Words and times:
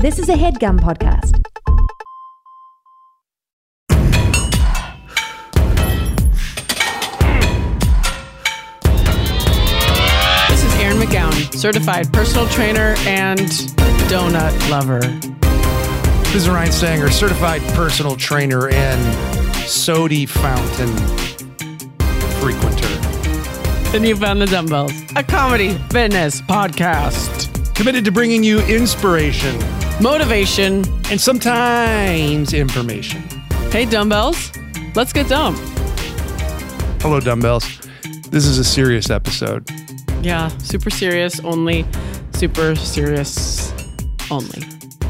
This 0.00 0.20
is 0.20 0.28
a 0.28 0.34
headgum 0.34 0.78
podcast. 0.78 1.42
This 10.48 10.62
is 10.62 10.74
Erin 10.76 10.98
McGowan, 10.98 11.52
certified 11.52 12.12
personal 12.12 12.46
trainer 12.46 12.94
and 13.08 13.40
donut 14.08 14.70
lover. 14.70 15.00
This 16.26 16.42
is 16.42 16.48
Ryan 16.48 16.70
Stanger, 16.70 17.10
certified 17.10 17.62
personal 17.74 18.14
trainer 18.14 18.68
and 18.68 19.44
sody 19.68 20.26
fountain 20.26 20.96
frequenter. 22.38 22.86
And 23.96 24.06
you 24.06 24.14
found 24.14 24.40
the 24.40 24.46
dumbbells, 24.46 24.92
a 25.16 25.24
comedy 25.24 25.74
fitness 25.90 26.40
podcast, 26.42 27.48
Committed 27.78 28.04
to 28.06 28.10
bringing 28.10 28.42
you 28.42 28.58
inspiration 28.62 29.56
motivation. 30.00 30.84
and 31.10 31.20
sometimes 31.20 32.52
information. 32.52 33.22
Hey, 33.70 33.84
dumbbells, 33.84 34.52
let's 34.94 35.12
get 35.12 35.28
dumb. 35.28 35.54
Hello, 37.00 37.20
dumbbells. 37.20 37.80
This 38.30 38.44
is 38.44 38.58
a 38.58 38.64
serious 38.64 39.10
episode. 39.10 39.68
Yeah, 40.22 40.48
super 40.58 40.90
serious 40.90 41.40
only, 41.40 41.86
super 42.32 42.74
serious 42.76 43.72
only. 44.30 44.62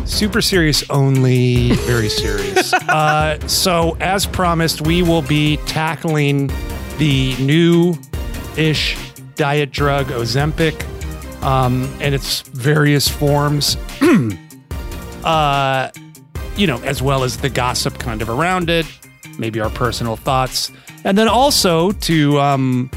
Super 0.05 0.41
serious 0.41 0.89
only, 0.91 1.73
very 1.87 2.09
serious. 2.09 2.73
uh, 2.89 3.39
so, 3.47 3.97
as 4.01 4.25
promised, 4.27 4.87
we 4.87 5.03
will 5.03 5.23
be 5.23 5.57
tackling 5.67 6.51
the 6.99 7.37
new 7.41 7.95
ish 8.57 8.97
diet 9.35 9.71
drug 9.71 10.07
Ozempic 10.07 10.85
um, 11.43 11.93
and 12.01 12.15
its 12.15 12.43
various 12.43 13.09
forms, 13.09 13.77
uh, 15.25 15.91
you 16.57 16.67
know, 16.67 16.81
as 16.83 17.01
well 17.03 17.25
as 17.25 17.39
the 17.39 17.49
gossip 17.49 17.99
kind 17.99 18.23
of 18.23 18.29
around 18.29 18.71
it, 18.71 18.87
maybe 19.39 19.61
our 19.61 19.71
personal 19.71 20.17
thoughts, 20.17 20.73
and 21.05 21.17
then 21.17 21.29
also 21.29 21.93
to 21.93 22.41
um, 22.41 22.91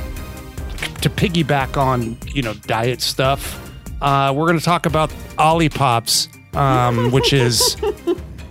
to 1.02 1.09
piggyback 1.09 1.78
on 1.78 2.18
you 2.34 2.42
know 2.42 2.54
diet 2.54 3.02
stuff. 3.02 3.59
Uh, 4.02 4.34
we're 4.36 4.48
going 4.48 4.58
to 4.58 4.66
talk 4.66 4.88
about 4.88 5.12
Olipops, 5.38 6.28
um, 6.56 7.12
which 7.12 7.34
is 7.34 7.78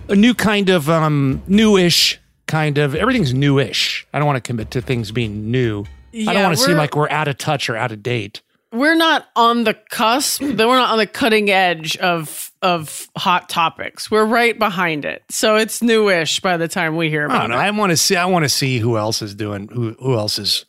a 0.07 0.15
new 0.15 0.33
kind 0.33 0.69
of 0.69 0.89
um, 0.89 1.41
newish 1.47 2.19
kind 2.51 2.77
of 2.77 2.95
everything's 2.95 3.33
newish. 3.33 4.05
I 4.13 4.19
don't 4.19 4.27
want 4.27 4.35
to 4.35 4.47
commit 4.47 4.71
to 4.71 4.81
things 4.81 5.11
being 5.11 5.49
new. 5.51 5.85
I 6.13 6.33
don't 6.33 6.43
want 6.43 6.57
to 6.57 6.63
seem 6.63 6.77
like 6.77 6.95
we're 6.95 7.09
out 7.09 7.29
of 7.29 7.37
touch 7.37 7.69
or 7.69 7.77
out 7.77 7.91
of 7.93 8.03
date. 8.03 8.41
We're 8.73 8.95
not 8.95 9.27
on 9.35 9.63
the 9.63 9.73
cusp, 9.73 10.41
then 10.41 10.67
we're 10.67 10.77
not 10.77 10.91
on 10.91 10.97
the 10.97 11.07
cutting 11.07 11.49
edge 11.49 11.97
of 11.97 12.50
of 12.61 13.07
hot 13.17 13.49
topics. 13.49 14.11
We're 14.11 14.25
right 14.25 14.57
behind 14.57 15.05
it. 15.05 15.23
So 15.29 15.55
it's 15.55 15.81
newish 15.81 16.39
by 16.41 16.57
the 16.57 16.67
time 16.67 16.95
we 16.95 17.09
hear 17.09 17.25
about 17.25 17.49
it. 17.51 17.55
I 17.55 17.71
want 17.71 17.91
to 17.91 17.97
see. 17.97 18.15
I 18.15 18.25
want 18.25 18.43
to 18.43 18.49
see 18.49 18.79
who 18.79 18.97
else 18.97 19.21
is 19.21 19.33
doing. 19.35 19.67
Who 19.69 19.93
who 19.99 20.15
else 20.15 20.37
is 20.39 20.65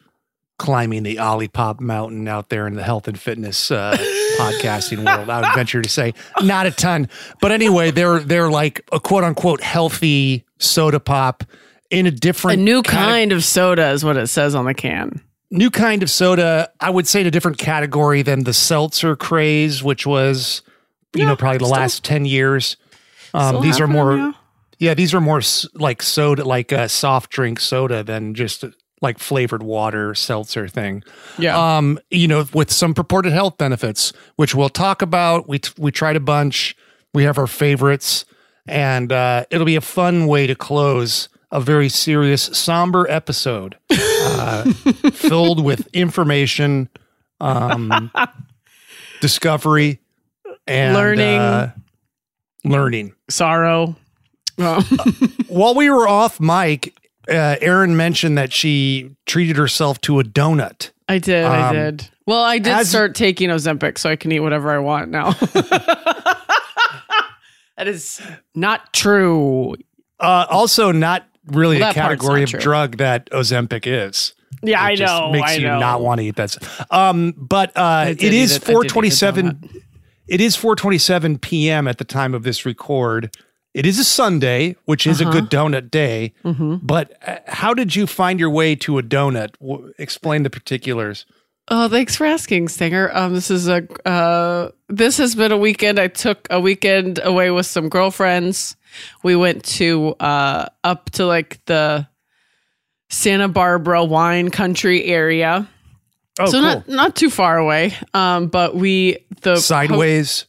climbing 0.58 1.02
the 1.02 1.16
Olipop 1.16 1.80
mountain 1.80 2.28
out 2.28 2.48
there 2.48 2.66
in 2.68 2.74
the 2.74 2.82
health 2.84 3.08
and 3.08 3.18
fitness 3.18 3.70
uh, 3.70 3.96
podcasting 4.38 5.04
world? 5.04 5.28
I 5.28 5.40
would 5.40 5.54
venture 5.54 5.82
to 5.82 5.88
say 5.88 6.14
not 6.40 6.66
a 6.66 6.70
ton. 6.70 7.08
But 7.40 7.52
anyway, 7.52 7.90
they're 7.90 8.20
they're 8.20 8.50
like 8.50 8.80
a 8.92 9.00
quote 9.00 9.24
unquote 9.24 9.60
healthy 9.60 10.44
soda 10.58 11.00
pop 11.00 11.44
in 11.90 12.06
a 12.06 12.10
different 12.10 12.60
A 12.60 12.62
new 12.62 12.82
cate- 12.82 12.92
kind 12.92 13.32
of 13.32 13.44
soda 13.44 13.90
is 13.90 14.04
what 14.04 14.16
it 14.16 14.28
says 14.28 14.54
on 14.54 14.64
the 14.64 14.72
can. 14.74 15.20
new 15.50 15.68
kind 15.70 16.02
of 16.02 16.08
soda. 16.10 16.70
I 16.80 16.88
would 16.88 17.06
say 17.06 17.20
in 17.20 17.26
a 17.26 17.30
different 17.30 17.58
category 17.58 18.22
than 18.22 18.44
the 18.44 18.54
seltzer 18.54 19.14
craze, 19.16 19.82
which 19.82 20.06
was 20.06 20.62
you 21.14 21.22
Yeah, 21.22 21.26
know 21.28 21.36
probably 21.36 21.58
the 21.58 21.64
still- 21.66 21.76
last 21.78 22.04
ten 22.04 22.24
years. 22.24 22.76
Um, 23.34 23.62
these 23.62 23.80
are 23.80 23.86
more. 23.88 24.16
yeah. 24.16 24.32
Yeah, 24.78 24.94
these 24.94 25.14
are 25.14 25.20
more 25.20 25.40
like 25.74 26.02
soda, 26.02 26.44
like 26.44 26.72
a 26.72 26.88
soft 26.88 27.30
drink 27.30 27.60
soda 27.60 28.02
than 28.02 28.34
just 28.34 28.64
like 29.00 29.18
flavored 29.20 29.62
water 29.62 30.12
seltzer 30.14 30.66
thing. 30.66 31.04
Yeah. 31.38 31.56
Um, 31.76 32.00
you 32.10 32.26
know, 32.26 32.46
with 32.52 32.72
some 32.72 32.92
purported 32.92 33.32
health 33.32 33.58
benefits, 33.58 34.12
which 34.36 34.54
we'll 34.56 34.68
talk 34.68 35.00
about. 35.00 35.48
We 35.48 35.60
t- 35.60 35.72
we 35.78 35.92
tried 35.92 36.16
a 36.16 36.20
bunch. 36.20 36.76
We 37.14 37.22
have 37.24 37.38
our 37.38 37.46
favorites, 37.46 38.24
and 38.66 39.12
uh, 39.12 39.44
it'll 39.50 39.66
be 39.66 39.76
a 39.76 39.80
fun 39.80 40.26
way 40.26 40.46
to 40.48 40.54
close 40.56 41.28
a 41.52 41.60
very 41.60 41.88
serious, 41.88 42.42
somber 42.42 43.06
episode, 43.10 43.76
uh, 43.90 44.64
filled 45.12 45.62
with 45.62 45.86
information, 45.94 46.88
um, 47.40 48.10
discovery, 49.20 50.00
and 50.72 50.94
Learning. 50.94 51.38
uh, 51.38 51.72
learning 52.64 53.12
Sorrow. 53.28 53.96
Oh. 54.58 54.80
while 55.48 55.74
we 55.74 55.88
were 55.90 56.06
off 56.08 56.38
mic, 56.40 56.94
uh, 57.28 57.56
Erin 57.60 57.96
mentioned 57.96 58.36
that 58.38 58.52
she 58.52 59.10
treated 59.26 59.56
herself 59.56 60.00
to 60.02 60.20
a 60.20 60.24
donut. 60.24 60.90
I 61.08 61.18
did. 61.18 61.44
I 61.44 61.68
Um, 61.68 61.74
did. 61.76 62.08
Well, 62.26 62.42
I 62.42 62.58
did 62.58 62.72
as- 62.72 62.88
start 62.90 63.14
taking 63.14 63.48
Ozempic 63.50 63.98
so 63.98 64.08
I 64.10 64.16
can 64.16 64.30
eat 64.32 64.40
whatever 64.40 64.70
I 64.70 64.78
want 64.78 65.10
now. 65.10 65.32
that 67.76 67.86
is 67.86 68.20
not 68.54 68.92
true. 68.92 69.74
Uh, 70.20 70.46
also, 70.48 70.92
not 70.92 71.26
really 71.46 71.80
Well, 71.80 71.90
a 71.90 71.94
category 71.94 72.42
of 72.44 72.50
true. 72.50 72.60
drug 72.60 72.98
that 72.98 73.28
Ozempic 73.30 73.86
is. 73.86 74.34
Yeah, 74.62 74.80
I 74.80 74.92
It 74.92 74.96
just 74.96 75.12
know. 75.12 75.32
Makes 75.32 75.50
I 75.50 75.54
you 75.54 75.66
know. 75.66 75.80
not 75.80 76.00
want 76.02 76.20
to 76.20 76.24
eat 76.26 76.36
that. 76.36 76.56
Um, 76.90 77.34
but 77.36 77.72
uh, 77.76 78.04
did 78.06 78.22
it 78.22 78.32
eat 78.32 78.34
is 78.42 78.52
it. 78.56 78.56
I 78.56 78.58
did 78.58 78.62
eat 78.62 78.66
the 78.66 78.72
427. 78.72 79.70
It 80.32 80.40
is 80.40 80.56
427 80.56 81.38
p.m. 81.38 81.86
at 81.86 81.98
the 81.98 82.04
time 82.04 82.32
of 82.34 82.42
this 82.42 82.64
record. 82.64 83.36
It 83.74 83.84
is 83.86 83.98
a 83.98 84.04
Sunday, 84.04 84.76
which 84.86 85.06
is 85.06 85.20
Uh-huh. 85.20 85.28
a 85.30 85.32
good 85.32 85.50
donut 85.50 85.90
day. 85.90 86.32
Mm-hmm. 86.42 86.76
But 86.82 87.12
uh, 87.26 87.36
how 87.46 87.74
did 87.74 87.94
you 87.94 88.06
find 88.06 88.40
your 88.40 88.48
way 88.50 88.74
to 88.76 88.98
a 88.98 89.02
donut? 89.02 89.50
W- 89.60 89.92
explain 89.98 90.42
the 90.42 90.48
particulars. 90.50 91.26
Oh, 91.68 91.88
thanks 91.88 92.16
for 92.16 92.24
asking, 92.26 92.68
Stanger. 92.68 93.14
Um, 93.16 93.34
this 93.34 93.50
is 93.50 93.68
a 93.68 93.86
uh, 94.08 94.70
this 94.88 95.18
has 95.18 95.34
been 95.34 95.52
a 95.52 95.56
weekend. 95.58 95.98
I 95.98 96.08
took 96.08 96.46
a 96.50 96.58
weekend 96.60 97.20
away 97.22 97.50
with 97.50 97.66
some 97.66 97.88
girlfriends. 97.90 98.74
We 99.22 99.36
went 99.36 99.64
to 99.76 100.14
uh, 100.18 100.66
up 100.82 101.10
to 101.10 101.26
like 101.26 101.60
the 101.66 102.08
Santa 103.10 103.48
Barbara 103.48 104.02
wine 104.04 104.50
country 104.50 105.04
area. 105.04 105.68
Oh, 106.40 106.46
so 106.46 106.52
cool. 106.52 106.62
not 106.62 106.88
not 106.88 107.16
too 107.16 107.30
far 107.30 107.58
away. 107.58 107.94
Um, 108.14 108.48
but 108.48 108.74
we 108.74 109.18
the 109.42 109.56
Sideways. 109.56 110.46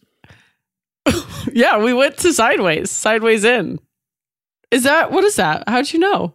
yeah, 1.51 1.77
we 1.83 1.93
went 1.93 2.17
to 2.19 2.33
Sideways, 2.33 2.89
Sideways 2.89 3.43
in. 3.43 3.79
Is 4.71 4.83
that 4.83 5.11
what 5.11 5.23
is 5.23 5.35
that? 5.35 5.67
How'd 5.67 5.91
you 5.91 5.99
know? 5.99 6.33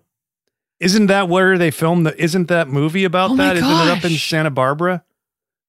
Isn't 0.81 1.07
that 1.07 1.29
where 1.29 1.59
they 1.59 1.71
filmed 1.71 2.07
the? 2.07 2.23
Isn't 2.23 2.49
that 2.49 2.69
movie 2.69 3.05
about 3.05 3.33
Oh 3.33 3.37
that? 3.37 3.57
Isn't 3.57 3.69
it 3.69 3.89
up 3.91 4.05
in. 4.05 4.13
Santa 4.13 4.51
Barbara? 4.51 5.03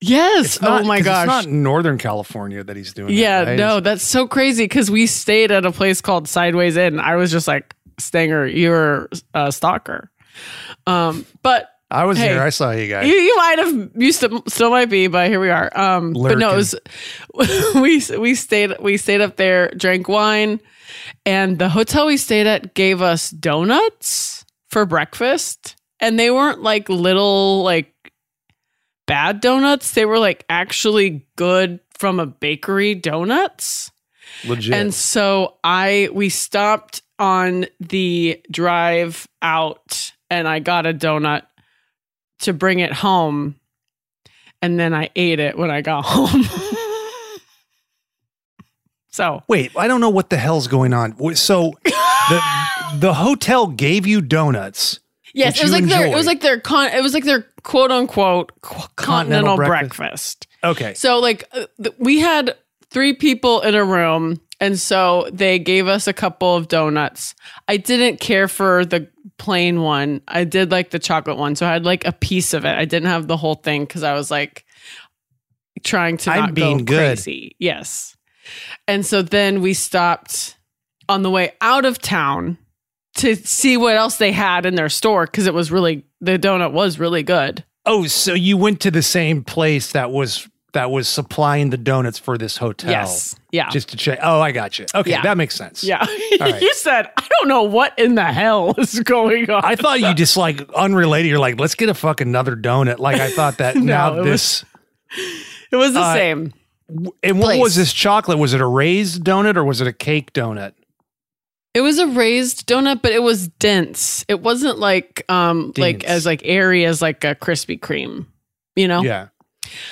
Yes. 0.01 0.61
not- 0.61 0.81
oh 0.81 0.85
my 0.85 1.01
gosh. 1.01 1.25
It's 1.25 1.47
not 1.47 1.53
Northern 1.53 1.97
California 1.97 2.63
that 2.63 2.75
he's 2.77 2.93
doing. 2.93 3.13
yeah, 3.13 3.43
that, 3.43 3.51
right? 3.51 3.57
no, 3.57 3.79
that's 3.79 4.03
so 4.03 4.27
crazy 4.27 4.63
because 4.65 4.89
we 4.91 5.07
stayed 5.07 5.51
at 5.51 5.65
a 5.65 5.71
place 5.71 5.99
called 6.01 6.27
Sideways 6.27 6.77
Inn. 6.77 6.99
I 6.99 7.15
was 7.15 7.31
just 7.31 7.47
like, 7.47 7.75
Stanger, 7.99 8.47
you're 8.47 9.09
a 9.33 9.51
stalker. 9.51 10.09
Um, 10.87 11.25
but 11.41 11.69
I 11.91 12.05
was 12.05 12.17
Hey, 12.17 12.29
there. 12.29 12.43
I 12.43 12.49
saw 12.49 12.71
you 12.71 12.87
guys. 12.87 13.07
you, 13.07 13.13
you 13.13 13.35
might 13.37 13.57
have 13.59 13.89
you 13.95 14.11
still, 14.11 14.43
still 14.47 14.69
might 14.69 14.89
be, 14.89 15.07
but 15.07 15.27
here 15.29 15.39
we 15.39 15.49
are. 15.49 15.71
Um, 15.77 16.13
but 16.13 16.37
no, 16.37 16.55
was 16.55 16.75
we 17.75 18.01
we 18.17 18.35
stayed 18.35 18.75
we 18.79 18.97
stayed 18.97 19.21
up 19.21 19.37
there, 19.37 19.69
drank 19.69 20.07
wine, 20.07 20.61
and 21.25 21.57
the 21.57 21.69
hotel 21.69 22.05
we 22.07 22.17
stayed 22.17 22.45
at 22.47 22.73
gave 22.75 23.01
us 23.01 23.31
donuts 23.31 24.45
for 24.69 24.85
breakfast, 24.85 25.75
and 25.99 26.19
they 26.19 26.29
weren't 26.29 26.61
like 26.61 26.89
little 26.89 27.63
like 27.63 27.93
bad 29.07 29.41
donuts. 29.41 29.93
They 29.93 30.05
were 30.05 30.19
like 30.19 30.45
actually 30.47 31.25
good 31.35 31.79
from 31.97 32.19
a 32.19 32.27
bakery 32.27 32.93
donuts. 32.93 33.91
Legit. 34.45 34.73
And 34.75 34.93
so 34.93 35.55
I 35.63 36.09
we 36.13 36.29
stopped 36.29 37.01
on 37.17 37.65
the 37.79 38.39
drive 38.51 39.27
out 39.41 40.13
and 40.29 40.47
I 40.47 40.59
got 40.59 40.85
a 40.85 40.93
donut 40.93 41.41
to 42.39 42.53
bring 42.53 42.79
it 42.79 42.91
home 42.93 43.55
and 44.61 44.79
then 44.79 44.93
I 44.93 45.09
ate 45.15 45.39
it 45.39 45.57
when 45.57 45.71
I 45.71 45.81
got 45.81 46.03
home. 46.05 46.43
so, 49.11 49.41
Wait, 49.47 49.71
I 49.75 49.87
don't 49.87 50.01
know 50.01 50.09
what 50.09 50.29
the 50.29 50.37
hell's 50.37 50.67
going 50.67 50.93
on. 50.93 51.35
So 51.35 51.73
the 51.83 52.41
the 52.99 53.13
hotel 53.15 53.67
gave 53.67 54.05
you 54.05 54.21
donuts. 54.21 54.99
yes, 55.33 55.59
it 55.59 55.63
was 55.63 55.71
like 55.71 55.85
their 55.85 56.07
it 56.07 56.13
was 56.15 56.25
like 56.25 56.41
their 56.41 56.59
con 56.59 56.89
it 56.91 57.01
was 57.01 57.13
like 57.13 57.23
their 57.25 57.45
quote 57.63 57.91
unquote 57.91 58.51
qu- 58.61 58.87
continental, 58.95 59.55
Continental 59.55 59.57
breakfast. 59.57 59.97
breakfast. 59.97 60.47
Okay. 60.63 60.93
So 60.93 61.19
like 61.19 61.43
uh, 61.53 61.65
th- 61.81 61.95
we 61.99 62.19
had 62.19 62.55
three 62.89 63.13
people 63.13 63.61
in 63.61 63.75
a 63.75 63.83
room 63.83 64.39
and 64.59 64.77
so 64.79 65.29
they 65.31 65.57
gave 65.59 65.87
us 65.87 66.07
a 66.07 66.13
couple 66.13 66.55
of 66.55 66.67
donuts. 66.67 67.33
I 67.67 67.77
didn't 67.77 68.19
care 68.19 68.47
for 68.47 68.83
the 68.85 69.07
plain 69.39 69.81
one. 69.81 70.21
I 70.27 70.43
did 70.43 70.69
like 70.69 70.91
the 70.91 70.99
chocolate 70.99 71.37
one. 71.37 71.55
So 71.55 71.65
I 71.65 71.73
had 71.73 71.85
like 71.85 72.05
a 72.05 72.11
piece 72.11 72.53
of 72.53 72.65
it. 72.65 72.77
I 72.77 72.85
didn't 72.85 73.09
have 73.09 73.27
the 73.27 73.37
whole 73.37 73.55
thing 73.55 73.87
cuz 73.87 74.03
I 74.03 74.13
was 74.13 74.29
like 74.29 74.65
trying 75.83 76.17
to 76.17 76.31
I'm 76.31 76.39
not 76.39 76.53
being 76.53 76.79
go 76.79 76.95
good. 76.95 77.15
crazy. 77.17 77.55
Yes. 77.57 78.15
And 78.87 79.05
so 79.05 79.21
then 79.21 79.61
we 79.61 79.73
stopped 79.73 80.57
on 81.07 81.23
the 81.23 81.29
way 81.29 81.53
out 81.61 81.85
of 81.85 81.99
town 81.99 82.57
to 83.15 83.35
see 83.35 83.77
what 83.77 83.95
else 83.95 84.17
they 84.17 84.31
had 84.31 84.65
in 84.65 84.75
their 84.75 84.89
store 84.89 85.25
because 85.25 85.47
it 85.47 85.53
was 85.53 85.71
really 85.71 86.05
the 86.21 86.37
donut 86.37 86.71
was 86.71 86.99
really 86.99 87.23
good. 87.23 87.63
Oh, 87.85 88.05
so 88.05 88.33
you 88.33 88.57
went 88.57 88.81
to 88.81 88.91
the 88.91 89.01
same 89.01 89.43
place 89.43 89.91
that 89.93 90.11
was 90.11 90.47
that 90.73 90.91
was 90.91 91.07
supplying 91.07 91.71
the 91.71 91.77
donuts 91.77 92.19
for 92.19 92.37
this 92.37 92.57
hotel. 92.57 92.91
Yes. 92.91 93.35
Yeah. 93.51 93.69
Just 93.69 93.89
to 93.89 93.97
check. 93.97 94.19
Oh, 94.21 94.39
I 94.39 94.51
got 94.51 94.77
you. 94.77 94.85
Okay, 94.93 95.09
Yeah. 95.09 95.23
that 95.23 95.35
makes 95.37 95.55
sense. 95.55 95.83
yeah. 95.83 96.05
right. 96.39 96.61
you 96.61 96.73
said, 96.75 97.09
I 97.17 97.27
don't 97.39 97.47
know 97.47 97.63
what 97.63 97.97
in 97.97 98.15
the 98.15 98.23
hell 98.25 98.75
is 98.77 98.99
going 98.99 99.49
on. 99.49 99.65
I 99.65 99.75
thought 99.75 99.99
you 99.99 100.13
just 100.13 100.37
like 100.37 100.61
unrelated. 100.73 101.29
You're 101.29 101.39
like, 101.39 101.59
let's 101.59 101.75
get 101.75 101.89
a 101.89 101.93
fucking 101.95 102.27
another 102.27 102.55
donut. 102.55 102.99
Like 102.99 103.19
I 103.19 103.31
thought 103.31 103.57
that 103.57 103.75
No, 103.75 103.81
now 103.81 104.19
it 104.19 104.23
this. 104.25 104.63
it 105.71 105.75
was 105.77 105.93
the 105.93 105.99
uh, 106.01 106.13
same. 106.13 106.53
and 107.23 107.39
what 107.39 107.45
place. 107.45 107.61
was 107.61 107.75
this 107.75 107.91
chocolate? 107.91 108.37
Was 108.37 108.53
it 108.53 108.61
a 108.61 108.67
raised 108.67 109.23
donut 109.23 109.55
or 109.55 109.63
was 109.63 109.81
it 109.81 109.87
a 109.87 109.93
cake 109.93 110.31
donut? 110.33 110.73
It 111.73 111.81
was 111.81 111.99
a 111.99 112.07
raised 112.07 112.67
donut, 112.67 113.01
but 113.01 113.11
it 113.11 113.21
was 113.23 113.47
dense. 113.47 114.25
It 114.27 114.41
wasn't 114.41 114.79
like 114.79 115.23
um 115.29 115.71
like 115.77 115.99
Dense. 115.99 116.11
as 116.11 116.25
like 116.25 116.41
airy 116.43 116.85
as 116.85 117.01
like 117.01 117.23
a 117.23 117.35
Krispy 117.35 117.79
Kreme. 117.79 118.25
You 118.75 118.87
know? 118.87 119.01
Yeah. 119.03 119.27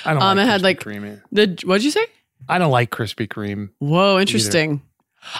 I 0.04 0.12
don't. 0.14 0.22
Um, 0.22 0.38
like 0.38 0.46
it 0.46 0.48
had, 0.50 0.60
Krispy 0.60 0.64
like- 0.64 0.80
Kreme. 0.80 1.22
The 1.32 1.66
what'd 1.66 1.84
you 1.84 1.90
say? 1.92 2.04
I 2.48 2.58
don't 2.58 2.70
like 2.70 2.90
Krispy 2.90 3.26
Kreme. 3.28 3.70
Whoa, 3.78 4.18
interesting. 4.18 4.82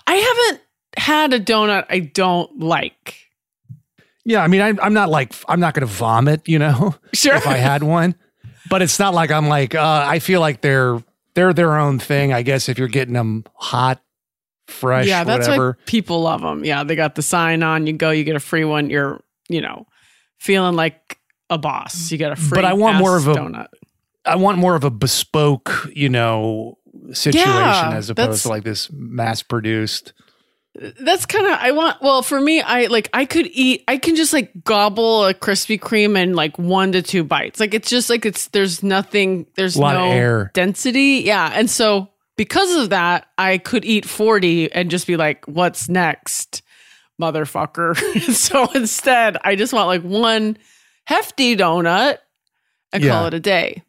I 0.07 0.15
haven't 0.15 0.63
had 0.97 1.33
a 1.33 1.41
donut 1.41 1.87
I 1.91 2.01
don't 2.01 2.59
like. 2.61 3.17
Yeah, 4.25 4.43
I 4.43 4.49
mean, 4.49 4.61
I, 4.61 4.75
I'm 4.83 4.93
not 4.93 5.09
like 5.09 5.35
I'm 5.49 5.61
not 5.61 5.75
going 5.75 5.87
to 5.87 5.93
vomit, 5.93 6.47
you 6.49 6.59
know, 6.59 6.95
Sure. 7.15 7.35
if 7.37 7.47
I 7.47 7.57
had 7.57 7.83
one. 7.83 8.15
But 8.69 8.83
it's 8.83 8.99
not 8.99 9.15
like 9.15 9.31
I'm 9.31 9.49
like 9.49 9.75
uh, 9.75 10.05
I 10.07 10.19
feel 10.19 10.41
like 10.41 10.61
they're 10.61 11.03
they're 11.35 11.55
their 11.55 11.79
own 11.79 11.99
thing. 11.99 12.33
I 12.35 12.43
guess 12.43 12.69
if 12.69 12.79
you're 12.79 12.89
getting 12.89 13.15
them 13.15 13.45
hot, 13.55 14.03
fresh, 14.67 15.07
yeah, 15.07 15.25
that's 15.25 15.47
whatever. 15.49 15.77
why 15.79 15.85
people 15.87 16.21
love 16.23 16.43
them. 16.43 16.65
Yeah, 16.65 16.85
they 16.85 16.95
got 16.95 17.15
the 17.15 17.23
sign 17.23 17.63
on. 17.63 17.87
You 17.87 17.95
go, 17.95 18.11
you 18.11 18.25
get 18.25 18.37
a 18.37 18.41
free 18.41 18.65
one. 18.65 18.91
You're, 18.91 19.23
you 19.49 19.63
know, 19.63 19.87
feeling 20.39 20.75
like 20.77 21.19
a 21.49 21.57
boss. 21.57 22.11
You 22.11 22.19
get 22.19 22.33
a 22.33 22.37
free. 22.37 22.57
But 22.57 22.67
I 22.67 22.75
want 22.75 22.99
more 22.99 23.17
of 23.17 23.27
a- 23.29 23.35
donut. 23.35 23.69
I 24.27 24.37
want 24.37 24.59
more 24.59 24.75
of 24.75 24.85
a 24.85 24.91
bespoke, 24.91 25.89
you 25.95 26.11
know, 26.11 26.77
situation 27.13 27.49
Yeah, 27.49 27.93
as 27.95 28.11
opposed 28.11 28.43
to 28.43 28.49
like 28.49 28.65
this 28.65 28.91
mass 28.93 29.43
produced. 29.43 30.13
That's 31.01 31.27
kind 31.27 31.47
of 31.47 31.53
I 31.61 31.73
want. 31.73 32.01
Well, 32.03 32.23
for 32.23 32.41
me, 32.41 32.61
I 32.61 32.87
like 32.87 33.09
I 33.13 33.25
could 33.25 33.49
eat. 33.53 33.83
I 33.89 33.97
can 33.97 34.15
just 34.15 34.33
like 34.33 34.53
gobble 34.63 35.27
a 35.27 35.35
Krispy 35.35 35.79
Kreme 35.81 36.17
in 36.17 36.35
like 36.35 36.57
one 36.57 36.93
to 36.93 37.03
two 37.03 37.25
bites. 37.25 37.59
Like 37.59 37.75
it's 37.75 37.91
just 37.91 38.09
like 38.09 38.25
it's 38.25 38.47
there's 38.49 38.83
nothing. 38.83 39.47
There's 39.57 39.75
A 39.77 39.81
lot 39.81 39.95
no 39.95 40.07
of 40.07 40.13
air. 40.13 40.51
density. 40.55 41.23
Yeah, 41.25 41.51
and 41.53 41.69
so 41.69 42.11
because 42.37 42.77
of 42.77 42.91
that, 42.91 43.27
I 43.37 43.59
could 43.59 43.85
eat 43.85 44.05
forty 44.07 44.71
and 44.71 44.89
just 44.89 45.09
be 45.09 45.17
like, 45.17 45.45
"What's 45.47 45.89
next, 45.89 46.63
motherfucker?" 47.21 47.97
so 48.33 48.71
instead, 48.73 49.37
I 49.43 49.57
just 49.57 49.73
want 49.73 49.89
like 49.89 50.03
one 50.03 50.59
hefty 51.07 51.57
donut 51.57 52.19
and 52.93 53.03
Yeah. 53.03 53.11
call 53.13 53.27
it 53.27 53.35
a 53.35 53.41
day. 53.41 53.83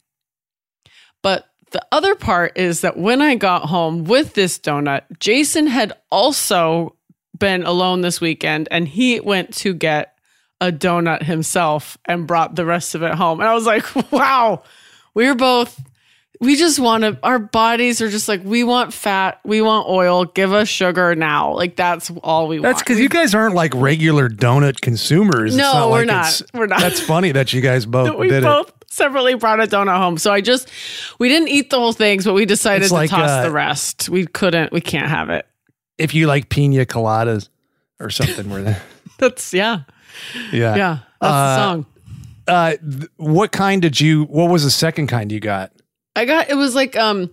The 1.71 1.85
other 1.91 2.15
part 2.15 2.57
is 2.57 2.81
that 2.81 2.97
when 2.97 3.21
I 3.21 3.35
got 3.35 3.63
home 3.63 4.03
with 4.05 4.33
this 4.33 4.57
donut, 4.57 5.03
Jason 5.19 5.67
had 5.67 5.93
also 6.11 6.95
been 7.37 7.63
alone 7.63 8.01
this 8.01 8.19
weekend 8.19 8.67
and 8.71 8.87
he 8.87 9.19
went 9.19 9.53
to 9.57 9.73
get 9.73 10.15
a 10.61 10.71
donut 10.71 11.23
himself 11.23 11.97
and 12.05 12.27
brought 12.27 12.55
the 12.55 12.65
rest 12.65 12.95
of 12.95 13.03
it 13.03 13.13
home. 13.13 13.39
And 13.39 13.47
I 13.47 13.53
was 13.53 13.65
like, 13.65 13.85
wow, 14.11 14.63
we're 15.13 15.35
both, 15.35 15.81
we 16.41 16.55
just 16.55 16.79
want 16.79 17.03
to, 17.03 17.17
our 17.23 17.39
bodies 17.39 18.01
are 18.01 18.09
just 18.09 18.27
like, 18.27 18.43
we 18.43 18.63
want 18.63 18.93
fat, 18.93 19.39
we 19.45 19.61
want 19.61 19.87
oil, 19.87 20.25
give 20.25 20.51
us 20.51 20.67
sugar 20.67 21.15
now. 21.15 21.53
Like 21.53 21.75
that's 21.75 22.11
all 22.23 22.47
we 22.47 22.57
That's 22.57 22.63
want. 22.63 22.75
That's 22.75 22.83
because 22.83 22.99
you 22.99 23.09
guys 23.09 23.33
aren't 23.35 23.55
like 23.55 23.73
regular 23.75 24.27
donut 24.27 24.81
consumers. 24.81 25.51
It's 25.53 25.57
No, 25.57 25.73
not 25.73 25.89
we're 25.91 25.97
like 25.99 26.07
not. 26.07 26.41
We're 26.53 26.65
not. 26.67 26.79
That's 26.81 26.99
funny 26.99 27.31
that 27.33 27.53
you 27.53 27.61
guys 27.61 27.85
both 27.85 28.17
we 28.17 28.27
did 28.27 28.43
both 28.43 28.69
it. 28.69 28.78
Separately 28.89 29.35
brought 29.35 29.59
a 29.59 29.67
donut 29.67 29.97
home. 29.97 30.17
So 30.17 30.31
I 30.31 30.41
just 30.41 30.69
we 31.19 31.29
didn't 31.29 31.49
eat 31.49 31.69
the 31.69 31.77
whole 31.77 31.93
things, 31.93 32.25
but 32.25 32.33
we 32.33 32.45
decided 32.45 32.87
to 32.89 33.07
toss 33.07 33.29
uh, 33.29 33.43
the 33.43 33.51
rest. 33.51 34.09
We 34.09 34.25
couldn't. 34.25 34.71
We 34.71 34.81
can't 34.81 35.07
have 35.07 35.29
it. 35.29 35.45
If 35.97 36.13
you 36.13 36.27
like 36.27 36.49
pina 36.49 36.85
coladas 36.85 37.49
or 37.99 38.09
something, 38.09 38.49
where 38.49 38.61
that. 38.63 38.81
That's 39.19 39.53
yeah, 39.53 39.81
Yeah. 40.51 40.75
yeah. 40.75 40.97
That's 41.21 41.33
Uh, 41.33 41.55
the 41.55 41.57
song. 41.57 41.85
Uh, 42.47 42.75
what 43.17 43.51
kind 43.51 43.81
did 43.81 43.99
you? 43.99 44.23
What 44.25 44.49
was 44.49 44.63
the 44.63 44.71
second 44.71 45.07
kind 45.07 45.31
you 45.31 45.39
got? 45.39 45.71
I 46.15 46.25
got 46.25 46.49
it 46.49 46.55
was 46.55 46.73
like 46.75 46.95
um 46.95 47.29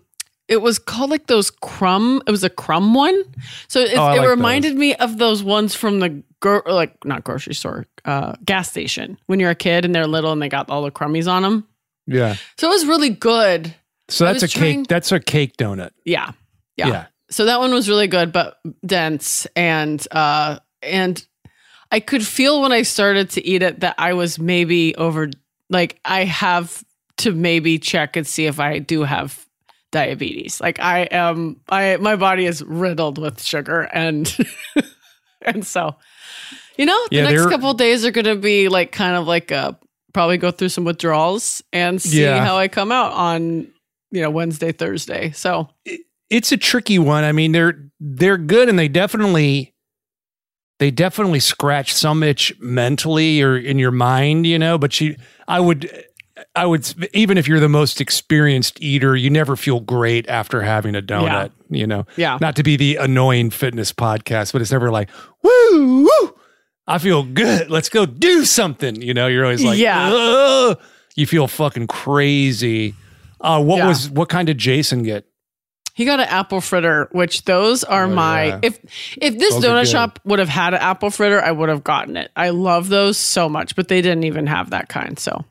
it 0.48 0.58
was 0.58 0.78
called 0.78 1.10
like 1.10 1.26
those 1.26 1.50
crumb 1.50 2.22
it 2.26 2.30
was 2.30 2.44
a 2.44 2.50
crumb 2.50 2.92
one. 2.94 3.22
So 3.68 3.80
it, 3.80 3.96
Oh, 3.96 4.12
it 4.12 4.18
like 4.18 4.28
reminded 4.28 4.76
me 4.76 4.94
of 4.96 5.18
those 5.18 5.42
ones 5.42 5.74
from 5.74 6.00
the 6.00 6.22
gro- 6.46 6.74
like 6.74 7.04
not 7.04 7.24
grocery 7.24 7.54
store, 7.54 7.86
uh 8.04 8.34
gas 8.44 8.70
station 8.70 9.18
when 9.26 9.40
you're 9.40 9.50
a 9.50 9.54
kid 9.54 9.84
and 9.84 9.94
they're 9.94 10.06
little 10.06 10.32
and 10.32 10.40
they 10.40 10.48
got 10.48 10.70
all 10.70 10.82
the 10.82 10.90
crummies 10.90 11.30
on 11.30 11.42
them. 11.42 11.66
Yeah. 12.06 12.36
So 12.56 12.68
it 12.68 12.70
was 12.70 12.86
really 12.86 13.10
good. 13.10 13.74
So 14.08 14.26
I 14.26 14.32
that's 14.32 14.42
a 14.42 14.46
was 14.46 14.54
cake. 14.54 14.86
That's 14.86 15.10
a 15.12 15.18
cake 15.20 15.56
donut. 15.56 15.90
Yeah. 16.04 16.30
Yeah. 16.76 16.88
yeah. 16.88 17.06
so 17.30 17.46
that 17.46 17.58
one 17.58 17.72
was 17.72 17.88
really 17.88 18.06
good 18.06 18.32
but 18.32 18.58
dense 18.84 19.46
and 19.56 20.06
uh 20.10 20.58
and 20.82 21.26
i 21.90 21.98
could 22.00 22.24
feel 22.24 22.60
when 22.60 22.70
i 22.70 22.82
started 22.82 23.30
to 23.30 23.44
eat 23.46 23.62
it 23.62 23.80
that 23.80 23.94
i 23.96 24.12
was 24.12 24.38
maybe 24.38 24.94
over 24.96 25.30
like 25.70 25.98
i 26.04 26.24
have 26.24 26.84
to 27.16 27.32
maybe 27.32 27.78
check 27.78 28.14
and 28.14 28.26
see 28.26 28.44
if 28.44 28.60
i 28.60 28.78
do 28.78 29.04
have 29.04 29.46
diabetes 29.90 30.60
like 30.60 30.78
i 30.80 31.08
am 31.10 31.58
i 31.70 31.96
my 31.96 32.14
body 32.14 32.44
is 32.44 32.62
riddled 32.62 33.16
with 33.16 33.42
sugar 33.42 33.88
and 33.92 34.36
and 35.40 35.66
so 35.66 35.96
you 36.76 36.86
know 36.86 37.06
the 37.10 37.16
Yeah, 37.16 37.24
next 37.24 37.46
couple 37.48 37.70
of 37.70 37.76
days 37.76 38.04
are 38.04 38.10
going 38.10 38.24
to 38.26 38.36
be 38.36 38.68
like 38.68 38.92
kind 38.92 39.16
of 39.16 39.26
like 39.26 39.50
uh 39.52 39.72
probably 40.12 40.38
go 40.38 40.50
through 40.50 40.70
some 40.70 40.84
withdrawals 40.84 41.62
and 41.72 42.00
see 42.00 42.22
Yeah. 42.22 42.44
how 42.44 42.56
i 42.56 42.68
come 42.68 42.90
out 42.90 43.12
on 43.12 43.66
you 44.10 44.22
know 44.22 44.30
wednesday 44.30 44.72
thursday 44.72 45.30
so 45.32 45.68
it's 46.28 46.50
a 46.50 46.56
tricky 46.56 46.98
one. 46.98 47.22
I 47.22 47.30
mean, 47.30 47.52
they're 47.52 47.78
they're 48.00 48.36
good 48.36 48.68
and 48.68 48.76
they 48.76 48.88
definitely 48.88 49.74
they 50.80 50.90
definitely 50.90 51.38
scratch 51.38 51.92
some 51.94 52.22
itch 52.24 52.52
mentally 52.58 53.40
or 53.42 53.56
in 53.56 53.78
your 53.78 53.92
mind, 53.92 54.44
you 54.44 54.58
know, 54.58 54.76
but 54.76 55.00
you 55.00 55.14
I 55.46 55.60
would 55.60 55.88
I 56.56 56.66
would 56.66 56.92
even 57.14 57.38
if 57.38 57.46
you're 57.46 57.60
the 57.60 57.68
most 57.68 58.00
experienced 58.00 58.82
eater, 58.82 59.14
you 59.14 59.30
never 59.30 59.54
feel 59.54 59.78
great 59.78 60.28
after 60.28 60.62
having 60.62 60.96
a 60.96 61.00
donut, 61.00 61.52
you 61.70 61.86
know. 61.86 62.06
yeah 62.16 62.38
Not 62.40 62.56
to 62.56 62.64
be 62.64 62.76
the 62.76 62.96
annoying 62.96 63.50
fitness 63.50 63.92
podcast, 63.92 64.52
but 64.52 64.60
it's 64.60 64.72
never 64.72 64.90
like, 64.90 65.08
woo, 65.44 66.08
woo. 66.10 66.34
I 66.86 66.98
feel 66.98 67.22
good. 67.24 67.68
Let's 67.70 67.88
go 67.88 68.06
do 68.06 68.44
something. 68.44 69.00
You 69.02 69.14
know, 69.14 69.26
you're 69.26 69.44
always 69.44 69.64
like, 69.64 69.78
Yeah. 69.78 70.10
"Ugh." 70.12 70.78
you 71.16 71.26
feel 71.26 71.48
fucking 71.48 71.86
crazy. 71.86 72.94
Uh, 73.40 73.62
what 73.62 73.78
Yeah. 73.78 73.88
was 73.88 74.10
what 74.10 74.28
kind 74.28 74.46
did 74.46 74.58
Jason 74.58 75.02
get? 75.02 75.24
He 75.94 76.04
got 76.04 76.20
an 76.20 76.26
apple 76.28 76.60
fritter, 76.60 77.08
which 77.12 77.44
those 77.46 77.82
are 77.82 78.04
Oh, 78.04 78.08
my 78.14 78.44
yeah. 78.44 78.58
if 78.62 78.78
if 79.20 79.38
this 79.38 79.54
Those 79.54 79.64
donut 79.64 79.90
shop 79.90 80.20
would 80.24 80.38
have 80.38 80.48
had 80.50 80.74
an 80.74 80.80
apple 80.80 81.08
fritter, 81.10 81.42
I 81.42 81.50
would 81.52 81.70
have 81.70 81.82
gotten 81.84 82.16
it. 82.18 82.30
I 82.36 82.50
love 82.50 82.88
those 82.90 83.16
so 83.16 83.48
much, 83.48 83.74
but 83.76 83.88
they 83.88 84.02
didn't 84.02 84.24
even 84.24 84.46
have 84.46 84.70
that 84.70 84.88
kind. 84.90 85.18
So 85.18 85.44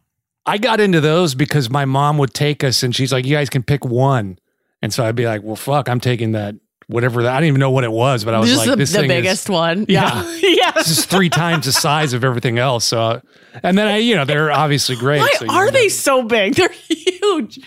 I 0.46 0.60
got 0.60 0.80
into 0.80 1.02
those 1.02 1.34
because 1.34 1.70
my 1.72 1.86
mom 1.86 2.20
would 2.20 2.34
take 2.36 2.64
us 2.64 2.84
and 2.84 2.96
she's 2.96 3.12
like, 3.12 3.26
you 3.26 3.36
guys 3.36 3.50
can 3.50 3.64
pick 3.64 3.84
one. 3.84 4.38
And 4.84 4.94
so 4.94 5.04
I'd 5.04 5.16
be 5.16 5.26
like, 5.26 5.42
well, 5.42 5.56
fuck, 5.56 5.90
I'm 5.90 6.00
taking 6.00 6.34
that, 6.34 6.54
whatever 6.88 7.24
that, 7.24 7.34
I 7.34 7.38
didn't 7.38 7.48
even 7.50 7.60
know 7.60 7.72
what 7.72 7.84
it 7.84 7.92
was, 7.92 8.24
but 8.26 8.34
I 8.34 8.40
was 8.40 8.50
just 8.50 8.62
like, 8.62 8.70
the, 8.70 8.76
this 8.78 8.92
the 8.92 9.00
thing 9.00 9.08
biggest 9.08 9.46
is, 9.46 9.50
one. 9.50 9.86
Yeah. 9.90 10.24
Yeah. 10.24 10.50
yeah. 10.62 10.72
this 10.72 10.90
is 10.90 11.06
three 11.06 11.30
times 11.30 11.66
the 11.66 11.72
size 11.72 12.14
of 12.14 12.24
everything 12.24 12.60
else. 12.60 12.86
So, 12.86 13.22
and 13.64 13.78
then 13.78 13.88
I, 13.88 13.98
you 13.98 14.16
know, 14.16 14.26
they're 14.26 14.52
obviously 14.52 14.96
great. 14.96 15.20
Why 15.20 15.34
so 15.40 15.48
are 15.50 15.66
know. 15.66 15.72
they 15.72 15.90
so 15.90 16.24
big? 16.24 16.56
They're 16.56 16.70
huge. 16.70 17.60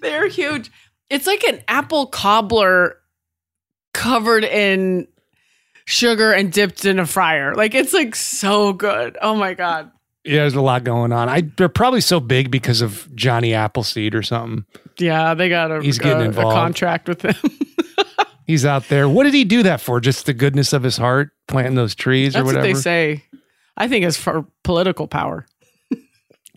They're 0.00 0.28
huge. 0.28 0.70
It's 1.10 1.26
like 1.26 1.44
an 1.44 1.62
apple 1.68 2.06
cobbler 2.06 2.96
covered 3.92 4.44
in 4.44 5.06
sugar 5.84 6.32
and 6.32 6.52
dipped 6.52 6.84
in 6.84 6.98
a 6.98 7.06
fryer. 7.06 7.54
Like 7.54 7.74
it's 7.74 7.92
like 7.92 8.14
so 8.14 8.72
good. 8.72 9.18
Oh 9.20 9.34
my 9.34 9.54
god. 9.54 9.90
Yeah, 10.24 10.36
there's 10.42 10.54
a 10.54 10.60
lot 10.62 10.84
going 10.84 11.12
on. 11.12 11.28
I, 11.28 11.40
they're 11.56 11.68
probably 11.68 12.00
so 12.00 12.20
big 12.20 12.50
because 12.52 12.80
of 12.80 13.12
Johnny 13.16 13.54
Appleseed 13.54 14.14
or 14.14 14.22
something. 14.22 14.64
Yeah, 14.98 15.34
they 15.34 15.48
got 15.48 15.72
a, 15.72 15.82
He's 15.82 15.98
getting 15.98 16.18
a- 16.18 16.24
a 16.24 16.28
involved. 16.28 16.54
contract 16.54 17.08
with 17.08 17.22
him. 17.22 17.34
He's 18.46 18.64
out 18.64 18.88
there. 18.88 19.08
What 19.08 19.24
did 19.24 19.34
he 19.34 19.44
do 19.44 19.62
that 19.62 19.80
for? 19.80 20.00
Just 20.00 20.26
the 20.26 20.34
goodness 20.34 20.72
of 20.72 20.82
his 20.82 20.96
heart, 20.96 21.30
planting 21.48 21.74
those 21.76 21.94
trees 21.94 22.34
or 22.34 22.40
That's 22.40 22.46
what 22.46 22.54
whatever? 22.56 22.74
they 22.74 22.80
say. 22.80 23.24
I 23.76 23.88
think 23.88 24.04
it's 24.04 24.16
for 24.16 24.44
political 24.64 25.06
power. 25.06 25.46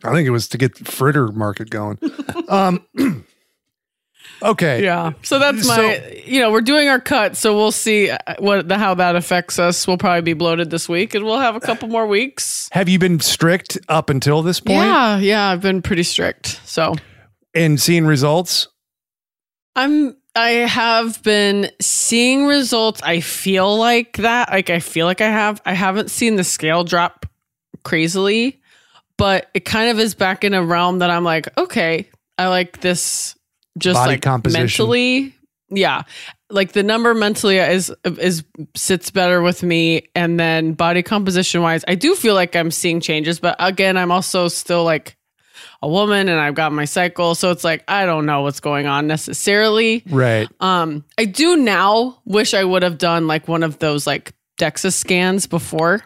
I 0.03 0.11
think 0.13 0.27
it 0.27 0.31
was 0.31 0.47
to 0.49 0.57
get 0.57 0.75
the 0.77 0.85
fritter 0.91 1.27
market 1.29 1.69
going. 1.69 1.97
um, 2.49 2.85
okay. 4.43 4.83
Yeah. 4.83 5.13
So 5.23 5.39
that's 5.39 5.65
my, 5.67 5.75
So- 5.75 6.11
you 6.25 6.39
know, 6.39 6.51
we're 6.51 6.61
doing 6.61 6.87
our 6.89 6.99
cut. 6.99 7.37
So 7.37 7.55
we'll 7.55 7.71
see 7.71 8.09
uh, 8.09 8.17
what 8.39 8.67
the, 8.67 8.77
how 8.77 8.95
that 8.95 9.15
affects 9.15 9.57
us. 9.59 9.87
We'll 9.87 9.97
probably 9.97 10.21
be 10.21 10.33
bloated 10.33 10.69
this 10.69 10.89
week 10.89 11.13
and 11.15 11.23
we'll 11.23 11.39
have 11.39 11.55
a 11.55 11.59
couple 11.59 11.87
more 11.87 12.05
weeks. 12.07 12.67
Have 12.71 12.89
you 12.89 12.99
been 12.99 13.19
strict 13.19 13.77
up 13.87 14.09
until 14.09 14.41
this 14.41 14.59
point 14.59 14.77
Yeah. 14.79 15.17
Yeah. 15.19 15.47
I've 15.49 15.61
been 15.61 15.81
pretty 15.81 16.03
strict. 16.03 16.59
So 16.65 16.95
and 17.53 17.79
seeing 17.79 18.05
results? 18.05 18.67
I'm, 19.75 20.15
I 20.35 20.49
have 20.49 21.23
been 21.23 21.69
seeing 21.81 22.45
results. 22.45 23.01
I 23.01 23.21
feel 23.21 23.77
like 23.77 24.17
that. 24.17 24.51
Like 24.51 24.69
I 24.69 24.79
feel 24.79 25.05
like 25.05 25.21
I 25.21 25.29
have. 25.29 25.61
I 25.65 25.73
haven't 25.73 26.11
seen 26.11 26.35
the 26.35 26.43
scale 26.43 26.83
drop 26.83 27.25
crazily, 27.83 28.61
but 29.17 29.49
it 29.53 29.63
kind 29.63 29.89
of 29.89 29.99
is 29.99 30.13
back 30.13 30.43
in 30.43 30.53
a 30.53 30.63
realm 30.63 30.99
that 30.99 31.09
I'm 31.09 31.23
like, 31.23 31.57
okay, 31.57 32.09
I 32.37 32.47
like 32.47 32.81
this 32.81 33.35
just 33.77 33.95
Body 33.95 34.13
like 34.13 34.21
composition. 34.21 34.61
mentally. 34.61 35.35
Yeah. 35.69 36.03
Like 36.49 36.73
the 36.73 36.83
number 36.83 37.13
mentally 37.13 37.57
is 37.57 37.91
is 38.03 38.43
sits 38.75 39.09
better 39.11 39.41
with 39.41 39.63
me 39.63 40.09
and 40.15 40.39
then 40.39 40.73
body 40.73 41.01
composition 41.01 41.61
wise, 41.61 41.83
I 41.87 41.95
do 41.95 42.13
feel 42.15 42.35
like 42.35 42.55
I'm 42.55 42.71
seeing 42.71 42.99
changes, 42.99 43.39
but 43.39 43.55
again, 43.59 43.97
I'm 43.97 44.11
also 44.11 44.47
still 44.47 44.83
like 44.83 45.17
a 45.85 45.87
woman 45.87 46.27
and 46.29 46.39
I've 46.39 46.55
got 46.55 46.71
my 46.71 46.85
cycle, 46.85 47.35
so 47.35 47.51
it's 47.51 47.63
like 47.63 47.83
I 47.87 48.07
don't 48.07 48.25
know 48.25 48.41
what's 48.41 48.59
going 48.59 48.87
on 48.87 49.05
necessarily. 49.05 50.03
Right. 50.09 50.49
Um, 50.59 51.05
I 51.15 51.25
do 51.25 51.57
now 51.57 52.19
wish 52.25 52.55
I 52.55 52.63
would 52.63 52.81
have 52.81 52.97
done 52.97 53.27
like 53.27 53.47
one 53.47 53.61
of 53.61 53.77
those 53.77 54.07
like 54.07 54.33
DEXA 54.57 54.91
scans 54.91 55.45
before. 55.45 56.01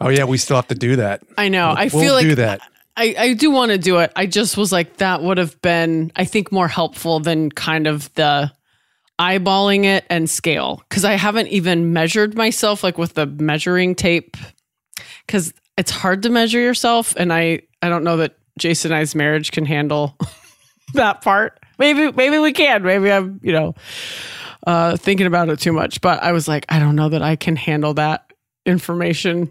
Oh 0.00 0.08
yeah, 0.08 0.24
we 0.24 0.38
still 0.38 0.56
have 0.56 0.68
to 0.68 0.74
do 0.74 0.96
that. 0.96 1.22
I 1.36 1.50
know. 1.50 1.74
I 1.76 1.90
We'll 1.92 2.04
feel 2.04 2.14
like 2.14 2.24
do 2.24 2.36
that. 2.36 2.62
I, 2.96 3.14
I 3.18 3.32
do 3.34 3.50
want 3.50 3.72
to 3.72 3.76
do 3.78 3.98
it. 3.98 4.10
I 4.16 4.24
just 4.24 4.56
was 4.56 4.72
like, 4.72 4.96
that 4.96 5.22
would 5.22 5.36
have 5.36 5.60
been, 5.60 6.10
I 6.16 6.24
think, 6.24 6.50
more 6.50 6.68
helpful 6.68 7.20
than 7.20 7.50
kind 7.50 7.86
of 7.86 8.10
the 8.14 8.50
eyeballing 9.20 9.84
it 9.84 10.06
and 10.08 10.30
scale. 10.30 10.82
Cause 10.88 11.04
I 11.04 11.12
haven't 11.12 11.48
even 11.48 11.92
measured 11.92 12.34
myself 12.34 12.82
like 12.82 12.96
with 12.96 13.12
the 13.12 13.26
measuring 13.26 13.94
tape. 13.94 14.38
Cause 15.28 15.52
it's 15.76 15.90
hard 15.90 16.22
to 16.22 16.30
measure 16.30 16.60
yourself. 16.60 17.14
And 17.18 17.30
I, 17.30 17.60
I 17.82 17.90
don't 17.90 18.04
know 18.04 18.16
that 18.16 18.38
Jason 18.58 18.92
and 18.92 19.00
I's 19.00 19.14
marriage 19.14 19.50
can 19.52 19.64
handle 19.66 20.16
that 20.94 21.22
part. 21.22 21.58
Maybe, 21.78 22.10
maybe 22.12 22.38
we 22.38 22.52
can. 22.52 22.82
Maybe 22.82 23.12
I'm, 23.12 23.38
you 23.42 23.52
know, 23.52 23.74
uh, 24.66 24.96
thinking 24.96 25.26
about 25.26 25.48
it 25.50 25.58
too 25.60 25.72
much. 25.72 26.00
But 26.00 26.22
I 26.22 26.32
was 26.32 26.48
like, 26.48 26.64
I 26.68 26.78
don't 26.78 26.96
know 26.96 27.08
that 27.10 27.22
I 27.22 27.36
can 27.36 27.56
handle 27.56 27.94
that 27.94 28.32
information. 28.64 29.50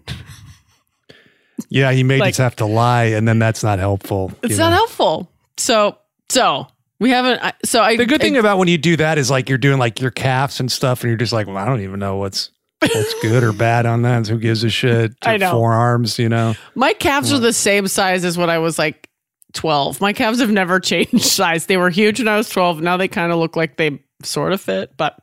Yeah, 1.70 1.92
he 1.92 2.04
may 2.04 2.18
Like- 2.20 2.30
just 2.32 2.40
have 2.40 2.56
to 2.58 2.66
lie, 2.66 3.06
and 3.06 3.28
then 3.28 3.40
that's 3.40 3.64
not 3.64 3.80
helpful. 3.80 4.32
It's 4.44 4.58
not 4.58 4.70
know? 4.72 4.76
helpful. 4.78 5.32
So, 5.58 5.98
so 6.30 6.68
we 7.00 7.12
haven't. 7.12 7.42
I- 7.44 7.54
So 7.64 7.82
I. 7.82 7.96
The 7.96 8.06
good 8.06 8.20
thing 8.22 8.36
I, 8.36 8.40
about 8.40 8.58
when 8.58 8.68
you 8.68 8.78
do 8.78 8.98
that 8.98 9.18
is 9.18 9.30
like 9.32 9.48
you're 9.48 9.58
doing 9.58 9.78
like 9.80 10.02
your 10.02 10.12
calves 10.12 10.60
and 10.60 10.70
stuff, 10.72 11.02
and 11.02 11.10
you're 11.10 11.18
just 11.18 11.32
like, 11.32 11.48
well, 11.48 11.58
I 11.58 11.66
don't 11.66 11.82
even 11.82 12.00
know 12.00 12.18
what's 12.18 12.50
what's 12.94 13.22
good 13.22 13.44
or 13.44 13.54
bad 13.54 13.86
on 13.86 14.01
that. 14.04 14.27
Who 14.27 14.38
gives 14.38 14.63
a 14.63 14.70
shit? 14.70 15.13
I 15.22 15.38
know. 15.38 15.51
Forearms, 15.51 16.20
you 16.20 16.30
know. 16.30 16.56
my 16.75 16.94
calves 16.94 17.32
are 17.34 17.39
the 17.39 17.54
same 17.54 17.88
size 17.88 18.25
as 18.25 18.38
when 18.38 18.50
I 18.50 18.60
was 18.60 18.77
like 18.77 19.10
twelve. 19.54 20.01
My 20.01 20.13
calves 20.13 20.39
have 20.39 20.51
never 20.51 20.80
changed 20.82 21.22
size. 21.22 21.65
They 21.65 21.77
were 21.77 21.89
huge 21.89 22.20
when 22.20 22.27
I 22.27 22.38
was 22.38 22.50
twelve. 22.50 22.82
Now 22.82 22.98
they 22.98 23.08
kind 23.08 23.32
of 23.32 23.39
look 23.39 23.56
like 23.56 23.77
they 23.77 24.00
sort 24.24 24.54
of 24.54 24.62
fit. 24.62 24.96
But, 24.98 25.18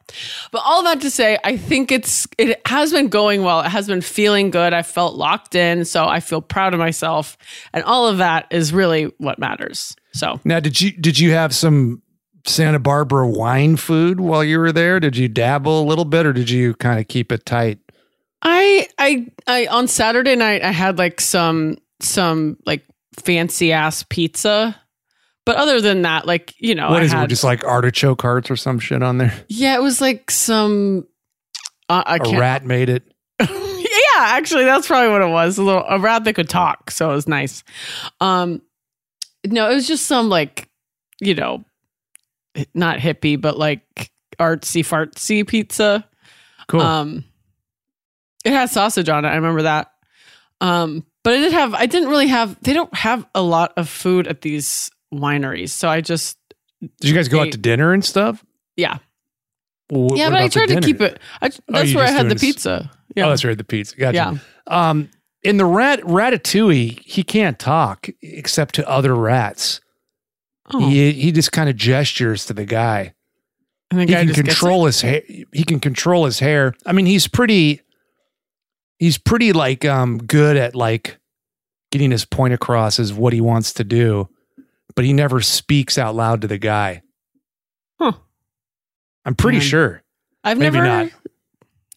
but 0.51 0.63
all 0.65 0.83
that 0.85 1.01
to 1.01 1.11
say, 1.11 1.39
I 1.45 1.57
think 1.57 1.91
it's 1.91 2.27
it 2.39 2.61
has 2.67 2.93
been 2.93 3.09
going 3.09 3.43
well. 3.43 3.61
It 3.61 3.69
has 3.69 3.87
been 3.87 4.01
feeling 4.01 4.51
good. 4.51 4.73
I 4.75 4.83
felt 4.83 5.15
locked 5.15 5.55
in, 5.55 5.85
so 5.85 6.05
I 6.05 6.21
feel 6.21 6.41
proud 6.41 6.75
of 6.75 6.79
myself, 6.79 7.37
and 7.73 7.85
all 7.85 8.07
of 8.07 8.19
that 8.19 8.47
is 8.51 8.73
really 8.73 9.05
what 9.19 9.39
matters. 9.39 9.97
So 10.13 10.41
Now, 10.45 10.61
did 10.61 10.81
you 10.81 10.93
did 10.93 11.19
you 11.19 11.33
have 11.33 11.55
some 11.55 12.02
Santa 12.47 12.79
Barbara 12.79 13.27
wine 13.29 13.77
food 13.77 14.21
while 14.21 14.43
you 14.45 14.59
were 14.59 14.73
there? 14.73 14.99
Did 15.01 15.17
you 15.17 15.29
dabble 15.29 15.83
a 15.83 15.85
little 15.87 16.05
bit, 16.05 16.27
or 16.27 16.33
did 16.33 16.51
you 16.51 16.75
kind 16.75 16.99
of 17.01 17.09
keep 17.09 17.31
it 17.33 17.47
tight? 17.47 17.79
I 18.43 18.89
I 18.99 19.27
I 19.47 19.67
on 19.67 19.87
Saturday 19.89 20.35
night 20.37 20.63
I 20.63 20.73
had 20.73 20.99
like 20.99 21.21
some 21.21 21.77
some 22.01 22.57
like 22.67 22.85
fancy 23.19 23.73
ass 23.73 24.05
pizza. 24.09 24.77
But 25.45 25.57
other 25.57 25.81
than 25.81 26.03
that, 26.03 26.25
like, 26.25 26.55
you 26.59 26.73
know, 26.73 26.89
What 26.89 27.03
I 27.03 27.07
is 27.07 27.13
had, 27.13 27.25
it? 27.25 27.27
Just 27.27 27.43
like 27.43 27.65
artichoke 27.65 28.23
hearts 28.23 28.49
or 28.49 28.55
some 28.55 28.79
shit 28.79 29.03
on 29.03 29.19
there? 29.19 29.35
yeah, 29.49 29.75
it 29.75 29.83
was 29.83 30.01
like 30.01 30.31
some 30.31 31.05
uh, 31.89 32.03
I 32.07 32.19
A 32.23 32.39
rat 32.39 32.65
made 32.65 32.89
it. 32.89 33.03
yeah, 33.41 33.49
actually 34.19 34.65
that's 34.65 34.87
probably 34.87 35.11
what 35.11 35.21
it 35.21 35.31
was. 35.33 35.59
A 35.59 35.63
little 35.65 35.85
a 35.89 35.99
rat 35.99 36.23
that 36.25 36.35
could 36.35 36.49
talk, 36.49 36.91
so 36.93 37.11
it 37.11 37.15
was 37.15 37.27
nice. 37.29 37.65
Um 38.21 38.63
no, 39.45 39.69
it 39.71 39.75
was 39.75 39.89
just 39.89 40.07
some 40.07 40.29
like, 40.29 40.69
you 41.21 41.35
know, 41.35 41.65
not 42.75 42.99
hippie, 42.99 43.41
but 43.41 43.59
like 43.59 44.11
artsy 44.39 44.81
fartsy 44.83 45.47
pizza. 45.47 46.09
Cool. 46.69 46.81
Um, 46.81 47.25
it 48.45 48.53
has 48.53 48.73
sausage 48.73 49.09
on 49.09 49.25
it. 49.25 49.29
I 49.29 49.37
remember 49.37 49.63
that. 49.63 49.93
Um, 50.61 51.05
but 51.25 51.35
I 51.35 51.39
did 51.39 51.53
have. 51.53 51.75
I 51.75 51.87
didn't 51.87 52.09
really 52.09 52.29
have. 52.29 52.57
They 52.63 52.73
don't 52.73 52.95
have 52.95 53.27
a 53.35 53.43
lot 53.43 53.73
of 53.77 53.89
food 53.89 54.27
at 54.27 54.41
these 54.41 54.91
wineries, 55.13 55.71
so 55.71 55.89
I 55.89 56.01
just 56.01 56.39
did 56.81 57.11
you 57.11 57.15
guys 57.15 57.29
go 57.29 57.41
out 57.41 57.53
to 57.53 57.59
dinner 57.59 57.93
and 57.93 58.05
stuff? 58.05 58.45
yeah, 58.77 58.99
Well, 59.91 60.17
yeah. 60.17 60.31
But 60.31 60.41
I 60.41 60.49
tried 60.49 60.69
to 60.71 60.81
keep 60.81 61.01
it. 61.01 61.21
I, 61.41 61.51
that's 61.69 61.91
you 61.91 61.97
where 61.97 62.07
I 62.07 62.11
had 62.11 62.29
the 62.29 62.37
pizza. 62.37 62.91
Yeah, 63.15 63.27
Oh, 63.27 63.29
that's 63.29 63.45
right, 63.45 63.57
the 63.57 63.65
pizza. 63.65 63.95
Gotcha. 63.97 64.17
yeah. 64.17 64.35
Um, 64.67 65.11
in 65.43 65.59
the 65.59 65.65
rat 65.67 66.01
Ratatouille, 66.01 66.99
he 67.05 67.23
can't 67.23 67.59
talk 67.59 68.09
except 68.23 68.75
to 68.77 68.89
other 68.89 69.15
rats. 69.15 69.81
Oh, 70.75 70.81
He 70.89 71.13
he 71.13 71.33
just 71.33 71.53
kind 71.53 71.69
of 71.69 71.77
gestures 71.77 72.47
to 72.47 72.53
the 72.55 72.65
guy. 72.65 73.15
and 73.91 74.01
the 74.01 74.05
He 74.07 74.13
guy 74.13 74.25
can 74.27 74.35
control 74.35 74.87
his 74.87 75.01
hair. 75.01 75.23
He 75.53 75.65
can 75.65 75.81
control 75.81 76.25
his 76.25 76.39
hair. 76.39 76.75
I 76.87 76.93
mean, 76.93 77.07
he's 77.07 77.29
pretty. 77.29 77.81
He's 78.99 79.19
pretty 79.19 79.53
like 79.53 79.85
um 79.85 80.19
good 80.19 80.57
at 80.57 80.75
like 80.77 81.19
getting 81.91 82.11
his 82.11 82.25
point 82.25 82.55
across 82.55 82.99
as 83.01 83.13
what 83.13 83.33
he 83.33 83.41
wants 83.41 83.73
to 83.75 83.85
do, 83.85 84.29
but 84.95 85.05
he 85.05 85.13
never 85.13 85.41
speaks 85.41 85.99
out 85.99 86.15
loud 86.15 86.41
to 86.43 86.47
the 86.47 86.57
guy. 86.59 87.03
Huh. 88.01 88.13
I'm 89.25 89.35
pretty 89.35 89.59
Man. 89.59 89.67
sure. 89.67 90.03
I've 90.45 90.59
maybe 90.59 90.81
never. 90.81 90.87
not. 91.05 91.13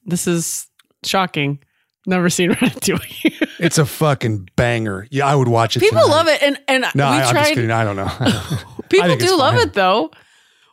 This 0.05 0.27
is 0.27 0.67
shocking. 1.03 1.60
Never 2.08 2.29
seen 2.29 2.51
Ratatouille. 2.53 3.45
It's 3.59 3.77
a 3.77 3.85
fucking 3.85 4.50
banger. 4.55 5.07
Yeah, 5.12 5.25
I 5.27 5.35
would 5.35 5.47
watch 5.47 5.77
it. 5.77 5.79
People 5.81 6.01
tonight. 6.01 6.13
love 6.15 6.27
it, 6.27 6.43
and 6.43 6.59
and 6.67 6.85
No, 6.95 7.09
we 7.09 7.15
I, 7.15 7.15
I'm 7.15 7.21
just 7.21 7.31
tried. 7.31 7.53
kidding. 7.53 7.71
I 7.71 7.83
don't 7.83 7.95
know. 7.95 8.09
People 8.89 9.15
do 9.17 9.38
love 9.38 9.55
it 9.55 9.74
though. 9.74 10.12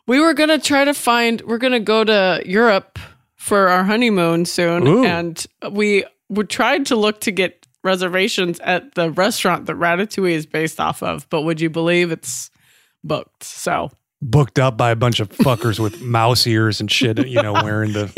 We 0.07 0.19
were 0.19 0.33
gonna 0.33 0.59
try 0.59 0.83
to 0.85 0.93
find. 0.93 1.41
We're 1.41 1.57
gonna 1.59 1.79
go 1.79 2.03
to 2.03 2.41
Europe 2.45 2.99
for 3.35 3.69
our 3.69 3.83
honeymoon 3.83 4.45
soon, 4.45 4.87
Ooh. 4.87 5.03
and 5.05 5.45
we 5.71 6.03
we 6.29 6.43
tried 6.45 6.85
to 6.87 6.95
look 6.95 7.21
to 7.21 7.31
get 7.31 7.65
reservations 7.83 8.59
at 8.61 8.95
the 8.95 9.11
restaurant 9.11 9.65
that 9.65 9.75
Ratatouille 9.75 10.31
is 10.31 10.45
based 10.45 10.79
off 10.79 11.03
of. 11.03 11.29
But 11.29 11.41
would 11.43 11.59
you 11.61 11.69
believe 11.69 12.11
it's 12.11 12.49
booked? 13.03 13.43
So 13.43 13.91
Booked 14.21 14.57
up 14.57 14.77
by 14.77 14.91
a 14.91 14.95
bunch 14.95 15.19
of 15.19 15.27
fuckers 15.29 15.79
with 15.79 16.01
mouse 16.01 16.47
ears 16.47 16.79
and 16.79 16.89
shit. 16.89 17.25
You 17.27 17.41
know, 17.41 17.53
wearing 17.53 17.91
the 17.93 18.09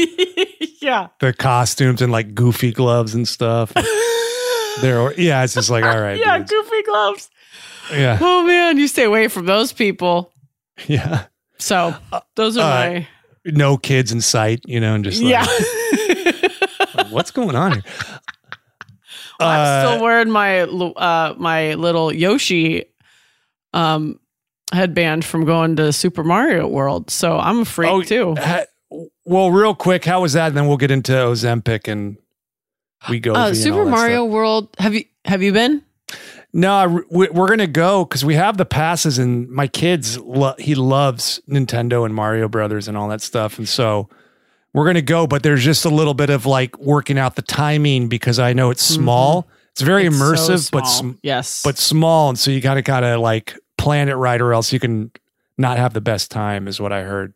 yeah, 0.82 1.08
the 1.20 1.34
costumes 1.34 2.02
and 2.02 2.12
like 2.12 2.36
goofy 2.36 2.72
gloves 2.72 3.16
and 3.16 3.28
stuff. 3.28 3.72
They're 4.82 5.14
yeah, 5.20 5.44
it's 5.44 5.54
just 5.54 5.70
like 5.70 5.84
all 5.84 6.00
right, 6.00 6.18
yeah, 6.26 6.38
dudes. 6.38 6.52
goofy 6.52 6.84
gloves. 6.84 7.30
yeah, 7.92 8.18
Oh 8.22 8.46
man, 8.46 8.78
you 8.78 8.88
stay 8.88 9.04
away 9.04 9.28
from 9.28 9.46
those 9.46 9.72
people. 9.74 10.32
yeah. 10.88 11.26
So 11.60 11.96
those 12.36 12.58
are 12.58 12.62
uh, 12.62 12.90
my 12.92 13.08
No 13.46 13.78
kids 13.78 14.12
in 14.12 14.20
sight, 14.22 14.60
you 14.66 14.80
know, 14.80 14.94
and 14.96 15.04
just 15.06 15.22
like, 15.22 15.32
yeah. 15.32 17.06
what's 17.10 17.32
going 17.32 17.56
on 17.56 17.72
here? 17.74 17.84
I'm 19.40 19.60
Uh, 19.60 19.88
still 19.94 20.04
wearing 20.04 20.30
my 20.32 20.62
uh 20.62 21.34
my 21.38 21.74
little 21.76 22.12
Yoshi 22.14 22.86
um 23.74 24.20
headband 24.74 25.24
from 25.26 25.46
going 25.46 25.76
to 25.78 25.94
Super 25.94 26.24
Mario 26.24 26.68
World. 26.68 27.10
So 27.12 27.38
I'm 27.38 27.60
a 27.60 27.66
freak 27.66 27.92
Oh, 27.92 28.02
too. 28.02 28.36
ha- 28.38 28.66
well, 29.26 29.52
real 29.52 29.76
quick, 29.76 30.06
how 30.06 30.22
was 30.22 30.34
that? 30.34 30.48
And 30.48 30.58
then 30.58 30.68
we'll 30.68 30.78
get 30.78 30.92
into 30.92 31.12
Ozempic 31.14 31.88
and 31.92 32.18
we 33.10 33.20
go 33.20 33.34
Uh, 33.34 33.54
Super 33.54 33.86
Mario 33.86 34.26
World. 34.26 34.70
Have 34.80 34.94
you 34.94 35.06
have 35.26 35.42
you 35.44 35.52
been? 35.54 35.82
No, 36.54 37.04
we're 37.10 37.48
gonna 37.48 37.68
go 37.68 38.06
because 38.06 38.24
we 38.24 38.36
have 38.36 38.58
the 38.58 38.66
passes, 38.66 39.18
and 39.20 39.50
my 39.50 39.68
kids 39.68 40.18
lo- 40.20 40.56
he 40.58 40.74
loves 40.76 41.42
Nintendo 41.50 42.06
and 42.06 42.16
Mario 42.16 42.48
Brothers 42.48 42.88
and 42.88 42.96
all 42.98 43.10
that 43.10 43.22
stuff, 43.22 43.58
and 43.58 43.68
so 43.68 44.08
we're 44.74 44.86
gonna 44.86 45.02
go. 45.02 45.28
But 45.28 45.44
there's 45.44 45.64
just 45.66 45.84
a 45.84 45.90
little 45.90 46.14
bit 46.14 46.30
of 46.30 46.46
like 46.46 46.78
working 46.80 47.18
out 47.20 47.36
the 47.36 47.42
timing 47.42 48.08
because 48.08 48.40
I 48.40 48.54
know 48.54 48.70
it's 48.70 48.84
small. 48.86 49.48
It's 49.74 49.82
very 49.82 50.04
Mm-hmm. 50.06 50.34
It's 50.34 50.46
so 50.46 50.54
immersive, 50.54 50.72
but 50.72 50.84
sm- 50.86 51.12
yes, 51.24 51.62
but 51.62 51.78
small, 51.78 52.30
and 52.30 52.40
so 52.40 52.52
you 52.52 52.62
gotta 52.62 52.82
kind 52.84 53.04
of 53.04 53.20
like 53.20 53.60
plan 53.78 54.08
it 54.08 54.14
right, 54.14 54.40
or 54.40 54.54
else 54.54 54.72
you 54.72 54.80
can 54.80 55.12
not 55.58 55.78
have 55.78 55.94
the 55.94 56.02
best 56.02 56.32
time, 56.32 56.70
is 56.70 56.80
what 56.80 56.94
I 56.94 57.02
heard. 57.02 57.36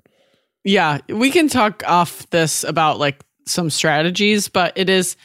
yeah, 0.64 1.00
we 1.10 1.30
can 1.32 1.50
talk 1.50 1.84
off 1.86 2.30
this 2.30 2.64
about 2.64 3.00
like 3.00 3.20
some 3.50 3.70
strategies, 3.70 4.48
but 4.48 4.74
it 4.76 4.90
is 4.90 5.16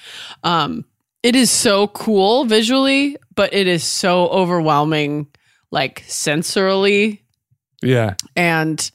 um 0.43 0.85
it 1.23 1.37
is 1.37 1.51
so 1.51 1.89
cool 1.89 2.45
visually, 2.45 3.17
but 3.35 3.55
it 3.55 3.67
is 3.67 3.83
so 3.85 4.29
overwhelming 4.29 5.27
like 5.71 6.03
sensorily 6.07 7.21
Yeah, 7.83 8.15
and 8.37 8.91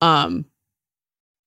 um 0.00 0.46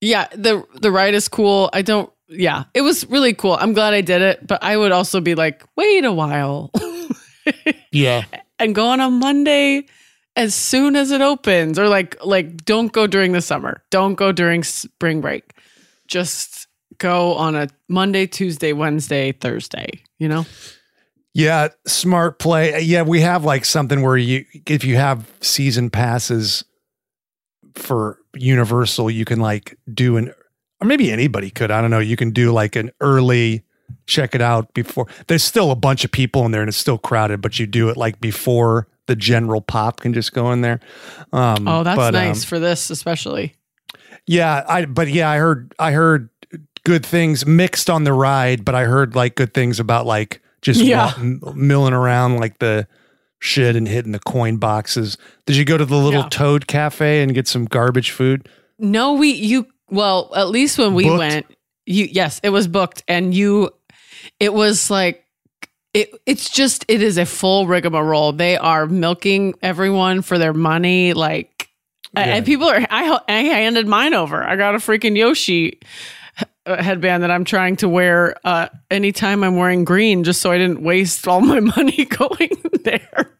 yeah 0.01 0.27
the 0.34 0.63
the 0.75 0.91
ride 0.91 1.15
is 1.15 1.27
cool 1.27 1.72
i 1.74 1.81
don't 1.81 2.12
yeah 2.29 2.65
it 2.75 2.81
was 2.81 3.10
really 3.10 3.34
cool 3.34 3.57
i'm 3.60 3.74
glad 3.74 3.96
i 3.96 4.01
did 4.01 4.22
it 4.22 4.46
but 4.46 4.63
i 4.63 4.77
would 4.77 4.91
also 4.91 5.19
be 5.19 5.34
like 5.34 5.63
wait 5.75 6.05
a 6.05 6.12
while 6.12 6.72
yeah. 7.91 8.24
and 8.60 8.75
go 8.75 8.88
on 8.89 9.00
a 9.00 9.10
monday 9.10 9.86
as 10.38 10.53
soon 10.53 10.96
as 10.96 11.12
it 11.12 11.19
opens 11.19 11.77
or 11.79 11.89
like 11.89 12.15
like 12.24 12.63
don't 12.63 12.93
go 12.93 13.07
during 13.07 13.34
the 13.34 13.41
summer. 13.41 13.84
Don't 13.89 14.13
go 14.13 14.31
during 14.31 14.63
spring 14.63 15.19
break. 15.19 15.51
Just 16.07 16.56
go 16.98 17.34
on 17.34 17.56
a 17.56 17.68
Monday, 17.88 18.27
Tuesday, 18.27 18.74
Wednesday, 18.74 19.32
Thursday, 19.32 20.01
you 20.18 20.27
know? 20.27 20.46
Yeah, 21.34 21.70
smart 21.86 22.39
play. 22.39 22.80
Yeah, 22.82 23.04
we 23.04 23.22
have 23.22 23.46
like 23.46 23.63
something 23.63 24.01
where 24.01 24.18
you 24.18 24.46
if 24.66 24.84
you 24.84 24.96
have 24.96 25.32
season 25.39 25.92
passes 25.92 26.63
for 27.75 28.18
Universal, 28.34 29.12
you 29.12 29.24
can 29.24 29.39
like 29.39 29.77
do 29.94 30.18
an 30.18 30.34
or 30.82 30.88
maybe 30.88 31.12
anybody 31.12 31.51
could. 31.51 31.70
I 31.70 31.80
don't 31.80 31.92
know. 31.92 32.00
You 32.00 32.16
can 32.16 32.32
do 32.32 32.51
like 32.51 32.75
an 32.75 32.89
early 33.01 33.63
check 34.08 34.34
it 34.34 34.42
out 34.42 34.74
before. 34.74 35.06
There's 35.27 35.44
still 35.44 35.70
a 35.72 35.75
bunch 35.75 36.04
of 36.04 36.12
people 36.12 36.46
in 36.46 36.51
there 36.51 36.62
and 36.62 36.70
it's 36.70 36.77
still 36.77 36.98
crowded, 36.98 37.42
but 37.42 37.60
you 37.60 37.68
do 37.68 37.89
it 37.89 37.98
like 37.98 38.20
before 38.20 38.88
the 39.06 39.16
general 39.16 39.62
pop 39.62 40.00
can 40.00 40.13
just 40.13 40.34
go 40.34 40.51
in 40.51 40.62
there. 40.62 40.80
Um, 41.32 41.68
oh, 41.68 41.84
that's 41.84 41.98
but, 41.98 42.12
nice 42.12 42.44
um, 42.44 42.48
for 42.48 42.60
this, 42.60 42.89
especially. 42.89 43.56
Yeah, 44.25 44.63
I 44.68 44.86
but 44.86 45.08
yeah, 45.08 45.30
I 45.30 45.38
heard 45.38 45.74
I 45.80 45.92
heard 45.92 46.30
good 46.88 47.06
things 47.06 47.46
mixed 47.46 47.89
on 47.89 48.06
the 48.06 48.13
ride, 48.13 48.63
but 48.63 48.74
I 48.74 48.86
heard 48.86 49.13
like 49.13 49.36
good 49.36 49.53
things 49.53 49.77
about 49.77 50.06
like 50.06 50.41
just 50.62 50.79
yeah. 50.79 51.12
milling 51.53 51.94
around 51.94 52.38
like 52.38 52.60
the 52.60 52.88
shit 53.39 53.75
and 53.75 53.86
hitting 53.86 54.13
the 54.13 54.20
coin 54.20 54.56
boxes. 54.56 55.17
Did 55.46 55.58
you 55.58 55.65
go 55.65 55.77
to 55.77 55.84
the 55.84 55.98
little 55.98 56.22
yeah. 56.22 56.29
Toad 56.29 56.65
Cafe 56.65 57.22
and 57.22 57.34
get 57.34 57.46
some 57.46 57.65
garbage 57.65 58.12
food? 58.12 58.48
No, 58.79 59.15
we 59.15 59.32
you 59.32 59.67
well 59.89 60.32
at 60.34 60.48
least 60.48 60.77
when 60.77 60.94
we 60.94 61.03
booked? 61.03 61.20
went, 61.20 61.46
you 61.86 62.08
yes, 62.10 62.39
it 62.41 62.51
was 62.51 62.70
booked, 62.70 63.03
and 63.06 63.34
you, 63.34 63.70
it 64.39 64.53
was 64.53 64.89
like 64.89 65.25
it, 65.94 66.10
it's 66.25 66.50
just 66.50 66.86
it 66.88 67.01
is 67.01 67.17
a 67.17 67.25
full 67.25 67.67
rigmarole. 67.67 68.32
They 68.32 68.56
are 68.56 68.86
milking 68.86 69.56
everyone 69.62 70.22
for 70.22 70.38
their 70.38 70.53
money, 70.53 71.12
like, 71.12 71.67
yeah. 72.13 72.36
and 72.36 72.46
people 72.46 72.70
are. 72.70 72.79
I 72.89 73.20
I 73.27 73.41
handed 73.41 73.88
mine 73.88 74.13
over. 74.13 74.41
I 74.41 74.56
got 74.56 74.74
a 74.74 74.77
freaking 74.77 75.17
Yoshi 75.17 75.82
headband 76.75 77.24
that 77.24 77.31
I'm 77.31 77.43
trying 77.43 77.75
to 77.77 77.89
wear 77.89 78.36
uh, 78.43 78.67
anytime 78.91 79.43
I'm 79.43 79.55
wearing 79.55 79.86
green, 79.86 80.24
just 80.24 80.41
so 80.41 80.51
I 80.51 80.57
didn't 80.57 80.81
waste 80.83 81.27
all 81.27 81.41
my 81.41 81.59
money 81.77 82.05
going 82.05 82.51
there. 82.83 83.31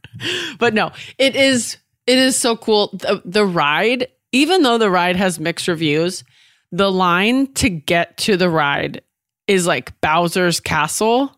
But 0.57 0.74
no, 0.74 0.91
it 1.17 1.36
is 1.36 1.77
it 2.05 2.17
is 2.17 2.38
so 2.38 2.55
cool. 2.55 2.89
The, 2.93 3.22
the 3.25 3.46
ride, 3.46 4.07
even 4.31 4.63
though 4.63 4.77
the 4.77 4.89
ride 4.89 5.15
has 5.15 5.39
mixed 5.39 5.67
reviews, 5.67 6.24
the 6.72 6.91
line 6.91 7.53
to 7.55 7.69
get 7.69 8.17
to 8.19 8.38
the 8.38 8.50
ride 8.50 9.01
is 9.48 9.67
like 9.67 10.00
Bowser's 10.01 10.60
Castle. 10.60 11.34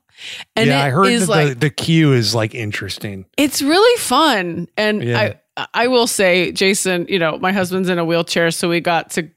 And 0.56 0.70
yeah, 0.70 0.84
I 0.84 0.90
heard 0.90 1.20
that 1.22 1.30
like, 1.30 1.50
the, 1.50 1.56
the 1.56 1.70
queue 1.70 2.14
is 2.14 2.36
like 2.36 2.54
interesting. 2.54 3.26
It's 3.38 3.62
really 3.62 4.00
fun. 4.00 4.68
And 4.78 5.04
yeah. 5.04 5.20
I 5.58 5.68
I 5.74 5.88
will 5.88 6.08
say, 6.08 6.52
Jason, 6.52 7.06
you 7.10 7.20
know, 7.20 7.38
my 7.38 7.52
husband's 7.52 7.90
in 7.90 8.00
a 8.00 8.06
wheelchair, 8.06 8.52
so 8.52 8.70
we 8.70 8.80
got 8.80 9.12
to 9.12 9.30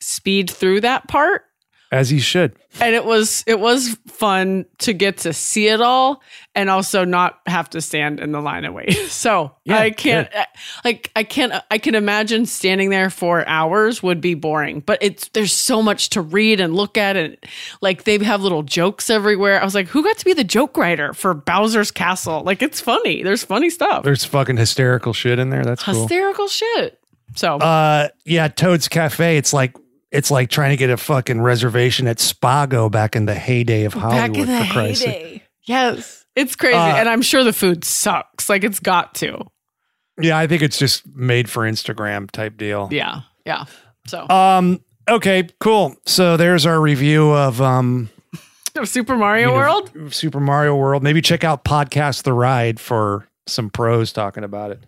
speed 0.00 0.50
through 0.50 0.80
that 0.80 1.08
part 1.08 1.44
as 1.92 2.08
he 2.08 2.18
should. 2.18 2.56
And 2.80 2.94
it 2.94 3.04
was 3.04 3.44
it 3.46 3.60
was 3.60 3.98
fun 4.08 4.64
to 4.78 4.94
get 4.94 5.18
to 5.18 5.34
see 5.34 5.68
it 5.68 5.82
all 5.82 6.22
and 6.54 6.70
also 6.70 7.04
not 7.04 7.38
have 7.46 7.68
to 7.70 7.82
stand 7.82 8.18
in 8.18 8.32
the 8.32 8.40
line 8.40 8.64
and 8.64 8.74
wait. 8.74 8.98
So 9.12 9.54
yeah, 9.64 9.78
i 9.78 9.90
can't 9.90 10.28
yeah. 10.32 10.46
like 10.84 11.10
i 11.14 11.22
can't 11.22 11.52
i 11.70 11.76
can 11.78 11.94
imagine 11.94 12.46
standing 12.46 12.88
there 12.90 13.10
for 13.10 13.46
hours 13.46 14.02
would 14.02 14.20
be 14.20 14.34
boring 14.34 14.80
but 14.80 14.98
it's 15.02 15.28
there's 15.28 15.52
so 15.52 15.82
much 15.82 16.10
to 16.10 16.20
read 16.20 16.60
and 16.60 16.74
look 16.74 16.96
at 16.96 17.16
and 17.16 17.36
like 17.82 18.04
they 18.04 18.18
have 18.24 18.42
little 18.42 18.62
jokes 18.62 19.10
everywhere. 19.10 19.60
I 19.60 19.64
was 19.64 19.74
like 19.74 19.86
who 19.88 20.02
got 20.02 20.16
to 20.16 20.24
be 20.24 20.32
the 20.32 20.44
joke 20.44 20.76
writer 20.76 21.12
for 21.12 21.34
bowser's 21.34 21.90
castle? 21.90 22.42
Like 22.42 22.62
it's 22.62 22.80
funny. 22.80 23.22
There's 23.22 23.44
funny 23.44 23.68
stuff. 23.68 24.02
There's 24.02 24.24
fucking 24.24 24.56
hysterical 24.56 25.12
shit 25.12 25.38
in 25.38 25.50
there. 25.50 25.64
That's 25.64 25.84
hysterical 25.84 26.44
cool. 26.44 26.48
shit. 26.48 26.98
So 27.36 27.56
uh 27.56 28.08
yeah 28.24 28.48
toad's 28.48 28.88
cafe 28.88 29.36
it's 29.36 29.52
like 29.52 29.76
it's 30.12 30.30
like 30.30 30.50
trying 30.50 30.70
to 30.70 30.76
get 30.76 30.90
a 30.90 30.96
fucking 30.98 31.40
reservation 31.40 32.06
at 32.06 32.18
Spago 32.18 32.90
back 32.90 33.16
in 33.16 33.24
the 33.24 33.34
heyday 33.34 33.84
of 33.84 33.94
Hollywood. 33.94 34.32
Back 34.32 34.38
in 34.38 34.46
the 34.46 34.62
heyday. 34.62 35.42
Yes. 35.64 36.26
It's 36.36 36.54
crazy. 36.54 36.76
Uh, 36.76 36.96
and 36.96 37.08
I'm 37.08 37.22
sure 37.22 37.42
the 37.44 37.52
food 37.52 37.82
sucks. 37.84 38.48
Like 38.48 38.62
it's 38.62 38.78
got 38.78 39.14
to. 39.16 39.46
Yeah, 40.20 40.38
I 40.38 40.46
think 40.46 40.62
it's 40.62 40.78
just 40.78 41.06
made 41.16 41.48
for 41.48 41.62
Instagram 41.62 42.30
type 42.30 42.58
deal. 42.58 42.88
Yeah. 42.92 43.22
Yeah. 43.46 43.64
So 44.06 44.28
um 44.28 44.84
okay, 45.08 45.48
cool. 45.60 45.96
So 46.04 46.36
there's 46.36 46.66
our 46.66 46.80
review 46.80 47.30
of 47.30 47.60
um 47.62 48.10
of 48.76 48.88
Super 48.88 49.16
Mario 49.16 49.48
you 49.48 49.52
know, 49.52 49.58
World. 49.58 50.14
Super 50.14 50.40
Mario 50.40 50.76
World. 50.76 51.02
Maybe 51.02 51.22
check 51.22 51.42
out 51.42 51.64
Podcast 51.64 52.24
The 52.24 52.34
Ride 52.34 52.78
for 52.78 53.26
some 53.46 53.70
pros 53.70 54.12
talking 54.12 54.44
about 54.44 54.72
it. 54.72 54.80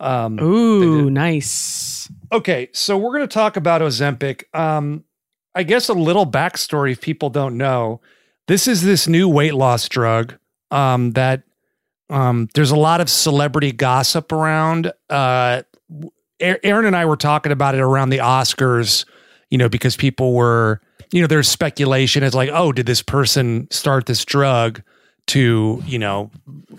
Um, 0.00 0.40
Ooh, 0.40 1.10
nice. 1.10 2.10
Okay, 2.32 2.68
so 2.72 2.96
we're 2.96 3.10
going 3.10 3.28
to 3.28 3.34
talk 3.34 3.56
about 3.56 3.80
Ozempic. 3.80 4.44
Um, 4.54 5.04
I 5.54 5.64
guess 5.64 5.88
a 5.88 5.94
little 5.94 6.26
backstory 6.26 6.92
if 6.92 7.00
people 7.00 7.28
don't 7.28 7.56
know. 7.56 8.00
This 8.46 8.68
is 8.68 8.82
this 8.82 9.08
new 9.08 9.28
weight 9.28 9.54
loss 9.54 9.88
drug 9.88 10.38
um, 10.70 11.12
that 11.12 11.42
um, 12.08 12.48
there's 12.54 12.70
a 12.70 12.76
lot 12.76 13.00
of 13.00 13.10
celebrity 13.10 13.72
gossip 13.72 14.30
around. 14.30 14.92
Uh, 15.08 15.62
Erin 16.38 16.86
and 16.86 16.96
I 16.96 17.04
were 17.04 17.16
talking 17.16 17.52
about 17.52 17.74
it 17.74 17.80
around 17.80 18.10
the 18.10 18.18
Oscars, 18.18 19.04
you 19.50 19.58
know, 19.58 19.68
because 19.68 19.96
people 19.96 20.32
were, 20.34 20.80
you 21.12 21.20
know, 21.20 21.26
there's 21.26 21.48
speculation. 21.48 22.22
It's 22.22 22.34
like, 22.34 22.50
oh, 22.52 22.72
did 22.72 22.86
this 22.86 23.02
person 23.02 23.68
start 23.70 24.06
this 24.06 24.24
drug? 24.24 24.82
To 25.30 25.80
you 25.86 25.98
know 25.98 26.30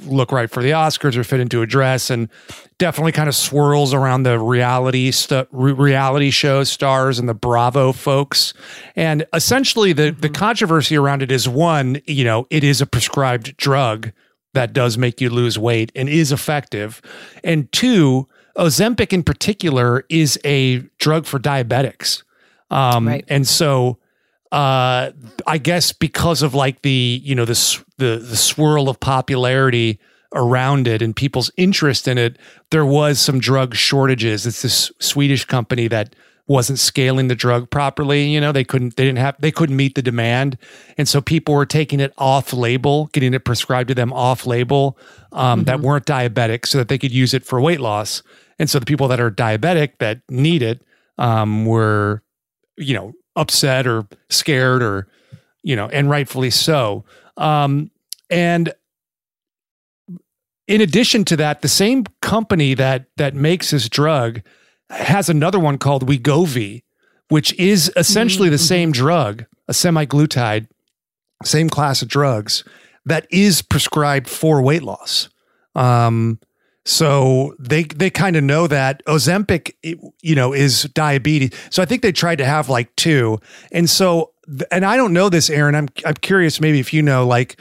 look 0.05 0.31
right 0.31 0.49
for 0.49 0.61
the 0.61 0.71
Oscars 0.71 1.15
or 1.15 1.23
fit 1.23 1.39
into 1.39 1.61
a 1.61 1.67
dress, 1.67 2.09
and 2.09 2.29
definitely 2.77 3.13
kind 3.13 3.29
of 3.29 3.35
swirls 3.35 3.93
around 3.93 4.23
the 4.23 4.37
reality 4.39 5.11
st- 5.11 5.47
reality 5.51 6.29
show 6.31 6.63
stars 6.63 7.17
and 7.17 7.29
the 7.29 7.33
Bravo 7.33 7.93
folks. 7.93 8.53
And 8.95 9.25
essentially, 9.33 9.93
the 9.93 10.11
the 10.11 10.27
mm-hmm. 10.27 10.33
controversy 10.33 10.97
around 10.97 11.21
it 11.21 11.31
is 11.31 11.47
one, 11.47 12.01
you 12.05 12.25
know, 12.25 12.45
it 12.49 12.63
is 12.63 12.81
a 12.81 12.85
prescribed 12.85 13.55
drug 13.55 14.11
that 14.53 14.73
does 14.73 14.97
make 14.97 15.21
you 15.21 15.29
lose 15.29 15.57
weight 15.57 15.91
and 15.95 16.09
is 16.09 16.33
effective, 16.33 17.01
and 17.43 17.71
two, 17.71 18.27
Ozempic 18.57 19.13
in 19.13 19.23
particular 19.23 20.03
is 20.09 20.37
a 20.43 20.79
drug 20.99 21.25
for 21.25 21.39
diabetics. 21.39 22.23
Um, 22.69 23.07
right. 23.07 23.25
And 23.29 23.47
so 23.47 23.97
uh, 24.51 25.11
I 25.47 25.57
guess 25.57 25.93
because 25.93 26.41
of 26.41 26.53
like 26.53 26.81
the 26.81 27.21
you 27.23 27.35
know 27.35 27.45
the 27.45 27.83
the 27.97 28.17
the 28.17 28.37
swirl 28.37 28.89
of 28.89 28.99
popularity 28.99 29.99
around 30.33 30.87
it 30.87 31.01
and 31.01 31.15
people's 31.15 31.51
interest 31.57 32.07
in 32.07 32.17
it, 32.17 32.37
there 32.69 32.85
was 32.85 33.19
some 33.19 33.39
drug 33.39 33.75
shortages. 33.75 34.45
It's 34.45 34.61
this 34.61 34.91
Swedish 34.99 35.45
company 35.45 35.87
that 35.89 36.15
wasn't 36.47 36.79
scaling 36.79 37.27
the 37.27 37.35
drug 37.35 37.69
properly. 37.69 38.25
You 38.25 38.41
know, 38.41 38.51
they 38.51 38.65
couldn't 38.65 38.97
they 38.97 39.05
didn't 39.05 39.19
have 39.19 39.35
they 39.39 39.51
couldn't 39.51 39.77
meet 39.77 39.95
the 39.95 40.01
demand, 40.01 40.57
and 40.97 41.07
so 41.07 41.21
people 41.21 41.55
were 41.55 41.65
taking 41.65 41.99
it 41.99 42.13
off 42.17 42.51
label, 42.51 43.07
getting 43.13 43.33
it 43.33 43.45
prescribed 43.45 43.87
to 43.87 43.95
them 43.95 44.11
off 44.11 44.45
label 44.45 44.97
um, 45.31 45.59
mm-hmm. 45.59 45.65
that 45.65 45.79
weren't 45.79 46.05
diabetic, 46.05 46.65
so 46.65 46.77
that 46.77 46.89
they 46.89 46.97
could 46.97 47.13
use 47.13 47.33
it 47.33 47.45
for 47.45 47.61
weight 47.61 47.79
loss. 47.79 48.21
And 48.59 48.69
so 48.69 48.79
the 48.79 48.85
people 48.85 49.07
that 49.07 49.19
are 49.19 49.31
diabetic 49.31 49.97
that 49.99 50.21
need 50.29 50.61
it 50.61 50.83
um, 51.17 51.65
were, 51.65 52.21
you 52.77 52.93
know, 52.93 53.13
upset 53.35 53.87
or 53.87 54.07
scared 54.29 54.83
or 54.83 55.07
you 55.63 55.75
know 55.75 55.87
and 55.89 56.09
rightfully 56.09 56.49
so 56.49 57.03
um, 57.37 57.89
and 58.29 58.73
in 60.67 60.81
addition 60.81 61.23
to 61.25 61.35
that 61.37 61.61
the 61.61 61.67
same 61.67 62.05
company 62.21 62.73
that 62.73 63.05
that 63.17 63.33
makes 63.33 63.71
this 63.71 63.87
drug 63.89 64.41
has 64.89 65.29
another 65.29 65.59
one 65.59 65.77
called 65.77 66.07
Wegovy 66.07 66.83
which 67.29 67.53
is 67.53 67.91
essentially 67.95 68.47
mm-hmm. 68.47 68.53
the 68.53 68.57
same 68.57 68.91
drug 68.91 69.45
a 69.67 69.73
semaglutide 69.73 70.67
same 71.43 71.69
class 71.69 72.01
of 72.01 72.07
drugs 72.07 72.63
that 73.05 73.25
is 73.31 73.61
prescribed 73.61 74.27
for 74.27 74.61
weight 74.61 74.83
loss 74.83 75.29
um, 75.75 76.39
so 76.85 77.55
they 77.59 77.83
they 77.83 78.09
kind 78.09 78.35
of 78.35 78.43
know 78.43 78.67
that 78.67 79.03
Ozempic, 79.05 79.73
you 80.21 80.35
know, 80.35 80.53
is 80.53 80.83
diabetes. 80.93 81.51
So 81.69 81.81
I 81.81 81.85
think 81.85 82.01
they 82.01 82.11
tried 82.11 82.37
to 82.39 82.45
have 82.45 82.69
like 82.69 82.95
two. 82.95 83.39
And 83.71 83.89
so, 83.89 84.31
and 84.71 84.83
I 84.83 84.97
don't 84.97 85.13
know 85.13 85.29
this, 85.29 85.49
Erin. 85.49 85.75
I'm 85.75 85.89
I'm 86.05 86.15
curious, 86.15 86.59
maybe 86.59 86.79
if 86.79 86.93
you 86.93 87.03
know, 87.03 87.25
like 87.25 87.57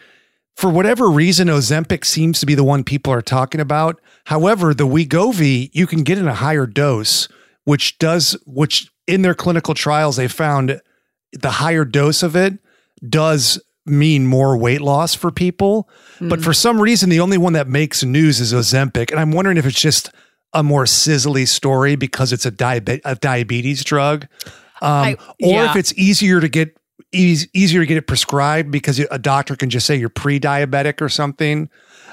for 0.56 0.70
whatever 0.70 1.10
reason, 1.10 1.48
Ozempic 1.48 2.04
seems 2.04 2.40
to 2.40 2.46
be 2.46 2.54
the 2.54 2.64
one 2.64 2.82
people 2.82 3.12
are 3.12 3.22
talking 3.22 3.60
about. 3.60 4.00
However, 4.24 4.72
the 4.72 4.86
Wegovy 4.86 5.70
you 5.74 5.86
can 5.86 6.02
get 6.02 6.18
in 6.18 6.26
a 6.26 6.34
higher 6.34 6.66
dose, 6.66 7.28
which 7.64 7.98
does 7.98 8.38
which 8.46 8.90
in 9.06 9.20
their 9.20 9.34
clinical 9.34 9.74
trials 9.74 10.16
they 10.16 10.28
found 10.28 10.80
the 11.32 11.50
higher 11.50 11.84
dose 11.84 12.22
of 12.22 12.34
it 12.34 12.58
does 13.06 13.60
mean 13.86 14.26
more 14.26 14.56
weight 14.56 14.80
loss 14.80 15.14
for 15.14 15.30
people. 15.30 15.88
Mm. 16.18 16.28
But 16.30 16.42
for 16.42 16.52
some 16.52 16.80
reason, 16.80 17.08
the 17.10 17.20
only 17.20 17.38
one 17.38 17.54
that 17.54 17.68
makes 17.68 18.04
news 18.04 18.40
is 18.40 18.52
Ozempic. 18.52 19.10
And 19.10 19.18
I'm 19.20 19.32
wondering 19.32 19.56
if 19.56 19.66
it's 19.66 19.80
just 19.80 20.10
a 20.52 20.62
more 20.62 20.84
sizzly 20.84 21.46
story 21.46 21.96
because 21.96 22.32
it's 22.32 22.44
a, 22.46 22.50
diabe- 22.52 23.00
a 23.04 23.14
diabetes 23.14 23.84
drug, 23.84 24.26
um, 24.82 24.90
I, 24.90 25.16
or 25.42 25.64
if 25.64 25.76
it's 25.76 25.92
easier 25.94 26.40
to 26.40 26.48
get 26.48 26.76
eas 27.12 27.48
easier 27.54 27.80
to 27.80 27.86
get 27.86 27.96
it 27.96 28.06
prescribed 28.06 28.70
because 28.70 28.98
a 28.98 29.18
doctor 29.18 29.56
can 29.56 29.68
just 29.70 29.86
say 29.86 29.96
you're 29.96 30.08
pre-diabetic 30.08 31.00
or 31.00 31.08
something. 31.08 31.68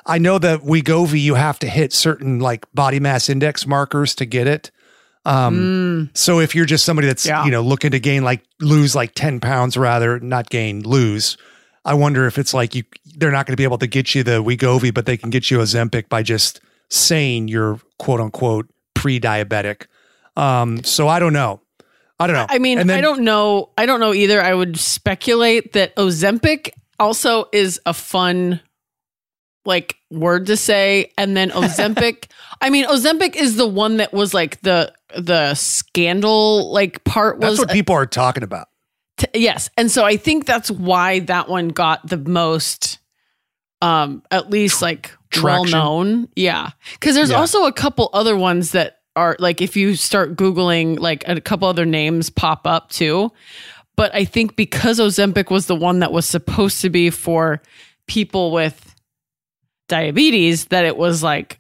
I 0.06 0.18
know 0.18 0.40
that 0.40 0.62
Wegovy, 0.62 1.20
you 1.20 1.36
have 1.36 1.60
to 1.60 1.68
hit 1.68 1.94
certain 1.94 2.40
like 2.40 2.66
body 2.74 3.00
mass 3.00 3.30
index 3.30 3.68
markers 3.68 4.16
to 4.16 4.26
get 4.26 4.48
it. 4.48 4.72
Um, 5.26 6.10
Mm, 6.10 6.18
so 6.18 6.40
if 6.40 6.56
you're 6.56 6.66
just 6.66 6.86
somebody 6.86 7.08
that's 7.08 7.26
Yeah. 7.26 7.44
you 7.44 7.52
know 7.52 7.62
looking 7.62 7.92
to 7.92 8.00
gain 8.00 8.24
like 8.24 8.44
lose 8.62 8.96
like 8.96 9.12
ten 9.14 9.40
pounds 9.40 9.76
rather 9.78 10.20
not 10.20 10.50
gain 10.50 10.82
lose, 10.84 11.38
I 11.88 11.94
wonder 11.94 12.28
if 12.28 12.38
it's 12.38 12.54
like 12.54 12.76
you 12.76 12.84
they're 13.16 13.32
not 13.32 13.46
going 13.46 13.54
to 13.54 13.58
be 13.58 13.64
able 13.64 13.78
to 13.80 13.88
get 13.88 14.14
you 14.14 14.22
the 14.24 14.44
Wegovy, 14.44 14.94
but 14.94 15.06
they 15.06 15.18
can 15.18 15.30
get 15.30 15.50
you 15.50 15.60
Ozempic 15.60 16.10
by 16.10 16.22
just 16.22 16.60
saying 16.90 17.48
you're 17.48 17.80
quote 17.98 18.20
unquote 18.20 18.70
pre-diabetic. 18.94 19.88
Um, 20.36 20.84
so 20.84 21.08
I 21.08 21.20
don't 21.20 21.34
know. 21.34 21.62
I 22.20 22.28
don't 22.28 22.36
know. 22.36 22.46
I 22.50 22.60
mean, 22.60 22.78
then- 22.80 22.92
I 22.92 23.02
don't 23.02 23.22
know. 23.22 23.70
I 23.78 23.86
don't 23.86 24.00
know 24.00 24.14
either. 24.14 24.42
I 24.42 24.54
would 24.54 24.78
speculate 24.78 25.74
that 25.74 25.96
Ozempic 25.96 26.72
also 27.00 27.46
is 27.54 27.80
a 27.86 27.94
fun 27.94 28.60
like 29.66 29.98
word 30.10 30.46
to 30.48 30.58
say 30.58 31.12
and 31.18 31.36
then 31.36 31.50
Ozempic 31.52 32.26
I 32.62 32.70
mean 32.70 32.86
Ozempic 32.86 33.36
is 33.36 33.58
the 33.58 33.68
one 33.68 33.98
that 33.98 34.14
was 34.14 34.34
like 34.34 34.62
the 34.62 34.94
the 35.18 35.54
scandal 35.56 36.72
like 36.72 37.04
part 37.04 37.40
That's 37.40 37.52
was 37.52 37.60
what 37.60 37.72
people 37.72 37.94
are 37.96 38.06
talking 38.06 38.44
about. 38.44 38.68
T- 39.18 39.28
yes. 39.34 39.70
And 39.78 39.90
so 39.92 40.04
I 40.06 40.18
think 40.18 40.46
that's 40.46 40.70
why 40.72 41.20
that 41.22 41.50
one 41.50 41.70
got 41.70 42.08
the 42.08 42.18
most 42.18 43.00
um 43.82 44.24
at 44.32 44.50
least 44.50 44.82
like 44.82 45.12
well 45.44 45.66
known. 45.66 46.28
Yeah. 46.36 46.72
Cuz 47.00 47.16
there's 47.16 47.30
Yeah. 47.32 47.38
also 47.38 47.66
a 47.66 47.72
couple 47.74 48.10
other 48.14 48.36
ones 48.38 48.72
that 48.72 48.98
are 49.16 49.36
like 49.40 49.62
if 49.62 49.76
you 49.76 49.96
start 49.96 50.36
googling 50.36 51.00
like 51.00 51.24
a 51.28 51.42
couple 51.42 51.68
other 51.68 51.86
names 51.86 52.30
pop 52.30 52.66
up 52.68 52.90
too. 52.90 53.32
But 53.96 54.14
I 54.16 54.26
think 54.26 54.56
because 54.56 55.00
Ozempic 55.00 55.50
was 55.50 55.66
the 55.66 55.76
one 55.76 56.00
that 56.00 56.12
was 56.12 56.26
supposed 56.26 56.82
to 56.82 56.90
be 56.90 57.10
for 57.10 57.62
people 58.08 58.52
with 58.52 58.96
diabetes 59.90 60.66
that 60.66 60.86
it 60.86 60.98
was 60.98 61.24
like 61.24 61.60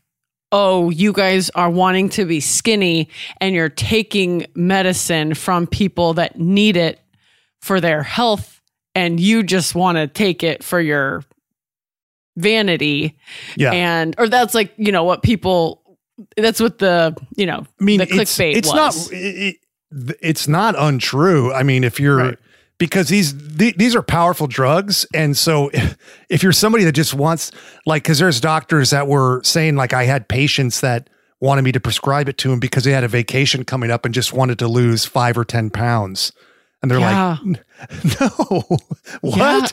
oh, 0.54 0.89
you 0.89 1.12
guys 1.12 1.50
are 1.52 1.70
wanting 1.70 2.08
to 2.08 2.24
be 2.26 2.39
skinny 2.39 3.10
and 3.41 3.54
you're 3.54 3.67
taking 3.67 4.46
medicine 4.56 5.34
from 5.34 5.67
people 5.67 6.13
that 6.13 6.39
need 6.39 6.78
it 6.78 7.02
for 7.62 7.80
their 7.82 8.04
health 8.04 8.62
and 8.96 9.20
you 9.20 9.43
just 9.43 9.76
want 9.76 9.98
to 9.98 10.08
take 10.08 10.43
it 10.43 10.63
for 10.63 10.80
your 10.82 11.24
vanity 12.38 13.17
Yeah. 13.56 13.72
and 13.72 14.15
or 14.17 14.28
that's 14.30 14.54
like 14.54 14.74
you 14.78 14.91
know 14.91 15.04
what 15.04 15.24
people 15.24 15.82
that's 16.36 16.60
what 16.60 16.78
the 16.80 17.15
you 17.36 17.46
know 17.46 17.65
I 17.80 17.84
mean, 17.84 18.00
the 18.00 18.04
it's, 18.04 18.38
clickbait 18.38 18.56
it's 18.56 18.67
was. 18.72 18.76
not 19.12 19.12
it, 19.13 19.15
it- 19.36 19.56
it's 20.22 20.50
not 20.50 20.76
untrue. 20.78 21.54
I 21.54 21.63
mean, 21.63 21.86
if 21.86 21.98
you're 21.98 22.17
Right. 22.17 22.38
because 22.78 23.08
these 23.08 23.56
the, 23.56 23.74
these 23.78 23.96
are 23.96 24.02
powerful 24.02 24.46
drugs, 24.46 25.08
and 25.13 25.38
so 25.38 25.70
if, 25.70 25.98
if 26.30 26.43
you're 26.43 26.52
somebody 26.52 26.84
that 26.84 26.91
just 26.91 27.13
wants 27.13 27.52
like 27.86 28.04
because 28.04 28.20
there's 28.20 28.41
doctors 28.41 28.89
that 28.89 29.08
were 29.08 29.41
saying 29.46 29.78
like 29.78 29.93
I 29.93 30.04
had 30.04 30.28
patients 30.28 30.82
that 30.82 31.10
wanted 31.39 31.62
me 31.62 31.72
to 31.72 31.80
prescribe 31.80 32.28
it 32.28 32.38
to 32.39 32.50
them 32.50 32.60
because 32.60 32.84
they 32.84 32.91
had 32.91 33.06
a 33.06 33.08
vacation 33.08 33.63
coming 33.63 33.89
up 33.89 34.04
and 34.04 34.13
just 34.13 34.34
wanted 34.34 34.60
to 34.60 34.67
lose 34.67 35.06
five 35.06 35.38
or 35.38 35.46
ten 35.46 35.70
pounds, 35.70 36.34
and 36.82 36.92
they're 36.92 37.00
Yeah. 37.00 37.38
like, 37.44 38.22
no, 38.22 38.63
what? 39.22 39.72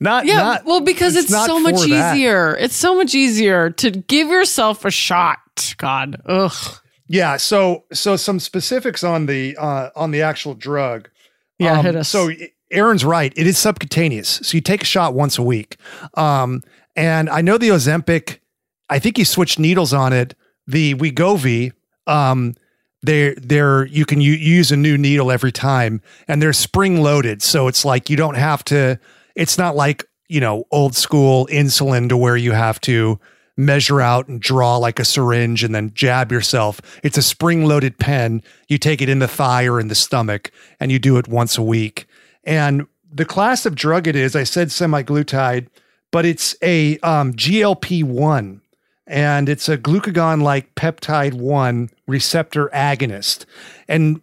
Not 0.00 0.26
yeah 0.26 0.36
not 0.42 0.64
well 0.64 0.80
because 0.80 1.16
it's, 1.16 1.30
not 1.30 1.46
so 1.46 1.60
much 1.60 1.80
for 1.82 1.88
that. 1.88 2.16
easier 2.16 2.56
it's 2.56 2.74
so 2.74 2.96
much 2.96 3.14
easier 3.14 3.70
to 3.70 3.90
give 3.90 4.28
yourself 4.28 4.84
a 4.84 4.90
shot 4.90 5.74
god 5.78 6.20
ugh 6.26 6.80
Yeah, 7.08 7.36
so 7.36 7.84
so 7.92 8.16
some 8.16 8.40
specifics 8.40 9.04
on 9.04 9.26
the 9.26 9.56
uh 9.56 9.90
on 9.94 10.10
the 10.10 10.22
actual 10.22 10.54
drug. 10.54 11.08
yeah 11.58 11.78
Um, 11.78 11.84
hit 11.84 11.94
us 11.96 12.08
So 12.08 12.30
Erin's 12.72 13.04
right. 13.04 13.32
It 13.36 13.46
is 13.46 13.58
subcutaneous. 13.58 14.40
So 14.42 14.56
you 14.56 14.60
take 14.60 14.82
a 14.82 14.86
shot 14.86 15.14
once 15.14 15.38
a 15.38 15.42
week. 15.42 15.76
Um, 16.14 16.62
and 16.96 17.30
I 17.30 17.40
know 17.40 17.58
the 17.58 17.68
Ozempic, 17.68 18.40
I 18.90 18.98
think 18.98 19.18
you 19.18 19.24
switched 19.24 19.60
needles 19.60 19.92
on 19.92 20.12
it. 20.12 20.34
The 20.66 20.94
Wegovy, 20.96 21.70
um, 22.08 22.54
they're 23.06 23.34
they're 23.36 23.86
you 23.86 24.04
can 24.04 24.20
u- 24.20 24.32
use 24.32 24.70
a 24.72 24.76
new 24.76 24.98
needle 24.98 25.30
every 25.30 25.52
time 25.52 26.00
and 26.28 26.42
they're 26.42 26.52
spring 26.52 27.02
loaded. 27.02 27.42
So 27.42 27.68
it's 27.68 27.84
like 27.84 28.10
you 28.10 28.16
don't 28.16 28.36
have 28.36 28.64
to, 28.64 28.98
it's 29.34 29.58
not 29.58 29.76
like, 29.76 30.04
you 30.28 30.40
know, 30.40 30.64
old 30.70 30.94
school 30.94 31.46
insulin 31.46 32.08
to 32.08 32.16
where 32.16 32.36
you 32.36 32.52
have 32.52 32.80
to 32.82 33.18
measure 33.56 34.00
out 34.00 34.28
and 34.28 34.40
draw 34.40 34.76
like 34.76 34.98
a 34.98 35.04
syringe 35.04 35.64
and 35.64 35.74
then 35.74 35.92
jab 35.94 36.30
yourself. 36.30 36.80
It's 37.02 37.16
a 37.16 37.22
spring 37.22 37.64
loaded 37.64 37.98
pen. 37.98 38.42
You 38.68 38.76
take 38.76 39.00
it 39.00 39.08
in 39.08 39.18
the 39.18 39.28
thigh 39.28 39.66
or 39.66 39.80
in 39.80 39.88
the 39.88 39.94
stomach 39.94 40.50
and 40.78 40.92
you 40.92 40.98
do 40.98 41.16
it 41.16 41.28
once 41.28 41.56
a 41.56 41.62
week. 41.62 42.06
And 42.44 42.86
the 43.10 43.24
class 43.24 43.64
of 43.64 43.74
drug 43.74 44.06
it 44.06 44.16
is, 44.16 44.36
I 44.36 44.44
said 44.44 44.68
semaglutide, 44.68 45.68
but 46.10 46.26
it's 46.26 46.54
a 46.62 46.98
um, 46.98 47.32
GLP 47.32 48.04
1 48.04 48.60
and 49.06 49.48
it's 49.48 49.68
a 49.68 49.78
glucagon 49.78 50.42
like 50.42 50.74
peptide 50.74 51.34
1 51.34 51.90
receptor 52.06 52.68
agonist. 52.74 53.44
And 53.88 54.20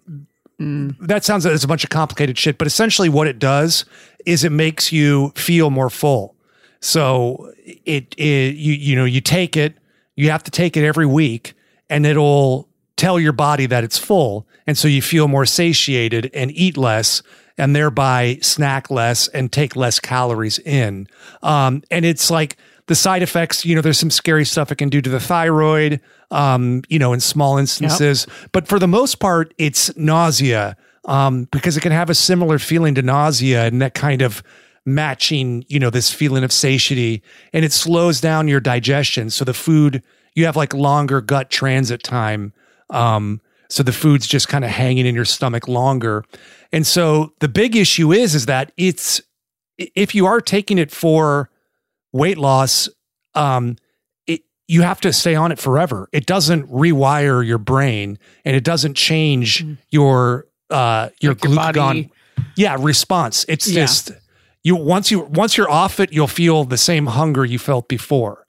that 0.60 1.24
sounds 1.24 1.46
like 1.46 1.54
it's 1.54 1.64
a 1.64 1.68
bunch 1.68 1.84
of 1.84 1.90
complicated 1.90 2.38
shit, 2.38 2.58
but 2.58 2.68
essentially 2.68 3.10
what 3.10 3.28
it 3.28 3.40
does 3.40 3.86
is 4.26 4.44
it 4.44 4.52
makes 4.52 4.92
you 4.92 5.32
feel 5.36 5.70
more 5.70 5.90
full. 5.90 6.36
So 6.80 7.54
it, 7.66 8.14
it 8.18 8.56
you 8.56 8.74
you 8.74 8.96
know 8.96 9.06
you 9.06 9.22
take 9.22 9.56
it, 9.56 9.78
you 10.16 10.30
have 10.30 10.44
to 10.44 10.52
take 10.52 10.76
it 10.76 10.86
every 10.86 11.06
week, 11.06 11.54
and 11.90 12.06
it'll 12.06 12.68
tell 12.98 13.20
your 13.20 13.32
body 13.32 13.66
that 13.68 13.84
it's 13.84 13.98
full, 13.98 14.46
and 14.68 14.78
so 14.78 14.88
you 14.88 15.02
feel 15.02 15.28
more 15.28 15.46
satiated 15.46 16.30
and 16.34 16.52
eat 16.52 16.76
less, 16.76 17.24
and 17.58 17.74
thereby 17.74 18.38
snack 18.42 18.92
less 18.92 19.30
and 19.30 19.52
take 19.52 19.78
less 19.78 20.00
calories 20.00 20.60
in. 20.60 21.08
Um, 21.42 21.84
and 21.90 22.04
it's 22.04 22.30
like 22.30 22.58
the 22.88 22.96
side 22.96 23.24
effects. 23.24 23.66
You 23.66 23.76
know, 23.76 23.82
there's 23.82 24.00
some 24.00 24.12
scary 24.12 24.46
stuff 24.46 24.72
it 24.72 24.78
can 24.78 24.90
do 24.90 25.02
to 25.02 25.10
the 25.10 25.20
thyroid. 25.20 26.02
Um, 26.32 26.82
you 26.90 26.98
know, 26.98 27.14
in 27.14 27.20
small 27.20 27.58
instances, 27.58 28.26
but 28.52 28.68
for 28.68 28.80
the 28.80 28.88
most 28.88 29.20
part, 29.20 29.54
it's 29.58 29.96
nausea. 29.96 30.76
Um, 31.06 31.50
because 31.52 31.76
it 31.76 31.82
can 31.82 31.92
have 31.92 32.10
a 32.10 32.16
similar 32.16 32.58
feeling 32.58 32.96
to 32.96 33.02
nausea 33.02 33.66
and 33.66 33.82
that 33.82 33.94
kind 33.94 34.22
of 34.22 34.42
matching, 34.86 35.66
you 35.68 35.78
know, 35.78 35.90
this 35.90 36.12
feeling 36.12 36.44
of 36.46 36.52
satiety 36.52 37.22
and 37.52 37.66
it 37.66 37.74
slows 37.74 38.22
down 38.22 38.48
your 38.48 38.62
digestion. 38.62 39.30
So 39.30 39.44
the 39.44 39.54
food, 39.54 40.02
you 40.34 40.46
have 40.46 40.56
like 40.56 40.74
longer 40.74 41.20
gut 41.20 41.50
transit 41.50 42.04
time. 42.04 42.54
Um, 42.90 43.42
so 43.70 43.84
the 43.84 43.92
food's 43.92 44.28
just 44.28 44.48
kind 44.48 44.64
of 44.64 44.72
hanging 44.72 45.06
in 45.06 45.14
your 45.14 45.26
stomach 45.26 45.68
longer. 45.68 46.24
And 46.72 46.88
so 46.88 47.34
the 47.40 47.50
big 47.50 47.76
issue 47.76 48.14
is, 48.14 48.34
is 48.34 48.46
that 48.46 48.72
it's, 48.78 49.22
if 49.78 50.16
you 50.16 50.26
are 50.26 50.40
taking 50.40 50.78
it 50.78 50.90
for 50.90 51.50
weight 52.14 52.38
loss, 52.38 52.88
um, 53.36 53.76
it, 54.28 54.42
you 54.68 54.82
have 54.84 55.02
to 55.02 55.12
stay 55.12 55.36
on 55.36 55.52
it 55.52 55.60
forever. 55.60 56.08
It 56.14 56.26
doesn't 56.26 56.70
rewire 56.72 57.46
your 57.46 57.58
brain 57.58 58.18
and 58.46 58.56
it 58.56 58.64
doesn't 58.64 58.94
change 58.94 59.66
your, 59.90 60.46
uh, 60.70 61.10
your 61.20 61.34
Like 61.34 61.42
glucagon 61.42 61.74
body- 61.74 62.12
yeah 62.56 62.78
response 62.80 63.46
it's 63.48 63.68
Yeah. 63.70 63.82
just 63.84 64.12
you 64.64 64.76
once 64.76 65.12
you 65.12 65.20
once 65.22 65.56
you're 65.56 65.70
off 65.70 66.00
it 66.00 66.12
you'll 66.12 66.26
feel 66.28 66.64
the 66.64 66.78
same 66.78 67.06
hunger 67.06 67.46
you 67.46 67.60
felt 67.60 67.88
before 67.88 68.48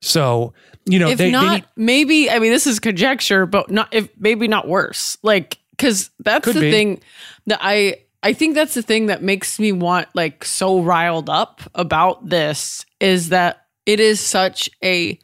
so 0.00 0.54
you 0.86 0.98
know 0.98 1.08
if 1.10 1.18
they, 1.18 1.30
not 1.30 1.42
they 1.48 1.54
need, 1.56 1.64
maybe 1.76 2.30
i 2.30 2.38
mean 2.38 2.50
this 2.50 2.66
is 2.66 2.78
conjecture 2.80 3.44
but 3.44 3.70
not 3.70 3.92
if 3.94 4.08
maybe 4.18 4.48
not 4.48 4.66
worse 4.66 5.18
like 5.22 5.58
because 5.72 6.10
that's 6.20 6.50
the 6.50 6.60
be. 6.60 6.70
thing 6.70 7.00
that 7.46 7.58
i 7.60 7.96
i 8.22 8.32
think 8.32 8.54
that's 8.54 8.72
the 8.74 8.82
thing 8.82 9.06
that 9.06 9.22
makes 9.22 9.58
me 9.60 9.70
want 9.70 10.08
like 10.14 10.42
so 10.44 10.80
riled 10.80 11.28
up 11.28 11.60
about 11.74 12.26
this 12.28 12.85
is 13.00 13.28
that 13.30 13.66
it 13.84 14.00
is 14.00 14.20
such 14.20 14.68
a 14.82 15.18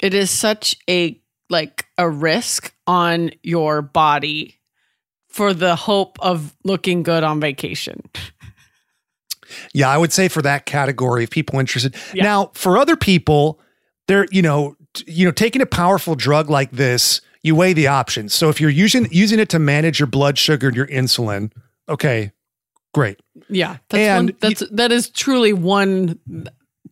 it 0.00 0.14
is 0.14 0.30
such 0.30 0.76
a 0.88 1.20
like 1.50 1.86
a 1.98 2.08
risk 2.08 2.74
on 2.86 3.30
your 3.42 3.82
body 3.82 4.58
for 5.28 5.54
the 5.54 5.76
hope 5.76 6.18
of 6.20 6.54
looking 6.64 7.02
good 7.02 7.22
on 7.24 7.40
vacation 7.40 8.02
yeah 9.74 9.88
i 9.88 9.96
would 9.98 10.12
say 10.12 10.28
for 10.28 10.42
that 10.42 10.66
category 10.66 11.24
of 11.24 11.30
people 11.30 11.58
interested 11.58 11.94
Yeah. 12.14 12.24
now 12.24 12.50
for 12.54 12.78
other 12.78 12.96
people 12.96 13.60
they're 14.08 14.26
you 14.30 14.42
know 14.42 14.76
t- 14.94 15.04
you 15.10 15.24
know 15.26 15.32
taking 15.32 15.62
a 15.62 15.66
powerful 15.66 16.14
drug 16.14 16.48
like 16.50 16.70
this 16.70 17.20
you 17.42 17.54
weigh 17.54 17.72
the 17.72 17.86
options 17.88 18.34
so 18.34 18.48
if 18.48 18.60
you're 18.60 18.70
using 18.70 19.08
using 19.10 19.38
it 19.38 19.48
to 19.50 19.58
manage 19.58 20.00
your 20.00 20.06
blood 20.06 20.38
sugar 20.38 20.68
and 20.68 20.76
your 20.76 20.86
insulin 20.86 21.52
okay 21.88 22.32
great 22.94 23.20
Yeah, 23.48 23.76
that's 23.88 24.00
And 24.00 24.30
one, 24.30 24.36
that's 24.40 24.62
that 24.70 24.92
is 24.92 25.08
truly 25.10 25.52
one. 25.52 26.18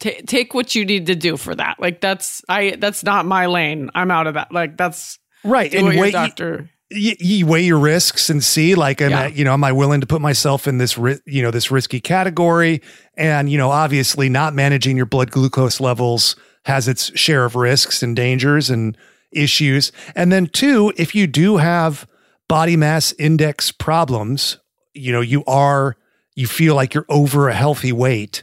Ta 0.00 0.10
take 0.26 0.54
what 0.54 0.74
you 0.74 0.84
need 0.84 1.06
to 1.06 1.14
do 1.14 1.36
for 1.36 1.54
that. 1.54 1.78
Like 1.78 2.00
that's 2.00 2.42
I 2.48 2.76
that's 2.78 3.04
not 3.04 3.26
my 3.26 3.46
lane. 3.46 3.90
I'm 3.94 4.10
out 4.10 4.26
of 4.26 4.34
that. 4.34 4.52
Like 4.52 4.76
that's 4.76 5.18
right 5.44 5.72
and 5.72 5.88
weigh, 5.88 6.10
doctor. 6.10 6.70
you, 6.90 7.14
you 7.18 7.46
weigh 7.46 7.62
your 7.62 7.78
risks 7.78 8.28
and 8.30 8.42
see 8.42 8.74
like 8.74 9.00
am 9.00 9.10
Yeah. 9.10 9.20
I, 9.20 9.26
you 9.28 9.44
know 9.44 9.52
am 9.52 9.64
I 9.64 9.72
willing 9.72 10.00
to 10.00 10.06
put 10.06 10.20
myself 10.20 10.66
in 10.66 10.78
this 10.78 10.98
ri- 10.98 11.20
you 11.26 11.42
know 11.42 11.50
this 11.50 11.70
risky 11.70 12.00
category 12.00 12.82
and 13.16 13.50
you 13.50 13.56
know 13.58 13.70
obviously 13.70 14.28
not 14.28 14.54
managing 14.54 14.96
your 14.96 15.06
blood 15.06 15.30
glucose 15.30 15.80
levels 15.80 16.36
has 16.64 16.88
its 16.88 17.16
share 17.18 17.44
of 17.44 17.54
risks 17.54 18.02
and 18.02 18.14
dangers 18.16 18.68
and 18.68 18.96
issues 19.32 19.92
and 20.14 20.32
then 20.32 20.46
two 20.46 20.92
if 20.96 21.14
you 21.14 21.26
do 21.26 21.56
have 21.56 22.06
body 22.48 22.76
mass 22.76 23.12
index 23.12 23.70
problems 23.72 24.58
you 24.92 25.12
know 25.12 25.20
you 25.20 25.44
are 25.46 25.96
you 26.34 26.46
feel 26.46 26.74
like 26.74 26.94
you're 26.94 27.06
over 27.08 27.48
a 27.48 27.54
healthy 27.54 27.92
weight, 27.92 28.42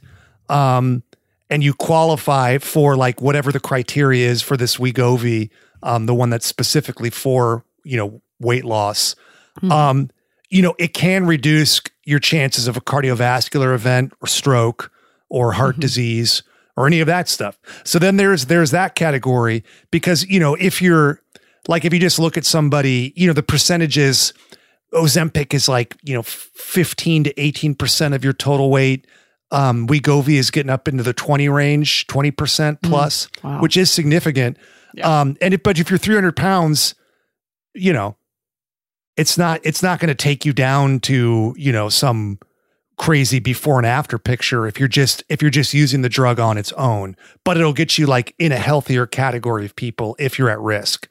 um, 0.50 1.04
and 1.50 1.64
you 1.64 1.74
qualify 1.74 2.58
for 2.58 2.96
like 2.96 3.22
whatever 3.22 3.52
the 3.52 3.60
criteria 3.60 4.28
is 4.28 4.42
for 4.42 4.58
this 4.58 4.78
Wegovy, 4.78 5.50
um, 5.84 6.06
the 6.06 6.14
one 6.14 6.30
that's 6.30 6.46
specifically 6.46 7.10
for 7.10 7.64
you 7.84 7.98
know 7.98 8.22
weight 8.40 8.66
loss, 8.66 9.16
mm-hmm. 9.60 9.72
um, 9.72 10.10
you 10.50 10.62
know 10.62 10.76
it 10.78 10.94
can 10.94 11.26
reduce 11.26 11.82
your 12.04 12.20
chances 12.20 12.68
of 12.68 12.78
a 12.78 12.82
cardiovascular 12.82 13.74
event 13.74 14.14
or 14.22 14.28
stroke 14.28 14.92
or 15.30 15.54
heart 15.54 15.76
mm-hmm. 15.76 15.82
disease 15.82 16.44
or 16.76 16.88
any 16.88 17.00
of 17.00 17.08
that 17.08 17.28
stuff. 17.28 17.58
So 17.84 18.00
then 18.00 18.18
there's 18.18 18.46
there's 18.46 18.72
that 18.72 18.96
category 18.96 19.64
because 19.92 20.26
you 20.28 20.40
know 20.40 20.56
if 20.56 20.82
you're 20.82 21.22
like 21.68 21.86
if 21.86 21.94
you 21.94 22.00
just 22.00 22.20
look 22.20 22.38
at 22.38 22.46
somebody, 22.46 23.14
you 23.16 23.28
know 23.28 23.34
the 23.34 23.44
percentages 23.44 24.34
Ozempic 24.94 25.54
is 25.54 25.68
like, 25.68 25.96
you 26.04 26.14
know, 26.14 26.24
15 26.24 27.26
to 27.26 27.34
18% 27.34 28.16
of 28.16 28.24
your 28.24 28.34
total 28.34 28.70
weight. 28.70 29.06
Um, 29.52 29.88
Wegovy 29.88 30.36
is 30.36 30.52
getting 30.52 30.70
up 30.70 30.88
into 30.88 31.04
the 31.04 31.14
20 31.14 31.48
range, 31.50 32.06
20% 32.08 32.32
mm, 32.34 32.82
plus, 32.82 33.28
mm, 33.28 33.44
wow. 33.44 33.62
which 33.62 33.78
is 33.78 33.90
significant. 33.90 34.58
Yeah. 34.94 35.22
Um, 35.22 35.38
and 35.42 35.54
it, 35.54 35.64
but 35.64 35.80
if 35.80 35.90
you're 35.90 35.98
300 35.98 36.36
pounds, 36.36 36.96
you 37.74 37.94
know, 37.94 38.18
it's 39.16 39.38
not, 39.38 39.62
it's 39.64 39.82
not 39.82 40.00
going 40.00 40.10
to 40.10 40.16
take 40.16 40.46
you 40.46 40.54
down 40.54 41.00
to, 41.02 41.56
you 41.58 41.72
know, 41.72 41.90
some 41.90 42.40
crazy 42.98 43.40
before 43.40 43.78
and 43.78 43.86
after 43.86 44.18
picture 44.18 44.66
if 44.66 44.80
you're 44.80 44.88
just, 44.88 45.24
if 45.30 45.42
you're 45.42 45.52
just 45.52 45.74
using 45.74 46.02
the 46.02 46.10
drug 46.10 46.40
on 46.40 46.58
its 46.58 46.74
own, 46.74 47.16
but 47.44 47.58
it'll 47.58 47.74
get 47.74 47.98
you 47.98 48.06
like 48.06 48.36
in 48.40 48.52
a 48.52 48.58
healthier 48.58 49.06
category 49.06 49.66
of 49.66 49.76
people 49.76 50.16
if 50.20 50.38
you're 50.38 50.50
at 50.50 50.60
risk. 50.60 51.08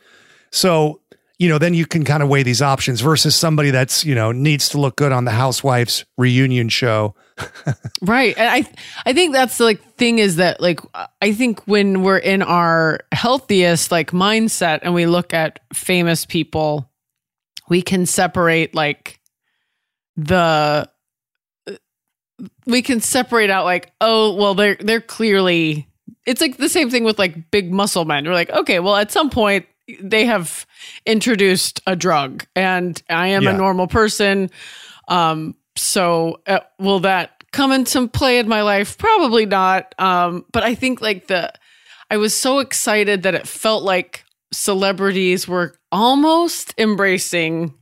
So 0.51 1.01
you 1.39 1.49
know, 1.49 1.59
then 1.59 1.75
you 1.75 1.85
can 1.85 2.05
kind 2.05 2.23
of 2.23 2.29
weigh 2.29 2.43
these 2.43 2.63
options 2.63 3.01
versus 3.01 3.37
somebody 3.37 3.71
that's, 3.71 4.05
you 4.05 4.15
know, 4.15 4.33
needs 4.33 4.71
to 4.71 4.81
look 4.81 4.97
good 4.97 5.13
on 5.13 5.25
the 5.27 5.33
housewives 5.33 6.05
reunion 6.17 6.69
show. 6.69 7.15
right. 8.03 8.37
And 8.39 8.49
I 8.49 8.71
I 9.05 9.13
think 9.13 9.35
that's 9.35 9.59
the 9.59 9.65
like 9.65 9.95
thing 9.97 10.19
is 10.19 10.37
that 10.37 10.61
like 10.61 10.81
I 11.21 11.33
think 11.33 11.67
when 11.67 12.03
we're 12.03 12.17
in 12.19 12.43
our 12.43 13.01
healthiest 13.13 13.91
like 13.91 14.13
mindset 14.13 14.81
and 14.83 14.95
we 14.95 15.05
look 15.05 15.35
at 15.35 15.61
famous 15.75 16.25
people, 16.25 16.91
we 17.69 17.83
can 17.83 18.07
separate 18.07 18.75
like 18.75 19.21
the 20.17 20.89
we 22.67 22.81
can 22.81 23.01
separate 23.01 23.51
out 23.51 23.67
like, 23.67 23.93
oh, 24.01 24.35
well 24.35 24.55
they're 24.55 24.77
they're 24.77 25.03
clearly 25.03 25.87
it's 26.25 26.41
like 26.41 26.57
the 26.57 26.69
same 26.71 26.89
thing 26.89 27.05
with 27.05 27.19
like 27.19 27.51
big 27.51 27.71
muscle 27.71 28.07
men. 28.07 28.25
We're 28.25 28.33
like, 28.33 28.51
okay, 28.51 28.81
well 28.81 28.97
at 28.97 29.13
some 29.13 29.29
point 29.29 29.67
they 30.01 30.25
have 30.25 30.67
introduced 31.05 31.81
a 31.87 31.97
drug 31.97 32.47
and 32.55 33.03
I 33.09 33.29
am 33.29 33.43
yeah. 33.43 33.55
a 33.55 33.57
normal 33.57 33.87
person. 33.87 34.51
Um, 35.09 35.55
so 35.77 36.41
uh, 36.47 36.61
will 36.79 37.01
that 37.01 37.45
come 37.53 37.73
into 37.73 38.09
play 38.09 38.39
in 38.39 38.49
my 38.49 38.63
life? 38.63 38.99
Probably 38.99 39.47
not. 39.47 39.95
Um, 39.99 40.45
but 40.53 40.63
I 40.63 40.75
think 40.75 41.01
like 41.01 41.29
the, 41.29 41.53
I 42.11 42.17
was 42.17 42.35
so 42.35 42.59
excited 42.59 43.23
that 43.25 43.35
it 43.35 43.47
felt 43.47 43.83
like 43.83 44.25
celebrities 44.53 45.49
were 45.49 45.75
almost 45.91 46.75
embracing 46.79 47.75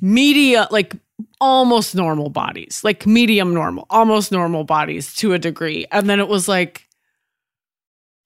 media, 0.00 0.68
like 0.70 0.94
almost 1.40 1.94
normal 1.94 2.30
bodies, 2.30 2.80
like 2.84 3.06
medium 3.06 3.54
normal, 3.54 3.86
almost 3.90 4.32
normal 4.32 4.64
bodies 4.64 5.14
to 5.16 5.32
a 5.32 5.38
degree. 5.38 5.86
And 5.90 6.08
then 6.08 6.20
it 6.20 6.28
was 6.28 6.48
like, 6.48 6.88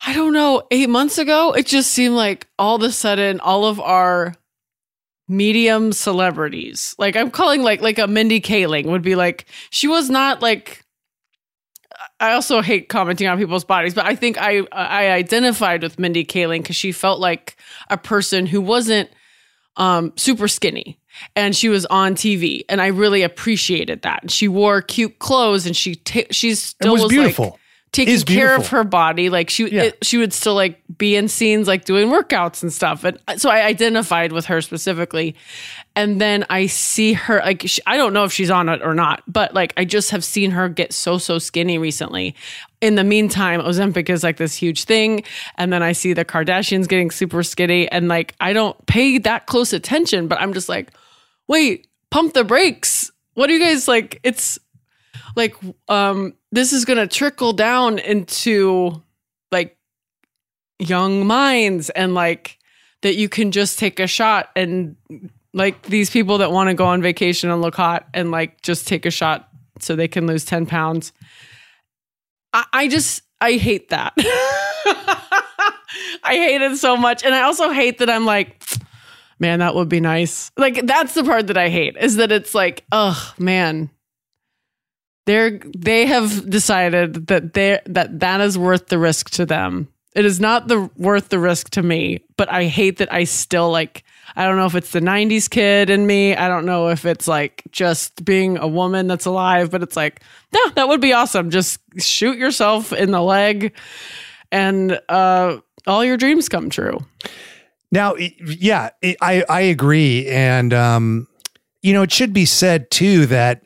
I 0.05 0.13
don't 0.13 0.33
know, 0.33 0.63
eight 0.71 0.89
months 0.89 1.19
ago, 1.19 1.53
it 1.53 1.67
just 1.67 1.93
seemed 1.93 2.15
like 2.15 2.47
all 2.59 2.77
of 2.77 2.83
a 2.83 2.93
sudden 2.93 3.41
all 3.41 3.65
of 3.65 3.81
our 3.81 4.35
medium 5.29 5.93
celebrities, 5.93 6.95
like 6.99 7.17
I'm 7.17 7.31
calling 7.31 7.63
like 7.63 7.81
like 7.81 7.99
a 7.99 8.07
Mindy 8.07 8.41
Kaling 8.41 8.87
would 8.87 9.03
be 9.03 9.17
like 9.17 9.47
she 9.71 9.89
was 9.89 10.09
not 10.09 10.43
like 10.43 10.85
I 12.21 12.33
also 12.33 12.63
hate 12.63 12.89
commenting 12.89 13.27
on 13.27 13.39
people's 13.39 13.65
bodies, 13.65 13.95
but 13.95 14.05
I 14.05 14.15
think 14.15 14.39
I 14.39 14.61
I 14.71 15.11
identified 15.11 15.83
with 15.83 15.99
Mindy 15.99 16.25
Kaling 16.25 16.63
because 16.63 16.77
she 16.77 16.93
felt 16.93 17.21
like 17.21 17.57
a 17.91 17.97
person 17.97 18.47
who 18.47 18.61
wasn't 18.61 19.11
um, 19.77 20.13
super 20.17 20.49
skinny 20.49 20.99
and 21.35 21.55
she 21.57 21.69
was 21.69 21.87
on 21.87 22.15
TV, 22.15 22.65
and 22.69 22.81
I 22.81 22.89
really 22.89 23.23
appreciated 23.23 24.03
that. 24.03 24.23
And 24.23 24.31
she 24.31 24.49
wore 24.49 24.83
cute 24.83 25.19
clothes, 25.19 25.67
and 25.67 25.77
she 25.77 25.95
t- 25.97 26.27
she's 26.31 26.63
still 26.63 26.91
it 26.91 26.93
was, 26.93 27.03
was 27.03 27.11
beautiful. 27.11 27.45
Like, 27.45 27.61
taking 27.93 28.21
care 28.21 28.55
of 28.55 28.69
her 28.69 28.85
body. 28.85 29.31
Like 29.31 29.49
she, 29.49 29.69
yeah. 29.71 29.85
it, 29.85 30.05
she 30.05 30.19
would 30.19 30.33
still 30.33 30.55
like 30.55 30.81
be 30.99 31.17
in 31.17 31.29
scenes, 31.29 31.67
like 31.67 31.85
doing 31.85 32.09
workouts 32.09 32.63
and 32.63 32.73
stuff. 32.73 33.05
And 33.05 33.19
uh, 33.27 33.37
so 33.37 33.49
I 33.49 33.63
identified 33.63 34.33
with 34.33 34.47
her 34.47 34.61
specifically. 34.61 35.35
And 35.95 36.21
then 36.21 36.45
I 36.51 36.67
see 36.67 37.15
her, 37.15 37.39
like, 37.39 37.63
she, 37.65 37.81
I 37.87 37.97
don't 37.97 38.13
know 38.13 38.25
if 38.25 38.33
she's 38.33 38.51
on 38.51 38.69
it 38.69 38.83
or 38.83 38.93
not, 38.93 39.23
but 39.27 39.55
like, 39.55 39.73
I 39.79 39.87
just 39.87 40.11
have 40.11 40.23
seen 40.25 40.51
her 40.51 40.69
get 40.69 40.93
so, 40.93 41.17
so 41.17 41.39
skinny 41.39 41.79
recently. 41.79 42.35
In 42.83 42.97
the 42.97 43.05
meantime, 43.05 43.63
Ozempic 43.63 44.11
is 44.11 44.23
like 44.23 44.37
this 44.37 44.55
huge 44.55 44.85
thing. 44.85 45.25
And 45.57 45.73
then 45.73 45.83
I 45.83 45.93
see 45.93 46.13
the 46.13 46.25
Kardashians 46.25 46.87
getting 46.87 47.11
super 47.11 47.43
skinny. 47.43 47.91
And 47.91 48.09
like, 48.09 48.35
I 48.41 48.53
don't 48.53 48.77
pay 48.87 49.17
that 49.17 49.47
close 49.47 49.73
attention, 49.73 50.29
but 50.29 50.39
I'm 50.39 50.53
just 50.53 50.69
like, 50.69 50.91
wait, 51.49 51.87
pump 52.11 52.35
the 52.35 52.45
brakes. 52.45 53.11
What 53.33 53.47
do 53.47 53.55
you 53.55 53.61
guys 53.61 53.89
like? 53.89 54.21
It's, 54.23 54.59
like 55.37 55.55
um 55.89 56.35
this 56.51 56.73
is 56.73 56.85
going 56.85 56.99
to 56.99 57.07
trickle 57.07 57.53
down 57.53 57.99
into 57.99 59.03
like 59.53 59.77
young 60.79 61.27
minds 61.27 61.91
and 61.91 62.15
like 62.15 62.59
that 63.03 63.15
you 63.15 63.29
can 63.29 63.53
just 63.53 63.79
take 63.79 64.01
a 64.01 64.07
shot 64.07 64.51
and 64.57 64.97
like 65.53 65.83
these 65.83 66.11
people 66.11 66.39
that 66.39 66.51
want 66.51 66.69
to 66.69 66.75
go 66.75 66.87
on 66.87 67.01
vacation 67.03 67.51
and 67.51 67.63
look 67.63 67.77
hot 67.77 68.09
and 68.13 68.31
like 68.31 68.61
just 68.63 68.89
take 68.89 69.07
a 69.07 69.11
shot 69.11 69.49
so 69.79 69.95
they 69.95 70.09
can 70.09 70.27
lose 70.27 70.45
10 70.45 70.67
pounds. 70.67 71.13
I, 72.53 72.65
I 72.73 72.89
just 72.89 73.23
i 73.41 73.53
hate 73.53 73.91
that. 73.91 74.15
I 76.23 76.35
hate 76.35 76.63
it 76.63 76.77
so 76.79 76.97
much. 76.97 77.25
And 77.25 77.35
i 77.35 77.43
also 77.43 77.71
hate 77.71 77.99
that 77.99 78.11
i'm 78.11 78.25
like 78.25 78.65
man 79.39 79.59
that 79.59 79.75
would 79.75 79.91
be 79.91 80.01
nice. 80.01 80.51
Like 80.57 80.87
that's 80.87 81.15
the 81.15 81.23
part 81.23 81.47
that 81.49 81.59
i 81.59 81.69
hate 81.69 81.97
is 81.99 82.17
that 82.17 82.33
it's 82.33 82.55
like 82.55 82.85
oh 82.91 83.35
man 83.39 83.91
they're 85.27 85.59
they 85.77 86.07
have 86.07 86.49
decided 86.49 87.27
that 87.27 87.53
they 87.53 87.81
that 87.87 88.21
that 88.21 88.41
is 88.41 88.57
worth 88.57 88.89
the 88.89 88.99
risk 88.99 89.31
to 89.31 89.47
them. 89.47 89.89
It 90.15 90.25
is 90.25 90.41
not 90.41 90.69
the 90.69 90.91
worth 90.97 91.29
the 91.29 91.39
risk 91.39 91.71
to 91.71 91.83
me, 91.83 92.25
but 92.37 92.51
I 92.51 92.65
hate 92.65 92.99
that 92.99 93.13
I 93.13 93.25
still 93.25 93.71
like 93.71 94.05
I 94.35 94.47
don't 94.47 94.57
know 94.57 94.67
if 94.67 94.75
it's 94.75 94.91
the 94.91 95.01
90s 95.01 95.49
kid 95.49 95.89
in 95.89 96.07
me. 96.07 96.35
I 96.37 96.49
don't 96.49 96.67
know 96.67 96.89
if 96.89 97.05
it's 97.07 97.27
like 97.27 97.63
just 97.71 98.25
being 98.25 98.59
a 98.59 98.67
woman 98.67 99.07
that's 99.07 99.25
alive, 99.25 99.71
but 99.71 99.83
it's 99.83 99.97
like, 99.97 100.21
yeah, 100.53 100.73
that 100.75 100.89
would 100.89 101.01
be 101.01 101.13
awesome. 101.13 101.51
Just 101.51 101.81
shoot 101.99 102.37
yourself 102.37 102.93
in 102.93 103.13
the 103.13 103.23
leg 103.23 103.75
and 104.53 105.01
uh, 105.09 105.59
all 105.87 106.05
your 106.05 106.17
dreams 106.19 106.49
come 106.49 106.69
true. 106.69 106.99
Now, 107.91 108.17
yeah, 108.17 108.91
I, 109.23 109.45
I 109.49 109.61
agree. 109.63 110.29
And, 110.29 110.75
um, 110.75 111.29
you 111.83 111.93
know, 111.93 112.03
it 112.03 112.13
should 112.13 112.33
be 112.33 112.45
said 112.45 112.91
too 112.91 113.27
that 113.27 113.66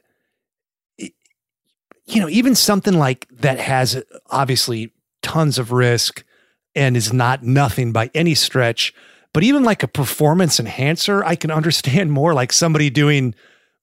you 2.10 2.20
know, 2.20 2.28
even 2.28 2.54
something 2.54 2.94
like 2.94 3.26
that 3.30 3.58
has 3.58 4.02
obviously 4.30 4.92
tons 5.22 5.58
of 5.58 5.72
risk 5.72 6.24
and 6.74 6.96
is 6.96 7.12
not 7.12 7.42
nothing 7.42 7.92
by 7.92 8.10
any 8.14 8.34
stretch, 8.34 8.94
but 9.32 9.42
even 9.42 9.62
like 9.62 9.82
a 9.82 9.88
performance 9.88 10.58
enhancer, 10.58 11.24
I 11.24 11.36
can 11.36 11.50
understand 11.60 12.12
more 12.12 12.34
like 12.34 12.52
somebody 12.52 12.90
doing 12.90 13.34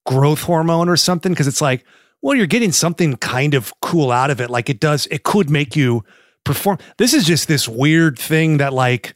growth 0.05 0.43
hormone 0.43 0.89
or 0.89 0.97
something 0.97 1.31
because 1.31 1.47
it's 1.47 1.61
like, 1.61 1.85
well, 2.21 2.35
you're 2.35 2.47
getting 2.47 2.71
something 2.71 3.15
kind 3.17 3.53
of 3.53 3.73
cool 3.81 4.11
out 4.11 4.31
of 4.31 4.41
it. 4.41 4.49
Like 4.49 4.69
it 4.69 4.79
does, 4.79 5.07
it 5.07 5.23
could 5.23 5.49
make 5.49 5.75
you 5.75 6.03
perform. 6.43 6.79
This 6.97 7.13
is 7.13 7.25
just 7.25 7.47
this 7.47 7.67
weird 7.67 8.17
thing 8.17 8.57
that 8.57 8.73
like 8.73 9.15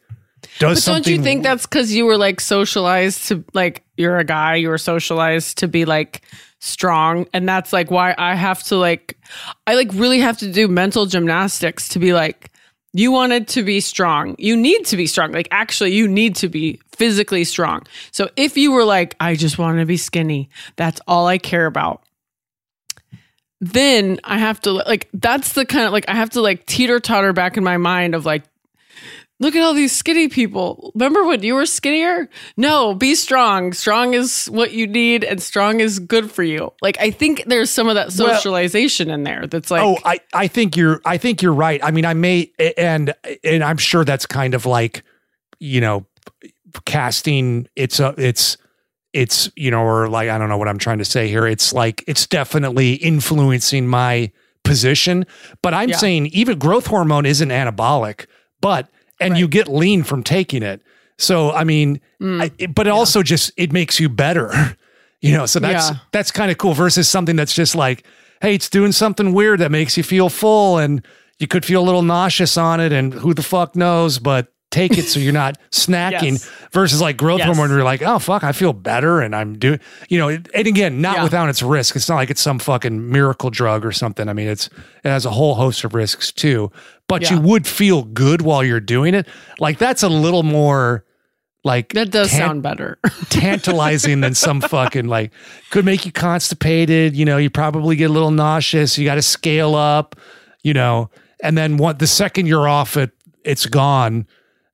does 0.60 0.86
but 0.86 0.92
don't 0.92 1.08
you 1.08 1.22
think 1.22 1.44
that's 1.44 1.66
because 1.66 1.94
you 1.94 2.06
were 2.06 2.18
like 2.18 2.40
socialized 2.40 3.28
to 3.28 3.44
like 3.54 3.84
you're 3.98 4.18
a 4.18 4.24
guy, 4.24 4.56
you 4.56 4.70
were 4.70 4.78
socialized 4.78 5.60
to 5.60 5.68
be 5.68 5.86
like 5.86 6.22
strong. 6.62 7.28
And 7.34 7.50
that's 7.50 7.74
like 7.74 7.92
why 7.92 8.16
i 8.18 8.36
have 8.36 8.64
to 8.64 8.78
like 8.78 9.18
i 9.68 9.76
like 9.76 9.92
really 9.94 10.20
have 10.20 10.38
to 10.38 10.52
do 10.52 10.68
mental 10.68 11.06
gymnastics 11.06 11.90
to 11.90 12.00
be 12.00 12.14
like 12.14 12.52
you 12.94 13.10
wanted 13.12 13.48
to 13.48 13.64
be 13.64 13.80
strong. 13.80 14.36
You 14.38 14.58
need 14.58 14.86
to 14.88 14.98
be 14.98 15.08
strong. 15.08 15.32
Like 15.32 15.48
actually 15.50 15.94
you 15.94 16.10
need 16.10 16.36
to 16.38 16.50
be 16.50 16.82
physically 16.92 17.46
strong. 17.46 17.84
So 18.12 18.30
if 18.36 18.58
you 18.58 18.72
were 18.72 18.86
like 18.86 19.16
i 19.20 19.36
just 19.36 19.58
want 19.58 19.80
to 19.80 19.86
be 19.86 19.98
skinny 19.98 20.50
that's 20.76 21.02
all 21.08 21.28
i 21.28 21.38
care 21.38 21.66
about 21.66 22.04
then 23.62 24.20
i 24.24 24.40
have 24.40 24.60
to 24.60 24.72
like 24.72 25.08
that's 25.14 25.54
the 25.54 25.66
kind 25.66 25.86
of 25.86 25.92
like 25.92 26.10
i 26.10 26.16
have 26.16 26.32
to 26.32 26.42
like 26.42 26.66
teeter 26.66 27.00
totter 27.00 27.32
back 27.32 27.58
in 27.58 27.64
my 27.64 27.78
mind 27.78 28.16
of 28.16 28.26
like 28.26 28.44
look 29.42 29.56
at 29.56 29.62
all 29.62 29.74
these 29.74 29.92
skinny 29.92 30.30
people. 30.30 30.92
Remember 30.96 31.26
when 31.26 31.44
you 31.44 31.56
were 31.56 31.66
skinnier? 31.66 32.30
No, 32.56 32.94
be 32.96 33.16
strong. 33.16 33.74
Strong 33.74 34.14
is 34.14 34.46
what 34.46 34.72
you 34.72 34.88
need 34.88 35.26
and 35.26 35.42
strong 35.42 35.82
is 35.82 36.00
good 36.00 36.32
for 36.32 36.44
you. 36.44 36.72
Like 36.82 36.98
I 37.02 37.12
think 37.12 37.44
there's 37.48 37.70
some 37.70 37.90
of 37.90 37.96
that 37.96 38.14
socialization 38.14 39.08
well, 39.10 39.16
in 39.16 39.24
there 39.24 39.48
that's 39.48 39.70
like 39.70 39.82
Oh, 39.82 39.98
I 40.06 40.20
I 40.34 40.48
think 40.48 40.78
you're 40.78 41.02
I 41.04 41.18
think 41.18 41.42
you're 41.42 41.54
right. 41.54 41.84
I 41.84 41.92
mean, 41.92 42.06
I 42.06 42.14
may 42.14 42.52
and 42.78 43.14
and 43.44 43.64
I'm 43.64 43.78
sure 43.78 44.06
that's 44.06 44.26
kind 44.26 44.54
of 44.54 44.66
like, 44.66 45.04
you 45.60 45.82
know, 45.82 46.06
casting 46.86 47.68
it's 47.76 48.00
a 48.00 48.14
it's 48.18 48.58
it's 49.14 49.52
you 49.58 49.70
know 49.70 49.82
or 49.84 50.08
like 50.08 50.30
i 50.30 50.38
don't 50.38 50.48
know 50.48 50.58
what 50.58 50.70
i'm 50.70 50.78
trying 50.78 51.00
to 51.00 51.04
say 51.06 51.28
here 51.28 51.46
it's 51.46 51.74
like 51.74 52.02
it's 52.08 52.26
definitely 52.28 52.94
influencing 52.94 53.86
my 53.88 54.32
position 54.64 55.26
but 55.62 55.74
i'm 55.74 55.90
Yeah. 55.90 55.98
saying 55.98 56.28
even 56.28 56.58
growth 56.58 56.88
hormone 56.88 57.26
isn't 57.26 57.50
anabolic 57.50 58.26
but 58.62 58.90
and 59.22 59.38
you 59.38 59.48
get 59.48 59.68
lean 59.68 60.04
from 60.04 60.24
taking 60.24 60.64
it 60.64 60.82
so 61.18 61.52
i 61.52 61.64
mean 61.64 62.00
Mm. 62.22 62.42
I, 62.62 62.68
but 62.68 62.86
it 62.86 62.92
also 62.92 63.24
just 63.24 63.52
it 63.58 63.72
makes 63.72 64.00
you 64.00 64.08
better 64.10 64.52
you 65.22 65.34
know 65.36 65.46
so 65.48 65.60
that's 65.60 65.90
Yeah. 65.90 65.98
that's 66.12 66.30
kind 66.32 66.52
of 66.52 66.58
cool 66.60 66.74
versus 66.74 67.10
something 67.10 67.36
that's 67.36 67.54
just 67.54 67.74
like 67.76 68.06
hey 68.42 68.54
it's 68.56 68.70
doing 68.70 68.92
something 68.92 69.34
weird 69.34 69.60
that 69.60 69.72
makes 69.72 69.98
you 69.98 70.04
feel 70.04 70.30
full 70.30 70.78
and 70.78 71.04
you 71.40 71.48
could 71.48 71.66
feel 71.66 71.82
a 71.82 71.86
little 71.86 72.04
nauseous 72.04 72.58
on 72.58 72.80
it 72.80 72.92
and 72.92 73.14
who 73.14 73.34
the 73.34 73.42
fuck 73.42 73.76
knows 73.76 74.20
but 74.20 74.54
take 74.72 74.98
it 74.98 75.04
so 75.04 75.20
you're 75.20 75.34
not 75.34 75.58
snacking 75.72 76.32
Yes. 76.34 76.50
versus 76.72 77.00
like 77.02 77.18
growth 77.18 77.40
Yes. 77.40 77.46
hormone 77.48 77.70
where 77.70 77.78
you're 77.80 77.86
like 77.86 78.02
oh 78.02 78.18
fuck 78.20 78.44
i 78.44 78.52
feel 78.54 78.74
better 78.74 79.20
and 79.22 79.36
i'm 79.36 79.60
doing 79.60 79.80
you 80.10 80.18
know 80.18 80.30
and 80.30 80.48
again 80.68 81.02
not 81.02 81.18
Yeah. 81.18 81.24
without 81.24 81.50
its 81.50 81.62
risk 81.62 81.96
it's 81.96 82.08
not 82.10 82.16
like 82.16 82.30
it's 82.30 82.42
some 82.42 82.58
fucking 82.58 83.12
miracle 83.12 83.50
drug 83.50 83.86
or 83.86 83.92
something 83.92 84.28
i 84.30 84.34
mean 84.34 84.48
it's 84.48 84.68
it 85.04 85.10
has 85.10 85.26
a 85.26 85.30
whole 85.32 85.56
host 85.56 85.84
of 85.84 85.94
risks 85.94 86.32
too 86.32 86.72
but 87.08 87.30
you 87.30 87.40
would 87.40 87.68
feel 87.68 88.04
good 88.04 88.42
while 88.42 88.64
you're 88.64 88.80
doing 88.80 89.14
it 89.14 89.28
like 89.60 89.78
that's 89.78 90.02
a 90.04 90.10
little 90.10 90.44
more 90.44 91.04
like 91.64 91.94
That 91.94 92.10
does 92.10 92.32
tan- 92.32 92.40
sound 92.40 92.64
better. 92.64 92.98
tantalizing 93.30 94.22
than 94.22 94.34
some 94.34 94.62
fucking 94.62 95.08
like 95.08 95.32
could 95.70 95.86
make 95.86 96.08
you 96.08 96.12
constipated. 96.12 97.16
You 97.16 97.24
know, 97.26 97.38
you 97.38 97.50
probably 97.52 97.96
get 97.96 98.10
a 98.10 98.14
little 98.14 98.32
nauseous. 98.32 98.98
You 98.98 99.06
got 99.06 99.16
to 99.16 99.22
scale 99.22 99.76
up. 99.76 100.16
You 100.64 100.74
know, 100.74 101.12
and 101.44 101.56
then 101.56 101.78
what? 101.78 102.00
The 102.00 102.08
second 102.08 102.48
you're 102.48 102.68
off 102.68 102.98
it, 102.98 103.12
it's 103.44 103.68
gone. 103.68 104.26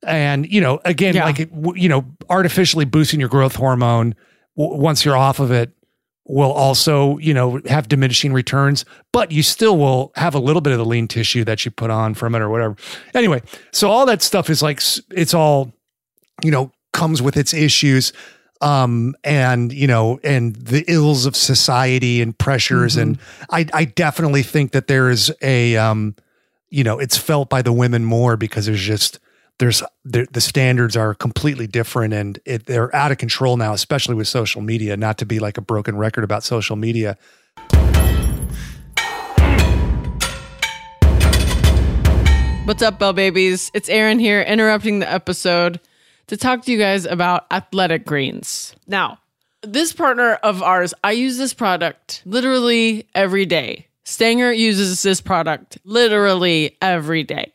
And 0.05 0.51
you 0.51 0.61
know, 0.61 0.79
again, 0.85 1.15
Yeah. 1.15 1.25
like 1.25 1.39
you 1.75 1.89
know, 1.89 2.05
artificially 2.29 2.85
boosting 2.85 3.19
your 3.19 3.29
growth 3.29 3.55
hormone 3.55 4.15
w- 4.57 4.79
once 4.79 5.03
you're 5.05 5.17
off 5.17 5.39
of 5.39 5.51
it 5.51 5.71
will 6.29 6.51
also 6.51 7.17
you 7.19 7.33
know 7.33 7.61
have 7.69 7.87
diminishing 7.87 8.33
returns 8.33 8.83
but 9.13 9.31
you 9.31 9.41
still 9.41 9.77
will 9.77 10.11
have 10.17 10.35
a 10.35 10.39
little 10.39 10.59
bit 10.61 10.73
of 10.73 10.77
the 10.77 10.83
lean 10.83 11.07
tissue 11.07 11.45
that 11.45 11.63
you 11.63 11.71
put 11.71 11.89
on 11.89 12.13
from 12.13 12.35
it 12.35 12.41
or 12.41 12.49
whatever. 12.49 12.75
Anyway 13.13 13.41
so 13.71 13.89
all 13.89 14.05
that 14.05 14.21
stuff 14.21 14.49
is 14.49 14.61
like 14.61 14.81
it's 15.11 15.33
all 15.33 15.71
you 16.43 16.51
know 16.51 16.69
comes 16.91 17.21
with 17.21 17.37
its 17.37 17.53
issues 17.53 18.11
um 18.59 19.15
and 19.23 19.71
you 19.71 19.87
know 19.87 20.19
and 20.21 20.57
the 20.57 20.83
ills 20.91 21.25
of 21.25 21.33
society 21.33 22.21
and 22.21 22.37
pressures. 22.37 22.97
And 22.97 23.17
i 23.49 23.65
i 23.73 23.85
definitely 23.85 24.43
think 24.43 24.73
that 24.73 24.87
there 24.87 25.09
is 25.09 25.31
a 25.41 25.77
um 25.77 26.13
you 26.69 26.83
know 26.83 26.99
it's 26.99 27.15
felt 27.17 27.49
by 27.49 27.61
the 27.61 27.71
women 27.71 28.03
more 28.03 28.35
because 28.35 28.65
there's 28.65 28.81
just 28.83 29.17
there's 29.59 29.81
the, 30.05 30.27
the 30.31 30.41
standards 30.41 30.95
are 30.95 31.13
completely 31.13 31.67
different 31.67 32.13
and 32.13 32.39
it, 32.45 32.65
they're 32.65 32.95
out 32.95 33.11
of 33.11 33.17
control 33.17 33.57
now 33.57 33.73
especially 33.73 34.15
with 34.15 34.27
social 34.27 34.61
media 34.61 34.95
not 34.95 35.17
to 35.17 35.25
be 35.25 35.39
like 35.39 35.57
a 35.57 35.61
broken 35.61 35.97
record 35.97 36.23
about 36.23 36.43
social 36.43 36.75
media 36.75 37.17
What's 42.65 42.81
up, 42.81 42.99
Bell 42.99 43.13
Babies? 43.13 43.71
It's 43.73 43.87
Erin 43.87 44.19
here, 44.19 44.41
interrupting 44.41 44.99
the 44.99 45.09
episode 45.09 45.79
to 46.27 46.35
talk 46.35 46.65
to 46.65 46.71
you 46.73 46.77
guys 46.77 47.05
about 47.05 47.45
athletic 47.49 48.05
greens. 48.05 48.75
Now, 48.87 49.19
this 49.61 49.93
partner 49.93 50.33
of 50.43 50.61
ours, 50.61 50.93
I 51.01 51.13
use 51.13 51.37
this 51.37 51.53
product 51.53 52.23
literally 52.25 53.07
every 53.15 53.45
day. 53.45 53.87
Stanger 54.03 54.51
uses 54.51 55.01
this 55.01 55.21
product 55.21 55.77
literally 55.85 56.75
every 56.81 57.23
day. 57.23 57.53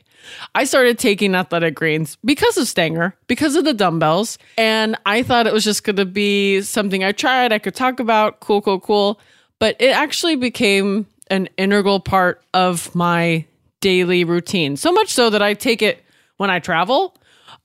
I 0.55 0.65
started 0.65 0.99
taking 0.99 1.35
athletic 1.35 1.75
greens 1.75 2.17
because 2.25 2.57
of 2.57 2.69
Stanger, 2.69 3.15
because 3.27 3.57
of 3.57 3.65
the 3.65 3.75
dumbbells, 3.75 4.39
and 4.57 4.97
I 5.07 5.23
thought 5.23 5.47
it 5.47 5.53
was 5.53 5.65
just 5.65 5.85
going 5.85 5.97
to 5.97 6.05
be 6.05 6.61
something 6.63 7.05
I 7.05 7.13
tried, 7.13 7.53
I 7.53 7.59
could 7.59 7.75
talk 7.75 8.01
about, 8.01 8.41
cool, 8.41 8.61
cool, 8.63 8.81
cool. 8.81 9.21
But 9.59 9.77
it 9.79 9.91
actually 9.91 10.37
became 10.37 11.07
an 11.31 11.49
integral 11.57 12.01
part 12.01 12.43
of 12.53 12.95
my 12.95 13.45
daily 13.81 14.25
routine. 14.25 14.77
So 14.77 14.93
much 14.93 15.09
so 15.09 15.31
that 15.31 15.43
I 15.43 15.55
take 15.55 15.83
it 15.83 16.03
when 16.37 16.51
I 16.51 16.59
travel. 16.59 17.17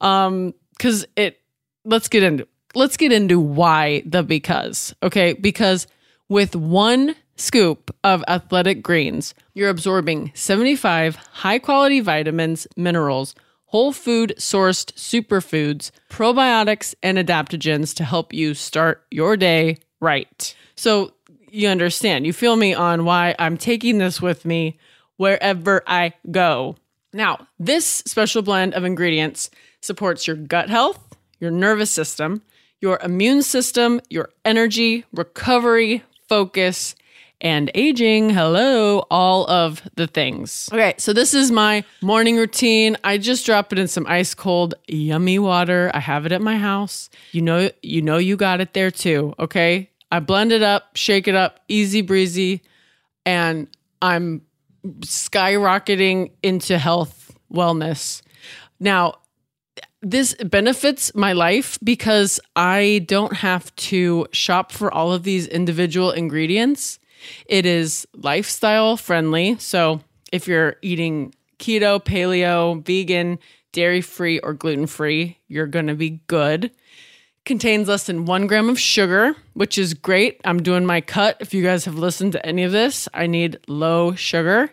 Um, 0.02 0.54
cuz 0.80 1.06
it 1.16 1.42
let's 1.86 2.08
get 2.08 2.22
into 2.22 2.48
let's 2.76 2.98
get 2.98 3.12
into 3.12 3.40
why 3.40 4.04
the 4.06 4.24
because. 4.24 4.94
Okay? 5.02 5.34
Because 5.34 5.88
with 6.30 6.56
one 6.56 7.16
scoop 7.38 7.96
of 8.04 8.24
athletic 8.28 8.84
greens, 8.84 9.34
you're 9.54 9.70
absorbing 9.70 10.32
75 10.36 11.16
high-quality 11.16 12.02
vitamins, 12.02 12.68
minerals, 12.76 13.36
whole 13.66 13.92
food 13.92 14.34
sourced 14.38 14.92
superfoods, 14.94 15.92
probiotics 16.10 16.96
and 17.04 17.18
adaptogens 17.18 17.94
to 17.96 18.04
help 18.04 18.34
you 18.34 18.54
start 18.54 19.06
your 19.12 19.38
day 19.38 19.78
right. 20.00 20.56
So 20.76 21.12
you 21.50 21.68
understand. 21.70 22.26
You 22.26 22.34
feel 22.34 22.56
me 22.56 22.74
on 22.74 23.06
why 23.06 23.36
I'm 23.40 23.58
taking 23.58 23.98
this 23.98 24.22
with 24.22 24.46
me 24.46 24.78
wherever 25.18 25.84
I 25.88 26.14
go. 26.32 26.76
Now, 27.14 27.48
this 27.60 27.86
special 28.06 28.42
blend 28.42 28.74
of 28.74 28.84
ingredients 28.84 29.50
supports 29.82 30.28
your 30.28 30.36
gut 30.36 30.70
health, 30.70 31.16
your 31.40 31.52
nervous 31.52 31.92
system, 31.92 32.42
your 32.80 33.00
immune 33.04 33.42
system, 33.42 34.02
your 34.10 34.30
energy, 34.46 35.06
recovery, 35.12 36.04
focus, 36.30 36.96
and 37.42 37.70
aging. 37.76 38.30
Hello, 38.30 39.06
all 39.12 39.50
of 39.50 39.82
the 39.96 40.08
things. 40.08 40.70
Okay, 40.72 40.96
so 40.98 41.14
this 41.14 41.34
is 41.34 41.52
my 41.52 41.84
morning 42.02 42.38
routine. 42.38 42.98
I 43.04 43.18
just 43.18 43.46
drop 43.46 43.72
it 43.72 43.80
in 43.80 43.88
some 43.88 44.06
ice 44.08 44.34
cold, 44.34 44.74
yummy 44.88 45.40
water. 45.40 45.92
I 45.94 46.00
have 46.00 46.26
it 46.26 46.32
at 46.32 46.42
my 46.42 46.58
house. 46.58 47.10
You 47.32 47.42
know, 47.42 47.70
you 47.82 48.02
know, 48.02 48.18
you 48.18 48.36
got 48.38 48.62
it 48.62 48.74
there 48.74 48.92
too. 48.92 49.34
Okay, 49.40 49.90
I 50.12 50.20
blend 50.20 50.52
it 50.52 50.64
up, 50.64 50.96
shake 50.96 51.28
it 51.28 51.36
up, 51.36 51.60
easy 51.68 52.02
breezy, 52.02 52.62
and 53.26 53.68
I'm 54.02 54.42
skyrocketing 55.00 56.32
into 56.44 56.78
health 56.78 57.36
wellness. 57.52 58.22
Now, 58.80 59.16
this 60.02 60.36
benefits 60.36 61.14
my 61.16 61.34
life 61.34 61.80
because 61.84 62.40
I 62.56 63.04
don't 63.08 63.34
have 63.34 63.76
to 63.76 64.28
shop 64.32 64.72
for 64.72 64.94
all 64.94 65.12
of 65.12 65.24
these 65.24 65.48
individual 65.48 66.12
ingredients. 66.12 67.00
It 67.46 67.66
is 67.66 68.08
lifestyle 68.16 68.98
friendly. 68.98 69.58
So, 69.60 70.02
if 70.32 70.48
you're 70.48 70.76
eating 70.82 71.34
keto, 71.60 72.04
paleo, 72.04 72.84
vegan, 72.86 73.40
dairy 73.72 74.02
free, 74.02 74.40
or 74.40 74.54
gluten 74.54 74.88
free, 74.88 75.38
you're 75.48 75.68
going 75.68 75.88
to 75.88 75.96
be 75.96 76.22
good 76.28 76.72
contains 77.48 77.88
less 77.88 78.06
than 78.06 78.26
one 78.26 78.46
gram 78.46 78.70
of 78.70 78.80
sugar, 78.80 79.34
which 79.54 79.80
is 79.80 79.96
great. 79.96 80.40
I'm 80.46 80.62
doing 80.62 80.86
my 80.86 81.02
cut. 81.02 81.38
If 81.40 81.54
you 81.54 81.64
guys 81.64 81.86
have 81.86 81.96
listened 81.96 82.34
to 82.34 82.46
any 82.46 82.64
of 82.64 82.72
this, 82.72 83.10
I 83.14 83.26
need 83.26 83.58
low 83.68 84.14
sugar, 84.14 84.70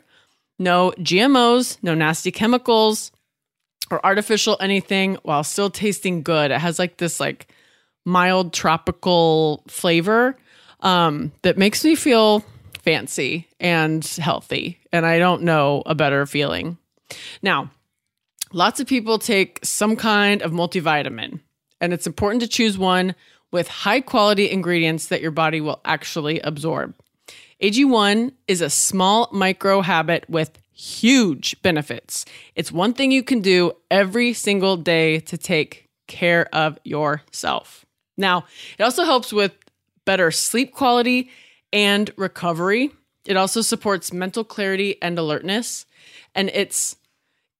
no 0.58 0.92
GMOs, 0.98 1.78
no 1.82 1.94
nasty 1.94 2.30
chemicals 2.30 3.12
or 3.90 4.04
artificial 4.04 4.58
anything 4.60 5.16
while 5.22 5.44
still 5.44 5.70
tasting 5.70 6.22
good. 6.22 6.50
It 6.50 6.60
has 6.60 6.78
like 6.78 6.98
this 6.98 7.20
like 7.20 7.46
mild 8.04 8.52
tropical 8.52 9.62
flavor 9.68 10.36
um, 10.84 11.32
that 11.42 11.58
makes 11.58 11.84
me 11.84 11.96
feel 11.96 12.44
fancy 12.82 13.48
and 13.58 14.04
healthy. 14.04 14.78
And 14.92 15.04
I 15.04 15.18
don't 15.18 15.42
know 15.42 15.82
a 15.86 15.94
better 15.94 16.26
feeling. 16.26 16.78
Now, 17.42 17.70
lots 18.52 18.78
of 18.78 18.86
people 18.86 19.18
take 19.18 19.58
some 19.64 19.96
kind 19.96 20.42
of 20.42 20.52
multivitamin, 20.52 21.40
and 21.80 21.92
it's 21.92 22.06
important 22.06 22.42
to 22.42 22.48
choose 22.48 22.78
one 22.78 23.14
with 23.50 23.68
high 23.68 24.00
quality 24.00 24.50
ingredients 24.50 25.06
that 25.08 25.22
your 25.22 25.30
body 25.30 25.60
will 25.60 25.80
actually 25.84 26.40
absorb. 26.40 26.94
AG1 27.62 28.32
is 28.48 28.60
a 28.60 28.68
small 28.68 29.28
micro 29.32 29.80
habit 29.80 30.28
with 30.28 30.58
huge 30.72 31.60
benefits. 31.62 32.26
It's 32.56 32.72
one 32.72 32.94
thing 32.94 33.12
you 33.12 33.22
can 33.22 33.40
do 33.40 33.72
every 33.90 34.32
single 34.32 34.76
day 34.76 35.20
to 35.20 35.38
take 35.38 35.88
care 36.08 36.48
of 36.52 36.78
yourself. 36.84 37.86
Now, 38.16 38.44
it 38.78 38.82
also 38.82 39.04
helps 39.04 39.32
with 39.32 39.52
better 40.04 40.30
sleep 40.30 40.72
quality 40.72 41.30
and 41.72 42.10
recovery. 42.16 42.90
It 43.24 43.36
also 43.36 43.62
supports 43.62 44.12
mental 44.12 44.44
clarity 44.44 45.00
and 45.02 45.18
alertness. 45.18 45.86
And 46.34 46.50
it's 46.52 46.96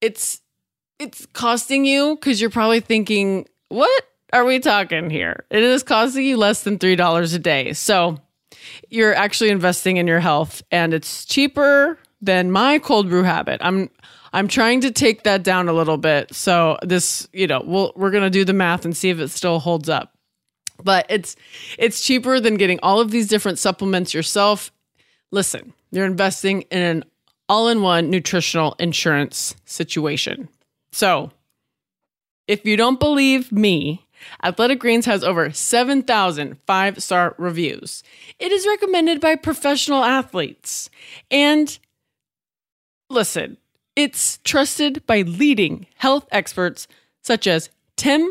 it's 0.01 0.41
it's 0.99 1.27
costing 1.27 1.85
you 1.85 2.17
because 2.17 2.41
you're 2.41 2.51
probably 2.51 2.81
thinking, 2.81 3.47
what 3.69 4.03
are 4.33 4.45
we 4.45 4.61
talking 4.61 5.11
here? 5.11 5.45
It 5.51 5.63
is 5.63 5.83
costing 5.83 6.25
you 6.25 6.37
less 6.37 6.63
than 6.63 6.79
$3 6.79 7.35
a 7.35 7.39
day. 7.39 7.73
So 7.73 8.21
you're 8.89 9.15
actually 9.15 9.51
investing 9.51 9.97
in 9.97 10.07
your 10.07 10.21
health 10.21 10.63
and 10.71 10.95
it's 10.95 11.25
cheaper 11.25 11.99
than 12.21 12.51
my 12.51 12.79
cold 12.79 13.09
brew 13.09 13.23
habit. 13.23 13.61
I'm 13.63 13.91
I'm 14.33 14.49
trying 14.49 14.81
to 14.81 14.91
take 14.91 15.23
that 15.23 15.45
down 15.45 15.69
a 15.69 15.73
little 15.73 15.97
bit. 15.97 16.35
So 16.35 16.77
this, 16.83 17.29
you 17.33 17.47
know, 17.47 17.63
we'll 17.65 17.93
we're 17.95 18.11
gonna 18.11 18.31
do 18.31 18.45
the 18.45 18.53
math 18.53 18.85
and 18.85 18.97
see 18.97 19.11
if 19.11 19.19
it 19.19 19.29
still 19.29 19.61
holds 19.61 19.89
up. 19.89 20.14
But 20.83 21.07
it's 21.09 21.37
it's 21.79 22.01
cheaper 22.01 22.41
than 22.41 22.57
getting 22.57 22.81
all 22.83 23.01
of 23.01 23.11
these 23.11 23.29
different 23.29 23.59
supplements 23.59 24.13
yourself. 24.13 24.73
Listen, 25.31 25.73
you're 25.91 26.07
investing 26.07 26.63
in 26.63 26.83
an 26.83 27.05
all-in-one 27.49 28.11
nutritional 28.11 28.75
insurance 28.79 29.55
situation. 29.65 30.49
So 30.93 31.31
if 32.47 32.65
you 32.65 32.77
don't 32.77 33.01
believe 33.01 33.53
me, 33.53 34.05
Athletic 34.43 34.79
Greens 34.79 35.07
has 35.07 35.23
over 35.25 35.51
7,000 35.51 36.57
five 36.67 37.03
star 37.03 37.35
reviews. 37.39 38.03
It 38.39 38.53
is 38.53 38.67
recommended 38.67 39.21
by 39.21 39.37
professional 39.37 40.05
athletes. 40.05 40.91
And 41.31 41.79
listen, 43.11 43.59
it's 43.97 44.39
trusted 44.45 45.07
by 45.07 45.23
leading 45.23 45.87
health 45.97 46.27
experts 46.31 46.89
such 47.23 47.47
as 47.47 47.71
Tim 47.97 48.31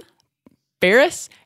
Ferriss 0.82 1.30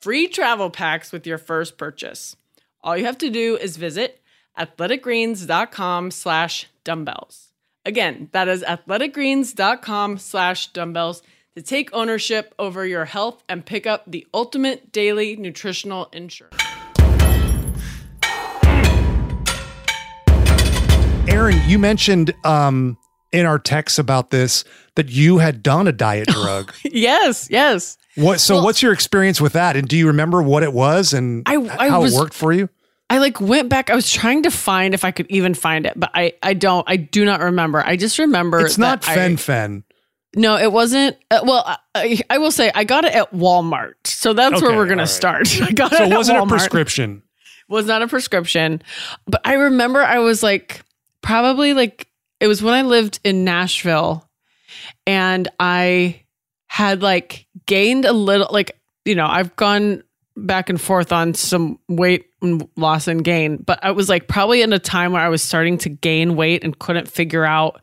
free 0.00 0.28
travel 0.28 0.70
packs 0.70 1.12
with 1.12 1.26
your 1.26 1.38
first 1.38 1.76
purchase. 1.76 2.36
All 2.82 2.96
you 2.96 3.04
have 3.04 3.18
to 3.18 3.30
do 3.30 3.56
is 3.56 3.76
visit 3.76 4.20
athleticgreens.com 4.58 6.10
slash 6.10 6.66
dumbbells. 6.84 7.52
Again, 7.84 8.28
that 8.32 8.48
is 8.48 8.62
athleticgreens.com 8.62 10.18
slash 10.18 10.68
dumbbells 10.68 11.22
to 11.56 11.62
take 11.62 11.92
ownership 11.92 12.54
over 12.58 12.86
your 12.86 13.04
health 13.04 13.42
and 13.48 13.64
pick 13.64 13.86
up 13.86 14.04
the 14.06 14.26
ultimate 14.32 14.92
daily 14.92 15.36
nutritional 15.36 16.08
insurance. 16.12 16.62
Erin, 21.28 21.60
you 21.66 21.78
mentioned 21.78 22.32
um, 22.44 22.96
in 23.32 23.46
our 23.46 23.58
text 23.58 23.98
about 23.98 24.30
this 24.30 24.64
that 24.94 25.08
you 25.08 25.38
had 25.38 25.62
done 25.62 25.86
a 25.86 25.92
diet 25.92 26.28
drug. 26.28 26.72
yes, 26.84 27.48
yes. 27.50 27.98
What? 28.18 28.40
So, 28.40 28.56
well, 28.56 28.64
what's 28.64 28.82
your 28.82 28.92
experience 28.92 29.40
with 29.40 29.52
that? 29.52 29.76
And 29.76 29.88
do 29.88 29.96
you 29.96 30.08
remember 30.08 30.42
what 30.42 30.62
it 30.62 30.72
was 30.72 31.12
and 31.12 31.44
I, 31.46 31.56
I 31.56 31.88
how 31.88 32.02
was, 32.02 32.14
it 32.14 32.18
worked 32.18 32.34
for 32.34 32.52
you? 32.52 32.68
I 33.10 33.18
like 33.18 33.40
went 33.40 33.68
back. 33.68 33.90
I 33.90 33.94
was 33.94 34.10
trying 34.10 34.42
to 34.42 34.50
find 34.50 34.92
if 34.92 35.04
I 35.04 35.12
could 35.12 35.26
even 35.30 35.54
find 35.54 35.86
it, 35.86 35.94
but 35.96 36.10
I 36.14 36.34
I 36.42 36.54
don't. 36.54 36.84
I 36.88 36.96
do 36.96 37.24
not 37.24 37.40
remember. 37.40 37.82
I 37.84 37.96
just 37.96 38.18
remember 38.18 38.60
it's 38.60 38.76
not 38.76 39.04
fen 39.04 39.36
fen. 39.36 39.84
No, 40.36 40.58
it 40.58 40.70
wasn't. 40.70 41.16
Uh, 41.30 41.40
well, 41.42 41.78
I, 41.94 42.20
I, 42.28 42.36
will 42.36 42.50
say 42.50 42.70
I 42.74 42.84
got 42.84 43.06
it 43.06 43.14
at 43.14 43.32
Walmart, 43.32 43.94
so 44.04 44.34
that's 44.34 44.56
okay, 44.56 44.66
where 44.66 44.76
we're 44.76 44.86
gonna 44.86 45.02
right. 45.02 45.08
start. 45.08 45.62
I 45.62 45.72
got 45.72 45.90
so 45.92 46.04
it. 46.04 46.10
So 46.10 46.16
wasn't 46.16 46.38
a 46.38 46.46
prescription. 46.46 47.22
Was 47.68 47.86
not 47.86 48.02
a 48.02 48.08
prescription, 48.08 48.82
but 49.26 49.40
I 49.44 49.54
remember 49.54 50.02
I 50.02 50.18
was 50.18 50.42
like 50.42 50.82
probably 51.22 51.72
like 51.72 52.08
it 52.40 52.46
was 52.46 52.62
when 52.62 52.74
I 52.74 52.82
lived 52.82 53.20
in 53.24 53.44
Nashville, 53.44 54.28
and 55.06 55.48
I 55.58 56.22
had 56.66 57.02
like 57.02 57.46
gained 57.68 58.04
a 58.04 58.12
little 58.12 58.48
like 58.50 58.76
you 59.04 59.14
know 59.14 59.26
I've 59.26 59.54
gone 59.54 60.02
back 60.36 60.68
and 60.68 60.80
forth 60.80 61.12
on 61.12 61.34
some 61.34 61.78
weight 61.88 62.26
loss 62.76 63.06
and 63.06 63.22
gain, 63.22 63.58
but 63.58 63.78
I 63.82 63.92
was 63.92 64.08
like 64.08 64.26
probably 64.26 64.62
in 64.62 64.72
a 64.72 64.78
time 64.80 65.12
where 65.12 65.22
I 65.22 65.28
was 65.28 65.42
starting 65.42 65.78
to 65.78 65.88
gain 65.88 66.34
weight 66.34 66.64
and 66.64 66.76
couldn't 66.76 67.08
figure 67.08 67.44
out 67.44 67.80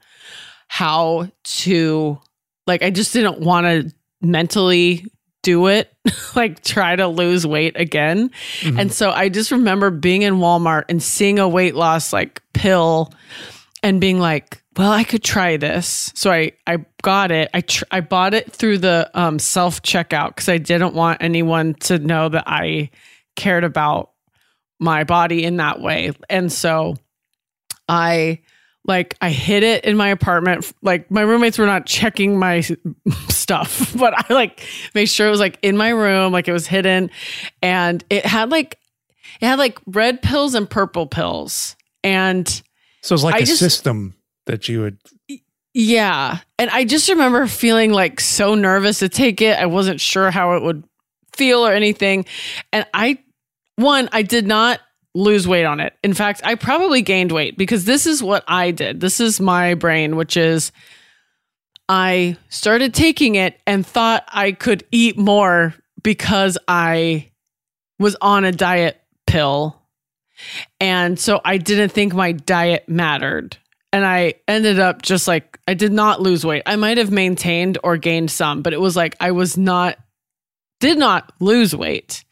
how 0.68 1.30
to 1.44 2.20
like 2.68 2.84
I 2.84 2.90
just 2.90 3.14
didn't 3.14 3.40
want 3.40 3.66
to 3.66 3.96
mentally 4.22 5.06
do 5.46 5.68
it, 5.68 5.94
like 6.36 6.64
try 6.64 6.96
to 6.96 7.08
lose 7.08 7.46
weight 7.46 7.80
again. 7.80 8.32
Mm-hmm. 8.62 8.80
And 8.80 8.92
so 8.92 9.12
I 9.12 9.30
just 9.30 9.52
remember 9.52 9.92
being 9.92 10.24
in 10.24 10.36
Walmart 10.36 10.86
and 10.90 11.02
seeing 11.02 11.40
a 11.40 11.48
weight 11.48 11.76
loss 11.76 12.12
like 12.12 12.42
pill 12.54 13.14
and 13.84 14.02
being 14.02 14.20
like, 14.20 14.64
well, 14.78 14.92
I 14.92 15.04
could 15.04 15.24
try 15.24 15.58
this. 15.58 16.12
So 16.16 16.32
I, 16.32 16.52
I 16.68 16.86
got 17.02 17.32
it. 17.32 17.50
I, 17.54 17.62
tr- 17.62 17.86
I 17.92 18.02
bought 18.02 18.34
it 18.34 18.52
through 18.52 18.80
the 18.80 19.10
um, 19.14 19.40
self 19.40 19.82
checkout 19.82 20.30
because 20.30 20.50
I 20.50 20.58
didn't 20.58 20.94
want 20.94 21.22
anyone 21.22 21.76
to 21.82 21.98
know 22.00 22.30
that 22.30 22.44
I 22.48 22.90
cared 23.36 23.64
about 23.64 24.12
my 24.80 25.04
body 25.04 25.44
in 25.44 25.58
that 25.58 25.80
way. 25.80 26.12
And 26.30 26.52
so 26.52 26.96
I 27.88 28.42
like 28.84 29.16
I 29.22 29.30
hid 29.30 29.64
it 29.64 29.86
in 29.86 29.98
my 29.98 30.10
apartment. 30.10 30.72
Like 30.82 31.10
my 31.10 31.22
roommates 31.22 31.58
were 31.58 31.66
not 31.66 31.86
checking 31.86 32.38
my 32.38 32.62
stuff, 33.30 33.94
but 33.98 34.14
I 34.30 34.34
like 34.34 34.68
made 34.94 35.06
sure 35.06 35.28
it 35.28 35.32
was 35.32 35.40
like 35.40 35.58
in 35.62 35.78
my 35.78 35.90
room, 35.90 36.34
like 36.34 36.48
it 36.48 36.54
was 36.54 36.68
hidden. 36.68 37.10
And 37.62 38.04
it 38.10 38.26
had 38.26 38.52
like 38.52 38.78
it 39.42 39.46
had 39.46 39.60
like 39.60 39.80
red 39.86 40.22
pills 40.22 40.54
and 40.54 40.70
purple 40.70 41.08
pills. 41.08 41.76
And 42.04 42.48
so 42.48 43.14
it 43.14 43.16
was 43.16 43.24
like 43.24 43.36
I 43.36 43.40
a 43.40 43.46
just, 43.46 43.60
system 43.60 44.16
that 44.46 44.68
you 44.68 44.82
would 44.82 44.98
Yeah. 45.74 46.40
And 46.58 46.70
I 46.70 46.86
just 46.86 47.10
remember 47.10 47.48
feeling 47.48 47.92
like 47.92 48.22
so 48.22 48.56
nervous 48.56 49.00
to 49.00 49.10
take 49.10 49.42
it. 49.42 49.60
I 49.60 49.66
wasn't 49.66 50.00
sure 50.00 50.32
how 50.32 50.54
it 50.54 50.64
would 50.64 50.84
feel 51.36 51.66
or 51.66 51.74
anything. 51.74 52.26
And 52.72 52.86
I 52.94 53.20
one, 53.76 54.08
I 54.14 54.22
did 54.22 54.48
not 54.48 54.80
lose 55.14 55.48
weight 55.48 55.66
on 55.66 55.80
it. 55.82 55.94
In 56.04 56.14
fact, 56.14 56.42
I 56.44 56.56
probably 56.56 57.02
gained 57.02 57.32
weight 57.32 57.58
because 57.58 57.86
this 57.86 58.06
is 58.06 58.24
what 58.24 58.44
I 58.48 58.72
did. 58.72 59.02
This 59.02 59.20
is 59.20 59.42
my 59.42 59.74
brain, 59.74 60.16
which 60.16 60.38
is 60.38 60.72
I 61.88 62.38
started 62.50 62.94
taking 62.94 63.36
it 63.36 63.60
and 63.68 63.86
thought 63.86 64.24
I 64.28 64.54
could 64.54 64.86
eat 64.92 65.18
more 65.18 65.74
because 66.04 66.58
I 66.68 67.32
was 68.00 68.16
on 68.22 68.46
a 68.46 68.52
diet 68.52 69.02
pill. 69.28 69.82
And 70.80 71.20
so 71.20 71.42
I 71.44 71.58
didn't 71.58 71.90
think 71.90 72.14
my 72.14 72.32
diet 72.32 72.88
mattered. 72.88 73.58
And 73.96 74.06
I 74.06 74.34
ended 74.46 74.78
up 74.78 75.04
just 75.04 75.26
like, 75.26 75.58
I 75.70 75.74
did 75.74 75.94
not 75.94 76.20
lose 76.22 76.46
weight. 76.46 76.64
I 76.66 76.76
might 76.76 76.98
have 76.98 77.12
maintained 77.12 77.78
or 77.82 77.96
gained 77.96 78.30
some, 78.30 78.62
but 78.62 78.74
it 78.74 78.82
was 78.82 78.94
like 78.94 79.16
I 79.22 79.32
was 79.32 79.58
not 79.58 79.98
did 80.82 80.98
not 80.98 81.32
lose 81.40 81.74
weight. 81.74 82.26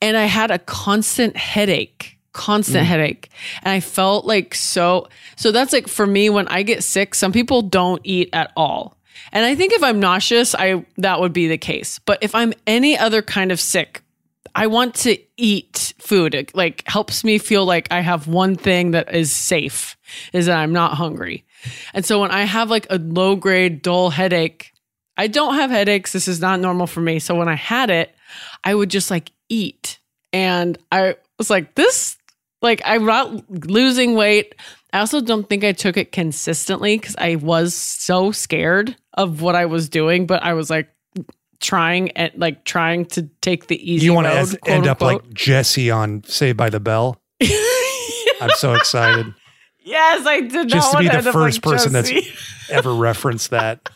And 0.00 0.16
I 0.16 0.26
had 0.26 0.52
a 0.52 0.60
constant 0.60 1.36
headache, 1.36 2.16
constant 2.32 2.84
mm. 2.84 2.86
headache. 2.86 3.28
And 3.64 3.72
I 3.72 3.80
felt 3.80 4.24
like 4.24 4.54
so, 4.54 5.08
so 5.34 5.50
that's 5.50 5.72
like 5.72 5.88
for 5.88 6.06
me, 6.06 6.30
when 6.30 6.46
I 6.46 6.62
get 6.62 6.84
sick, 6.84 7.16
some 7.16 7.32
people 7.32 7.62
don't 7.62 8.00
eat 8.04 8.28
at 8.32 8.52
all. 8.56 8.96
And 9.32 9.44
I 9.44 9.56
think 9.56 9.72
if 9.72 9.82
I'm 9.82 9.98
nauseous, 9.98 10.54
I 10.54 10.84
that 10.98 11.18
would 11.18 11.32
be 11.32 11.48
the 11.48 11.58
case. 11.58 11.98
But 11.98 12.20
if 12.22 12.36
I'm 12.36 12.52
any 12.68 12.96
other 12.96 13.20
kind 13.20 13.50
of 13.50 13.58
sick, 13.58 14.04
I 14.60 14.66
want 14.66 14.94
to 14.96 15.16
eat 15.38 15.94
food. 15.98 16.34
It 16.34 16.54
like 16.54 16.86
helps 16.86 17.24
me 17.24 17.38
feel 17.38 17.64
like 17.64 17.88
I 17.90 18.00
have 18.00 18.28
one 18.28 18.56
thing 18.56 18.90
that 18.90 19.14
is 19.14 19.32
safe 19.32 19.96
is 20.34 20.46
that 20.46 20.58
I'm 20.58 20.74
not 20.74 20.98
hungry. 20.98 21.46
And 21.94 22.04
so 22.04 22.20
when 22.20 22.30
I 22.30 22.42
have 22.42 22.68
like 22.68 22.86
a 22.90 22.98
low 22.98 23.36
grade 23.36 23.80
dull 23.80 24.10
headache, 24.10 24.72
I 25.16 25.28
don't 25.28 25.54
have 25.54 25.70
headaches. 25.70 26.12
This 26.12 26.28
is 26.28 26.42
not 26.42 26.60
normal 26.60 26.86
for 26.86 27.00
me. 27.00 27.20
So 27.20 27.34
when 27.34 27.48
I 27.48 27.54
had 27.54 27.88
it, 27.88 28.14
I 28.62 28.74
would 28.74 28.90
just 28.90 29.10
like 29.10 29.32
eat. 29.48 29.98
And 30.30 30.76
I 30.92 31.16
was 31.38 31.48
like, 31.48 31.74
this, 31.74 32.18
like, 32.60 32.82
I'm 32.84 33.06
not 33.06 33.64
losing 33.64 34.14
weight. 34.14 34.54
I 34.92 35.00
also 35.00 35.22
don't 35.22 35.48
think 35.48 35.64
I 35.64 35.72
took 35.72 35.96
it 35.96 36.12
consistently 36.12 36.98
because 36.98 37.16
I 37.16 37.36
was 37.36 37.74
so 37.74 38.30
scared 38.30 38.94
of 39.14 39.40
what 39.40 39.54
I 39.54 39.64
was 39.64 39.88
doing. 39.88 40.26
But 40.26 40.42
I 40.42 40.52
was 40.52 40.68
like, 40.68 40.90
trying 41.60 42.10
and 42.12 42.32
like 42.36 42.64
trying 42.64 43.06
to 43.06 43.28
take 43.40 43.66
the 43.66 43.92
easy. 43.92 44.06
You 44.06 44.14
want 44.14 44.26
to 44.26 44.58
end, 44.66 44.86
up 44.86 45.00
like 45.00 45.32
Jesse 45.32 45.90
on 45.90 46.24
Saved 46.24 46.56
by 46.56 46.70
the 46.70 46.80
Bell? 46.80 47.20
I'm 48.40 48.50
so 48.56 48.74
excited. 48.74 49.34
Yes, 49.82 50.26
I 50.26 50.40
did. 50.40 50.68
Just 50.68 50.92
to 50.92 50.98
be 50.98 51.08
the 51.08 51.32
first 51.32 51.64
like 51.64 51.74
person 51.74 51.92
Jesse. 51.92 52.20
that's 52.20 52.70
ever 52.70 52.94
referenced 52.94 53.50
that. 53.50 53.88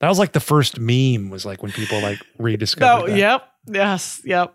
That 0.00 0.08
was 0.08 0.18
like 0.18 0.32
the 0.32 0.40
first 0.40 0.78
meme. 0.78 1.30
Was 1.30 1.46
like 1.46 1.62
when 1.62 1.72
people 1.72 2.00
like 2.00 2.20
rediscovered. 2.38 3.04
Oh, 3.04 3.06
that. 3.10 3.18
yep, 3.18 3.48
yes, 3.66 4.20
yep. 4.24 4.54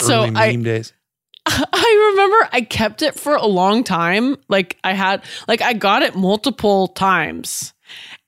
Early 0.00 0.08
so 0.08 0.26
meme 0.26 0.36
I, 0.36 0.56
days. 0.56 0.92
I 1.46 2.10
remember 2.10 2.48
I 2.52 2.60
kept 2.62 3.02
it 3.02 3.14
for 3.18 3.36
a 3.36 3.46
long 3.46 3.84
time. 3.84 4.36
Like 4.48 4.78
I 4.84 4.92
had, 4.92 5.24
like 5.46 5.62
I 5.62 5.72
got 5.72 6.02
it 6.02 6.14
multiple 6.14 6.88
times, 6.88 7.74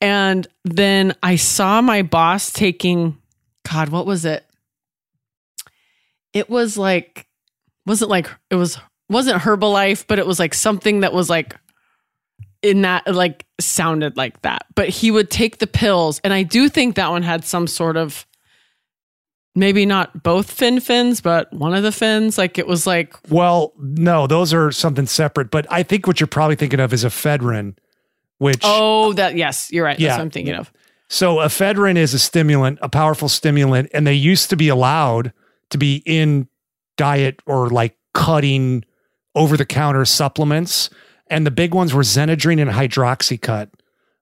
and 0.00 0.46
then 0.64 1.14
I 1.22 1.36
saw 1.36 1.80
my 1.80 2.02
boss 2.02 2.52
taking. 2.52 3.16
God, 3.68 3.88
what 3.88 4.06
was 4.06 4.24
it? 4.24 4.44
It 6.32 6.48
was 6.48 6.76
like, 6.78 7.26
wasn't 7.86 8.10
like 8.10 8.28
it 8.50 8.54
was 8.56 8.78
wasn't 9.08 9.42
Herbalife, 9.42 10.04
but 10.06 10.18
it 10.18 10.26
was 10.26 10.38
like 10.38 10.54
something 10.54 11.00
that 11.00 11.12
was 11.12 11.28
like 11.28 11.56
in 12.62 12.82
that 12.82 13.06
like 13.12 13.46
sounded 13.60 14.16
like 14.16 14.40
that. 14.42 14.66
But 14.74 14.88
he 14.88 15.10
would 15.10 15.30
take 15.30 15.58
the 15.58 15.66
pills 15.66 16.20
and 16.22 16.32
i 16.32 16.42
do 16.42 16.68
think 16.68 16.94
that 16.96 17.10
one 17.10 17.22
had 17.22 17.44
some 17.44 17.66
sort 17.66 17.96
of 17.96 18.26
maybe 19.56 19.84
not 19.84 20.22
both 20.22 20.50
fen-phens 20.50 21.20
but 21.22 21.52
one 21.52 21.74
of 21.74 21.82
the 21.82 21.90
fins. 21.90 22.38
Like 22.38 22.58
it 22.58 22.66
was 22.66 22.86
like 22.86 23.16
well 23.30 23.72
no 23.78 24.26
those 24.26 24.54
are 24.54 24.70
something 24.70 25.06
separate 25.06 25.50
but 25.50 25.66
i 25.70 25.82
think 25.82 26.06
what 26.06 26.20
you're 26.20 26.26
probably 26.28 26.56
thinking 26.56 26.80
of 26.80 26.92
is 26.92 27.04
ephedrine 27.04 27.76
which 28.38 28.60
oh 28.62 29.12
that 29.14 29.36
yes 29.36 29.72
you're 29.72 29.84
right. 29.84 29.98
Yeah, 29.98 30.08
that's 30.08 30.18
what 30.18 30.24
i'm 30.24 30.30
thinking 30.30 30.54
of 30.54 30.70
so 31.10 31.36
ephedrine 31.36 31.96
is 31.96 32.14
a 32.14 32.18
stimulant 32.18 32.78
a 32.80 32.88
powerful 32.88 33.28
stimulant 33.28 33.90
and 33.92 34.06
they 34.06 34.14
used 34.14 34.48
to 34.50 34.56
be 34.56 34.68
allowed 34.68 35.32
to 35.70 35.76
be 35.76 36.02
in 36.06 36.48
diet 36.96 37.40
or 37.46 37.68
like 37.68 37.96
cutting 38.14 38.84
over 39.34 39.56
the 39.56 39.64
counter 39.64 40.04
supplements. 40.04 40.90
And 41.28 41.46
the 41.46 41.50
big 41.50 41.74
ones 41.74 41.94
were 41.94 42.02
Xenadrine 42.02 42.60
and 42.60 42.70
Hydroxycut. 42.70 43.70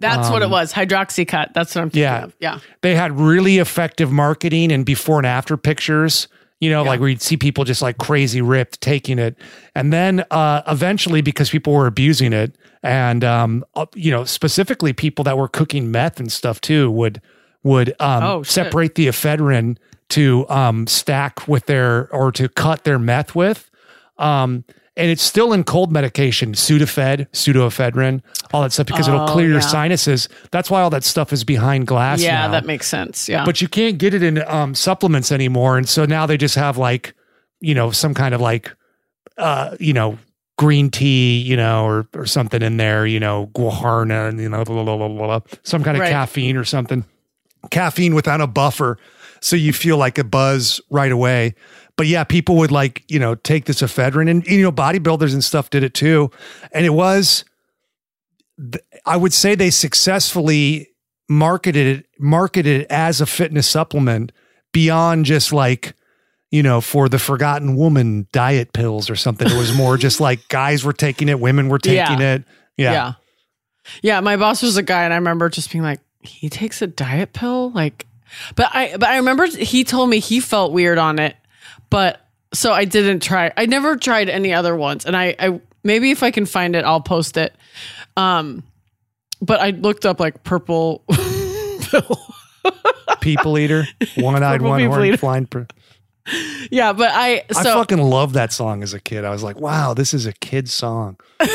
That's 0.00 0.28
um, 0.28 0.32
what 0.32 0.42
it 0.42 0.46
um, 0.46 0.50
was. 0.52 0.72
Hydroxycut. 0.72 1.54
That's 1.54 1.74
what 1.74 1.82
I'm 1.82 1.90
thinking 1.90 2.02
yeah. 2.02 2.24
of. 2.24 2.36
Yeah. 2.38 2.60
They 2.82 2.94
had 2.94 3.18
really 3.18 3.58
effective 3.58 4.12
marketing 4.12 4.70
and 4.70 4.84
before 4.84 5.18
and 5.18 5.26
after 5.26 5.56
pictures. 5.56 6.28
You 6.60 6.70
know, 6.70 6.82
yeah. 6.82 6.90
like 6.90 7.00
we'd 7.00 7.22
see 7.22 7.36
people 7.36 7.64
just 7.64 7.82
like 7.82 7.98
crazy 7.98 8.42
ripped 8.42 8.80
taking 8.80 9.18
it. 9.18 9.36
And 9.76 9.92
then 9.92 10.24
uh, 10.30 10.62
eventually, 10.66 11.22
because 11.22 11.50
people 11.50 11.72
were 11.72 11.86
abusing 11.86 12.32
it, 12.32 12.56
and 12.82 13.22
um, 13.22 13.64
uh, 13.74 13.86
you 13.94 14.10
know, 14.10 14.24
specifically 14.24 14.92
people 14.92 15.22
that 15.24 15.38
were 15.38 15.48
cooking 15.48 15.90
meth 15.90 16.18
and 16.18 16.32
stuff 16.32 16.60
too 16.60 16.90
would 16.90 17.20
would 17.62 17.90
um, 18.00 18.24
oh, 18.24 18.42
separate 18.42 18.94
the 18.96 19.06
ephedrine 19.06 19.76
to 20.10 20.48
um, 20.48 20.86
stack 20.86 21.46
with 21.46 21.66
their 21.66 22.12
or 22.12 22.32
to 22.32 22.48
cut 22.48 22.84
their 22.84 22.98
meth 22.98 23.34
with. 23.34 23.70
Um, 24.16 24.64
and 24.98 25.10
it's 25.12 25.22
still 25.22 25.52
in 25.52 25.62
cold 25.62 25.92
medication, 25.92 26.52
Sudafed, 26.52 27.30
pseudoephedrine, 27.30 28.20
all 28.52 28.62
that 28.62 28.72
stuff 28.72 28.88
because 28.88 29.08
oh, 29.08 29.14
it'll 29.14 29.28
clear 29.28 29.46
yeah. 29.46 29.52
your 29.52 29.60
sinuses. 29.60 30.28
That's 30.50 30.70
why 30.70 30.82
all 30.82 30.90
that 30.90 31.04
stuff 31.04 31.32
is 31.32 31.44
behind 31.44 31.86
glass. 31.86 32.20
Yeah, 32.20 32.46
now. 32.46 32.50
that 32.50 32.66
makes 32.66 32.88
sense. 32.88 33.28
Yeah, 33.28 33.44
but 33.44 33.62
you 33.62 33.68
can't 33.68 33.96
get 33.96 34.12
it 34.12 34.24
in 34.24 34.42
um, 34.48 34.74
supplements 34.74 35.30
anymore, 35.30 35.78
and 35.78 35.88
so 35.88 36.04
now 36.04 36.26
they 36.26 36.36
just 36.36 36.56
have 36.56 36.76
like, 36.76 37.14
you 37.60 37.74
know, 37.74 37.92
some 37.92 38.12
kind 38.12 38.34
of 38.34 38.40
like, 38.40 38.74
uh, 39.38 39.76
you 39.78 39.92
know, 39.92 40.18
green 40.56 40.90
tea, 40.90 41.38
you 41.38 41.56
know, 41.56 41.86
or 41.86 42.08
or 42.14 42.26
something 42.26 42.60
in 42.60 42.76
there, 42.76 43.06
you 43.06 43.20
know, 43.20 43.50
guarana, 43.54 44.28
and 44.28 44.40
you 44.40 44.48
know, 44.48 44.64
blah, 44.64 44.82
blah, 44.82 45.08
blah, 45.08 45.40
some 45.62 45.84
kind 45.84 45.96
of 45.96 46.00
right. 46.00 46.10
caffeine 46.10 46.56
or 46.56 46.64
something. 46.64 47.04
Caffeine 47.70 48.16
without 48.16 48.40
a 48.40 48.48
buffer, 48.48 48.98
so 49.40 49.54
you 49.54 49.72
feel 49.72 49.96
like 49.96 50.18
a 50.18 50.24
buzz 50.24 50.80
right 50.90 51.12
away 51.12 51.54
but 51.98 52.06
yeah, 52.06 52.22
people 52.22 52.56
would 52.56 52.70
like, 52.70 53.02
you 53.08 53.18
know, 53.18 53.34
take 53.34 53.64
this 53.64 53.82
ephedrine 53.82 54.30
and, 54.30 54.46
you 54.46 54.62
know, 54.62 54.70
bodybuilders 54.70 55.32
and 55.32 55.42
stuff 55.42 55.68
did 55.68 55.82
it 55.82 55.94
too. 55.94 56.30
And 56.72 56.86
it 56.86 56.90
was, 56.90 57.44
I 59.04 59.16
would 59.16 59.32
say 59.32 59.56
they 59.56 59.70
successfully 59.70 60.90
marketed 61.28 61.98
it, 61.98 62.06
marketed 62.20 62.82
it 62.82 62.86
as 62.88 63.20
a 63.20 63.26
fitness 63.26 63.66
supplement 63.66 64.30
beyond 64.72 65.24
just 65.24 65.52
like, 65.52 65.96
you 66.52 66.62
know, 66.62 66.80
for 66.80 67.08
the 67.08 67.18
forgotten 67.18 67.74
woman 67.74 68.28
diet 68.30 68.72
pills 68.72 69.10
or 69.10 69.16
something. 69.16 69.48
It 69.48 69.58
was 69.58 69.76
more 69.76 69.96
just 69.98 70.20
like 70.20 70.46
guys 70.46 70.84
were 70.84 70.92
taking 70.92 71.28
it, 71.28 71.40
women 71.40 71.68
were 71.68 71.80
taking 71.80 72.20
yeah. 72.20 72.34
it. 72.34 72.44
Yeah. 72.76 72.92
Yeah. 72.92 73.12
Yeah. 74.02 74.20
My 74.20 74.36
boss 74.36 74.62
was 74.62 74.76
a 74.76 74.84
guy 74.84 75.02
and 75.02 75.12
I 75.12 75.16
remember 75.16 75.48
just 75.48 75.72
being 75.72 75.82
like, 75.82 75.98
he 76.20 76.48
takes 76.48 76.80
a 76.80 76.86
diet 76.86 77.32
pill? 77.32 77.72
Like, 77.72 78.06
but 78.54 78.70
I, 78.72 78.92
but 78.92 79.08
I 79.08 79.16
remember 79.16 79.46
he 79.46 79.82
told 79.82 80.10
me 80.10 80.20
he 80.20 80.38
felt 80.38 80.70
weird 80.70 80.98
on 80.98 81.18
it 81.18 81.34
but 81.90 82.20
so 82.52 82.72
I 82.72 82.84
didn't 82.84 83.22
try. 83.22 83.52
I 83.56 83.66
never 83.66 83.96
tried 83.96 84.28
any 84.28 84.52
other 84.52 84.74
ones, 84.74 85.06
and 85.06 85.16
I, 85.16 85.34
I 85.38 85.60
maybe 85.84 86.10
if 86.10 86.22
I 86.22 86.30
can 86.30 86.46
find 86.46 86.76
it, 86.76 86.84
I'll 86.84 87.00
post 87.00 87.36
it. 87.36 87.54
Um, 88.16 88.62
but 89.40 89.60
I 89.60 89.70
looked 89.70 90.06
up 90.06 90.20
like 90.20 90.42
purple 90.44 91.04
people 93.20 93.58
eater, 93.58 93.86
one 94.16 94.42
eyed, 94.42 94.62
one 94.62 94.84
horn, 94.84 95.16
flying. 95.16 95.46
Per- 95.46 95.66
yeah, 96.70 96.92
but 96.92 97.10
I 97.12 97.44
so, 97.52 97.60
I 97.60 97.74
fucking 97.74 97.98
loved 97.98 98.34
that 98.34 98.52
song 98.52 98.82
as 98.82 98.94
a 98.94 99.00
kid. 99.00 99.24
I 99.24 99.30
was 99.30 99.42
like, 99.42 99.60
wow, 99.60 99.94
this 99.94 100.12
is 100.12 100.26
a 100.26 100.32
kid 100.32 100.68
song. 100.68 101.16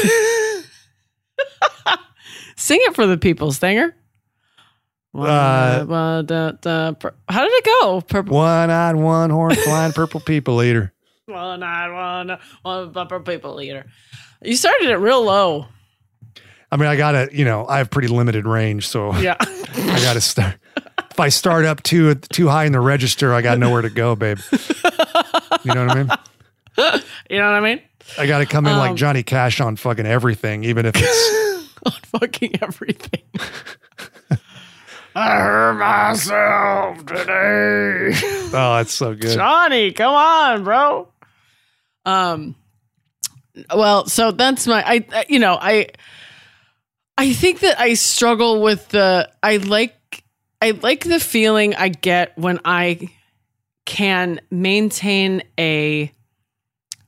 Sing 2.55 2.79
it 2.81 2.95
for 2.95 3.05
the 3.05 3.17
people, 3.17 3.51
Stanger. 3.51 3.95
Uh, 5.15 5.85
how 5.85 6.21
did 6.23 7.51
it 7.53 7.65
go? 7.81 8.01
Purple. 8.01 8.35
One 8.35 8.69
eyed, 8.71 8.95
one 8.95 9.29
horn, 9.29 9.55
flying 9.55 9.91
purple 9.93 10.19
people 10.19 10.63
eater. 10.63 10.91
One 11.25 11.63
eyed, 11.63 11.93
one, 11.93 12.37
one 12.63 12.91
purple 13.07 13.21
people 13.21 13.61
eater. 13.61 13.85
You 14.41 14.57
started 14.57 14.89
it 14.89 14.97
real 14.97 15.23
low. 15.23 15.67
I 16.69 16.75
mean, 16.75 16.87
I 16.89 16.97
got 16.97 17.11
to, 17.13 17.29
you 17.31 17.45
know, 17.45 17.65
I 17.65 17.77
have 17.77 17.89
pretty 17.89 18.09
limited 18.09 18.45
range, 18.45 18.89
so 18.89 19.15
yeah, 19.15 19.37
I 19.39 19.99
got 20.03 20.13
to 20.13 20.21
start. 20.21 20.55
If 21.11 21.19
I 21.21 21.29
start 21.29 21.63
up 21.63 21.81
too 21.81 22.15
too 22.15 22.49
high 22.49 22.65
in 22.65 22.73
the 22.73 22.81
register, 22.81 23.33
I 23.33 23.41
got 23.41 23.57
nowhere 23.57 23.83
to 23.83 23.89
go, 23.89 24.17
babe. 24.17 24.39
You 25.63 25.73
know 25.73 25.85
what 25.85 25.95
I 25.97 26.03
mean? 26.03 26.09
You 27.29 27.37
know 27.37 27.45
what 27.51 27.55
I 27.55 27.59
mean? 27.61 27.81
I 28.17 28.25
got 28.25 28.39
to 28.39 28.45
come 28.47 28.65
in 28.65 28.73
um, 28.73 28.79
like 28.79 28.95
Johnny 28.95 29.21
Cash 29.23 29.61
on 29.61 29.75
fucking 29.75 30.05
everything, 30.07 30.63
even 30.63 30.85
if 30.87 30.95
it's 30.97 31.67
on 31.85 31.91
fucking 32.19 32.61
everything. 32.61 33.21
I 35.15 35.35
hurt 35.37 35.73
myself 35.75 37.05
today. 37.05 38.11
oh, 38.53 38.77
that's 38.77 38.93
so 38.93 39.13
good. 39.13 39.35
Johnny, 39.35 39.91
come 39.91 40.13
on, 40.13 40.63
bro. 40.63 41.07
Um 42.05 42.55
well, 43.73 44.07
so 44.07 44.31
that's 44.31 44.67
my 44.67 44.83
I 44.85 45.25
you 45.29 45.39
know, 45.39 45.57
I 45.59 45.89
I 47.17 47.33
think 47.33 47.59
that 47.59 47.79
I 47.79 47.93
struggle 47.93 48.61
with 48.61 48.89
the 48.89 49.29
I 49.41 49.57
like 49.57 50.23
I 50.61 50.71
like 50.71 51.03
the 51.03 51.19
feeling 51.19 51.75
I 51.75 51.89
get 51.89 52.37
when 52.37 52.59
I 52.65 53.09
can 53.85 54.39
maintain 54.49 55.43
a 55.59 56.11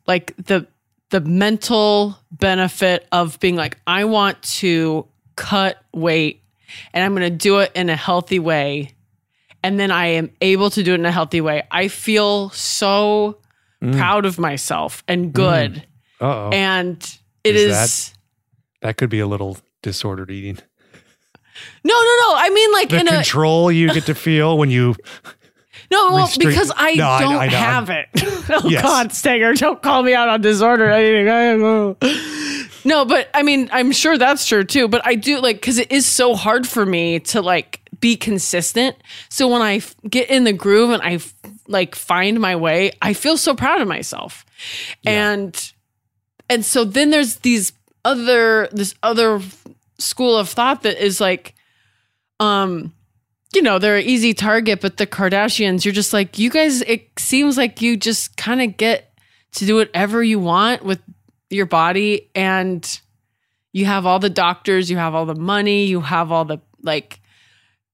like 0.07 0.35
the 0.37 0.67
the 1.09 1.21
mental 1.21 2.17
benefit 2.31 3.07
of 3.11 3.39
being 3.39 3.55
like 3.55 3.79
I 3.87 4.05
want 4.05 4.41
to 4.43 5.07
cut 5.35 5.77
weight 5.93 6.43
and 6.93 7.03
I'm 7.03 7.15
going 7.15 7.31
to 7.31 7.37
do 7.37 7.59
it 7.59 7.71
in 7.75 7.89
a 7.89 7.95
healthy 7.95 8.39
way. 8.39 8.91
And 9.63 9.79
then 9.79 9.91
I 9.91 10.07
am 10.07 10.29
able 10.41 10.69
to 10.69 10.83
do 10.83 10.91
it 10.91 10.99
in 10.99 11.05
a 11.05 11.11
healthy 11.11 11.41
way. 11.41 11.63
I 11.71 11.87
feel 11.87 12.51
so 12.51 13.39
mm. 13.81 13.97
proud 13.97 14.25
of 14.25 14.37
myself 14.37 15.03
and 15.07 15.33
good. 15.33 15.85
Mm. 16.21 16.53
And 16.53 17.19
it 17.43 17.55
is, 17.55 17.71
is 17.71 18.13
that, 18.81 18.87
that 18.87 18.97
could 18.97 19.09
be 19.09 19.19
a 19.19 19.27
little 19.27 19.57
disordered 19.81 20.31
eating. 20.31 20.59
No, 21.83 21.93
no, 21.93 22.15
no. 22.19 22.35
I 22.35 22.49
mean, 22.53 22.71
like 22.73 22.89
the 22.89 22.99
in 22.99 23.07
control 23.07 23.69
a, 23.69 23.73
you 23.73 23.93
get 23.93 24.05
to 24.07 24.15
feel 24.15 24.57
when 24.57 24.69
you. 24.69 24.95
No, 25.91 26.11
well, 26.11 26.25
restrict, 26.25 26.49
because 26.49 26.71
I 26.75 26.95
no, 26.95 27.17
don't 27.19 27.35
I, 27.35 27.43
I 27.43 27.47
have 27.47 27.89
it. 27.89 28.07
oh 28.49 28.67
yes. 28.67 28.81
God, 28.81 29.13
Stanger, 29.13 29.53
don't 29.53 29.81
call 29.81 30.03
me 30.03 30.13
out 30.13 30.29
on 30.29 30.41
disorder. 30.41 30.89
No, 32.85 33.03
but 33.03 33.29
I 33.33 33.41
mean, 33.41 33.67
I'm 33.73 33.91
sure 33.91 34.17
that's 34.17 34.45
true 34.45 34.63
too. 34.63 34.87
But 34.87 35.01
I 35.05 35.15
do 35.15 35.41
like 35.41 35.57
because 35.57 35.79
it 35.79 35.91
is 35.91 36.05
so 36.05 36.35
hard 36.35 36.67
for 36.67 36.85
me 36.85 37.19
to 37.21 37.41
like 37.41 37.81
be 37.99 38.15
consistent. 38.15 38.95
So 39.29 39.47
when 39.47 39.63
I 39.63 39.77
f- 39.77 39.95
get 40.07 40.29
in 40.29 40.43
the 40.43 40.53
groove 40.53 40.91
and 40.91 41.01
I 41.01 41.13
f- 41.15 41.33
like 41.67 41.95
find 41.95 42.39
my 42.39 42.55
way, 42.55 42.91
I 43.01 43.13
feel 43.13 43.37
so 43.37 43.55
proud 43.55 43.81
of 43.81 43.87
myself. 43.87 44.45
Yeah. 45.01 45.31
And 45.33 45.73
and 46.47 46.63
so 46.63 46.83
then 46.85 47.09
there's 47.09 47.37
these 47.37 47.73
other 48.05 48.69
this 48.71 48.93
other 49.01 49.41
school 49.97 50.37
of 50.37 50.47
thought 50.49 50.83
that 50.83 51.03
is 51.03 51.19
like, 51.19 51.55
um, 52.39 52.93
you 53.55 53.63
know, 53.63 53.79
they're 53.79 53.97
an 53.97 54.03
easy 54.03 54.35
target, 54.35 54.79
but 54.81 54.97
the 54.97 55.07
Kardashians, 55.07 55.85
you're 55.85 55.93
just 55.93 56.13
like, 56.13 56.37
you 56.37 56.51
guys. 56.51 56.83
It 56.83 57.09
seems 57.17 57.57
like 57.57 57.81
you 57.81 57.97
just 57.97 58.37
kind 58.37 58.61
of 58.61 58.77
get 58.77 59.11
to 59.53 59.65
do 59.65 59.75
whatever 59.75 60.21
you 60.23 60.37
want 60.39 60.83
with 60.83 60.99
your 61.49 61.65
body 61.65 62.29
and 62.35 62.99
you 63.73 63.85
have 63.85 64.05
all 64.05 64.19
the 64.19 64.29
doctors, 64.29 64.89
you 64.89 64.97
have 64.97 65.13
all 65.13 65.25
the 65.25 65.35
money, 65.35 65.85
you 65.85 66.01
have 66.01 66.31
all 66.31 66.45
the 66.45 66.59
like 66.81 67.19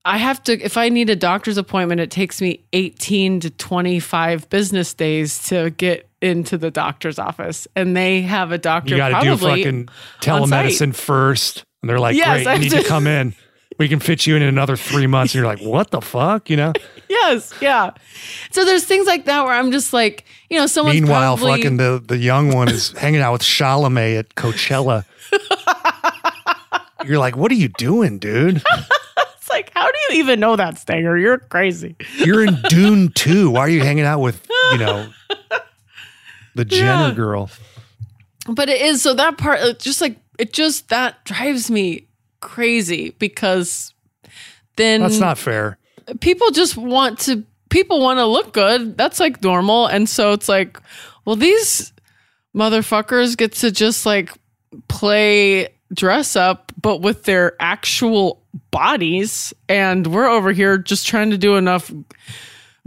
I 0.03 0.17
have 0.17 0.41
to 0.43 0.53
if 0.53 0.77
I 0.77 0.89
need 0.89 1.09
a 1.09 1.15
doctor's 1.15 1.57
appointment, 1.57 2.01
it 2.01 2.11
takes 2.11 2.41
me 2.41 2.63
18 2.73 3.41
to 3.41 3.49
25 3.49 4.49
business 4.49 4.93
days 4.93 5.43
to 5.49 5.69
get 5.71 6.09
into 6.21 6.57
the 6.57 6.71
doctor's 6.71 7.19
office. 7.19 7.67
And 7.75 7.95
they 7.95 8.21
have 8.21 8.51
a 8.51 8.57
doctor. 8.57 8.91
You 8.91 8.97
gotta 8.97 9.25
do 9.25 9.37
fucking 9.37 9.89
telemedicine 10.21 10.95
first. 10.95 11.63
And 11.81 11.89
they're 11.89 11.99
like, 11.99 12.15
yes, 12.15 12.43
Great, 12.43 12.53
you 12.55 12.59
need 12.63 12.69
to, 12.71 12.83
to 12.83 12.87
come 12.87 13.07
in. 13.07 13.35
We 13.81 13.89
can 13.89 13.99
fit 13.99 14.27
you 14.27 14.35
in, 14.35 14.43
in 14.43 14.47
another 14.47 14.77
three 14.77 15.07
months. 15.07 15.33
And 15.33 15.39
you're 15.39 15.47
like, 15.47 15.59
what 15.59 15.89
the 15.89 16.01
fuck? 16.01 16.51
You 16.51 16.55
know? 16.55 16.73
yes, 17.09 17.51
yeah. 17.59 17.89
So 18.51 18.63
there's 18.63 18.85
things 18.85 19.07
like 19.07 19.25
that 19.25 19.43
where 19.43 19.55
I'm 19.55 19.71
just 19.71 19.91
like, 19.91 20.23
you 20.51 20.59
know, 20.59 20.67
someone. 20.67 20.93
Meanwhile, 20.93 21.37
probably, 21.37 21.63
fucking 21.63 21.77
the 21.77 21.99
the 22.05 22.19
young 22.19 22.53
one 22.53 22.69
is 22.69 22.91
hanging 22.99 23.21
out 23.21 23.31
with 23.31 23.41
Chalamet 23.41 24.19
at 24.19 24.35
Coachella. 24.35 25.03
You're 27.07 27.17
like, 27.17 27.35
what 27.35 27.51
are 27.51 27.55
you 27.55 27.69
doing, 27.69 28.19
dude? 28.19 28.57
it's 28.57 29.49
like, 29.49 29.71
how 29.73 29.87
do 29.91 29.97
you 30.09 30.19
even 30.19 30.39
know 30.39 30.55
that, 30.55 30.77
Stanger? 30.77 31.17
You're 31.17 31.39
crazy. 31.39 31.95
You're 32.17 32.45
in 32.45 32.61
Dune 32.69 33.09
2. 33.15 33.49
Why 33.49 33.61
are 33.61 33.69
you 33.69 33.81
hanging 33.81 34.05
out 34.05 34.19
with, 34.19 34.47
you 34.73 34.77
know, 34.77 35.11
the 36.53 36.65
Jenner 36.65 37.07
yeah. 37.07 37.13
girl? 37.15 37.49
But 38.47 38.69
it 38.69 38.79
is 38.79 39.01
so 39.01 39.15
that 39.15 39.39
part, 39.39 39.79
just 39.79 40.01
like 40.01 40.17
it 40.37 40.53
just 40.53 40.89
that 40.89 41.25
drives 41.25 41.71
me 41.71 42.05
crazy 42.41 43.15
because 43.19 43.93
then 44.75 45.01
that's 45.01 45.19
not 45.19 45.37
fair 45.37 45.77
people 46.19 46.51
just 46.51 46.75
want 46.75 47.19
to 47.19 47.43
people 47.69 48.01
want 48.01 48.19
to 48.19 48.25
look 48.25 48.53
good. 48.53 48.97
That's 48.97 49.19
like 49.19 49.41
normal. 49.41 49.87
And 49.87 50.07
so 50.07 50.33
it's 50.33 50.49
like, 50.49 50.77
well, 51.25 51.35
these 51.35 51.93
motherfuckers 52.55 53.37
get 53.37 53.53
to 53.53 53.71
just 53.71 54.05
like 54.05 54.31
play 54.87 55.69
dress 55.93 56.35
up, 56.35 56.71
but 56.79 57.01
with 57.01 57.23
their 57.23 57.55
actual 57.59 58.43
bodies. 58.71 59.53
And 59.69 60.05
we're 60.07 60.27
over 60.27 60.51
here 60.51 60.77
just 60.77 61.07
trying 61.07 61.31
to 61.31 61.37
do 61.37 61.55
enough 61.55 61.91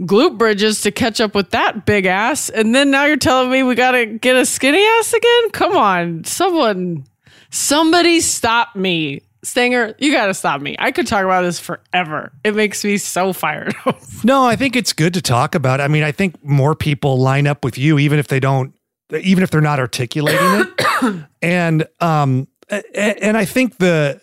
glute 0.01 0.37
bridges 0.37 0.81
to 0.81 0.91
catch 0.91 1.19
up 1.19 1.33
with 1.33 1.51
that 1.51 1.85
big 1.85 2.05
ass. 2.05 2.49
And 2.49 2.75
then 2.75 2.91
now 2.91 3.05
you're 3.05 3.17
telling 3.17 3.49
me 3.49 3.63
we 3.63 3.75
got 3.75 3.91
to 3.91 4.05
get 4.05 4.35
a 4.35 4.45
skinny 4.45 4.83
ass 4.83 5.13
again? 5.13 5.49
Come 5.51 5.75
on. 5.75 6.23
Someone, 6.25 7.05
somebody 7.49 8.19
stop 8.19 8.75
me. 8.75 9.21
Stanger, 9.45 9.95
you 9.99 10.11
got 10.11 10.25
to 10.25 10.33
stop 10.33 10.59
me. 10.59 10.75
I 10.79 10.91
could 10.91 11.05
talk 11.05 11.23
about 11.23 11.43
this 11.43 11.59
forever. 11.59 12.31
It 12.43 12.55
makes 12.55 12.83
me 12.83 12.97
so 12.97 13.31
fired 13.31 13.75
up. 13.85 14.01
No, 14.23 14.43
I 14.43 14.55
think 14.55 14.75
it's 14.75 14.91
good 14.91 15.13
to 15.13 15.21
talk 15.21 15.53
about. 15.53 15.79
I 15.79 15.87
mean, 15.87 16.01
I 16.01 16.11
think 16.11 16.43
more 16.43 16.73
people 16.73 17.19
line 17.19 17.45
up 17.45 17.63
with 17.63 17.77
you, 17.77 17.99
even 17.99 18.17
if 18.17 18.27
they 18.27 18.39
don't, 18.39 18.73
even 19.13 19.43
if 19.43 19.51
they're 19.51 19.61
not 19.61 19.79
articulating 19.79 20.41
it. 20.41 21.25
and, 21.43 21.85
um, 21.99 22.47
and 22.95 23.37
I 23.37 23.45
think 23.45 23.77
the, 23.77 24.19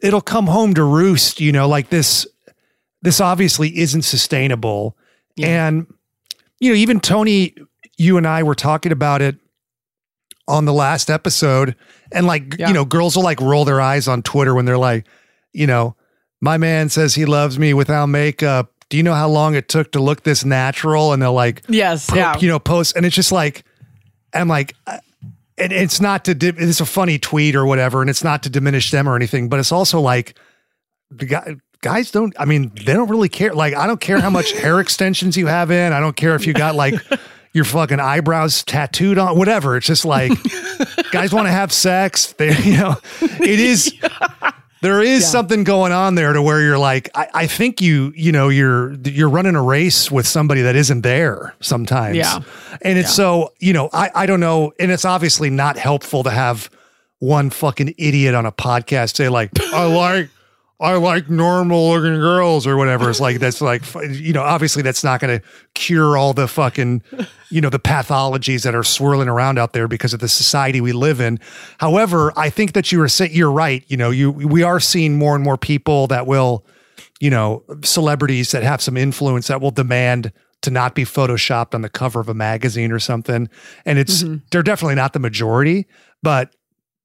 it'll 0.00 0.22
come 0.22 0.46
home 0.46 0.72
to 0.74 0.82
roost, 0.84 1.40
you 1.40 1.52
know, 1.52 1.68
like 1.68 1.90
this, 1.90 2.26
this 3.02 3.20
obviously 3.20 3.76
isn't 3.78 4.02
sustainable. 4.02 4.96
Yeah. 5.36 5.66
And, 5.66 5.86
you 6.58 6.70
know, 6.70 6.76
even 6.76 7.00
Tony, 7.00 7.54
you 7.98 8.16
and 8.16 8.26
I 8.26 8.42
were 8.44 8.54
talking 8.54 8.92
about 8.92 9.20
it 9.20 9.36
on 10.50 10.64
the 10.64 10.72
last 10.72 11.10
episode. 11.10 11.76
And 12.12 12.26
like, 12.26 12.56
yeah. 12.58 12.68
you 12.68 12.74
know, 12.74 12.84
girls 12.84 13.16
will 13.16 13.22
like 13.22 13.40
roll 13.40 13.64
their 13.64 13.80
eyes 13.80 14.08
on 14.08 14.22
Twitter 14.22 14.54
when 14.54 14.64
they're 14.64 14.78
like, 14.78 15.06
you 15.52 15.66
know, 15.66 15.94
my 16.40 16.58
man 16.58 16.88
says 16.88 17.14
he 17.14 17.24
loves 17.24 17.58
me 17.58 17.72
without 17.72 18.06
makeup. 18.06 18.72
Do 18.88 18.96
you 18.96 19.02
know 19.02 19.14
how 19.14 19.28
long 19.28 19.54
it 19.54 19.68
took 19.68 19.92
to 19.92 20.00
look 20.00 20.24
this 20.24 20.44
natural? 20.44 21.12
And 21.12 21.22
they'll 21.22 21.32
like, 21.32 21.62
yes, 21.68 22.10
yeah. 22.14 22.36
you 22.38 22.48
know, 22.48 22.58
post. 22.58 22.96
And 22.96 23.06
it's 23.06 23.14
just 23.14 23.30
like, 23.30 23.64
I'm 24.34 24.48
like, 24.48 24.74
uh, 24.86 24.98
and 25.56 25.72
it's 25.72 26.00
not 26.00 26.24
to, 26.24 26.34
di- 26.34 26.54
it's 26.56 26.80
a 26.80 26.86
funny 26.86 27.18
tweet 27.18 27.54
or 27.54 27.64
whatever. 27.66 28.00
And 28.00 28.10
it's 28.10 28.24
not 28.24 28.42
to 28.42 28.50
diminish 28.50 28.90
them 28.90 29.08
or 29.08 29.14
anything, 29.14 29.48
but 29.48 29.60
it's 29.60 29.72
also 29.72 30.00
like, 30.00 30.36
the 31.10 31.26
guy, 31.26 31.56
guys 31.82 32.10
don't 32.10 32.34
i 32.38 32.44
mean 32.44 32.70
they 32.74 32.92
don't 32.92 33.08
really 33.08 33.28
care 33.28 33.54
like 33.54 33.74
i 33.74 33.86
don't 33.86 34.00
care 34.00 34.20
how 34.20 34.30
much 34.30 34.52
hair 34.52 34.80
extensions 34.80 35.36
you 35.36 35.46
have 35.46 35.70
in 35.70 35.92
i 35.92 36.00
don't 36.00 36.14
care 36.14 36.34
if 36.34 36.46
you 36.46 36.52
got 36.52 36.74
like 36.74 36.94
your 37.52 37.64
fucking 37.64 38.00
eyebrows 38.00 38.62
tattooed 38.64 39.18
on 39.18 39.36
whatever 39.36 39.76
it's 39.76 39.86
just 39.86 40.04
like 40.04 40.32
guys 41.10 41.32
want 41.32 41.46
to 41.46 41.52
have 41.52 41.72
sex 41.72 42.32
they 42.34 42.56
you 42.58 42.76
know 42.76 42.96
it 43.20 43.60
is 43.60 43.92
there 44.82 45.00
is 45.00 45.22
yeah. 45.22 45.28
something 45.28 45.64
going 45.64 45.92
on 45.92 46.14
there 46.14 46.32
to 46.32 46.42
where 46.42 46.60
you're 46.60 46.78
like 46.78 47.10
I, 47.14 47.28
I 47.34 47.46
think 47.46 47.80
you 47.80 48.12
you 48.16 48.32
know 48.32 48.48
you're 48.48 48.92
you're 48.92 49.28
running 49.28 49.54
a 49.54 49.62
race 49.62 50.10
with 50.10 50.26
somebody 50.26 50.62
that 50.62 50.76
isn't 50.76 51.02
there 51.02 51.54
sometimes 51.60 52.16
yeah 52.16 52.40
and 52.82 52.98
it's 52.98 53.10
yeah. 53.10 53.14
so 53.14 53.52
you 53.58 53.72
know 53.72 53.90
i 53.92 54.10
i 54.14 54.26
don't 54.26 54.40
know 54.40 54.72
and 54.78 54.90
it's 54.90 55.04
obviously 55.04 55.50
not 55.50 55.76
helpful 55.76 56.22
to 56.22 56.30
have 56.30 56.70
one 57.18 57.50
fucking 57.50 57.94
idiot 57.98 58.34
on 58.34 58.46
a 58.46 58.52
podcast 58.52 59.16
say 59.16 59.28
like 59.28 59.50
i 59.72 59.84
like 59.84 60.30
I 60.80 60.96
like 60.96 61.28
normal 61.28 61.90
looking 61.90 62.14
girls 62.14 62.66
or 62.66 62.76
whatever. 62.76 63.10
It's 63.10 63.20
like 63.20 63.38
that's 63.38 63.60
like 63.60 63.82
you 64.08 64.32
know, 64.32 64.42
obviously 64.42 64.82
that's 64.82 65.04
not 65.04 65.20
going 65.20 65.38
to 65.38 65.46
cure 65.74 66.16
all 66.16 66.32
the 66.32 66.48
fucking 66.48 67.02
you 67.50 67.60
know 67.60 67.68
the 67.68 67.78
pathologies 67.78 68.62
that 68.62 68.74
are 68.74 68.82
swirling 68.82 69.28
around 69.28 69.58
out 69.58 69.74
there 69.74 69.86
because 69.86 70.14
of 70.14 70.20
the 70.20 70.28
society 70.28 70.80
we 70.80 70.92
live 70.92 71.20
in. 71.20 71.38
However, 71.78 72.32
I 72.36 72.48
think 72.48 72.72
that 72.72 72.90
you 72.90 73.02
are 73.02 73.08
you're 73.26 73.52
right. 73.52 73.84
You 73.88 73.98
know, 73.98 74.10
you 74.10 74.30
we 74.30 74.62
are 74.62 74.80
seeing 74.80 75.18
more 75.18 75.34
and 75.34 75.44
more 75.44 75.58
people 75.58 76.06
that 76.06 76.26
will, 76.26 76.64
you 77.20 77.28
know, 77.28 77.62
celebrities 77.82 78.50
that 78.52 78.62
have 78.62 78.80
some 78.80 78.96
influence 78.96 79.48
that 79.48 79.60
will 79.60 79.72
demand 79.72 80.32
to 80.62 80.70
not 80.70 80.94
be 80.94 81.04
photoshopped 81.04 81.74
on 81.74 81.82
the 81.82 81.88
cover 81.88 82.20
of 82.20 82.28
a 82.28 82.34
magazine 82.34 82.92
or 82.92 82.98
something. 82.98 83.48
And 83.84 83.98
it's 83.98 84.22
mm-hmm. 84.22 84.36
they're 84.50 84.62
definitely 84.62 84.94
not 84.94 85.12
the 85.12 85.18
majority, 85.18 85.86
but 86.22 86.54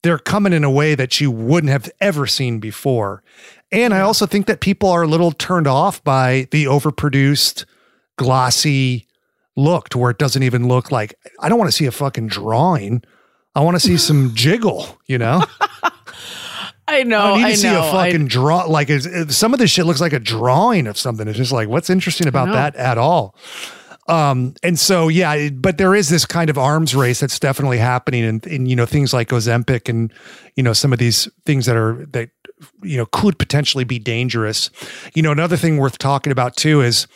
they're 0.06 0.20
coming 0.20 0.54
in 0.54 0.64
a 0.64 0.70
way 0.70 0.94
that 0.94 1.20
you 1.20 1.32
wouldn't 1.32 1.72
have 1.72 1.90
ever 2.00 2.28
seen 2.28 2.60
before. 2.60 3.24
And 3.72 3.94
I 3.94 4.02
also 4.02 4.26
think 4.26 4.46
that 4.46 4.62
people 4.62 4.90
are 4.90 5.04
a 5.04 5.08
little 5.08 5.32
turned 5.32 5.68
off 5.68 6.04
by 6.04 6.48
the 6.52 6.66
overproduced, 6.66 7.66
glossy 8.18 9.08
look 9.58 9.90
to 9.90 9.98
where 9.98 10.12
it 10.12 10.18
doesn't 10.18 10.44
even 10.44 10.68
look 10.68 10.92
like 10.92 11.16
I 11.40 11.48
don't 11.50 11.58
want 11.58 11.70
to 11.70 11.76
see 11.76 11.86
a 11.86 11.92
fucking 11.92 12.28
drawing. 12.28 13.04
I 13.56 13.62
want 13.62 13.76
to 13.76 13.80
see 13.80 13.98
some 13.98 14.32
jiggle, 14.36 15.00
you 15.08 15.18
know? 15.18 15.44
I 16.88 17.04
know. 17.04 17.34
I 17.34 17.38
need 17.38 17.42
to 17.42 17.48
I 17.48 17.54
see 17.56 17.68
know, 17.68 17.88
a 17.88 17.92
fucking 17.92 18.28
draw. 18.28 18.66
Like 18.66 18.90
some 19.30 19.54
of 19.54 19.60
this 19.60 19.72
shit 19.72 19.86
looks 19.86 20.02
like 20.02 20.14
a 20.14 20.20
drawing 20.20 20.88
of 20.88 20.98
something. 20.98 21.28
It's 21.28 21.38
just 21.38 21.52
like, 21.52 21.68
what's 21.68 21.90
interesting 21.90 22.28
about 22.28 22.52
that 22.52 22.76
at 22.76 22.98
all? 22.98 23.36
Um, 24.08 24.54
and 24.62 24.78
so, 24.78 25.08
yeah, 25.08 25.50
but 25.50 25.78
there 25.78 25.96
is 25.96 26.10
this 26.10 26.26
kind 26.26 26.50
of 26.50 26.58
arms 26.58 26.96
race 26.96 27.20
that's 27.20 27.40
definitely 27.40 27.80
happening 27.80 28.24
in, 28.24 28.40
in, 28.46 28.66
you 28.68 28.76
know, 28.76 28.86
things 28.86 29.14
like 29.14 29.30
Ozempic 29.30 29.90
and, 29.90 30.14
you 30.56 30.64
know, 30.64 30.74
some 30.74 30.94
of 30.94 31.00
these 31.00 31.28
things 31.46 31.66
that 31.66 31.76
are, 31.76 32.06
that, 32.12 32.30
you 32.84 32.98
know, 32.98 33.08
could 33.08 33.40
potentially 33.40 33.84
be 33.84 33.98
dangerous. 33.98 34.70
You 35.16 35.24
know, 35.24 35.32
another 35.32 35.58
thing 35.58 35.78
worth 35.78 35.98
talking 35.98 36.32
about 36.32 36.56
too 36.56 36.82
is 36.82 37.08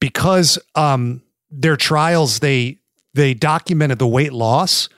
because, 0.00 0.58
um, 0.74 1.22
their 1.50 1.76
trials, 1.76 2.40
they, 2.40 2.78
they 3.14 3.34
documented 3.34 3.98
the 3.98 4.06
weight 4.06 4.32
loss. 4.32 4.88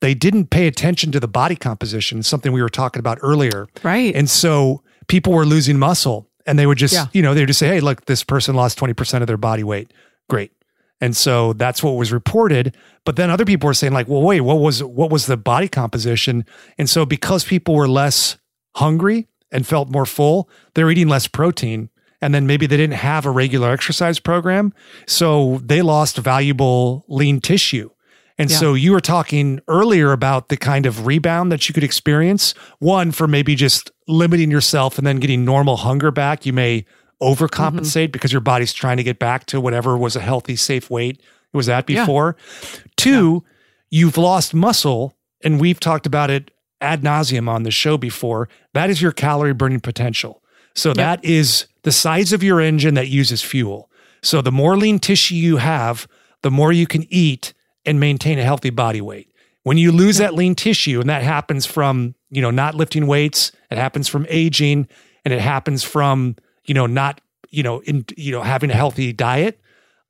They 0.00 0.14
didn't 0.14 0.50
pay 0.50 0.66
attention 0.66 1.12
to 1.12 1.20
the 1.20 1.28
body 1.28 1.56
composition, 1.56 2.22
something 2.22 2.52
we 2.52 2.62
were 2.62 2.68
talking 2.68 3.00
about 3.00 3.18
earlier. 3.22 3.68
Right. 3.82 4.14
And 4.14 4.28
so 4.28 4.82
people 5.06 5.32
were 5.32 5.46
losing 5.46 5.78
muscle 5.78 6.28
and 6.46 6.58
they 6.58 6.66
would 6.66 6.78
just, 6.78 6.94
yeah. 6.94 7.06
you 7.12 7.22
know, 7.22 7.32
they 7.32 7.42
would 7.42 7.48
just 7.48 7.60
say, 7.60 7.68
Hey, 7.68 7.80
look, 7.80 8.06
this 8.06 8.24
person 8.24 8.54
lost 8.56 8.78
20% 8.78 9.20
of 9.20 9.26
their 9.26 9.36
body 9.36 9.64
weight. 9.64 9.92
Great 10.28 10.52
and 11.00 11.16
so 11.16 11.52
that's 11.52 11.82
what 11.82 11.92
was 11.92 12.12
reported. 12.12 12.76
But 13.04 13.16
then 13.16 13.30
other 13.30 13.44
people 13.44 13.66
were 13.66 13.74
saying 13.74 13.92
like, 13.92 14.08
well, 14.08 14.22
wait, 14.22 14.40
what 14.40 14.58
was 14.58 14.82
what 14.82 15.10
was 15.10 15.26
the 15.26 15.36
body 15.36 15.68
composition? 15.68 16.46
And 16.78 16.88
so 16.88 17.04
because 17.04 17.44
people 17.44 17.74
were 17.74 17.88
less 17.88 18.38
hungry 18.76 19.28
and 19.52 19.66
felt 19.66 19.90
more 19.90 20.06
full, 20.06 20.48
they're 20.74 20.90
eating 20.90 21.08
less 21.08 21.28
protein. 21.28 21.90
And 22.22 22.34
then 22.34 22.46
maybe 22.46 22.66
they 22.66 22.78
didn't 22.78 22.96
have 22.96 23.26
a 23.26 23.30
regular 23.30 23.70
exercise 23.70 24.18
program. 24.18 24.72
So 25.06 25.60
they 25.62 25.82
lost 25.82 26.16
valuable 26.16 27.04
lean 27.08 27.40
tissue. 27.40 27.90
And 28.38 28.50
yeah. 28.50 28.56
so 28.56 28.74
you 28.74 28.92
were 28.92 29.00
talking 29.00 29.60
earlier 29.68 30.12
about 30.12 30.48
the 30.48 30.56
kind 30.56 30.86
of 30.86 31.06
rebound 31.06 31.52
that 31.52 31.68
you 31.68 31.74
could 31.74 31.84
experience. 31.84 32.52
One, 32.78 33.12
for 33.12 33.26
maybe 33.26 33.54
just 33.54 33.90
limiting 34.08 34.50
yourself 34.50 34.98
and 34.98 35.06
then 35.06 35.20
getting 35.20 35.44
normal 35.44 35.76
hunger 35.76 36.10
back. 36.10 36.44
You 36.44 36.52
may 36.52 36.84
overcompensate 37.22 38.04
mm-hmm. 38.04 38.10
because 38.12 38.32
your 38.32 38.40
body's 38.40 38.72
trying 38.72 38.96
to 38.96 39.02
get 39.02 39.18
back 39.18 39.46
to 39.46 39.60
whatever 39.60 39.96
was 39.96 40.16
a 40.16 40.20
healthy, 40.20 40.56
safe 40.56 40.90
weight 40.90 41.20
it 41.52 41.56
was 41.56 41.68
at 41.68 41.86
before. 41.86 42.36
Yeah. 42.38 42.78
Two, 42.96 43.44
yeah. 43.44 44.00
you've 44.00 44.18
lost 44.18 44.54
muscle, 44.54 45.16
and 45.42 45.60
we've 45.60 45.80
talked 45.80 46.06
about 46.06 46.30
it 46.30 46.50
ad 46.80 47.02
nauseum 47.02 47.48
on 47.48 47.62
the 47.62 47.70
show 47.70 47.96
before. 47.96 48.48
That 48.74 48.90
is 48.90 49.00
your 49.00 49.12
calorie 49.12 49.54
burning 49.54 49.80
potential. 49.80 50.42
So 50.74 50.90
yep. 50.90 50.96
that 50.96 51.24
is 51.24 51.66
the 51.82 51.92
size 51.92 52.32
of 52.32 52.42
your 52.42 52.60
engine 52.60 52.94
that 52.94 53.08
uses 53.08 53.42
fuel. 53.42 53.90
So 54.22 54.42
the 54.42 54.52
more 54.52 54.76
lean 54.76 54.98
tissue 54.98 55.34
you 55.34 55.56
have, 55.56 56.06
the 56.42 56.50
more 56.50 56.72
you 56.72 56.86
can 56.86 57.06
eat 57.08 57.54
and 57.84 57.98
maintain 57.98 58.38
a 58.38 58.44
healthy 58.44 58.70
body 58.70 59.00
weight. 59.00 59.30
When 59.62 59.78
you 59.78 59.90
lose 59.90 60.18
that 60.18 60.34
lean 60.34 60.54
tissue, 60.54 61.00
and 61.00 61.08
that 61.08 61.22
happens 61.22 61.64
from, 61.66 62.14
you 62.30 62.42
know, 62.42 62.50
not 62.50 62.74
lifting 62.74 63.06
weights, 63.06 63.52
it 63.70 63.78
happens 63.78 64.08
from 64.08 64.26
aging, 64.28 64.86
and 65.24 65.32
it 65.32 65.40
happens 65.40 65.82
from 65.82 66.36
you 66.66 66.74
know, 66.74 66.86
not, 66.86 67.20
you 67.50 67.62
know, 67.62 67.80
in, 67.80 68.04
you 68.16 68.32
know, 68.32 68.42
having 68.42 68.70
a 68.70 68.74
healthy 68.74 69.12
diet, 69.12 69.60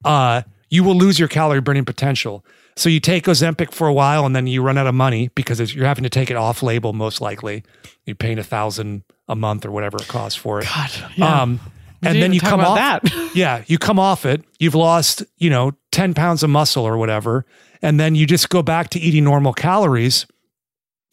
uh, 0.05 0.43
you 0.69 0.83
will 0.83 0.97
lose 0.97 1.19
your 1.19 1.29
calorie 1.29 1.61
burning 1.61 1.85
potential. 1.85 2.45
So 2.77 2.89
you 2.89 3.01
take 3.01 3.25
Ozempic 3.25 3.73
for 3.73 3.87
a 3.87 3.93
while 3.93 4.27
and 4.27 4.37
then 4.37 4.47
you 4.47 4.63
run 4.63 4.77
out 4.77 4.87
of 4.87 4.95
money 4.95 5.31
because 5.35 5.75
you're 5.75 5.87
having 5.87 6.05
to 6.05 6.11
take 6.11 6.31
it 6.31 6.37
off 6.37 6.63
label, 6.63 6.93
most 6.93 7.21
likely. 7.21 7.63
You're 8.05 8.17
paying 8.17 8.39
a 8.39 8.45
thousand 8.45 9.05
a 9.29 9.35
month 9.35 9.65
or 9.65 9.71
whatever 9.71 9.97
it 9.97 10.09
costs 10.09 10.39
for 10.39 10.61
it. 10.61 10.67
God. 10.67 10.91
Yeah. 11.17 11.43
Um, 11.43 11.61
and 12.03 12.21
then 12.21 12.33
you 12.33 12.41
come 12.41 12.61
off 12.61 12.77
that. 12.77 13.31
yeah, 13.35 13.65
you 13.67 13.79
come 13.79 13.99
off 13.99 14.27
it. 14.27 14.45
You've 14.59 14.75
lost, 14.75 15.25
you 15.39 15.51
know, 15.51 15.73
10 15.93 16.15
pounds 16.15 16.43
of 16.43 16.51
muscle 16.51 16.85
or 16.85 16.99
whatever. 16.99 17.47
And 17.81 17.99
then 17.99 18.15
you 18.15 18.27
just 18.27 18.49
go 18.49 18.63
back 18.63 18.91
to 18.91 19.01
eating 19.01 19.25
normal 19.25 19.53
calories. 19.53 20.27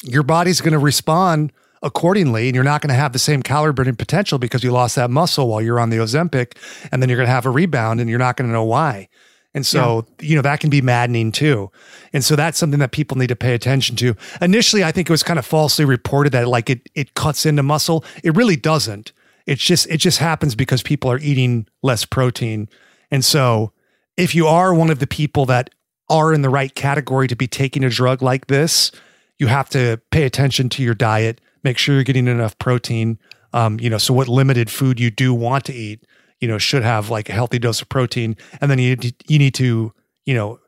Your 0.04 0.24
body's 0.24 0.60
going 0.60 0.74
to 0.74 0.80
respond 0.80 1.54
accordingly. 1.84 2.48
And 2.48 2.56
you're 2.56 2.64
not 2.64 2.82
going 2.82 2.90
to 2.90 2.96
have 2.96 3.14
the 3.14 3.20
same 3.20 3.44
calorie 3.44 3.74
burning 3.74 3.96
potential 3.96 4.40
because 4.40 4.64
you 4.64 4.72
lost 4.72 4.96
that 4.96 5.12
muscle 5.12 5.48
while 5.48 5.62
you're 5.62 5.80
on 5.80 5.92
the 5.92 5.98
Ozempic. 5.98 6.58
And 6.92 7.02
then 7.02 7.10
you're 7.10 7.18
going 7.18 7.28
to 7.28 7.34
have 7.34 7.46
a 7.46 7.52
rebound 7.52 8.00
and 8.00 8.10
you're 8.10 8.20
not 8.20 8.38
going 8.38 8.48
to 8.48 8.54
know 8.54 8.64
why. 8.64 9.10
And 9.54 9.66
so, 9.66 10.08
yeah. 10.20 10.30
you 10.30 10.36
know, 10.36 10.42
that 10.42 10.60
can 10.60 10.72
be 10.72 10.82
maddening 10.82 11.32
too. 11.32 11.70
And 12.12 12.24
so 12.24 12.36
that's 12.36 12.58
something 12.58 12.80
that 12.80 12.92
people 12.92 13.18
need 13.18 13.28
to 13.28 13.36
pay 13.36 13.54
attention 13.54 13.96
to. 13.98 14.16
Initially, 14.42 14.84
I 14.84 14.92
think 14.92 15.10
it 15.10 15.14
was 15.14 15.22
kind 15.22 15.38
of 15.38 15.46
falsely 15.46 15.86
reported 15.86 16.34
that 16.34 16.48
like 16.48 16.70
it 16.70 16.90
it 16.96 17.14
cuts 17.14 17.46
into 17.46 17.62
muscle. 17.62 18.04
It 18.24 18.36
really 18.36 18.56
doesn't. 18.56 19.12
It's 19.46 19.64
just 19.64 19.86
it 19.88 19.98
just 19.98 20.18
happens 20.18 20.56
because 20.56 20.82
people 20.82 21.12
are 21.12 21.20
eating 21.20 21.68
less 21.84 22.04
protein. 22.04 22.68
And 23.12 23.24
so, 23.24 23.74
if 24.18 24.34
you 24.34 24.48
are 24.48 24.74
one 24.74 24.90
of 24.90 24.98
the 24.98 25.08
people 25.08 25.46
that 25.48 25.70
are 26.10 26.34
in 26.34 26.42
the 26.42 26.50
right 26.50 26.74
category 26.74 27.28
to 27.28 27.36
be 27.36 27.48
taking 27.48 27.84
a 27.84 27.90
drug 27.90 28.24
like 28.24 28.48
this, 28.48 28.92
you 29.38 29.48
have 29.48 29.70
to 29.70 30.02
pay 30.12 30.24
attention 30.24 30.70
to 30.70 30.84
your 30.84 30.96
diet, 30.96 31.42
make 31.64 31.78
sure 31.78 31.96
you're 31.96 32.04
getting 32.04 32.28
enough 32.28 32.58
protein. 32.58 33.20
Um, 33.54 33.80
you 33.80 33.90
know, 33.90 33.98
so 33.98 34.14
what 34.14 34.28
limited 34.28 34.70
food 34.70 35.00
you 35.00 35.12
do 35.12 35.34
want 35.34 35.66
to 35.66 35.74
eat, 35.74 36.06
you 36.40 36.48
know, 36.48 36.58
should 36.58 36.84
have 36.84 37.10
like 37.10 37.30
a 37.30 37.34
healthy 37.34 37.60
dose 37.60 37.82
of 37.82 37.90
protein, 37.90 38.36
and 38.60 38.70
then 38.70 38.80
you 38.80 38.98
you 39.28 39.40
need 39.40 39.54
to, 39.56 39.94
you 40.26 40.34
know, 40.34 40.60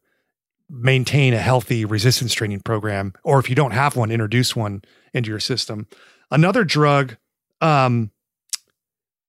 maintain 0.70 1.34
a 1.34 1.40
healthy 1.40 1.86
resistance 1.86 2.34
training 2.34 2.62
program, 2.62 3.14
or 3.24 3.40
if 3.40 3.50
you 3.50 3.56
don't 3.56 3.72
have 3.72 3.96
one, 3.96 4.12
introduce 4.12 4.56
one 4.56 4.82
into 5.14 5.30
your 5.30 5.40
system. 5.40 5.88
Another 6.32 6.64
drug 6.64 7.18
um, 7.62 8.12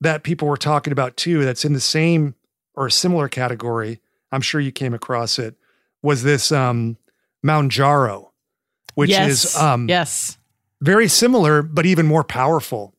that 0.00 0.22
people 0.22 0.48
were 0.48 0.56
talking 0.56 0.92
about 0.92 1.16
too, 1.16 1.44
that's 1.44 1.64
in 1.64 1.72
the 1.72 1.80
same 1.80 2.34
or 2.74 2.86
a 2.86 2.90
similar 2.90 3.28
category. 3.28 4.00
I'm 4.32 4.40
sure 4.40 4.60
you 4.60 4.72
came 4.72 4.94
across 4.94 5.38
it. 5.38 5.56
Was 6.02 6.22
this 6.22 6.52
um, 6.52 6.96
Mounjaro, 7.44 8.30
which 8.94 9.10
yes. 9.10 9.44
is 9.44 9.56
um, 9.56 9.88
yes, 9.88 10.38
very 10.80 11.08
similar 11.08 11.62
but 11.62 11.86
even 11.86 12.06
more 12.06 12.24
powerful. 12.24 12.94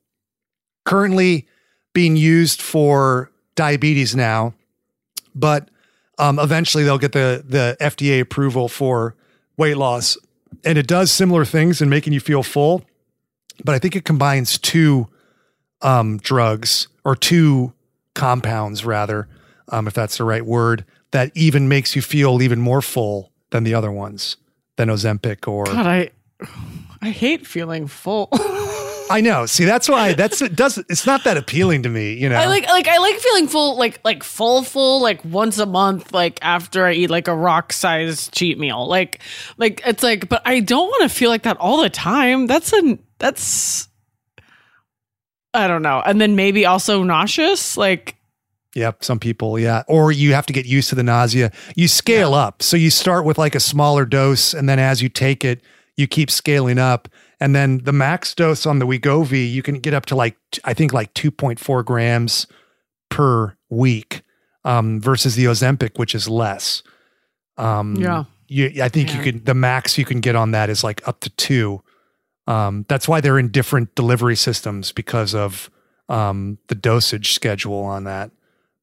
Currently 0.85 1.47
being 1.93 2.15
used 2.15 2.61
for 2.61 3.31
diabetes 3.55 4.15
now, 4.15 4.53
but 5.35 5.69
um, 6.17 6.39
eventually 6.39 6.83
they'll 6.83 6.97
get 6.97 7.11
the 7.11 7.43
the 7.45 7.77
FDA 7.81 8.21
approval 8.21 8.69
for 8.69 9.15
weight 9.57 9.75
loss, 9.75 10.17
and 10.63 10.77
it 10.77 10.87
does 10.87 11.11
similar 11.11 11.43
things 11.45 11.81
in 11.81 11.89
making 11.89 12.13
you 12.13 12.19
feel 12.19 12.43
full. 12.43 12.85
But 13.63 13.75
I 13.75 13.79
think 13.79 13.95
it 13.95 14.05
combines 14.05 14.57
two 14.57 15.07
um, 15.81 16.17
drugs 16.17 16.87
or 17.03 17.15
two 17.15 17.73
compounds, 18.13 18.85
rather, 18.85 19.27
um, 19.69 19.87
if 19.87 19.93
that's 19.93 20.17
the 20.17 20.23
right 20.23 20.45
word, 20.45 20.85
that 21.11 21.31
even 21.35 21.67
makes 21.67 21.95
you 21.95 22.01
feel 22.01 22.41
even 22.41 22.59
more 22.59 22.81
full 22.81 23.31
than 23.51 23.63
the 23.63 23.73
other 23.73 23.91
ones, 23.91 24.37
than 24.75 24.89
Ozempic 24.89 25.47
or. 25.47 25.65
God, 25.65 25.87
I 25.87 26.11
I 27.07 27.11
hate 27.11 27.47
feeling 27.47 27.87
full. 27.87 28.27
I 29.09 29.21
know. 29.21 29.45
See, 29.45 29.63
that's 29.63 29.87
why 29.87 30.11
that's 30.11 30.41
it 30.41 30.57
does 30.57 30.77
it's 30.77 31.05
not 31.05 31.23
that 31.23 31.37
appealing 31.37 31.83
to 31.83 31.89
me, 31.89 32.15
you 32.15 32.27
know. 32.27 32.35
I 32.35 32.47
like 32.47 32.67
like 32.67 32.89
I 32.89 32.97
like 32.97 33.15
feeling 33.15 33.47
full 33.47 33.77
like 33.77 34.01
like 34.03 34.23
full 34.23 34.61
full 34.61 35.01
like 35.01 35.23
once 35.23 35.57
a 35.57 35.65
month 35.65 36.11
like 36.11 36.37
after 36.41 36.85
I 36.85 36.91
eat 36.91 37.09
like 37.09 37.29
a 37.29 37.35
rock 37.35 37.71
size 37.71 38.27
cheat 38.33 38.59
meal. 38.59 38.85
Like 38.89 39.21
like 39.55 39.81
it's 39.85 40.03
like 40.03 40.27
but 40.27 40.41
I 40.43 40.59
don't 40.59 40.87
want 40.87 41.03
to 41.03 41.09
feel 41.09 41.29
like 41.29 41.43
that 41.43 41.55
all 41.57 41.81
the 41.81 41.89
time. 41.89 42.45
That's 42.45 42.73
a 42.73 42.99
that's 43.19 43.87
I 45.53 45.69
don't 45.69 45.83
know. 45.83 46.03
And 46.05 46.19
then 46.19 46.35
maybe 46.35 46.65
also 46.65 47.03
nauseous 47.03 47.77
like 47.77 48.17
Yep, 48.75 49.05
some 49.05 49.17
people, 49.17 49.57
yeah. 49.57 49.83
Or 49.87 50.11
you 50.11 50.33
have 50.33 50.45
to 50.47 50.53
get 50.53 50.65
used 50.65 50.89
to 50.89 50.95
the 50.95 51.03
nausea. 51.03 51.53
You 51.75 51.87
scale 51.87 52.31
yeah. 52.31 52.37
up. 52.47 52.61
So 52.61 52.75
you 52.75 52.91
start 52.91 53.23
with 53.23 53.37
like 53.37 53.55
a 53.55 53.61
smaller 53.61 54.05
dose 54.05 54.53
and 54.53 54.67
then 54.67 54.77
as 54.77 55.01
you 55.01 55.07
take 55.07 55.45
it, 55.45 55.61
you 55.97 56.07
keep 56.07 56.31
scaling 56.31 56.79
up 56.79 57.09
and 57.39 57.55
then 57.55 57.79
the 57.79 57.93
max 57.93 58.33
dose 58.33 58.65
on 58.65 58.79
the 58.79 58.85
Wegovy, 58.85 59.51
you 59.51 59.61
can 59.61 59.79
get 59.79 59.93
up 59.93 60.05
to 60.07 60.15
like, 60.15 60.37
I 60.63 60.73
think 60.73 60.93
like 60.93 61.13
2.4 61.13 61.85
grams 61.85 62.47
per 63.09 63.55
week 63.69 64.23
um, 64.63 64.99
versus 64.99 65.35
the 65.35 65.45
Ozempic, 65.45 65.99
which 65.99 66.15
is 66.15 66.27
less. 66.27 66.81
Um, 67.57 67.95
yeah. 67.95 68.23
You, 68.47 68.81
I 68.81 68.89
think 68.89 69.09
yeah. 69.09 69.17
you 69.17 69.23
can, 69.31 69.43
the 69.43 69.53
max 69.53 69.97
you 69.97 70.05
can 70.05 70.19
get 70.19 70.35
on 70.35 70.51
that 70.51 70.69
is 70.69 70.83
like 70.83 71.05
up 71.07 71.19
to 71.21 71.29
two. 71.31 71.83
Um, 72.47 72.85
that's 72.87 73.07
why 73.07 73.21
they're 73.21 73.39
in 73.39 73.49
different 73.49 73.93
delivery 73.93 74.35
systems 74.35 74.91
because 74.91 75.35
of 75.35 75.69
um, 76.09 76.57
the 76.67 76.75
dosage 76.75 77.33
schedule 77.33 77.81
on 77.81 78.05
that. 78.05 78.31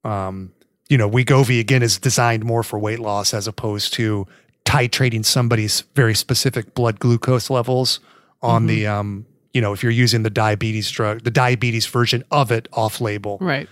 Um, 0.05 0.53
you 0.89 0.99
know, 0.99 1.09
Wegovy 1.09 1.61
again 1.61 1.83
is 1.83 1.99
designed 1.99 2.45
more 2.45 2.63
for 2.63 2.79
weight 2.79 3.01
loss 3.01 3.33
as 3.33 3.49
opposed 3.49 3.95
to 3.95 4.27
titrating 4.65 5.25
somebody's 5.25 5.83
very 5.95 6.15
specific 6.15 6.75
blood 6.75 6.99
glucose 6.99 7.51
levels 7.51 8.01
on 8.43 8.63
mm-hmm. 8.63 8.67
the 8.69 8.87
um, 8.87 9.27
you 9.55 9.61
know, 9.61 9.73
if 9.73 9.83
you're 9.83 9.93
using 9.93 10.25
the 10.25 10.31
diabetes 10.31 10.91
drug, 10.91 11.23
the 11.23 11.31
diabetes 11.31 11.87
version 11.87 12.25
of 12.31 12.51
it 12.51 12.69
off 12.73 13.01
label. 13.01 13.39
Right. 13.41 13.69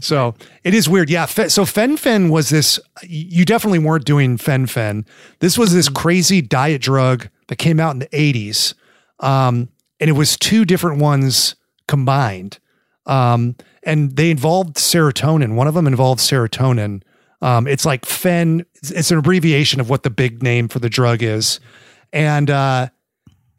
So 0.00 0.34
it 0.64 0.72
is 0.72 0.88
weird. 0.88 1.10
Yeah. 1.10 1.26
So 1.26 1.66
fen-phen 1.66 2.30
was 2.30 2.48
this, 2.48 2.80
you 3.02 3.44
definitely 3.44 3.80
weren't 3.80 4.06
doing 4.06 4.38
fen-phen. 4.38 5.06
This 5.40 5.58
was 5.58 5.74
this 5.74 5.88
mm-hmm. 5.88 5.96
crazy 5.96 6.40
diet 6.40 6.80
drug 6.80 7.28
that 7.48 7.56
came 7.56 7.78
out 7.78 7.90
in 7.90 7.98
the 7.98 8.06
80s. 8.06 8.72
Um, 9.20 9.68
and 10.00 10.08
it 10.08 10.14
was 10.14 10.38
two 10.38 10.64
different 10.64 11.00
ones 11.00 11.54
combined. 11.86 12.58
Um, 13.04 13.56
and 13.82 14.16
they 14.16 14.30
involved 14.30 14.76
serotonin. 14.76 15.54
One 15.54 15.66
of 15.66 15.74
them 15.74 15.86
involved 15.86 16.20
serotonin. 16.20 17.02
Um, 17.42 17.66
it's 17.66 17.86
like 17.86 18.04
fen, 18.04 18.66
it's 18.82 19.10
an 19.10 19.18
abbreviation 19.18 19.80
of 19.80 19.88
what 19.88 20.02
the 20.02 20.10
big 20.10 20.42
name 20.42 20.68
for 20.68 20.78
the 20.78 20.90
drug 20.90 21.22
is. 21.22 21.60
And, 22.12 22.50
uh, 22.50 22.88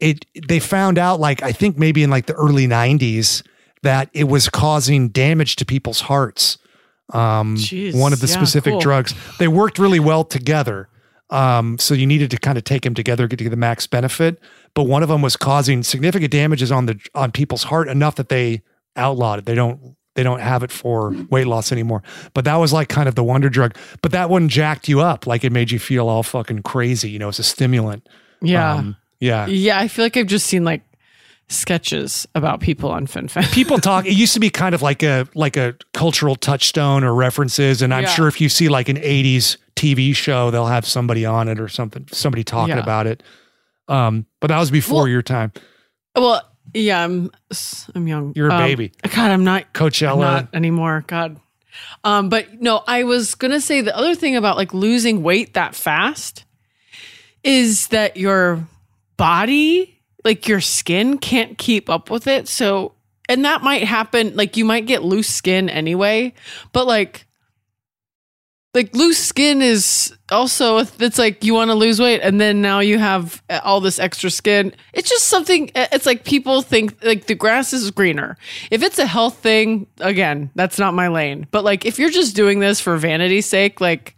it 0.02 0.26
they 0.48 0.58
found 0.58 0.98
out 0.98 1.20
like 1.20 1.42
I 1.42 1.52
think 1.52 1.78
maybe 1.78 2.02
in 2.02 2.10
like 2.10 2.26
the 2.26 2.34
early 2.34 2.66
90s 2.66 3.46
that 3.82 4.10
it 4.12 4.24
was 4.24 4.48
causing 4.48 5.08
damage 5.08 5.56
to 5.56 5.64
people's 5.64 6.02
hearts. 6.02 6.58
Um, 7.12 7.56
Jeez, 7.56 7.98
one 7.98 8.12
of 8.12 8.20
the 8.20 8.26
yeah, 8.26 8.34
specific 8.34 8.72
cool. 8.72 8.80
drugs. 8.80 9.14
They 9.38 9.48
worked 9.48 9.78
really 9.78 10.00
well 10.00 10.24
together. 10.24 10.88
Um, 11.30 11.78
so 11.78 11.94
you 11.94 12.06
needed 12.06 12.30
to 12.32 12.36
kind 12.36 12.58
of 12.58 12.64
take 12.64 12.82
them 12.82 12.94
together 12.94 13.26
to 13.26 13.36
get 13.36 13.48
the 13.48 13.56
max 13.56 13.86
benefit. 13.86 14.38
But 14.74 14.84
one 14.84 15.02
of 15.02 15.08
them 15.08 15.22
was 15.22 15.36
causing 15.36 15.82
significant 15.82 16.30
damages 16.30 16.70
on 16.72 16.86
the 16.86 16.98
on 17.14 17.30
people's 17.32 17.64
heart 17.64 17.88
enough 17.88 18.16
that 18.16 18.28
they 18.28 18.62
outlawed 18.96 19.40
it. 19.40 19.46
They 19.46 19.54
don't 19.54 19.96
they 20.14 20.22
don't 20.22 20.40
have 20.40 20.62
it 20.62 20.70
for 20.70 21.14
weight 21.30 21.46
loss 21.46 21.72
anymore. 21.72 22.02
But 22.34 22.44
that 22.44 22.56
was 22.56 22.72
like 22.72 22.88
kind 22.88 23.08
of 23.08 23.14
the 23.14 23.24
wonder 23.24 23.48
drug. 23.48 23.76
But 24.02 24.12
that 24.12 24.30
one 24.30 24.48
jacked 24.48 24.88
you 24.88 25.00
up, 25.00 25.26
like 25.26 25.44
it 25.44 25.52
made 25.52 25.70
you 25.70 25.78
feel 25.78 26.08
all 26.08 26.22
fucking 26.22 26.62
crazy. 26.62 27.10
You 27.10 27.18
know, 27.18 27.28
it's 27.28 27.38
a 27.38 27.44
stimulant. 27.44 28.08
Yeah. 28.40 28.74
Um, 28.74 28.96
yeah. 29.20 29.46
Yeah. 29.46 29.78
I 29.78 29.88
feel 29.88 30.04
like 30.04 30.16
I've 30.16 30.26
just 30.26 30.46
seen 30.46 30.64
like 30.64 30.82
sketches 31.48 32.26
about 32.34 32.60
people 32.60 32.90
on 32.90 33.06
fen-phen. 33.06 33.52
people 33.52 33.78
talk. 33.78 34.06
It 34.06 34.14
used 34.14 34.34
to 34.34 34.40
be 34.40 34.50
kind 34.50 34.74
of 34.74 34.82
like 34.82 35.02
a 35.02 35.26
like 35.34 35.56
a 35.56 35.76
cultural 35.94 36.36
touchstone 36.36 37.04
or 37.04 37.14
references, 37.14 37.82
and 37.82 37.94
I'm 37.94 38.04
yeah. 38.04 38.10
sure 38.10 38.28
if 38.28 38.40
you 38.40 38.48
see 38.48 38.68
like 38.68 38.88
an 38.88 38.96
'80s 38.96 39.56
TV 39.76 40.14
show, 40.14 40.50
they'll 40.50 40.66
have 40.66 40.86
somebody 40.86 41.24
on 41.24 41.48
it 41.48 41.60
or 41.60 41.68
something, 41.68 42.06
somebody 42.12 42.44
talking 42.44 42.76
yeah. 42.76 42.82
about 42.82 43.06
it. 43.06 43.22
Um, 43.88 44.26
but 44.40 44.48
that 44.48 44.58
was 44.58 44.70
before 44.70 45.02
well, 45.02 45.08
your 45.08 45.22
time. 45.22 45.52
Well, 46.14 46.42
yeah, 46.74 47.04
I'm 47.04 47.30
I'm 47.94 48.08
young. 48.08 48.32
You're 48.34 48.48
a 48.48 48.54
um, 48.54 48.62
baby. 48.62 48.92
God, 49.02 49.30
I'm 49.30 49.44
not 49.44 49.72
Coachella 49.72 50.12
I'm 50.12 50.20
not 50.20 50.48
anymore. 50.54 51.04
God. 51.06 51.38
Um, 52.04 52.28
but 52.28 52.60
no, 52.60 52.82
I 52.86 53.04
was 53.04 53.34
gonna 53.34 53.60
say 53.60 53.80
the 53.80 53.96
other 53.96 54.14
thing 54.14 54.36
about 54.36 54.56
like 54.56 54.74
losing 54.74 55.22
weight 55.22 55.54
that 55.54 55.74
fast 55.74 56.44
is 57.44 57.88
that 57.88 58.16
your 58.16 58.66
body, 59.16 60.00
like 60.24 60.48
your 60.48 60.60
skin 60.60 61.18
can't 61.18 61.58
keep 61.58 61.90
up 61.90 62.10
with 62.10 62.26
it. 62.26 62.48
So, 62.48 62.94
and 63.28 63.44
that 63.44 63.62
might 63.62 63.84
happen. 63.84 64.36
Like 64.36 64.56
you 64.56 64.64
might 64.64 64.86
get 64.86 65.02
loose 65.02 65.28
skin 65.28 65.68
anyway, 65.68 66.34
but 66.72 66.86
like, 66.86 67.26
like 68.74 68.94
loose 68.94 69.18
skin 69.18 69.60
is 69.60 70.16
also 70.30 70.78
it's 70.78 71.18
like 71.18 71.44
you 71.44 71.54
want 71.54 71.70
to 71.70 71.74
lose 71.74 72.00
weight 72.00 72.20
and 72.20 72.40
then 72.40 72.62
now 72.62 72.80
you 72.80 72.98
have 72.98 73.42
uh, 73.50 73.60
all 73.62 73.80
this 73.80 73.98
extra 73.98 74.30
skin 74.30 74.74
it's 74.92 75.08
just 75.08 75.24
something 75.24 75.70
uh, 75.74 75.86
it's 75.92 76.06
like 76.06 76.24
people 76.24 76.62
think 76.62 76.96
like 77.04 77.26
the 77.26 77.34
grass 77.34 77.72
is 77.72 77.90
greener 77.90 78.36
if 78.70 78.82
it's 78.82 78.98
a 78.98 79.06
health 79.06 79.38
thing 79.38 79.86
again 80.00 80.50
that's 80.54 80.78
not 80.78 80.94
my 80.94 81.08
lane 81.08 81.46
but 81.50 81.64
like 81.64 81.84
if 81.84 81.98
you're 81.98 82.10
just 82.10 82.34
doing 82.34 82.60
this 82.60 82.80
for 82.80 82.96
vanity's 82.96 83.46
sake 83.46 83.80
like 83.80 84.16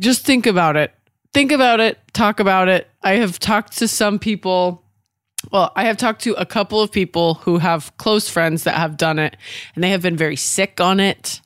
just 0.00 0.24
think 0.24 0.46
about 0.46 0.76
it 0.76 0.92
think 1.36 1.52
about 1.52 1.80
it, 1.80 1.98
talk 2.14 2.40
about 2.40 2.68
it. 2.68 2.88
I 3.02 3.16
have 3.16 3.38
talked 3.38 3.76
to 3.76 3.88
some 3.88 4.18
people. 4.18 4.82
Well, 5.52 5.70
I 5.76 5.84
have 5.84 5.98
talked 5.98 6.22
to 6.22 6.32
a 6.40 6.46
couple 6.46 6.80
of 6.80 6.90
people 6.90 7.34
who 7.34 7.58
have 7.58 7.94
close 7.98 8.26
friends 8.26 8.64
that 8.64 8.74
have 8.74 8.96
done 8.96 9.18
it, 9.18 9.36
and 9.74 9.84
they 9.84 9.90
have 9.90 10.00
been 10.00 10.16
very 10.16 10.36
sick 10.36 10.80
on 10.80 10.98
it. 10.98 11.42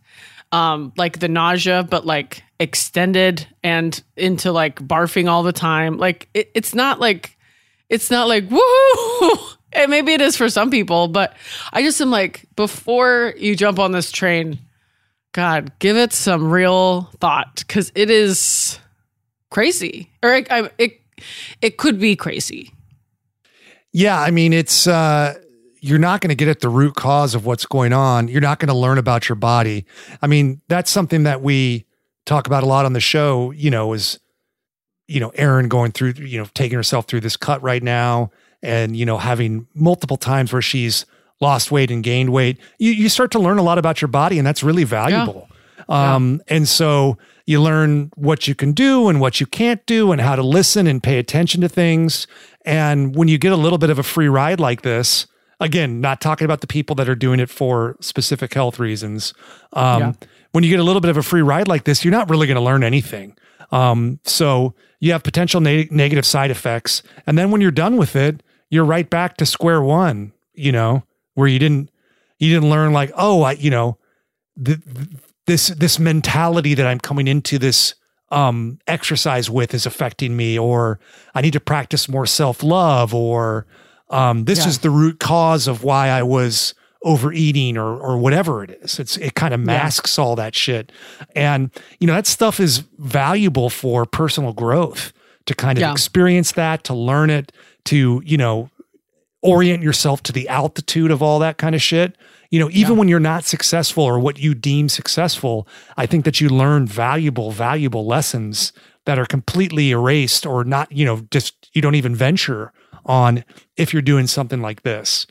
Um, 0.53 0.93
like 0.97 1.21
the 1.21 1.29
nausea, 1.29 1.85
but 1.89 2.05
like 2.05 2.43
extended 2.59 3.47
and 3.63 4.03
into 4.17 4.53
like 4.53 4.81
barfing 4.81 5.29
all 5.29 5.43
the 5.43 5.53
time. 5.53 5.97
Like 5.97 6.29
it, 6.35 6.51
it's 6.55 6.75
not 6.75 7.01
like 7.01 7.37
it's 7.89 8.11
not 8.11 8.29
like 8.29 8.45
woo. 8.51 9.39
and 9.73 9.91
maybe 9.91 10.13
it 10.13 10.21
is 10.21 10.37
for 10.37 10.49
some 10.49 10.71
people, 10.71 11.09
but 11.09 11.37
I 11.73 11.83
just 11.83 12.01
am 12.01 12.11
like 12.11 12.45
before 12.57 13.35
you 13.37 13.57
jump 13.57 13.79
on 13.79 13.93
this 13.93 14.11
train, 14.13 14.59
God, 15.33 15.73
give 15.79 15.97
it 15.97 16.13
some 16.13 16.51
real 16.51 17.03
thought 17.21 17.65
because 17.67 17.93
it 17.95 18.11
is 18.11 18.79
crazy, 19.51 20.11
or 20.23 20.35
it, 20.35 20.49
it 20.79 21.01
it 21.61 21.77
could 21.77 21.99
be 21.99 22.17
crazy. 22.17 22.73
Yeah, 23.93 24.21
I 24.21 24.31
mean, 24.31 24.53
it's 24.53 24.87
uh, 24.87 25.35
you're 25.81 25.99
not 25.99 26.21
going 26.21 26.29
to 26.29 26.35
get 26.35 26.49
at 26.49 26.61
the 26.61 26.69
root 26.69 26.95
cause 26.95 27.35
of 27.35 27.47
what's 27.47 27.67
going 27.67 27.93
on. 27.93 28.29
You're 28.29 28.41
not 28.41 28.59
going 28.59 28.69
to 28.69 28.75
learn 28.75 28.99
about 28.99 29.29
your 29.29 29.37
body. 29.37 29.87
I 30.23 30.27
mean, 30.27 30.61
that's 30.69 30.91
something 30.91 31.23
that 31.25 31.43
we 31.43 31.87
talk 32.27 32.47
about 32.47 32.63
a 32.63 32.67
lot 32.67 32.85
on 32.85 32.93
the 32.93 33.01
show. 33.01 33.51
You 33.51 33.71
know, 33.71 33.93
is 33.93 34.19
you 35.09 35.21
know 35.21 35.31
Erin 35.31 35.69
going 35.69 35.93
through, 35.93 36.15
you 36.19 36.39
know, 36.39 36.47
taking 36.55 36.77
herself 36.77 37.07
through 37.07 37.21
this 37.21 37.37
cut 37.37 37.63
right 37.63 37.83
now, 37.83 38.31
and 38.63 38.97
you 38.97 39.07
know 39.07 39.19
having 39.19 39.67
multiple 39.75 40.17
times 40.17 40.53
where 40.53 40.63
she's 40.63 41.07
lost 41.41 41.71
weight 41.71 41.91
and 41.91 42.05
gained 42.05 42.33
weight. 42.33 42.59
You 42.79 42.93
you 42.93 43.09
start 43.09 43.31
to 43.33 43.39
learn 43.39 43.59
a 43.59 43.63
lot 43.63 43.79
about 43.79 44.01
your 44.01 44.09
body, 44.09 44.39
and 44.39 44.47
that's 44.47 44.63
really 44.63 44.85
valuable. 44.85 45.49
Yeah. 45.49 45.57
Um, 45.89 46.43
yeah. 46.47 46.57
and 46.57 46.69
so 46.69 47.19
you 47.47 47.61
learn 47.61 48.13
what 48.15 48.47
you 48.47 48.55
can 48.55 48.73
do 48.73 49.09
and 49.09 49.21
what 49.21 49.41
you 49.41 49.47
can't 49.47 49.85
do 49.87 50.13
and 50.13 50.21
how 50.21 50.37
to 50.37 50.43
listen 50.43 50.87
and 50.87 51.03
pay 51.03 51.19
attention 51.19 51.61
to 51.63 51.69
things. 51.69 52.29
And 52.65 53.17
when 53.17 53.27
you 53.27 53.39
get 53.39 53.53
a 53.53 53.57
little 53.57 53.79
bit 53.79 53.91
of 53.91 53.99
a 53.99 54.05
free 54.05 54.29
ride 54.29 54.61
like 54.61 54.83
this, 54.83 55.27
again, 55.61 56.01
not 56.01 56.21
talking 56.21 56.45
about 56.45 56.61
the 56.61 56.67
people 56.67 56.97
that 56.97 57.09
are 57.09 57.15
doing 57.15 57.41
it 57.41 57.51
for 57.51 57.97
specific 58.01 58.55
health 58.55 58.79
reasons. 58.79 59.35
Um, 59.73 60.01
yeah. 60.01 60.13
When 60.53 60.65
you 60.65 60.71
get 60.71 60.81
a 60.81 60.83
little 60.83 61.01
bit 61.01 61.11
of 61.11 61.17
a 61.17 61.23
free 61.23 61.43
ride 61.43 61.69
like 61.69 61.85
this, 61.85 62.05
you're 62.05 62.13
not 62.13 62.29
really 62.29 62.47
going 62.47 62.57
to 62.57 62.63
learn 62.63 62.83
anything. 62.83 63.37
Um, 63.71 64.19
so 64.25 64.75
you 64.99 65.13
have 65.13 65.23
potential 65.23 65.61
na- 65.61 65.85
negative 65.91 66.27
side 66.27 66.51
effects. 66.51 67.03
And 67.27 67.39
then 67.39 67.51
when 67.51 67.61
you're 67.61 67.71
done 67.71 67.97
with 67.97 68.17
it, 68.17 68.43
you're 68.69 68.85
right 68.85 69.09
back 69.09 69.37
to 69.37 69.47
square 69.47 69.81
one, 69.81 70.33
you 70.55 70.73
know, 70.73 71.05
where 71.35 71.47
you 71.47 71.59
didn't 71.59 71.91
You 72.41 72.55
didn't 72.55 72.71
learn 72.71 72.93
like, 72.93 73.13
oh, 73.17 73.43
I, 73.43 73.53
you 73.53 73.71
know, 73.71 73.99
th- 74.65 74.79
this 75.47 75.69
this 75.69 75.99
mentality 75.99 76.75
that 76.75 76.87
I'm 76.87 76.99
coming 76.99 77.29
into 77.29 77.59
this 77.59 77.95
um, 78.31 78.79
exercise 78.87 79.51
with 79.51 79.75
is 79.75 79.87
affecting 79.87 80.37
me, 80.37 80.59
or 80.59 80.99
I 81.35 81.43
need 81.43 81.53
to 81.53 81.61
practice 81.61 82.09
more 82.09 82.27
self 82.27 82.63
love, 82.63 83.15
or 83.15 83.67
um, 84.11 84.45
this 84.45 84.61
Yeah. 84.61 84.69
is 84.69 84.79
the 84.79 84.91
root 84.91 85.19
cause 85.21 85.67
of 85.69 85.83
why 85.85 86.09
I 86.09 86.23
was 86.23 86.75
overeating 87.03 87.79
or 87.79 87.97
or 87.99 88.19
whatever 88.19 88.63
it 88.63 88.79
is. 88.83 88.99
It's 88.99 89.17
it 89.17 89.35
kind 89.35 89.55
of 89.55 89.61
masks 89.61 90.19
all 90.19 90.37
that 90.37 90.55
shit. 90.55 90.93
And 91.35 91.71
you 91.99 92.07
know, 92.07 92.13
that 92.15 92.27
stuff 92.27 92.61
is 92.61 92.83
valuable 92.99 93.71
for 93.71 94.05
personal 94.05 94.53
growth 94.53 95.13
to 95.47 95.55
kind 95.55 95.79
of 95.79 95.83
Yeah. 95.83 95.93
experience 95.93 96.53
that, 96.53 96.85
to 96.85 96.95
learn 96.95 97.31
it, 97.31 97.53
to, 97.87 98.23
you 98.25 98.37
know, 98.37 98.69
orient 99.43 99.83
yourself 99.83 100.23
to 100.25 100.33
the 100.33 100.49
altitude 100.49 101.11
of 101.11 101.23
all 101.23 101.39
that 101.39 101.57
kind 101.57 101.75
of 101.75 101.81
shit. 101.81 102.17
You 102.51 102.59
know, 102.61 102.69
even 102.73 102.97
when 102.97 103.09
you're 103.09 103.21
not 103.21 103.45
successful 103.45 104.05
or 104.05 104.19
what 104.19 104.39
you 104.39 104.55
deem 104.55 104.89
successful, 104.89 105.67
I 105.97 106.05
think 106.07 106.25
that 106.25 106.41
you 106.41 106.49
learn 106.51 106.87
valuable, 106.87 107.53
valuable 107.53 108.05
lessons 108.07 108.73
that 109.07 109.19
are 109.19 109.25
completely 109.25 109.91
erased 109.93 110.45
or 110.45 110.65
not, 110.65 110.91
you 110.93 111.05
know, 111.07 111.23
just 111.31 111.71
you 111.73 111.81
don't 111.81 111.95
even 111.95 112.15
venture 112.15 112.73
on 113.07 113.45
if 113.77 113.93
you're 113.93 114.03
doing 114.03 114.27
something 114.27 114.61
like 114.61 114.83
this. 114.83 115.27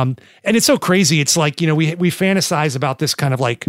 Um, 0.00 0.16
and 0.44 0.56
it's 0.56 0.66
so 0.66 0.76
crazy. 0.76 1.20
It's 1.20 1.36
like, 1.36 1.60
you 1.60 1.66
know, 1.66 1.74
we 1.74 1.94
we 1.94 2.10
fantasize 2.10 2.76
about 2.76 2.98
this 2.98 3.14
kind 3.14 3.32
of 3.32 3.40
like 3.40 3.66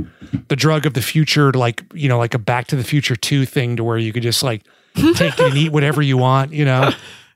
the 0.48 0.56
drug 0.56 0.86
of 0.86 0.94
the 0.94 1.02
future, 1.02 1.52
like, 1.52 1.84
you 1.94 2.10
know, 2.10 2.18
like 2.18 2.34
a 2.34 2.40
back 2.40 2.68
to 2.68 2.76
the 2.76 2.84
future 2.84 3.16
two 3.16 3.46
thing 3.46 3.76
to 3.78 3.84
where 3.84 3.98
you 3.98 4.12
could 4.12 4.24
just 4.24 4.44
like 4.44 4.64
take 5.16 5.34
it 5.34 5.40
and 5.40 5.58
eat 5.58 5.72
whatever 5.72 6.02
you 6.02 6.18
want, 6.18 6.52
you 6.52 6.66
know? 6.66 6.92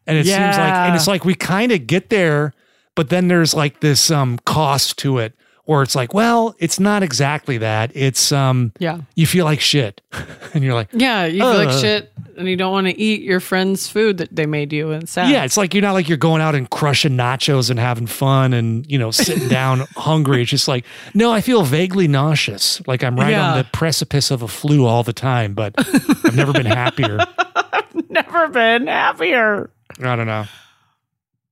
And 0.08 0.18
it 0.18 0.26
seems 0.26 0.58
like 0.58 0.74
and 0.74 0.96
it's 0.96 1.08
like 1.08 1.26
we 1.26 1.36
kind 1.36 1.72
of 1.72 1.88
get 1.88 2.10
there, 2.10 2.54
but 2.96 3.10
then 3.10 3.28
there's 3.28 3.54
like 3.54 3.80
this 3.80 4.12
um 4.12 4.40
cost 4.46 4.98
to 5.00 5.20
it 5.20 5.34
where 5.66 5.82
it's 5.82 5.96
like, 5.96 6.14
well, 6.14 6.56
it's 6.60 6.80
not 6.80 7.02
exactly 7.04 7.58
that. 7.60 7.92
It's 7.96 8.32
um 8.32 8.72
Yeah. 8.80 9.00
you 9.16 9.26
feel 9.28 9.46
like 9.46 9.60
shit. 9.62 10.02
and 10.54 10.64
you're 10.64 10.74
like, 10.74 10.90
Yeah. 10.92 11.26
You 11.26 11.42
feel 11.42 11.54
like 11.58 11.70
Uh. 11.70 11.80
shit 11.82 12.12
and 12.38 12.48
you 12.50 12.56
don't 12.58 12.72
want 12.74 12.86
to 12.88 13.00
eat 13.00 13.22
your 13.22 13.40
friend's 13.40 13.88
food 13.88 14.18
that 14.18 14.36
they 14.36 14.46
made 14.46 14.74
you 14.74 14.92
and 14.92 15.08
sad. 15.08 15.30
Yeah, 15.30 15.46
it's 15.46 15.56
like 15.58 15.74
you're 15.74 15.82
not 15.82 15.94
like 15.94 16.10
you're 16.10 16.18
going 16.18 16.42
out 16.42 16.54
and 16.54 16.70
crushing 16.70 17.14
nachos 17.14 17.70
and 17.70 17.80
having 17.80 18.08
fun 18.08 18.54
and 18.54 18.86
you 18.92 18.98
know 19.00 19.10
sitting 19.12 19.48
down 19.62 19.80
hungry. 19.96 20.42
It's 20.42 20.52
just 20.52 20.68
like 20.68 20.86
no, 21.14 21.32
I 21.32 21.42
feel 21.42 21.64
vaguely 21.64 22.08
nauseous, 22.08 22.86
like 22.88 23.04
I'm 23.04 23.16
right 23.16 23.34
on 23.34 23.58
the 23.58 23.64
precipice 23.64 24.32
of 24.32 24.42
a 24.42 24.48
flu 24.48 24.86
all 24.86 25.02
the 25.04 25.14
time, 25.14 25.54
but 25.54 25.74
I've 25.78 26.36
never 26.36 26.52
been 26.54 26.66
happier. 26.66 27.20
I've 27.56 28.10
never 28.10 28.50
been 28.50 28.88
happier. 28.88 29.70
I 30.04 30.16
don't 30.18 30.28
know. 30.28 30.46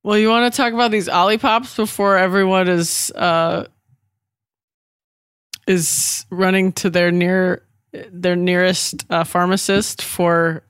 Well, 0.03 0.17
you 0.17 0.27
want 0.27 0.51
to 0.53 0.57
talk 0.57 0.73
about 0.73 0.91
these 0.91 1.07
Olipops 1.07 1.77
before 1.77 2.17
everyone 2.17 2.67
is 2.67 3.09
uh 3.15 3.67
is 5.67 6.25
running 6.29 6.71
to 6.73 6.89
their 6.89 7.11
near 7.11 7.63
their 8.11 8.35
nearest 8.35 9.05
uh, 9.09 9.23
pharmacist 9.23 10.01
for 10.01 10.63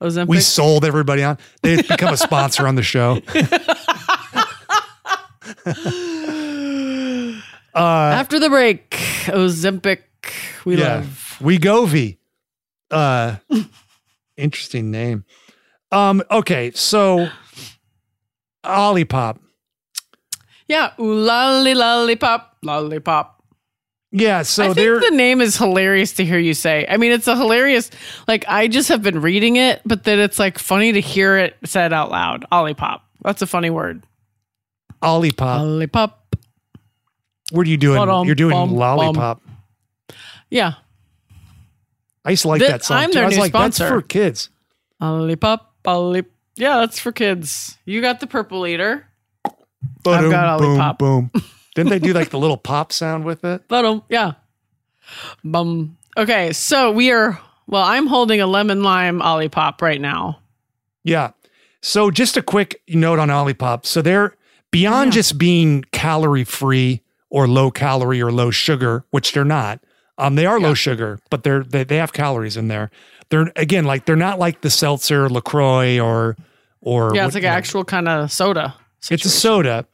Ozempic. 0.00 0.28
We 0.28 0.40
sold 0.40 0.84
everybody 0.84 1.22
on. 1.24 1.38
They've 1.62 1.86
become 1.86 2.12
a 2.12 2.16
sponsor 2.16 2.66
on 2.66 2.76
the 2.76 2.82
show. 2.82 3.20
uh, 7.74 7.80
After 8.14 8.38
the 8.38 8.48
break, 8.48 8.90
Ozempic, 9.26 10.02
we 10.64 10.76
yeah, 10.76 10.96
love. 10.96 11.36
Wegovy. 11.40 12.18
Uh, 12.90 13.36
interesting 14.36 14.90
name. 14.90 15.24
Um, 15.90 16.22
okay, 16.30 16.70
so 16.72 17.28
Olipop. 18.64 19.38
Yeah, 20.68 20.92
ooh 21.00 21.14
lolly 21.14 21.74
lollipop, 21.74 22.58
lollipop. 22.62 23.37
Yeah, 24.10 24.42
so 24.42 24.70
I 24.70 24.72
they're 24.72 25.00
think 25.00 25.12
the 25.12 25.16
name 25.16 25.40
is 25.42 25.56
hilarious 25.56 26.12
to 26.14 26.24
hear 26.24 26.38
you 26.38 26.54
say. 26.54 26.86
I 26.88 26.96
mean, 26.96 27.12
it's 27.12 27.28
a 27.28 27.36
hilarious. 27.36 27.90
Like 28.26 28.44
I 28.48 28.66
just 28.68 28.88
have 28.88 29.02
been 29.02 29.20
reading 29.20 29.56
it, 29.56 29.82
but 29.84 30.04
then 30.04 30.18
it's 30.18 30.38
like 30.38 30.58
funny 30.58 30.92
to 30.92 31.00
hear 31.00 31.36
it 31.36 31.56
said 31.64 31.92
out 31.92 32.10
loud. 32.10 32.46
Olipop. 32.50 33.00
That's 33.22 33.42
a 33.42 33.46
funny 33.46 33.68
word. 33.70 34.02
Olipop. 35.02 35.58
Lollipop. 35.58 36.34
What 37.50 37.66
are 37.66 37.70
you 37.70 37.76
doing? 37.76 37.98
Ba-dum, 37.98 38.26
You're 38.26 38.34
doing 38.34 38.52
bum, 38.52 38.74
lollipop. 38.74 39.42
Yeah, 40.50 40.74
I 42.24 42.30
used 42.30 42.42
to 42.42 42.48
like 42.48 42.60
Th- 42.60 42.70
that 42.70 42.84
song. 42.84 42.96
I'm 42.98 43.10
too. 43.10 43.14
their 43.14 43.24
I 43.24 43.26
was 43.26 43.36
new 43.36 43.42
like, 43.42 43.52
that's 43.52 43.78
for 43.78 44.00
kids. 44.00 44.48
lollipop, 45.00 45.74
lollipop. 45.84 46.30
Yeah, 46.56 46.78
that's 46.78 46.98
for 46.98 47.12
kids. 47.12 47.76
You 47.84 48.00
got 48.00 48.20
the 48.20 48.26
purple 48.26 48.66
eater. 48.66 49.06
Boom, 50.02 50.30
got 50.30 50.58
boom, 50.58 51.30
boom. 51.30 51.30
Didn't 51.74 51.90
they 51.90 51.98
do 51.98 52.12
like 52.12 52.30
the 52.30 52.38
little 52.38 52.56
pop 52.56 52.92
sound 52.92 53.24
with 53.24 53.44
it? 53.44 53.62
But 53.68 53.84
um, 53.84 54.02
yeah. 54.08 54.32
Bum. 55.44 55.96
Okay, 56.16 56.52
so 56.52 56.90
we 56.90 57.10
are. 57.12 57.38
Well, 57.66 57.82
I'm 57.84 58.06
holding 58.06 58.40
a 58.40 58.46
lemon 58.46 58.82
lime 58.82 59.20
Olipop 59.20 59.80
right 59.82 60.00
now. 60.00 60.40
Yeah. 61.04 61.30
So 61.82 62.10
just 62.10 62.36
a 62.36 62.42
quick 62.42 62.80
note 62.88 63.18
on 63.18 63.28
Olipop. 63.28 63.86
So 63.86 64.02
they're 64.02 64.34
beyond 64.70 65.08
Yeah. 65.12 65.18
just 65.20 65.38
being 65.38 65.84
calorie 65.92 66.44
free 66.44 67.02
or 67.30 67.46
low 67.46 67.70
calorie 67.70 68.22
or 68.22 68.32
low 68.32 68.50
sugar, 68.50 69.04
which 69.10 69.32
they're 69.32 69.44
not. 69.44 69.80
Um, 70.16 70.34
they 70.34 70.46
are 70.46 70.58
low 70.58 70.74
sugar, 70.74 71.20
but 71.30 71.42
they're 71.44 71.62
they, 71.62 71.84
they 71.84 71.96
have 71.98 72.12
calories 72.12 72.56
in 72.56 72.68
there. 72.68 72.90
They're 73.28 73.52
again 73.54 73.84
like 73.84 74.06
they're 74.06 74.16
not 74.16 74.38
like 74.38 74.62
the 74.62 74.70
seltzer, 74.70 75.28
Lacroix, 75.28 76.00
or 76.00 76.36
or 76.80 77.14
Yeah, 77.14 77.26
it's 77.26 77.34
like 77.34 77.44
an 77.44 77.50
actual 77.50 77.84
kind 77.84 78.08
of 78.08 78.32
soda. 78.32 78.74
It's 79.10 79.24
a 79.24 79.30
soda. 79.30 79.86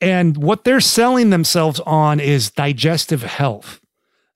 And 0.00 0.36
what 0.36 0.64
they're 0.64 0.80
selling 0.80 1.30
themselves 1.30 1.80
on 1.80 2.20
is 2.20 2.50
digestive 2.50 3.22
health. 3.22 3.80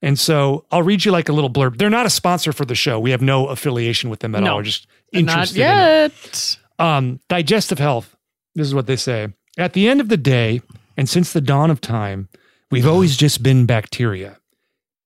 And 0.01 0.19
so 0.19 0.65
I'll 0.71 0.83
read 0.83 1.05
you 1.05 1.11
like 1.11 1.29
a 1.29 1.33
little 1.33 1.49
blurb. 1.49 1.77
They're 1.77 1.89
not 1.89 2.05
a 2.05 2.11
sponsor 2.11 2.53
for 2.53 2.65
the 2.65 2.75
show. 2.75 2.99
We 2.99 3.11
have 3.11 3.21
no 3.21 3.47
affiliation 3.47 4.09
with 4.09 4.19
them 4.19 4.35
at 4.35 4.43
No, 4.43 4.51
all. 4.51 4.57
We're 4.57 4.63
just 4.63 4.87
Not 5.13 5.19
interested 5.19 5.55
in 5.57 5.61
yet. 5.61 6.57
Um, 6.77 7.19
digestive 7.29 7.79
health. 7.79 8.15
This 8.53 8.67
is 8.67 8.75
what 8.75 8.85
they 8.85 8.95
say. 8.97 9.29
At 9.57 9.73
the 9.73 9.87
end 9.87 10.01
of 10.01 10.09
the 10.09 10.17
day, 10.17 10.61
and 10.97 11.09
since 11.09 11.33
the 11.33 11.41
dawn 11.41 11.71
of 11.71 11.81
time, 11.81 12.29
we've 12.69 12.85
always 12.85 13.17
just 13.17 13.41
been 13.41 13.65
bacteria. 13.65 14.37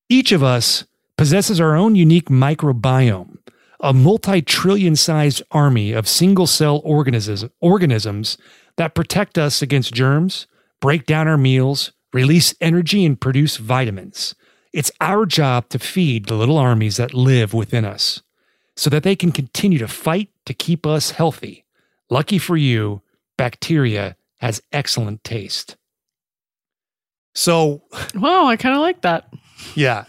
Each 0.10 0.32
of 0.32 0.44
us 0.44 0.86
possesses 1.18 1.62
our 1.62 1.76
own 1.76 1.96
unique 1.96 2.30
microbiome, 2.30 3.38
a 3.80 3.94
multi 3.94 4.42
trillion 4.42 4.96
sized 4.96 5.44
army 5.52 5.94
of 5.94 6.08
single 6.08 6.48
cell 6.48 6.82
organisms, 6.84 7.46
organisms 7.62 8.38
that 8.78 8.96
protect 8.96 9.38
us 9.38 9.62
against 9.62 9.94
germs, 9.94 10.48
break 10.82 11.06
down 11.06 11.28
our 11.28 11.38
meals, 11.38 11.92
release 12.14 12.54
energy, 12.62 13.06
and 13.06 13.20
produce 13.20 13.58
vitamins. 13.58 14.36
It's 14.74 14.92
our 15.02 15.26
job 15.26 15.70
to 15.70 15.80
feed 15.80 16.26
the 16.26 16.36
little 16.36 16.58
armies 16.58 16.98
that 16.98 17.14
live 17.14 17.54
within 17.54 17.86
us 17.86 18.22
so 18.76 18.90
that 18.92 19.04
they 19.04 19.16
can 19.16 19.32
continue 19.32 19.80
to 19.80 19.88
fight 19.88 20.30
to 20.46 20.54
keep 20.54 20.86
us 20.86 21.12
healthy. 21.12 21.66
Lucky 22.10 22.38
for 22.38 22.56
you, 22.56 23.02
bacteria 23.38 24.16
has 24.38 24.62
excellent 24.72 25.24
taste. 25.24 25.76
So, 27.34 27.84
Wow, 28.16 28.46
I 28.46 28.56
kind 28.58 28.76
of 28.76 28.82
like 28.82 29.02
that. 29.02 29.32
yeah. 29.76 30.06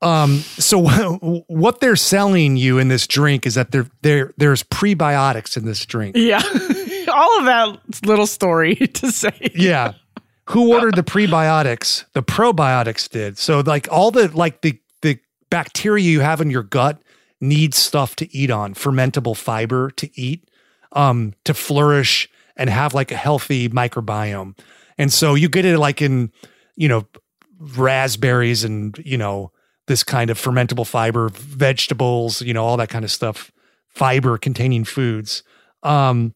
Um, 0.00 0.38
so 0.38 0.82
what 1.46 1.80
they're 1.80 1.94
selling 1.94 2.56
you 2.56 2.78
in 2.78 2.88
this 2.88 3.06
drink 3.06 3.46
is 3.46 3.54
that 3.54 3.70
there 3.70 3.86
there 4.02 4.32
there's 4.36 4.64
prebiotics 4.64 5.56
in 5.56 5.64
this 5.64 5.86
drink. 5.86 6.16
Yeah, 6.16 6.42
all 7.12 7.38
of 7.38 7.44
that 7.44 8.06
little 8.06 8.26
story 8.26 8.74
to 8.94 9.12
say. 9.12 9.50
Yeah. 9.54 9.94
Who 10.50 10.72
ordered 10.72 10.96
the 10.96 11.04
prebiotics? 11.04 12.04
The 12.14 12.22
probiotics 12.22 13.08
did. 13.08 13.38
So 13.38 13.60
like 13.60 13.88
all 13.90 14.10
the 14.10 14.28
like 14.36 14.62
the 14.62 14.80
the 15.02 15.18
bacteria 15.50 16.04
you 16.04 16.20
have 16.20 16.40
in 16.40 16.50
your 16.50 16.64
gut 16.64 17.00
needs 17.40 17.76
stuff 17.76 18.16
to 18.16 18.36
eat 18.36 18.50
on, 18.50 18.74
fermentable 18.74 19.36
fiber 19.36 19.90
to 19.92 20.10
eat, 20.20 20.48
um, 20.92 21.34
to 21.44 21.54
flourish 21.54 22.28
and 22.56 22.70
have 22.70 22.94
like 22.94 23.10
a 23.10 23.16
healthy 23.16 23.68
microbiome. 23.68 24.58
And 24.98 25.12
so 25.12 25.34
you 25.34 25.48
get 25.48 25.64
it 25.64 25.78
like 25.78 26.02
in, 26.02 26.30
you 26.76 26.88
know, 26.88 27.06
raspberries 27.58 28.64
and, 28.64 28.96
you 29.04 29.16
know, 29.16 29.52
this 29.86 30.04
kind 30.04 30.30
of 30.30 30.40
fermentable 30.40 30.86
fiber, 30.86 31.28
vegetables, 31.30 32.42
you 32.42 32.54
know, 32.54 32.64
all 32.64 32.76
that 32.76 32.88
kind 32.88 33.04
of 33.04 33.10
stuff, 33.10 33.50
fiber 33.88 34.38
containing 34.38 34.84
foods. 34.84 35.42
Um, 35.82 36.34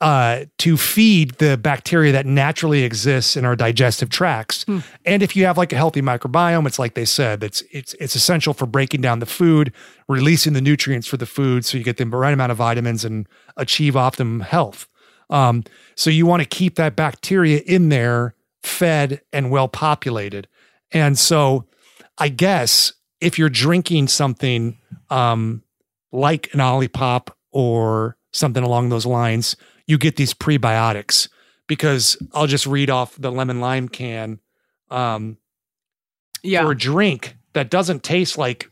uh, 0.00 0.44
to 0.58 0.76
feed 0.76 1.32
the 1.38 1.56
bacteria 1.56 2.12
that 2.12 2.24
naturally 2.24 2.84
exists 2.84 3.36
in 3.36 3.44
our 3.44 3.56
digestive 3.56 4.08
tracts. 4.08 4.64
And 5.04 5.22
if 5.22 5.34
you 5.34 5.44
have 5.44 5.58
like 5.58 5.72
a 5.72 5.76
healthy 5.76 6.00
microbiome, 6.00 6.66
it's 6.66 6.78
like 6.78 6.94
they 6.94 7.04
said, 7.04 7.42
it's 7.42 7.62
it's 7.72 7.94
it's 7.94 8.14
essential 8.14 8.54
for 8.54 8.66
breaking 8.66 9.00
down 9.00 9.18
the 9.18 9.26
food, 9.26 9.72
releasing 10.08 10.52
the 10.52 10.60
nutrients 10.60 11.08
for 11.08 11.16
the 11.16 11.26
food, 11.26 11.64
so 11.64 11.76
you 11.76 11.84
get 11.84 11.96
the 11.96 12.06
right 12.06 12.32
amount 12.32 12.52
of 12.52 12.58
vitamins 12.58 13.04
and 13.04 13.26
achieve 13.56 13.96
optimum 13.96 14.40
health. 14.40 14.86
Um, 15.30 15.64
so 15.96 16.10
you 16.10 16.26
want 16.26 16.42
to 16.42 16.48
keep 16.48 16.76
that 16.76 16.96
bacteria 16.96 17.60
in 17.66 17.88
there, 17.88 18.34
fed 18.62 19.20
and 19.32 19.50
well 19.50 19.68
populated. 19.68 20.46
And 20.92 21.18
so, 21.18 21.66
I 22.18 22.28
guess 22.28 22.92
if 23.20 23.38
you're 23.38 23.50
drinking 23.50 24.08
something 24.08 24.78
um, 25.10 25.62
like 26.12 26.52
an 26.54 26.60
Olipop 26.60 27.30
or 27.50 28.16
something 28.32 28.62
along 28.62 28.88
those 28.88 29.06
lines, 29.06 29.56
you 29.88 29.98
get 29.98 30.14
these 30.14 30.32
prebiotics 30.34 31.28
because 31.66 32.16
I'll 32.32 32.46
just 32.46 32.66
read 32.66 32.88
off 32.90 33.16
the 33.18 33.32
lemon 33.32 33.60
lime 33.60 33.88
can. 33.88 34.38
Um, 34.90 35.38
Yeah. 36.44 36.62
for 36.62 36.70
a 36.70 36.76
drink 36.76 37.36
that 37.54 37.68
doesn't 37.70 38.04
taste 38.04 38.38
like 38.38 38.70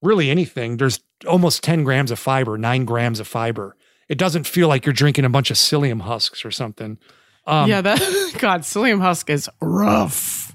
really 0.00 0.30
anything, 0.30 0.78
there's 0.78 1.00
almost 1.28 1.62
10 1.62 1.84
grams 1.84 2.10
of 2.10 2.18
fiber, 2.18 2.56
nine 2.56 2.84
grams 2.86 3.20
of 3.20 3.26
fiber. 3.28 3.76
It 4.08 4.16
doesn't 4.18 4.44
feel 4.46 4.68
like 4.68 4.86
you're 4.86 4.92
drinking 4.92 5.24
a 5.24 5.30
bunch 5.30 5.50
of 5.50 5.56
psyllium 5.56 6.00
husks 6.02 6.44
or 6.44 6.50
something. 6.50 6.98
Um, 7.46 7.68
yeah, 7.68 7.80
that 7.82 7.98
God, 8.38 8.62
psyllium 8.62 9.00
husk 9.00 9.28
is 9.30 9.48
rough. 9.60 10.54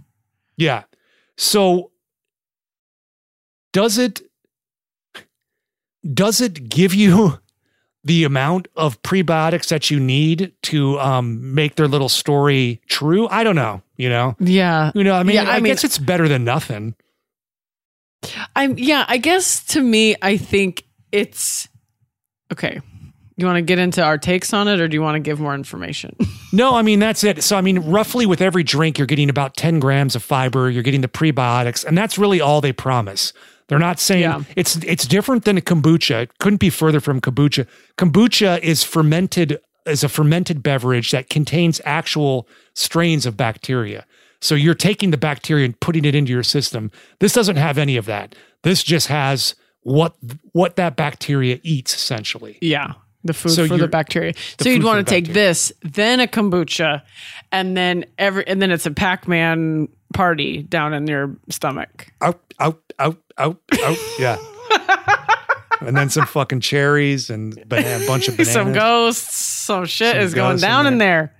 Yeah. 0.57 0.83
So 1.37 1.91
does 3.71 3.97
it 3.97 4.21
does 6.13 6.41
it 6.41 6.69
give 6.69 6.93
you 6.93 7.39
the 8.03 8.23
amount 8.23 8.67
of 8.75 9.01
prebiotics 9.03 9.67
that 9.69 9.91
you 9.91 9.99
need 9.99 10.53
to 10.63 10.99
um, 10.99 11.53
make 11.53 11.75
their 11.75 11.87
little 11.87 12.09
story 12.09 12.81
true? 12.87 13.27
I 13.29 13.43
don't 13.43 13.55
know. 13.55 13.81
You 13.97 14.09
know, 14.09 14.35
Yeah. 14.39 14.91
you 14.95 15.03
know. 15.03 15.13
I 15.13 15.23
mean, 15.23 15.35
Yeah, 15.35 15.43
I, 15.49 15.55
I 15.55 15.59
mean- 15.59 15.71
guess 15.73 15.83
it's 15.83 15.97
better 15.97 16.27
than 16.27 16.43
nothing. 16.45 16.95
I'm 18.55 18.77
yeah, 18.77 19.05
I 19.07 19.17
guess 19.17 19.63
to 19.67 19.81
me, 19.81 20.15
I 20.21 20.37
think 20.37 20.83
it's 21.11 21.67
okay. 22.51 22.81
You 23.37 23.45
want 23.45 23.55
to 23.55 23.61
get 23.61 23.79
into 23.79 24.03
our 24.03 24.17
takes 24.17 24.53
on 24.53 24.67
it 24.67 24.81
or 24.81 24.89
do 24.89 24.95
you 24.95 25.01
want 25.01 25.15
to 25.15 25.19
give 25.21 25.39
more 25.39 25.55
information? 25.55 26.15
No, 26.51 26.73
I 26.73 26.81
mean 26.81 26.97
that's 26.97 27.23
it. 27.23 27.43
So 27.43 27.57
I 27.57 27.61
mean, 27.61 27.77
roughly 27.91 28.25
with 28.25 28.41
every 28.41 28.63
drink, 28.63 28.97
you're 28.97 29.05
getting 29.05 29.29
about 29.29 29.55
10 29.55 29.79
grams 29.79 30.15
of 30.15 30.23
fiber. 30.23 30.67
You're 30.67 30.81
getting 30.81 31.01
the 31.01 31.07
prebiotics, 31.07 31.85
and 31.85 31.95
that's 31.95 32.17
really 32.17 32.41
all 32.41 32.59
they 32.59 32.73
promise. 32.73 33.33
They're 33.69 33.79
not 33.79 33.99
saying 33.99 34.21
Yeah. 34.23 34.43
it's 34.57 34.75
it's 34.77 35.07
different 35.07 35.45
than 35.45 35.57
a 35.57 35.61
kombucha. 35.61 36.23
It 36.23 36.37
couldn't 36.39 36.57
be 36.59 36.69
further 36.69 36.99
from 36.99 37.21
kombucha. 37.21 37.65
Kombucha 37.97 38.59
is 38.59 38.83
fermented 38.83 39.59
is 39.85 40.03
a 40.03 40.09
fermented 40.09 40.61
beverage 40.61 41.11
that 41.11 41.29
contains 41.29 41.79
actual 41.85 42.47
strains 42.75 43.25
of 43.25 43.37
bacteria. 43.37 44.05
So 44.41 44.55
you're 44.55 44.75
taking 44.75 45.11
the 45.11 45.17
bacteria 45.17 45.65
and 45.65 45.79
putting 45.79 46.05
it 46.05 46.15
into 46.15 46.31
your 46.31 46.43
system. 46.43 46.91
This 47.19 47.33
doesn't 47.33 47.55
have 47.57 47.77
any 47.77 47.97
of 47.97 48.05
that. 48.05 48.35
This 48.63 48.83
just 48.83 49.07
has 49.07 49.55
what 49.83 50.15
what 50.53 50.75
that 50.75 50.95
bacteria 50.95 51.59
eats 51.63 51.93
essentially. 51.95 52.57
yeah. 52.61 52.93
The 53.25 53.33
food 53.33 53.51
So 53.51 53.67
for 53.67 53.75
the 53.77 53.87
bacteria. 53.89 54.31
the 54.57 54.63
so 54.63 54.69
you'd 54.69 54.83
want 54.83 55.05
to 55.05 55.09
take 55.09 55.25
bacteria. 55.25 55.47
this, 55.49 55.73
then 55.81 56.21
a 56.21 56.27
kombucha, 56.27 57.01
and 57.51 57.75
then 57.75 58.05
every 58.17 58.47
and 58.47 58.61
then 58.61 58.71
it's 58.71 58.85
a 58.85 58.91
Pac-Man 58.91 59.89
party 60.13 60.63
down 60.63 60.93
in 60.93 61.05
your 61.05 61.35
stomach. 61.49 62.07
out, 62.21 62.39
out, 62.61 62.79
out, 62.97 63.17
out, 63.39 63.59
out. 63.83 63.97
Yeah. 64.19 64.37
and 65.81 65.95
then 65.95 66.09
some 66.09 66.25
fucking 66.25 66.59
cherries 66.59 67.29
and 67.29 67.55
banana, 67.67 68.03
a 68.03 68.07
bunch 68.07 68.27
of 68.27 68.35
bananas. 68.35 68.53
Some 68.53 68.73
ghosts, 68.73 69.35
some 69.45 69.85
shit 69.85 70.15
Some 70.15 70.21
is 70.21 70.33
going 70.33 70.51
ghosts 70.53 70.63
in 70.63 70.69
down 70.69 70.87
in 70.87 70.97
there. 70.97 71.33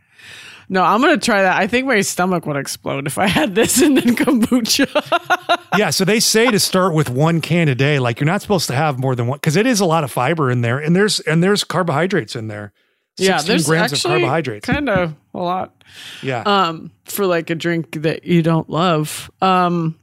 No, 0.72 0.84
I'm 0.84 1.02
gonna 1.02 1.18
try 1.18 1.42
that. 1.42 1.58
I 1.58 1.66
think 1.66 1.88
my 1.88 2.02
stomach 2.02 2.46
would 2.46 2.56
explode 2.56 3.08
if 3.08 3.18
I 3.18 3.26
had 3.26 3.56
this 3.56 3.82
and 3.82 3.98
then 3.98 4.16
kombucha. 4.16 5.68
yeah. 5.78 5.90
So 5.90 6.06
they 6.06 6.20
say 6.20 6.52
to 6.52 6.60
start 6.60 6.94
with 6.94 7.10
one 7.10 7.42
can 7.42 7.68
a 7.68 7.76
day. 7.76 7.98
Like 7.98 8.20
you're 8.20 8.28
not 8.28 8.44
supposed 8.44 8.68
to 8.68 8.76
have 8.76 9.00
more 9.00 9.16
than 9.16 9.26
one 9.26 9.38
because 9.38 9.56
it 9.56 9.66
is 9.66 9.80
a 9.80 9.86
lot 9.86 10.04
of 10.04 10.12
fiber 10.12 10.52
in 10.52 10.62
there, 10.62 10.78
and 10.78 10.96
there's 10.96 11.20
and 11.22 11.44
there's 11.44 11.64
carbohydrates 11.64 12.36
in 12.36 12.50
there. 12.50 12.72
yeah, 13.18 13.38
16 13.38 13.48
there's 13.48 13.66
grams 13.66 13.94
of 13.94 14.04
carbohydrates. 14.04 14.66
kind 14.66 14.90
of 14.90 15.16
a 15.34 15.40
lot. 15.40 15.84
yeah. 16.22 16.44
um 16.46 16.92
for 17.06 17.26
like 17.26 17.50
a 17.50 17.56
drink 17.56 18.04
that 18.04 18.24
you 18.24 18.44
don't 18.44 18.70
love 18.70 19.32
um 19.42 19.99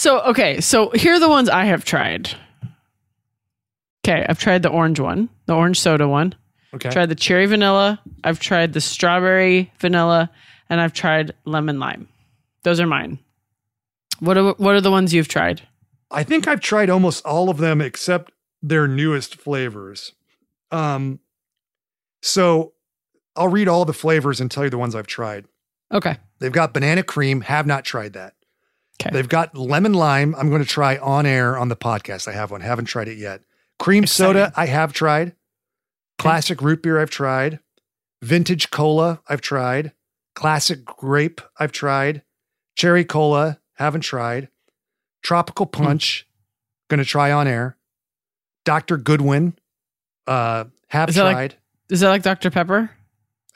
so 0.00 0.20
okay 0.22 0.60
so 0.60 0.90
here 0.90 1.14
are 1.14 1.20
the 1.20 1.28
ones 1.28 1.48
i 1.48 1.64
have 1.64 1.84
tried 1.84 2.30
okay 4.04 4.24
i've 4.28 4.38
tried 4.38 4.62
the 4.62 4.68
orange 4.68 5.00
one 5.00 5.28
the 5.46 5.54
orange 5.54 5.78
soda 5.78 6.08
one 6.08 6.34
okay. 6.74 6.90
tried 6.90 7.08
the 7.08 7.14
cherry 7.14 7.46
vanilla 7.46 8.00
i've 8.24 8.40
tried 8.40 8.72
the 8.72 8.80
strawberry 8.80 9.72
vanilla 9.78 10.30
and 10.68 10.80
i've 10.80 10.92
tried 10.92 11.34
lemon 11.44 11.78
lime 11.78 12.08
those 12.62 12.80
are 12.80 12.86
mine 12.86 13.18
what 14.20 14.36
are 14.36 14.52
what 14.52 14.74
are 14.74 14.80
the 14.80 14.90
ones 14.90 15.12
you've 15.14 15.28
tried 15.28 15.62
I 16.10 16.24
think 16.24 16.48
I've 16.48 16.60
tried 16.60 16.90
almost 16.90 17.24
all 17.24 17.50
of 17.50 17.58
them 17.58 17.80
except 17.80 18.32
their 18.62 18.88
newest 18.88 19.36
flavors. 19.36 20.12
Um, 20.72 21.20
so 22.20 22.72
I'll 23.36 23.48
read 23.48 23.68
all 23.68 23.84
the 23.84 23.92
flavors 23.92 24.40
and 24.40 24.50
tell 24.50 24.64
you 24.64 24.70
the 24.70 24.78
ones 24.78 24.94
I've 24.94 25.06
tried. 25.06 25.46
okay 25.92 26.16
They've 26.40 26.52
got 26.52 26.74
banana 26.74 27.02
cream. 27.02 27.42
Have 27.42 27.66
not 27.66 27.84
tried 27.84 28.14
that. 28.14 28.34
Okay. 29.00 29.10
They've 29.12 29.28
got 29.28 29.56
lemon 29.56 29.94
lime. 29.94 30.34
I'm 30.36 30.48
going 30.50 30.62
to 30.62 30.68
try 30.68 30.96
on 30.98 31.24
air 31.26 31.56
on 31.58 31.68
the 31.68 31.76
podcast. 31.76 32.28
I 32.28 32.32
have 32.32 32.50
one. 32.50 32.60
Haven't 32.60 32.84
tried 32.86 33.08
it 33.08 33.16
yet. 33.18 33.42
Cream 33.78 34.06
soda. 34.06 34.52
I 34.56 34.66
have 34.66 34.92
tried. 34.92 35.34
Classic 36.18 36.60
root 36.60 36.82
beer. 36.82 37.00
I've 37.00 37.10
tried. 37.10 37.60
Vintage 38.22 38.70
cola. 38.70 39.22
I've 39.28 39.40
tried. 39.40 39.92
Classic 40.34 40.84
grape. 40.84 41.40
I've 41.58 41.72
tried. 41.72 42.22
Cherry 42.76 43.04
cola. 43.04 43.58
Haven't 43.74 44.02
tried. 44.02 44.48
Tropical 45.22 45.66
Hmm. 45.66 45.82
punch. 45.84 46.26
Going 46.88 46.98
to 46.98 47.04
try 47.04 47.32
on 47.32 47.48
air. 47.48 47.76
Dr. 48.66 48.98
Goodwin. 48.98 49.54
Uh, 50.26 50.64
have 50.88 51.08
Is 51.08 51.14
that 51.14 51.24
like- 51.24 51.34
tried. 51.34 51.54
is 51.88 52.00
that 52.00 52.08
like 52.10 52.22
dr 52.22 52.50
pepper 52.50 52.90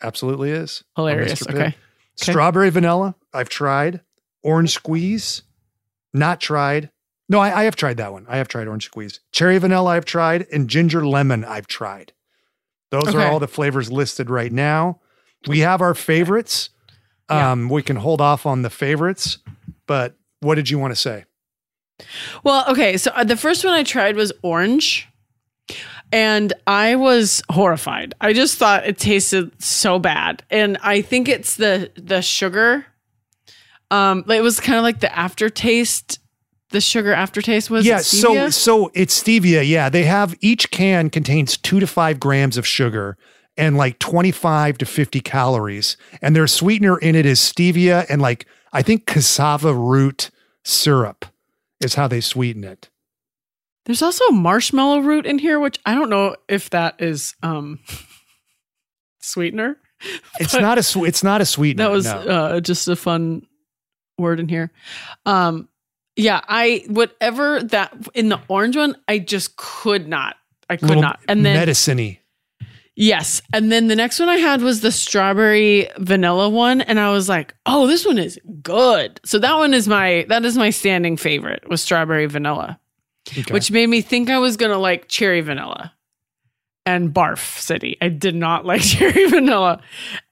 Absolutely 0.03 0.51
is. 0.51 0.83
Hilarious. 0.97 1.43
Pibb. 1.43 1.55
okay 1.55 1.75
Strawberry 2.17 2.71
vanilla, 2.71 3.15
I've 3.33 3.49
tried. 3.49 4.01
Orange 4.45 4.71
squeeze, 4.71 5.43
not 6.13 6.41
tried. 6.41 6.91
No, 7.29 7.41
I, 7.41 7.61
I 7.61 7.65
have 7.65 7.75
tried 7.75 7.97
that 7.97 8.13
one. 8.13 8.27
I 8.29 8.37
have 8.37 8.47
tried 8.49 8.69
orange 8.69 8.85
squeeze. 8.85 9.19
Cherry 9.33 9.59
vanilla, 9.59 9.91
I've 9.93 10.05
tried. 10.05 10.47
And 10.53 10.69
ginger 10.69 11.05
lemon, 11.07 11.45
I've 11.45 11.67
tried. 11.67 12.13
Those 12.91 13.15
are 13.15 13.21
all 13.23 13.41
the 13.41 13.49
flavors 13.49 13.91
listed 13.91 14.31
right 14.31 14.53
now. 14.53 15.01
We 15.49 15.61
have 15.61 15.81
our 15.81 15.95
favorites. 15.95 16.71
Yeah. 17.31 17.53
Um, 17.53 17.69
We 17.71 17.83
can 17.83 17.97
hold 17.97 18.21
off 18.21 18.45
on 18.47 18.63
the 18.63 18.71
favorites, 18.71 19.39
but 19.87 20.15
what 20.41 20.55
did 20.57 20.69
you 20.71 20.79
want 20.79 20.93
to 20.93 21.01
say? 21.01 21.25
Well, 22.45 22.65
okay. 22.69 22.97
So 22.99 23.11
uh, 23.15 23.25
the 23.25 23.37
first 23.37 23.65
one 23.65 23.73
I 23.73 23.83
tried 23.83 24.15
was 24.17 24.31
orange, 24.43 25.09
and 26.13 26.53
I 26.67 26.97
was 26.97 27.43
horrified. 27.51 28.15
I 28.21 28.33
just 28.35 28.59
thought 28.59 28.87
it 28.87 28.99
tasted 28.99 29.51
so 29.63 29.99
bad, 29.99 30.43
and 30.51 30.77
I 30.83 31.01
think 31.01 31.29
it's 31.29 31.57
the 31.57 31.91
the 31.97 32.21
sugar. 32.21 32.85
Um, 33.91 34.25
it 34.29 34.43
was 34.43 34.61
kind 34.61 34.79
of 34.79 34.83
like 34.83 35.01
the 35.01 35.17
aftertaste. 35.17 36.19
The 36.71 36.81
sugar 36.81 37.13
aftertaste 37.13 37.71
was 37.71 37.87
yeah, 37.87 37.99
so 37.99 38.51
so 38.51 38.91
it's 38.95 39.23
stevia. 39.23 39.67
Yeah, 39.67 39.89
they 39.89 40.05
have 40.05 40.35
each 40.41 40.71
can 40.71 41.09
contains 41.09 41.57
two 41.57 41.79
to 41.79 41.87
five 41.87 42.19
grams 42.19 42.57
of 42.57 42.67
sugar 42.67 43.17
and 43.57 43.77
like 43.77 44.01
twenty 44.01 44.33
five 44.33 44.79
to 44.79 44.87
fifty 44.87 45.21
calories, 45.21 45.97
and 46.21 46.35
their 46.35 46.49
sweetener 46.49 46.99
in 46.99 47.15
it 47.15 47.27
is 47.27 47.39
stevia 47.39 48.07
and 48.09 48.21
like 48.21 48.47
I 48.73 48.83
think 48.83 49.07
cassava 49.07 49.73
root 49.73 50.31
syrup 50.65 51.27
is 51.81 51.95
how 51.95 52.09
they 52.09 52.21
sweeten 52.21 52.65
it. 52.65 52.91
There's 53.87 54.03
also 54.03 54.29
marshmallow 54.31 55.01
root 55.01 55.27
in 55.27 55.39
here, 55.39 55.61
which 55.61 55.79
I 55.87 55.95
don't 55.95 56.11
know 56.11 56.35
if 56.49 56.71
that 56.71 57.01
is 57.01 57.35
um 57.43 57.79
sweetener. 59.21 59.77
It's 60.41 60.55
not 60.55 60.79
a 60.79 61.05
it's 61.05 61.23
not 61.23 61.41
a 61.41 61.47
sweetener. 61.47 61.85
That 61.85 61.91
was 61.91 62.07
no. 62.07 62.19
uh, 62.19 62.61
just 62.61 62.89
a 62.89 62.97
fun 62.97 63.47
word 64.19 64.41
in 64.41 64.49
here. 64.49 64.71
Um, 65.27 65.69
yeah, 66.17 66.41
I 66.49 66.85
whatever 66.89 67.63
that 67.65 67.93
in 68.15 68.29
the 68.29 68.41
orange 68.49 68.77
one, 68.77 68.97
I 69.09 69.19
just 69.19 69.57
could 69.57 70.07
not. 70.09 70.37
I 70.71 70.77
could 70.77 70.89
Little 70.89 71.03
not. 71.03 71.21
And 71.29 71.45
then 71.45 71.57
medicine-y. 71.57 72.21
yes, 72.97 73.43
and 73.53 73.71
then 73.73 73.89
the 73.89 73.97
next 73.97 74.21
one 74.21 74.29
I 74.29 74.37
had 74.37 74.63
was 74.63 74.81
the 74.81 74.93
strawberry 74.93 75.89
vanilla 75.99 76.49
one, 76.49 76.81
and 76.81 77.01
I 77.01 77.11
was 77.11 77.29
like, 77.29 77.55
oh, 77.67 77.87
this 77.87 78.07
one 78.07 78.19
is 78.19 78.39
good. 78.63 79.21
So 79.25 79.39
that 79.41 79.57
one 79.57 79.75
is 79.75 79.89
my 79.89 80.25
that 80.29 80.45
is 80.45 80.57
my 80.57 80.71
standing 80.71 81.17
favorite 81.17 81.69
was 81.69 81.83
strawberry 81.83 82.27
vanilla, 82.27 82.79
Okay. 83.37 83.53
which 83.53 83.71
made 83.73 83.89
me 83.89 84.01
think 84.01 84.31
I 84.31 84.39
was 84.39 84.57
gonna 84.57 84.79
like 84.79 85.09
cherry 85.09 85.41
vanilla. 85.41 85.93
And 86.87 87.15
barf 87.15 87.59
city. 87.61 87.97
I 88.03 88.09
did 88.11 88.35
not 88.35 88.67
like 88.67 88.83
cherry 88.83 89.27
vanilla. 89.31 89.81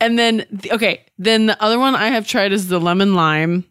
And 0.00 0.18
then, 0.18 0.44
okay, 0.70 1.06
then 1.18 1.46
the 1.46 1.60
other 1.62 1.78
one 1.78 1.94
I 1.94 2.08
have 2.08 2.28
tried 2.28 2.52
is 2.52 2.68
the 2.68 2.78
lemon 2.78 3.14
lime. 3.14 3.64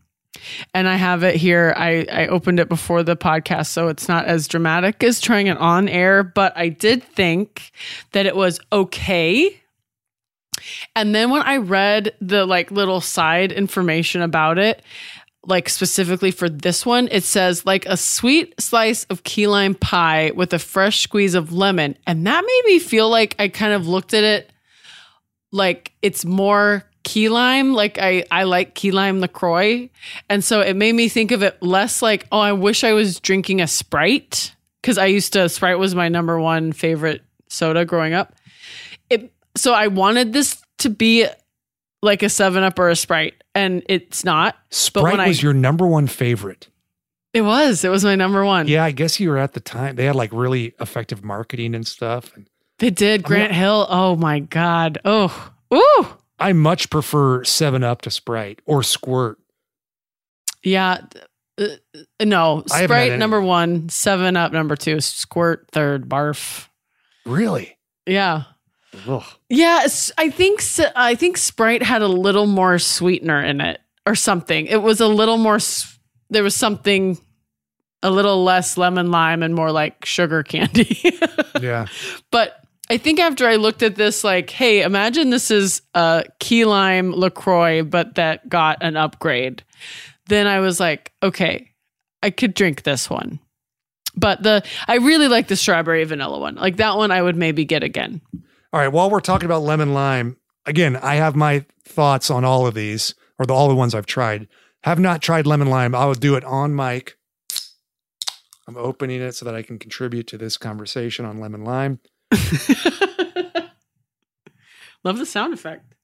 And 0.73 0.87
I 0.87 0.95
have 0.95 1.23
it 1.23 1.35
here. 1.35 1.73
I, 1.77 2.05
I 2.11 2.27
opened 2.27 2.59
it 2.59 2.69
before 2.69 3.03
the 3.03 3.15
podcast, 3.15 3.67
so 3.67 3.87
it's 3.87 4.07
not 4.07 4.25
as 4.25 4.47
dramatic 4.47 5.03
as 5.03 5.19
trying 5.19 5.47
it 5.47 5.57
on 5.57 5.87
air, 5.87 6.23
but 6.23 6.53
I 6.55 6.69
did 6.69 7.03
think 7.03 7.71
that 8.11 8.25
it 8.25 8.35
was 8.35 8.59
okay. 8.71 9.61
And 10.95 11.15
then 11.15 11.29
when 11.29 11.41
I 11.41 11.57
read 11.57 12.13
the 12.21 12.45
like 12.45 12.71
little 12.71 13.01
side 13.01 13.51
information 13.51 14.21
about 14.21 14.57
it, 14.57 14.81
like 15.45 15.69
specifically 15.69 16.31
for 16.31 16.49
this 16.49 16.85
one, 16.85 17.07
it 17.11 17.23
says 17.23 17.65
like 17.65 17.85
a 17.87 17.97
sweet 17.97 18.59
slice 18.61 19.05
of 19.05 19.23
key 19.23 19.47
lime 19.47 19.75
pie 19.75 20.31
with 20.35 20.53
a 20.53 20.59
fresh 20.59 21.01
squeeze 21.01 21.33
of 21.33 21.51
lemon. 21.51 21.97
And 22.05 22.25
that 22.27 22.43
made 22.45 22.73
me 22.73 22.79
feel 22.79 23.09
like 23.09 23.35
I 23.39 23.47
kind 23.47 23.73
of 23.73 23.87
looked 23.87 24.13
at 24.13 24.23
it 24.23 24.51
like 25.51 25.93
it's 26.01 26.23
more 26.23 26.83
key 27.03 27.29
lime. 27.29 27.73
Like 27.73 27.97
I, 27.99 28.25
I 28.31 28.43
like 28.43 28.75
key 28.75 28.91
lime 28.91 29.19
LaCroix. 29.19 29.89
And 30.29 30.43
so 30.43 30.61
it 30.61 30.75
made 30.75 30.93
me 30.93 31.09
think 31.09 31.31
of 31.31 31.43
it 31.43 31.61
less 31.61 32.01
like, 32.01 32.27
oh, 32.31 32.39
I 32.39 32.53
wish 32.53 32.83
I 32.83 32.93
was 32.93 33.19
drinking 33.19 33.61
a 33.61 33.67
Sprite. 33.67 34.55
Cause 34.83 34.97
I 34.97 35.05
used 35.07 35.33
to, 35.33 35.47
Sprite 35.49 35.77
was 35.77 35.93
my 35.93 36.09
number 36.09 36.39
one 36.39 36.71
favorite 36.73 37.21
soda 37.49 37.85
growing 37.85 38.13
up. 38.13 38.33
It, 39.09 39.31
so 39.55 39.73
I 39.73 39.87
wanted 39.87 40.33
this 40.33 40.61
to 40.79 40.89
be 40.89 41.27
like 42.01 42.23
a 42.23 42.29
Seven 42.29 42.63
Up 42.63 42.79
or 42.79 42.89
a 42.89 42.95
Sprite, 42.95 43.35
and 43.53 43.83
it's 43.87 44.23
not. 44.23 44.55
Sprite 44.71 45.27
was 45.27 45.39
I- 45.39 45.41
your 45.43 45.53
number 45.53 45.85
one 45.85 46.07
favorite. 46.07 46.67
It 47.33 47.43
was. 47.43 47.83
It 47.85 47.89
was 47.89 48.03
my 48.03 48.15
number 48.15 48.43
one. 48.43 48.67
Yeah, 48.67 48.83
I 48.83 48.91
guess 48.91 49.19
you 49.19 49.29
were 49.29 49.37
at 49.37 49.53
the 49.53 49.59
time. 49.61 49.95
They 49.95 50.05
had 50.05 50.15
like 50.15 50.31
really 50.33 50.73
effective 50.81 51.23
marketing 51.23 51.75
and 51.75 51.85
stuff. 51.87 52.35
And 52.35 52.47
They 52.79 52.89
did. 52.89 53.23
Grant 53.23 53.53
Hill. 53.53 53.85
Oh 53.89 54.15
my 54.17 54.39
God. 54.39 54.97
Oh. 55.05 55.51
Ooh. 55.73 56.07
I 56.41 56.53
much 56.53 56.89
prefer 56.89 57.43
Seven 57.43 57.83
Up 57.83 58.01
to 58.01 58.11
Sprite 58.11 58.61
or 58.65 58.83
Squirt. 58.83 59.37
Yeah. 60.63 61.01
Uh, 61.59 61.67
no. 62.23 62.63
I 62.71 62.81
haven't 62.81 62.95
had 62.97 63.05
Sprite 63.05 63.19
number 63.19 63.41
one. 63.41 63.89
Seven 63.89 64.35
Up 64.37 64.51
number 64.51 64.75
two. 64.75 64.99
Squirt 65.01 65.67
third. 65.71 66.09
Barf. 66.09 66.67
Really? 67.25 67.77
Yeah. 68.05 68.43
Ugh. 69.07 69.23
Yeah, 69.49 69.87
I 70.17 70.29
think 70.29 70.61
I 70.95 71.15
think 71.15 71.37
Sprite 71.37 71.83
had 71.83 72.01
a 72.01 72.07
little 72.07 72.47
more 72.47 72.77
sweetener 72.77 73.41
in 73.41 73.61
it 73.61 73.79
or 74.05 74.15
something. 74.15 74.65
It 74.65 74.81
was 74.81 74.99
a 74.99 75.07
little 75.07 75.37
more 75.37 75.59
there 76.29 76.43
was 76.43 76.55
something 76.55 77.17
a 78.03 78.09
little 78.09 78.43
less 78.43 78.77
lemon 78.77 79.11
lime 79.11 79.43
and 79.43 79.53
more 79.53 79.71
like 79.71 80.05
sugar 80.05 80.43
candy. 80.43 80.97
Yeah. 81.61 81.85
but 82.31 82.59
I 82.91 82.97
think 82.97 83.21
after 83.21 83.47
I 83.47 83.55
looked 83.55 83.83
at 83.83 83.95
this 83.95 84.21
like, 84.21 84.49
hey, 84.49 84.81
imagine 84.81 85.29
this 85.29 85.49
is 85.49 85.81
a 85.93 86.25
key 86.41 86.65
lime 86.65 87.13
LaCroix 87.13 87.83
but 87.83 88.15
that 88.15 88.49
got 88.49 88.79
an 88.83 88.97
upgrade. 88.97 89.63
Then 90.25 90.45
I 90.45 90.59
was 90.59 90.77
like, 90.77 91.13
okay, 91.23 91.71
I 92.21 92.31
could 92.31 92.53
drink 92.53 92.83
this 92.83 93.09
one. 93.09 93.39
But 94.17 94.43
the 94.43 94.65
I 94.89 94.97
really 94.97 95.29
like 95.29 95.47
the 95.47 95.55
strawberry 95.55 96.03
vanilla 96.03 96.37
one. 96.37 96.55
Like 96.55 96.75
that 96.77 96.97
one 96.97 97.11
I 97.11 97.21
would 97.21 97.37
maybe 97.37 97.63
get 97.63 97.81
again. 97.81 98.19
All 98.73 98.81
right. 98.81 98.89
While 98.89 99.09
we're 99.09 99.21
talking 99.21 99.45
about 99.45 99.61
lemon 99.61 99.93
lime, 99.93 100.35
again, 100.65 100.97
I 100.97 101.15
have 101.15 101.33
my 101.33 101.63
thoughts 101.85 102.29
on 102.29 102.43
all 102.43 102.67
of 102.67 102.73
these, 102.73 103.15
or 103.39 103.45
the, 103.45 103.53
all 103.53 103.69
the 103.69 103.75
ones 103.75 103.95
I've 103.95 104.05
tried. 104.05 104.49
Have 104.83 104.99
not 104.99 105.21
tried 105.21 105.47
lemon 105.47 105.69
lime. 105.69 105.95
I 105.95 106.03
will 106.07 106.13
do 106.13 106.35
it 106.35 106.43
on 106.43 106.75
mic. 106.75 107.17
I'm 108.67 108.75
opening 108.75 109.21
it 109.21 109.31
so 109.31 109.45
that 109.45 109.55
I 109.55 109.61
can 109.61 109.79
contribute 109.79 110.27
to 110.27 110.37
this 110.37 110.57
conversation 110.57 111.23
on 111.23 111.39
lemon 111.39 111.63
lime. 111.63 112.01
Love 115.03 115.17
the 115.17 115.25
sound 115.25 115.53
effect. 115.53 115.95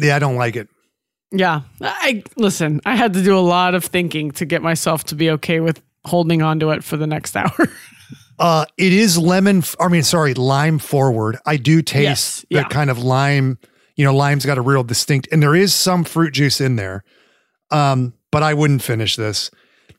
Yeah, 0.00 0.16
I 0.16 0.18
don't 0.18 0.36
like 0.36 0.56
it. 0.56 0.68
Yeah. 1.30 1.62
I 1.80 2.22
listen, 2.36 2.80
I 2.84 2.96
had 2.96 3.14
to 3.14 3.22
do 3.22 3.36
a 3.38 3.40
lot 3.40 3.74
of 3.74 3.84
thinking 3.84 4.30
to 4.32 4.44
get 4.44 4.62
myself 4.62 5.04
to 5.04 5.14
be 5.14 5.30
okay 5.30 5.60
with 5.60 5.80
holding 6.04 6.42
on 6.42 6.60
to 6.60 6.70
it 6.70 6.82
for 6.84 6.96
the 6.96 7.06
next 7.06 7.36
hour. 7.36 7.68
Uh, 8.38 8.64
it 8.76 8.92
is 8.92 9.16
lemon. 9.16 9.62
I 9.78 9.88
mean, 9.88 10.02
sorry, 10.02 10.34
lime 10.34 10.78
forward. 10.80 11.38
I 11.46 11.56
do 11.56 11.82
taste 11.82 12.02
Yes, 12.02 12.46
yeah. 12.50 12.64
kind 12.64 12.90
of 12.90 12.98
lime. 12.98 13.58
You 13.96 14.04
know, 14.04 14.14
lime's 14.14 14.44
got 14.44 14.58
a 14.58 14.62
real 14.62 14.82
distinct, 14.82 15.28
and 15.30 15.40
there 15.40 15.54
is 15.54 15.72
some 15.72 16.02
fruit 16.02 16.32
juice 16.34 16.60
in 16.60 16.74
there. 16.74 17.04
Um, 17.70 18.14
but 18.32 18.42
I 18.42 18.52
wouldn't 18.54 18.82
finish 18.82 19.14
this. 19.14 19.52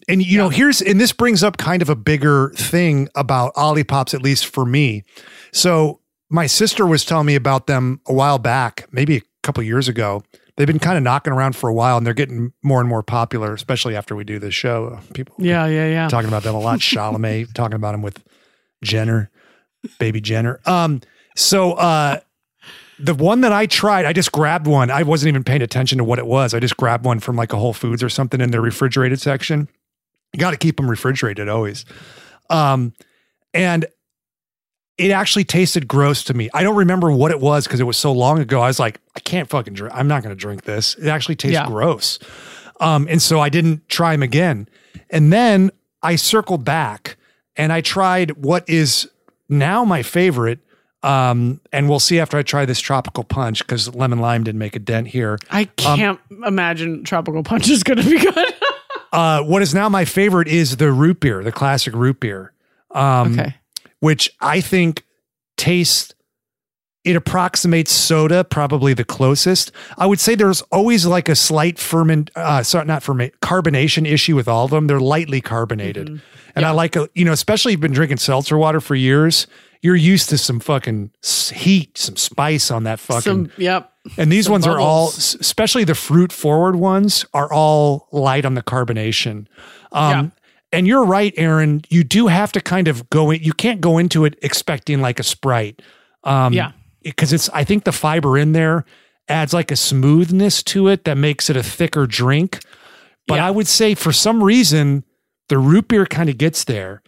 And 0.08 0.24
you 0.26 0.38
know, 0.38 0.50
here's 0.50 0.82
and 0.82 1.00
this 1.00 1.12
brings 1.12 1.44
up 1.44 1.58
kind 1.58 1.82
of 1.82 1.90
a 1.90 1.96
bigger 1.96 2.52
thing 2.56 3.10
about 3.16 3.54
Olipops, 3.56 4.14
at 4.14 4.22
least 4.22 4.46
for 4.46 4.66
me. 4.66 5.04
So 5.52 6.00
my 6.30 6.48
sister 6.48 6.86
was 6.86 7.06
telling 7.06 7.26
me 7.26 7.36
about 7.36 7.68
them 7.68 8.02
a 8.08 8.14
while 8.14 8.38
back, 8.38 8.88
maybe 8.92 9.18
a 9.18 9.22
couple 9.44 9.64
years 9.64 9.88
ago. 9.88 10.24
They've 10.58 10.68
been 10.68 10.80
kind 10.80 10.98
of 10.98 11.04
knocking 11.04 11.34
around 11.34 11.56
for 11.56 11.70
a 11.70 11.74
while, 11.74 11.98
and 11.98 12.06
they're 12.06 12.14
getting 12.14 12.54
more 12.64 12.80
and 12.80 12.88
more 12.88 13.04
popular, 13.04 13.54
especially 13.54 13.96
after 13.96 14.16
we 14.16 14.24
do 14.24 14.40
this 14.40 14.54
show. 14.54 15.00
People, 15.14 15.36
yeah, 15.38 15.66
yeah, 15.66 15.88
yeah. 15.88 16.08
talking 16.08 16.30
about 16.30 16.44
them 16.44 16.56
a 16.56 16.60
lot. 16.60 16.80
Chalamet 16.80 17.54
talking 17.54 17.76
about 17.76 17.92
them 17.92 18.02
with 18.02 18.24
Jenner, 18.84 19.30
baby 20.00 20.22
Jenner. 20.22 20.62
Um, 20.66 21.02
so 21.36 21.74
uh 21.74 22.20
the 23.00 23.14
one 23.14 23.42
that 23.42 23.52
I 23.52 23.66
tried, 23.66 24.06
I 24.06 24.14
just 24.14 24.32
grabbed 24.32 24.68
one. 24.68 24.90
I 24.90 25.04
wasn't 25.04 25.30
even 25.30 25.44
paying 25.44 25.62
attention 25.62 25.98
to 25.98 26.04
what 26.04 26.20
it 26.20 26.26
was. 26.26 26.54
I 26.54 26.60
just 26.60 26.78
grabbed 26.78 27.06
one 27.06 27.20
from 27.20 27.36
like 27.36 27.52
a 27.52 27.58
Whole 27.58 27.74
Foods 27.74 28.02
or 28.02 28.10
something 28.10 28.40
in 28.40 28.52
their 28.52 28.62
refrigerated 28.62 29.20
section. 29.20 29.68
You 30.36 30.40
got 30.40 30.52
to 30.52 30.58
keep 30.58 30.76
them 30.76 30.90
refrigerated 30.90 31.48
always. 31.48 31.86
Um, 32.50 32.92
and 33.54 33.86
it 34.98 35.12
actually 35.12 35.46
tasted 35.46 35.88
gross 35.88 36.26
to 36.26 36.34
me. 36.34 36.50
I 36.54 36.62
don't 36.64 36.76
remember 36.76 37.10
what 37.10 37.32
it 37.32 37.40
was 37.40 37.64
because 37.66 37.80
it 37.80 37.86
was 37.86 37.96
so 37.96 38.12
long 38.12 38.40
ago. 38.40 38.60
I 38.60 38.68
was 38.68 38.80
like, 38.80 39.00
I 39.16 39.22
can't 39.22 39.50
fucking 39.50 39.74
drink. 39.76 39.94
I'm 39.96 40.10
not 40.10 40.24
going 40.24 40.36
to 40.36 40.40
drink 40.40 40.64
this. 40.64 40.96
It 40.96 41.08
actually 41.08 41.36
tastes 41.38 41.54
Yeah. 41.54 41.68
gross. 41.68 42.20
Um, 42.82 43.08
and 43.10 43.22
so 43.22 43.40
I 43.40 43.48
didn't 43.48 43.88
try 43.88 44.12
them 44.12 44.24
again. 44.24 44.68
And 45.10 45.32
then 45.32 45.72
I 46.04 46.18
circled 46.18 46.66
back 46.66 47.16
and 47.56 47.72
I 47.72 47.80
tried 47.80 48.32
what 48.44 48.70
is 48.70 49.10
now 49.48 49.86
my 49.86 50.04
favorite. 50.04 50.60
Um, 51.02 51.62
and 51.72 51.88
we'll 51.88 52.00
see 52.00 52.20
after 52.20 52.38
I 52.38 52.44
try 52.44 52.66
this 52.66 52.80
tropical 52.82 53.24
punch 53.24 53.60
because 53.60 53.94
lemon 53.96 54.20
lime 54.20 54.44
didn't 54.44 54.60
make 54.60 54.76
a 54.76 54.80
dent 54.80 55.08
here. 55.08 55.38
I 55.50 55.66
can't 55.66 56.20
imagine 56.46 57.04
tropical 57.06 57.44
punch 57.44 57.70
is 57.70 57.84
going 57.84 58.00
to 58.02 58.10
be 58.10 58.18
good. 58.20 58.54
Uh, 59.16 59.44
what 59.44 59.62
is 59.62 59.74
now 59.74 59.90
my 59.90 60.06
favorite 60.06 60.48
is 60.48 60.78
the 60.78 60.92
root 60.92 61.20
beer, 61.20 61.44
the 61.44 61.52
classic 61.52 61.94
root 61.94 62.20
beer. 62.20 62.52
Um, 62.92 63.38
okay. 63.38 63.56
which 64.00 64.32
I 64.40 64.62
think 64.62 65.04
tastes 65.58 66.14
it 67.04 67.16
approximates 67.16 67.92
soda 67.92 68.44
probably 68.44 68.94
the 68.94 69.04
closest. 69.04 69.72
I 69.98 70.06
would 70.06 70.20
say 70.20 70.34
there's 70.34 70.62
always 70.64 71.06
like 71.06 71.30
a 71.30 71.36
slight 71.36 71.78
ferment 71.78 72.32
uh 72.36 72.64
sorry 72.64 72.86
not 72.86 73.04
ferment 73.04 73.40
carbonation 73.42 74.10
issue 74.10 74.36
with 74.36 74.48
all 74.48 74.66
of 74.66 74.72
them. 74.72 74.88
They're 74.88 75.00
lightly 75.00 75.40
carbonated. 75.42 76.08
Mm-hmm. 76.08 76.18
And 76.56 76.66
I 76.66 76.72
like 76.72 76.96
a, 76.96 77.10
you 77.14 77.26
know, 77.26 77.34
especially 77.34 77.74
if 77.74 77.76
you've 77.76 77.82
been 77.82 77.92
drinking 77.92 78.18
seltzer 78.18 78.58
water 78.58 78.80
for 78.80 78.96
years, 78.96 79.46
you're 79.82 79.96
used 79.96 80.30
to 80.30 80.38
some 80.38 80.60
fucking 80.60 81.12
heat, 81.54 81.98
some 81.98 82.16
spice 82.16 82.72
on 82.72 82.84
that 82.86 83.00
fucking 83.00 83.22
Some 83.22 83.52
yep. 83.58 83.92
And 84.18 84.32
these 84.32 84.46
Some 84.46 84.54
ones 84.54 84.68
are 84.68 84.80
all, 84.80 85.08
especially 85.10 85.84
the 85.84 85.96
fruit 85.96 86.32
forward 86.32 86.76
ones, 86.76 87.26
are 87.34 87.52
all 87.52 88.08
light 88.12 88.46
on 88.46 88.54
the 88.54 88.62
carbonation. 88.64 89.48
Um, 89.92 90.32
And 90.72 90.86
you're 90.88 91.06
right, 91.06 91.34
Erin. 91.38 91.82
You 91.90 92.04
do 92.04 92.28
have 92.28 92.52
to 92.52 92.60
kind 92.62 92.88
of 92.88 93.10
go 93.10 93.32
in. 93.32 93.42
You 93.42 93.54
can't 93.54 93.80
go 93.80 93.98
into 93.98 94.26
it 94.26 94.38
expecting 94.42 95.00
like 95.02 95.20
a 95.20 95.24
Sprite. 95.24 95.82
Um, 96.24 96.54
Yeah. 96.54 96.72
Because 97.02 97.32
it's, 97.32 97.50
I 97.50 97.64
think 97.64 97.84
the 97.84 97.92
fiber 97.92 98.38
in 98.38 98.52
there 98.52 98.84
adds 99.30 99.54
like 99.54 99.72
a 99.72 99.76
smoothness 99.76 100.64
to 100.64 100.88
it 100.88 101.06
that 101.06 101.18
makes 101.18 101.50
it 101.50 101.56
a 101.56 101.64
thicker 101.64 102.06
drink. 102.06 102.60
But 103.28 103.36
Yeah. 103.36 103.48
I 103.48 103.52
would 103.52 103.68
say 103.68 103.96
for 103.96 104.12
some 104.12 104.44
reason, 104.44 105.04
the 105.50 105.58
root 105.58 105.88
beer 105.88 106.06
kind 106.06 106.30
of 106.30 106.38
gets 106.38 106.64
there. 106.64 107.02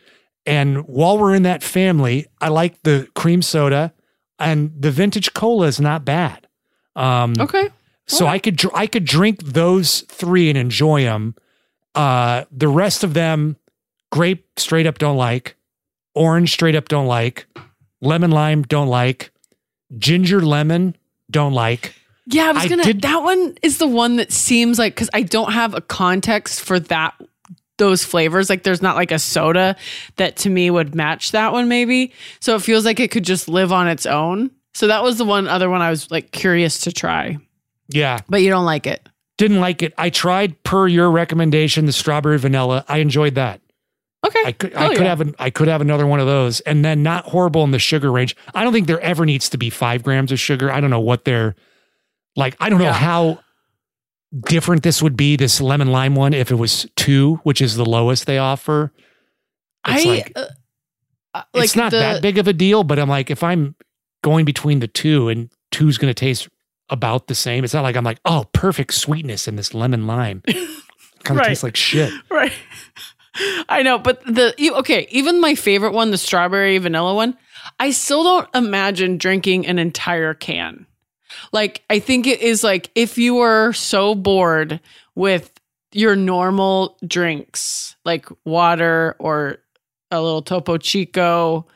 And 0.45 0.87
while 0.87 1.17
we're 1.17 1.35
in 1.35 1.43
that 1.43 1.61
family, 1.61 2.25
I 2.39 2.47
like 2.47 2.81
the 2.83 3.07
cream 3.15 3.41
soda 3.41 3.91
and 4.39 4.71
the 4.79 4.91
vintage 4.91 5.33
cola 5.33 5.67
is 5.67 5.79
not 5.79 6.05
bad. 6.05 6.47
Um, 6.97 7.33
Okay. 7.39 7.69
so 8.07 8.25
I 8.27 8.39
could 8.39 8.55
dr- 8.57 8.73
I 8.75 8.87
could 8.87 9.05
drink 9.05 9.43
those 9.43 10.01
three 10.09 10.49
and 10.49 10.57
enjoy 10.57 11.03
them. 11.03 11.35
Uh, 11.95 12.43
the 12.51 12.67
rest 12.67 13.03
of 13.03 13.13
them, 13.13 13.55
grape 14.11 14.45
straight 14.57 14.85
up 14.87 14.97
don't 14.97 15.17
like, 15.17 15.55
orange 16.15 16.51
straight 16.53 16.75
up 16.75 16.87
don't 16.89 17.07
like, 17.07 17.45
lemon 18.01 18.31
lime 18.31 18.63
don't 18.63 18.87
like, 18.87 19.31
ginger 19.97 20.41
lemon 20.41 20.95
don't 21.31 21.53
like. 21.53 21.93
Yeah, 22.25 22.49
I 22.49 22.51
was 22.51 22.63
I 22.65 22.67
gonna. 22.67 22.83
did- 22.83 23.01
that 23.03 23.23
one 23.23 23.55
is 23.61 23.77
the 23.77 23.87
one 23.87 24.17
that 24.17 24.31
seems 24.33 24.77
like 24.79 24.95
because 24.95 25.09
I 25.13 25.21
don't 25.21 25.53
have 25.53 25.73
a 25.73 25.81
context 25.81 26.61
for 26.61 26.79
that 26.79 27.13
those 27.77 28.03
flavors. 28.03 28.49
Like, 28.49 28.63
there's 28.63 28.81
not 28.81 28.95
like 28.95 29.11
a 29.11 29.19
soda 29.19 29.75
that 30.15 30.35
to 30.37 30.49
me 30.49 30.69
would 30.71 30.95
match 30.95 31.31
that 31.31 31.53
one. 31.53 31.67
Maybe 31.67 32.11
so 32.39 32.55
it 32.55 32.63
feels 32.63 32.85
like 32.85 32.99
it 32.99 33.11
could 33.11 33.23
just 33.23 33.47
live 33.47 33.71
on 33.71 33.87
its 33.87 34.05
own. 34.07 34.49
So 34.77 34.85
that 34.85 35.01
was 35.01 35.17
the 35.17 35.25
one 35.25 35.47
other 35.47 35.71
one 35.71 35.81
I 35.81 35.89
was 35.89 36.11
like 36.11 36.31
curious 36.31 36.81
to 36.81 36.91
try, 36.91 37.37
Yeah, 37.87 38.19
but 38.29 38.43
you 38.43 38.51
don't 38.51 38.65
like 38.65 38.85
it. 38.85 39.09
didn't 39.39 39.59
like 39.59 39.81
it. 39.81 39.91
I 39.97 40.11
tried 40.11 40.61
per 40.61 40.87
your 40.87 41.09
recommendation 41.09 41.87
the 41.87 41.91
strawberry 41.91 42.37
vanilla. 42.37 42.85
I 42.87 42.97
enjoyed 42.99 43.33
that. 43.35 43.59
Okay, 44.23 44.43
I 44.45 44.51
could 44.51 44.75
I 44.75 44.89
could 44.89 44.99
yeah. 44.99 45.03
have 45.05 45.21
an, 45.21 45.33
I 45.39 45.49
could 45.49 45.67
have 45.67 45.81
another 45.81 46.05
one 46.05 46.19
of 46.19 46.27
those, 46.27 46.59
and 46.59 46.85
then 46.85 47.01
not 47.01 47.25
horrible 47.25 47.63
in 47.63 47.71
the 47.71 47.79
sugar 47.79 48.11
range. 48.11 48.35
I 48.53 48.63
don't 48.63 48.71
think 48.71 48.85
there 48.85 48.99
ever 49.01 49.25
needs 49.25 49.49
to 49.49 49.57
be 49.57 49.71
five 49.71 50.03
grams 50.03 50.31
of 50.31 50.39
sugar. 50.39 50.71
I 50.71 50.79
don't 50.79 50.91
know 50.91 50.99
what 50.99 51.25
they're 51.25 51.55
like. 52.35 52.55
I 52.59 52.69
don't 52.69 52.77
know 52.77 52.85
Yeah. 52.85 52.93
how 52.93 53.39
different 54.41 54.83
this 54.83 55.01
would 55.01 55.17
be. 55.17 55.37
This 55.37 55.59
lemon 55.59 55.87
lime 55.91 56.13
one, 56.13 56.35
if 56.35 56.51
it 56.51 56.55
was 56.55 56.85
two, 56.95 57.39
which 57.43 57.61
is 57.61 57.77
the 57.77 57.85
lowest 57.85 58.27
they 58.27 58.37
offer. 58.37 58.91
It's 59.87 60.05
I 60.05 60.09
like 60.09 60.31
uh, 60.35 60.45
uh, 61.33 61.41
like 61.55 61.63
it's 61.63 61.75
not 61.75 61.89
the- 61.91 61.97
that 61.97 62.21
big 62.21 62.37
of 62.37 62.47
a 62.47 62.53
deal, 62.53 62.83
but 62.83 62.99
I'm 62.99 63.09
like, 63.09 63.31
if 63.31 63.41
I'm 63.43 63.73
going 64.27 64.43
between 64.45 64.79
the 64.79 64.87
two, 64.89 65.29
and 65.29 65.49
two's 65.71 65.97
going 65.97 66.09
to 66.09 66.13
taste 66.13 66.49
about 66.89 67.27
the 67.27 67.35
same, 67.35 67.63
it's 67.63 67.73
not 67.73 67.83
like 67.83 67.95
I'm 67.95 68.03
like, 68.03 68.19
oh, 68.25 68.45
perfect 68.51 68.93
sweetness 68.93 69.47
in 69.47 69.55
this 69.55 69.73
lemon 69.73 70.05
lime. 70.07 70.41
kind 71.23 71.31
of 71.31 71.37
Right. 71.37 71.47
tastes 71.47 71.63
like 71.63 71.75
shit. 71.77 72.11
Right. 72.29 72.51
I 73.69 73.83
know, 73.83 73.99
but 73.99 74.21
the 74.25 74.53
you- 74.57 74.75
okay, 74.75 75.07
even 75.11 75.39
my 75.39 75.55
favorite 75.55 75.93
one, 75.93 76.11
the 76.11 76.17
strawberry 76.17 76.77
vanilla 76.79 77.13
one, 77.13 77.37
I 77.79 77.91
still 77.91 78.23
don't 78.23 78.49
imagine 78.55 79.17
drinking 79.17 79.65
an 79.67 79.77
entire 79.79 80.33
can. 80.33 80.87
Like 81.53 81.83
I 81.89 81.99
think 81.99 82.25
it 82.27 82.41
is 82.41 82.63
like 82.63 82.89
if 82.95 83.17
you 83.17 83.35
were 83.35 83.71
so 83.73 84.15
bored 84.15 84.79
with 85.15 85.51
your 85.93 86.15
normal 86.15 86.97
drinks, 87.05 87.95
like 88.03 88.25
water 88.43 89.15
or 89.19 89.59
a 90.11 90.21
little 90.21 90.41
Topo 90.41 90.77
Chico 90.77 91.67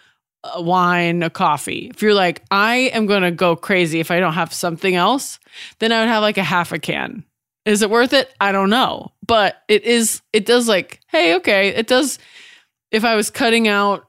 a 0.43 0.61
wine, 0.61 1.23
a 1.23 1.30
coffee. 1.30 1.89
If 1.93 2.01
you're 2.01 2.13
like, 2.13 2.43
I 2.49 2.76
am 2.93 3.05
going 3.05 3.23
to 3.23 3.31
go 3.31 3.55
crazy 3.55 3.99
if 3.99 4.11
I 4.11 4.19
don't 4.19 4.34
have 4.34 4.53
something 4.53 4.95
else, 4.95 5.39
then 5.80 5.91
I 5.91 5.99
would 6.01 6.09
have 6.09 6.22
like 6.22 6.38
a 6.38 6.43
half 6.43 6.72
a 6.72 6.80
can. 6.80 7.23
Is 7.65 7.81
it 7.81 7.89
worth 7.89 8.13
it? 8.13 8.34
I 8.41 8.51
don't 8.51 8.69
know. 8.69 9.11
But 9.26 9.61
it 9.68 9.84
is, 9.84 10.22
it 10.34 10.45
does 10.45 10.68
like, 10.68 10.99
hey, 11.07 11.35
okay, 11.35 11.69
it 11.69 11.88
does. 11.88 12.18
If 12.89 13.05
I 13.05 13.15
was 13.15 13.30
cutting 13.30 13.68
out 13.68 14.07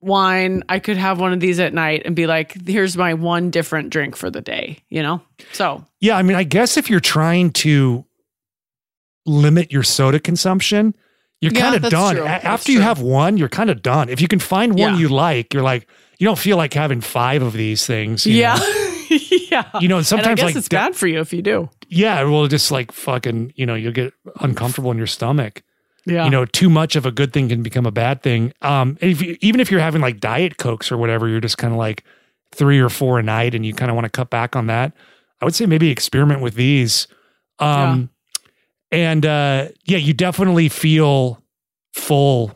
wine, 0.00 0.62
I 0.68 0.78
could 0.78 0.96
have 0.96 1.18
one 1.18 1.32
of 1.32 1.40
these 1.40 1.58
at 1.58 1.74
night 1.74 2.02
and 2.04 2.14
be 2.14 2.26
like, 2.26 2.66
here's 2.66 2.96
my 2.96 3.14
one 3.14 3.50
different 3.50 3.90
drink 3.90 4.14
for 4.14 4.30
the 4.30 4.40
day, 4.40 4.78
you 4.88 5.02
know? 5.02 5.20
So, 5.52 5.84
yeah, 6.00 6.16
I 6.16 6.22
mean, 6.22 6.36
I 6.36 6.44
guess 6.44 6.76
if 6.76 6.88
you're 6.88 7.00
trying 7.00 7.50
to 7.52 8.04
limit 9.26 9.72
your 9.72 9.82
soda 9.82 10.20
consumption, 10.20 10.94
you're 11.40 11.52
Yeah, 11.52 11.60
kind 11.70 11.84
of 11.84 11.90
done. 11.90 12.14
true. 12.16 12.24
A- 12.24 12.28
That's 12.28 12.44
After 12.44 12.72
you 12.72 12.80
have 12.80 13.00
one, 13.00 13.36
you're 13.36 13.48
kind 13.48 13.70
of 13.70 13.82
done. 13.82 14.08
If 14.08 14.20
you 14.20 14.28
can 14.28 14.38
find 14.38 14.72
one 14.72 14.94
Yeah. 14.94 14.98
you 14.98 15.08
like, 15.08 15.52
you're 15.54 15.62
like, 15.62 15.86
you 16.18 16.24
don't 16.26 16.38
feel 16.38 16.56
like 16.56 16.72
having 16.74 17.00
five 17.00 17.42
of 17.42 17.52
these 17.52 17.86
things. 17.86 18.26
you 18.26 18.34
yeah. 18.34 18.58
yeah. 19.50 19.70
You 19.80 19.88
know, 19.88 19.96
and 19.96 20.02
I 20.04 20.08
sometimes 20.08 20.36
guess 20.40 20.44
like 20.46 20.56
it's 20.56 20.68
bad 20.68 20.96
for 20.96 21.06
you 21.06 21.20
if 21.20 21.32
you 21.32 21.42
do. 21.42 21.68
Yeah, 21.88 22.22
well, 22.24 22.46
just 22.48 22.70
like 22.70 22.90
fucking, 22.90 23.52
you 23.54 23.66
know, 23.66 23.74
you'll 23.74 23.92
get 23.92 24.12
uncomfortable 24.40 24.90
in 24.90 24.96
your 24.98 25.06
stomach. 25.06 25.62
Yeah. 26.06 26.24
You 26.24 26.30
know, 26.30 26.44
too 26.44 26.70
much 26.70 26.96
of 26.96 27.04
a 27.04 27.10
good 27.12 27.32
thing 27.32 27.48
can 27.48 27.62
become 27.62 27.84
a 27.86 27.90
bad 27.90 28.22
thing. 28.22 28.52
Um, 28.62 28.96
if 29.00 29.20
you, 29.20 29.36
even 29.40 29.60
if 29.60 29.70
you're 29.70 29.80
having 29.80 30.00
like 30.00 30.20
diet 30.20 30.56
cokes 30.56 30.90
or 30.90 30.96
whatever, 30.96 31.28
you're 31.28 31.40
just 31.40 31.58
kind 31.58 31.72
of 31.72 31.78
like 31.78 32.04
three 32.54 32.78
or 32.80 32.88
four 32.88 33.18
a 33.18 33.22
night, 33.22 33.54
and 33.54 33.66
you 33.66 33.74
kind 33.74 33.90
of 33.90 33.94
want 33.96 34.04
to 34.06 34.10
cut 34.10 34.30
back 34.30 34.56
on 34.56 34.68
that. 34.68 34.92
I 35.40 35.44
would 35.44 35.54
say 35.54 35.66
maybe 35.66 35.90
experiment 35.90 36.40
with 36.40 36.54
these. 36.54 37.08
Um, 37.58 38.08
and 38.92 39.24
uh, 39.26 39.68
yeah, 39.84 39.98
you 39.98 40.14
definitely 40.14 40.68
feel 40.68 41.42
full 41.94 42.52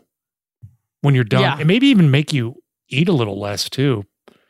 when 1.02 1.14
you're 1.14 1.24
done, 1.24 1.42
Yeah. 1.42 1.56
and 1.58 1.66
maybe 1.66 1.86
even 1.88 2.10
make 2.10 2.32
you 2.32 2.62
eat 2.88 3.08
a 3.08 3.12
little 3.12 3.38
less 3.40 3.68
too. 3.70 4.04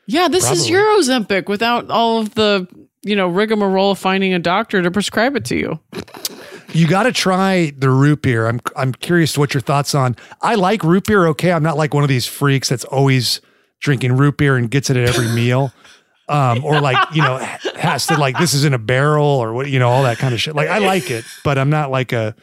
Yeah, 0.07 0.29
this 0.29 0.51
is 0.51 0.69
Probably. 0.69 0.73
your 0.73 0.85
Ozempic 1.01 1.49
without 1.49 1.89
all 1.91 2.19
of 2.19 2.35
the, 2.35 2.67
you 3.03 3.15
know, 3.15 3.29
rigmarole 3.29 3.93
of 3.93 3.99
finding 3.99 4.35
a 4.35 4.41
doctor 4.41 4.83
to 4.83 4.91
prescribe 4.91 5.37
it 5.37 5.45
to 5.47 5.57
you. 5.57 5.79
You 6.73 6.89
got 6.89 7.05
to 7.05 7.13
try 7.13 7.73
the 7.77 7.91
root 7.91 8.23
beer. 8.23 8.47
I'm 8.49 8.61
I'm 8.77 8.93
curious 8.93 9.37
what 9.39 9.55
your 9.55 9.61
thoughts 9.61 9.95
on. 9.95 10.17
I 10.43 10.55
like 10.57 10.83
root 10.83 11.05
beer. 11.07 11.27
Okay, 11.29 11.53
I'm 11.53 11.63
not 11.63 11.77
like 11.77 11.95
one 11.95 12.03
of 12.03 12.09
these 12.09 12.27
freaks 12.27 12.69
that's 12.69 12.85
always 12.85 13.41
drinking 13.81 14.17
root 14.17 14.37
beer 14.37 14.57
and 14.57 14.71
gets 14.71 14.91
it 14.91 14.97
at 14.97 15.09
every 15.09 15.29
meal, 15.35 15.73
um, 16.31 16.65
or 16.65 16.81
like 16.81 16.97
you 17.15 17.23
know 17.23 17.39
has 17.77 18.07
to 18.07 18.17
like 18.17 18.39
this 18.39 18.55
is 18.55 18.65
in 18.65 18.73
a 18.75 18.79
barrel 18.79 19.27
or 19.27 19.53
what 19.53 19.69
you 19.69 19.79
know 19.79 19.89
all 19.89 20.03
that 20.05 20.19
kind 20.19 20.33
of 20.33 20.41
shit. 20.41 20.55
Like 20.55 20.69
I 20.69 20.79
like 20.79 21.11
it, 21.11 21.25
but 21.45 21.59
I'm 21.59 21.71
not 21.71 21.91
like 21.91 22.13
a 22.13 22.35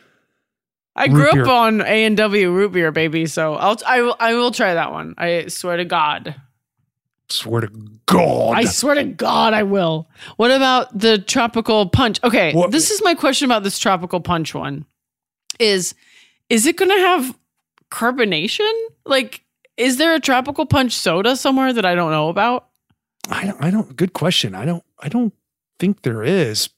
I 0.96 1.08
grew 1.08 1.30
up 1.30 1.48
on 1.48 1.82
A 1.82 2.06
and 2.06 2.18
W 2.18 2.52
root 2.52 2.72
beer, 2.72 2.92
baby. 2.92 3.26
So 3.28 3.54
I'll 3.56 3.78
I 3.86 4.02
will 4.02 4.16
I 4.20 4.34
will 4.34 4.52
try 4.52 4.74
that 4.74 4.92
one. 4.92 5.14
I 5.18 5.48
swear 5.48 5.78
to 5.78 5.86
God. 5.86 6.36
swear 7.30 7.62
to 7.62 7.72
God. 8.08 8.56
I 8.56 8.66
swear 8.66 8.96
to 8.96 9.04
God, 9.04 9.54
I 9.54 9.64
will. 9.64 10.10
What 10.38 10.50
about 10.52 10.98
the 10.98 11.18
tropical 11.20 11.88
punch? 11.90 12.20
Okay, 12.24 12.54
What- 12.54 12.72
this 12.72 12.90
is 12.92 13.02
my 13.04 13.14
question 13.14 13.46
about 13.46 13.64
this 13.64 13.78
tropical 13.80 14.20
punch 14.20 14.54
one. 14.56 14.86
Is 15.60 15.94
is 16.50 16.66
it 16.66 16.78
going 16.78 16.92
to 16.92 16.98
have 17.00 17.38
carbonation? 17.92 18.72
Like, 19.06 19.44
is 19.76 19.98
there 19.98 20.16
a 20.16 20.20
tropical 20.20 20.66
punch 20.66 20.94
soda 20.94 21.36
somewhere 21.36 21.74
that 21.74 21.86
I 21.86 21.94
don't 21.96 22.12
know 22.12 22.30
about? 22.30 22.67
I 23.30 23.46
don't. 23.46 23.64
I 23.64 23.70
don't. 23.72 23.96
Good 23.96 24.14
question. 24.14 24.56
I 24.56 24.66
don't. 24.66 24.84
I 25.00 25.10
don't 25.10 25.34
think 25.80 26.02
there 26.04 26.24
is. 26.24 26.70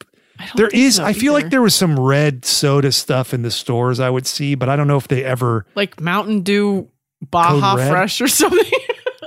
There 0.56 0.68
is. 0.70 0.96
so 0.96 1.04
I 1.04 1.12
feel 1.14 1.34
like 1.34 1.50
there 1.50 1.62
was 1.62 1.76
some 1.76 2.00
red 2.00 2.46
soda 2.46 2.92
stuff 2.94 3.34
in 3.34 3.42
the 3.42 3.52
stores 3.52 4.00
I 4.00 4.10
would 4.10 4.26
see, 4.26 4.56
but 4.56 4.70
I 4.70 4.76
don't 4.78 4.88
know 4.88 4.96
if 4.98 5.08
they 5.10 5.24
ever. 5.24 5.66
like 5.76 6.00
Mountain 6.00 6.42
Dew 6.44 6.90
Baja 7.30 7.76
Fresh 7.76 8.22
or 8.22 8.28
something. 8.30 8.60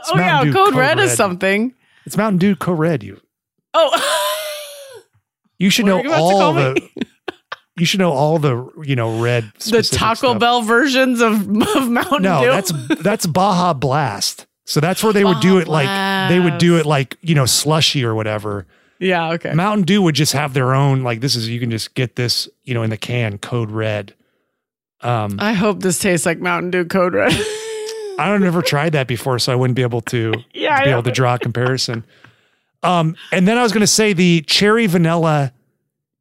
oh 0.06 0.18
yeah, 0.18 0.42
Dew 0.44 0.52
Code, 0.54 0.70
Code 0.72 0.78
Red, 0.78 0.98
is 0.98 1.12
something. 1.14 1.74
It's 2.06 2.16
Mountain 2.16 2.38
Dew 2.38 2.56
Code 2.56 2.78
Red. 2.78 3.02
You. 3.02 3.20
Oh, 3.74 3.90
You 5.58 5.70
should 5.70 5.86
What 5.86 6.04
know 6.04 6.12
all 6.14 6.52
the. 6.54 6.88
You 7.78 7.86
should 7.86 8.00
know 8.00 8.12
all 8.12 8.38
the 8.38 8.70
you 8.82 8.96
know 8.96 9.20
red. 9.22 9.50
the 9.58 9.82
Taco 9.82 10.14
stuff. 10.14 10.38
Bell 10.38 10.62
versions 10.62 11.20
of, 11.20 11.42
of 11.76 11.88
Mountain 11.90 12.22
No, 12.22 12.42
Dew. 12.42 12.50
that's 12.50 12.72
that's 13.02 13.26
Baja 13.26 13.72
Blast. 13.72 14.46
So 14.72 14.80
that's 14.80 15.04
where 15.04 15.12
they 15.12 15.22
would 15.24 15.40
do 15.40 15.58
it 15.58 15.68
like 15.68 16.30
they 16.30 16.40
would 16.40 16.56
do 16.56 16.78
it 16.78 16.86
like 16.86 17.18
you 17.20 17.34
know 17.34 17.44
slushy 17.44 18.02
or 18.04 18.14
whatever. 18.14 18.66
yeah. 18.98 19.32
Okay. 19.32 19.52
Mountain 19.52 19.84
Dew 19.84 20.00
would 20.00 20.14
just 20.14 20.32
have 20.32 20.54
their 20.54 20.74
own 20.74 21.02
like 21.02 21.20
this 21.20 21.36
is 21.36 21.46
you 21.48 21.60
can 21.60 21.70
just 21.70 21.92
get 21.94 22.16
this 22.16 22.48
you 22.64 22.72
know 22.72 22.82
in 22.82 22.88
the 22.88 22.96
can 22.96 23.36
Code 23.36 23.70
Red. 23.70 24.14
Um, 25.02 25.36
I 25.40 25.52
hope 25.52 25.80
this 25.82 25.98
tastes 25.98 26.24
like 26.24 26.38
Mountain 26.38 26.70
Dew 26.70 26.84
Code 26.86 27.12
Red. 27.12 27.32
I 28.18 28.26
don't 28.28 28.40
never 28.40 28.62
tried 28.62 28.92
that 28.92 29.06
before, 29.08 29.38
so 29.38 29.52
I 29.52 29.56
wouldn't 29.56 29.74
be 29.76 29.82
able 29.82 30.00
to, 30.02 30.32
Yeah, 30.54 30.78
to 30.78 30.84
be 30.84 30.90
able 30.90 31.02
to 31.02 31.10
draw 31.10 31.34
a 31.34 31.38
comparison. 31.38 32.04
Um, 32.82 33.14
and 33.30 33.46
then 33.46 33.58
I 33.58 33.62
was 33.62 33.72
going 33.72 33.80
to 33.82 33.86
say 33.86 34.12
the 34.14 34.40
cherry 34.42 34.86
vanilla 34.86 35.52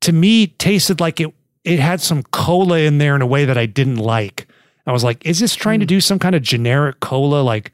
to 0.02 0.11
me 0.11 0.48
tasted 0.48 0.99
like 0.99 1.19
it 1.22 1.34
it 1.64 1.80
had 1.80 2.02
some 2.02 2.23
cola 2.23 2.80
in 2.80 2.98
there 2.98 3.15
in 3.15 3.22
a 3.22 3.26
way 3.26 3.45
that 3.45 3.57
I 3.57 3.65
didn't 3.65 3.98
like. 3.98 4.48
I 4.88 4.91
was 4.91 5.03
like, 5.03 5.23
is 5.26 5.40
this 5.40 5.53
trying 5.56 5.78
Hmm. 5.80 5.82
to 5.82 5.86
do 5.86 6.02
some 6.02 6.18
kind 6.19 6.34
of 6.36 6.41
generic 6.41 6.99
cola 6.99 7.41
like 7.44 7.72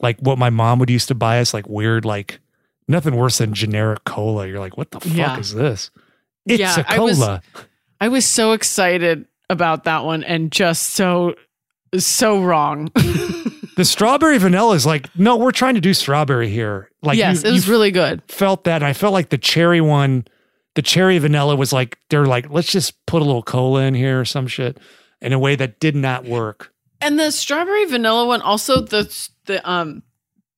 like 0.00 0.18
what 0.20 0.38
my 0.38 0.50
mom 0.50 0.78
would 0.78 0.90
used 0.90 1.08
to 1.08 1.14
buy 1.14 1.40
us 1.40 1.52
like 1.54 1.68
weird 1.68 2.04
like 2.04 2.40
nothing 2.88 3.14
worse 3.14 3.38
than 3.38 3.54
generic 3.54 4.04
cola. 4.04 4.46
You're 4.48 4.58
like, 4.60 4.76
what 4.76 4.90
the 4.90 5.00
fuck 5.00 5.12
Yeah. 5.16 5.38
is 5.38 5.54
this? 5.54 5.90
It's 6.46 6.58
Yeah, 6.60 6.80
a 6.80 6.84
I 6.94 6.98
was- 6.98 7.18
cola. 7.18 7.42
I 8.00 8.08
was 8.08 8.24
so 8.26 8.52
excited 8.52 9.26
about 9.50 9.84
that 9.84 10.04
one 10.04 10.24
and 10.24 10.50
just 10.50 10.94
so 10.94 11.34
so 11.98 12.42
wrong. 12.42 12.88
the 13.76 13.84
strawberry 13.84 14.38
vanilla 14.38 14.74
is 14.74 14.86
like, 14.86 15.08
no, 15.18 15.36
we're 15.36 15.50
trying 15.50 15.74
to 15.74 15.80
do 15.80 15.92
strawberry 15.94 16.48
here. 16.48 16.90
Like 17.02 17.18
yes, 17.18 17.42
you- 17.42 17.50
it 17.50 17.52
was 17.52 17.68
really 17.68 17.90
good. 17.90 18.22
felt 18.28 18.64
that. 18.64 18.76
And 18.76 18.84
I 18.84 18.92
felt 18.92 19.12
like 19.12 19.28
the 19.30 19.38
cherry 19.38 19.80
one, 19.80 20.24
the 20.76 20.82
cherry 20.82 21.18
vanilla 21.18 21.56
was 21.56 21.72
like, 21.72 21.98
they're 22.10 22.26
like, 22.26 22.48
let's 22.50 22.70
just 22.70 22.94
put 23.06 23.22
a 23.22 23.24
little 23.24 23.42
cola 23.42 23.82
in 23.82 23.94
here 23.94 24.20
or 24.20 24.24
some 24.24 24.46
shit 24.46 24.78
in 25.20 25.32
a 25.32 25.38
way 25.38 25.56
that 25.56 25.78
did 25.80 25.94
not 25.96 26.24
work. 26.24 26.72
And 27.02 27.18
the 27.18 27.30
strawberry 27.30 27.84
vanilla 27.86 28.26
one 28.26 28.40
also 28.42 28.80
the 28.80 29.04
the 29.50 29.70
um 29.70 30.02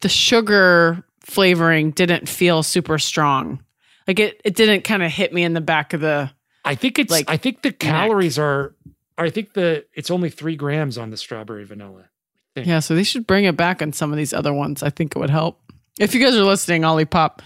the 0.00 0.08
sugar 0.08 1.04
flavoring 1.20 1.90
didn't 1.92 2.28
feel 2.28 2.62
super 2.62 2.98
strong. 2.98 3.62
Like 4.06 4.20
it 4.20 4.40
it 4.44 4.54
didn't 4.54 4.82
kind 4.82 5.02
of 5.02 5.10
hit 5.10 5.32
me 5.32 5.42
in 5.42 5.52
the 5.54 5.60
back 5.60 5.92
of 5.92 6.00
the 6.00 6.30
I 6.64 6.74
think 6.74 6.98
it's, 6.98 7.10
Like, 7.10 7.28
I 7.28 7.36
think 7.36 7.62
the 7.62 7.72
calories 7.72 8.38
are, 8.38 8.74
I 9.18 9.30
think 9.30 9.54
the, 9.54 9.84
it's 9.94 10.10
only 10.10 10.30
three 10.30 10.56
grams 10.56 10.96
on 10.96 11.10
the 11.10 11.16
strawberry 11.16 11.64
vanilla. 11.64 12.04
Yeah, 12.54 12.80
so 12.80 12.94
they 12.94 13.02
should 13.02 13.26
bring 13.26 13.44
it 13.44 13.56
back 13.56 13.82
on 13.82 13.92
some 13.92 14.12
of 14.12 14.16
these 14.16 14.32
other 14.32 14.52
ones. 14.52 14.82
I 14.82 14.90
think 14.90 15.16
it 15.16 15.18
would 15.18 15.30
help. 15.30 15.60
If 15.98 16.14
you 16.14 16.22
guys 16.22 16.36
are 16.36 16.44
listening, 16.44 16.82
Olipop, 16.82 17.40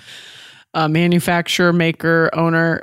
uh, 0.74 0.89
manufacturer, 0.89 1.73
maker, 1.73 2.28
owner, 2.32 2.82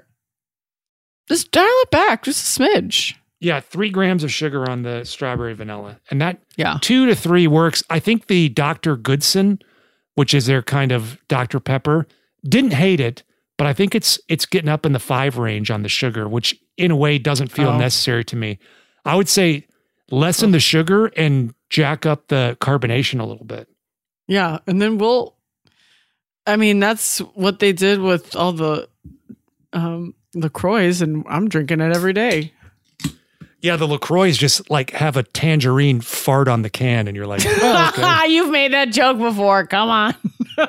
just 1.27 1.51
dial 1.51 1.65
it 1.67 1.91
back 1.91 2.23
just 2.23 2.59
a 2.59 2.61
smidge. 2.63 3.15
Yeah. 3.43 3.59
Three 3.59 3.89
grams 3.89 4.23
of 4.23 4.31
sugar 4.31 4.69
on 4.69 4.81
the 4.83 5.03
strawberry 5.03 5.53
vanilla. 5.53 5.99
And 6.09 6.21
that 6.21 6.41
Yeah. 6.57 6.77
two 6.81 7.05
to 7.07 7.15
three 7.15 7.45
works. 7.47 7.83
I 7.89 7.99
think 7.99 8.27
the 8.27 8.49
Dr. 8.49 8.95
Goodson, 8.95 9.59
which 10.15 10.33
is 10.33 10.45
their 10.45 10.61
kind 10.61 10.91
of 10.91 11.19
Dr. 11.27 11.59
Pepper, 11.59 12.07
didn't 12.47 12.73
hate 12.73 12.99
it, 12.99 13.23
but 13.57 13.67
I 13.67 13.73
think 13.73 13.93
it's 13.95 14.19
it's 14.27 14.45
getting 14.45 14.69
up 14.69 14.85
in 14.85 14.93
the 14.93 14.99
five 14.99 15.37
range 15.37 15.69
on 15.71 15.83
the 15.83 15.89
sugar, 15.89 16.27
which 16.27 16.55
in 16.77 16.89
a 16.91 16.95
way 16.95 17.17
doesn't 17.17 17.51
feel 17.51 17.69
Oh. 17.69 17.77
necessary 17.77 18.23
to 18.25 18.35
me. 18.35 18.59
I 19.05 19.15
would 19.15 19.29
say 19.29 19.67
lessen 20.09 20.51
the 20.51 20.59
sugar 20.59 21.07
and 21.17 21.53
jack 21.69 22.05
up 22.05 22.27
the 22.27 22.57
carbonation 22.61 23.19
a 23.19 23.25
little 23.25 23.45
bit. 23.45 23.67
Yeah. 24.27 24.59
And 24.67 24.81
then 24.81 24.97
we'll, 24.97 25.35
I 26.47 26.55
mean, 26.55 26.79
that's 26.79 27.19
what 27.35 27.59
they 27.59 27.73
did 27.73 27.99
with 27.99 28.35
all 28.35 28.53
the 28.53 28.87
um, 29.73 30.13
LaCroix, 30.35 31.01
and 31.01 31.25
I'm 31.27 31.49
drinking 31.49 31.81
it 31.81 31.95
every 31.95 32.13
day. 32.13 32.53
Yeah, 33.63 33.77
the 33.77 33.87
LaCroix 33.87 34.31
just 34.31 34.69
like 34.69 34.91
have 34.91 35.15
a 35.15 35.23
tangerine 35.23 36.01
fart 36.01 36.49
on 36.49 36.63
the 36.63 36.69
can, 36.69 37.07
and 37.07 37.15
you're 37.15 37.25
like, 37.25 37.43
oh, 37.45 37.91
okay. 37.97 38.27
You've 38.27 38.51
made 38.51 38.73
that 38.73 38.91
joke 38.91 39.17
before. 39.17 39.65
Come 39.65 39.89
on. 39.89 40.15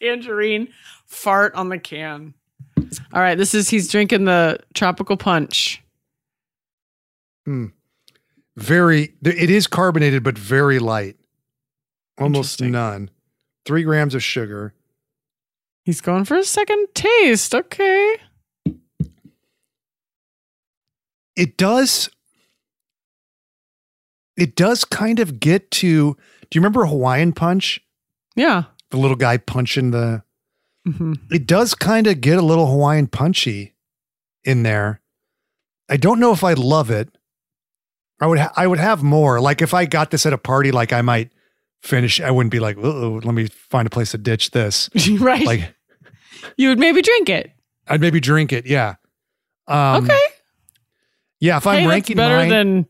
Tangerine 0.00 0.68
fart 1.06 1.52
on 1.56 1.68
the 1.68 1.78
can. 1.78 2.34
All 3.12 3.20
right, 3.20 3.36
this 3.36 3.52
is 3.52 3.68
he's 3.68 3.90
drinking 3.90 4.26
the 4.26 4.60
tropical 4.74 5.16
punch. 5.16 5.82
Hmm. 7.44 7.66
very, 8.56 9.14
it 9.24 9.50
is 9.50 9.66
carbonated, 9.66 10.22
but 10.22 10.38
very 10.38 10.78
light. 10.78 11.16
Almost 12.16 12.60
none. 12.60 13.10
Three 13.66 13.82
grams 13.82 14.14
of 14.14 14.22
sugar. 14.22 14.72
He's 15.84 16.00
going 16.00 16.26
for 16.26 16.36
a 16.36 16.44
second 16.44 16.86
taste. 16.94 17.56
Okay. 17.56 18.18
It 21.40 21.56
does 21.56 22.08
it 24.36 24.56
does 24.56 24.84
kind 24.84 25.18
of 25.20 25.40
get 25.40 25.70
to 25.70 26.14
do 26.14 26.18
you 26.54 26.60
remember 26.60 26.84
hawaiian 26.86 27.32
punch 27.32 27.80
Yeah. 28.36 28.64
the 28.90 28.96
little 28.96 29.16
guy 29.16 29.36
punching 29.38 29.90
the 29.90 30.22
hmm 30.86 31.14
it 31.30 31.46
does 31.46 31.74
kind 31.74 32.06
of 32.06 32.20
get 32.20 32.38
a 32.38 32.42
little 32.42 32.66
hawaiian 32.66 33.06
punchy 33.06 33.74
in 34.44 34.62
there 34.62 35.00
i 35.88 35.96
don't 35.96 36.18
know 36.20 36.32
if 36.32 36.42
i 36.44 36.54
love 36.54 36.90
it 36.90 37.08
i 38.20 38.26
would 38.26 38.38
ha- 38.38 38.52
i 38.56 38.66
would 38.66 38.78
have 38.78 39.02
more 39.02 39.40
like 39.40 39.60
if 39.62 39.74
i 39.74 39.84
got 39.84 40.10
this 40.10 40.24
at 40.26 40.32
a 40.32 40.38
party 40.38 40.70
like 40.72 40.92
i 40.92 41.02
might 41.02 41.30
finish. 41.82 42.20
I 42.20 42.30
wouldn't 42.30 42.52
be 42.52 42.60
like, 42.60 42.76
oh, 42.76 43.22
let 43.24 43.32
me 43.34 43.46
find 43.46 43.86
a 43.86 43.90
place 43.90 44.10
to 44.10 44.18
ditch 44.18 44.50
this. 44.50 44.90
right. 45.18 45.46
Like 45.46 45.74
you 46.58 46.68
would 46.68 46.78
maybe 46.78 47.00
drink 47.00 47.30
it. 47.30 47.52
I'd 47.88 48.02
maybe 48.02 48.20
drink 48.20 48.52
it. 48.52 48.66
Yeah. 48.66 48.96
Um, 49.66 50.04
okay. 50.04 50.20
Yeah. 51.40 51.56
If 51.56 51.66
I'm 51.66 51.80
hey, 51.80 51.86
ranking 51.86 52.16
better 52.16 52.36
mine, 52.36 52.48
than 52.48 52.86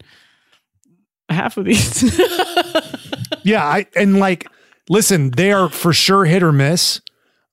half 1.29 1.57
of 1.57 1.65
these. 1.65 2.03
yeah. 3.43 3.65
I 3.65 3.87
and 3.97 4.19
like, 4.19 4.49
listen, 4.89 5.31
they 5.31 5.53
are 5.53 5.69
for 5.69 5.93
sure 5.93 6.25
hit 6.25 6.43
or 6.43 6.53
miss. 6.53 7.01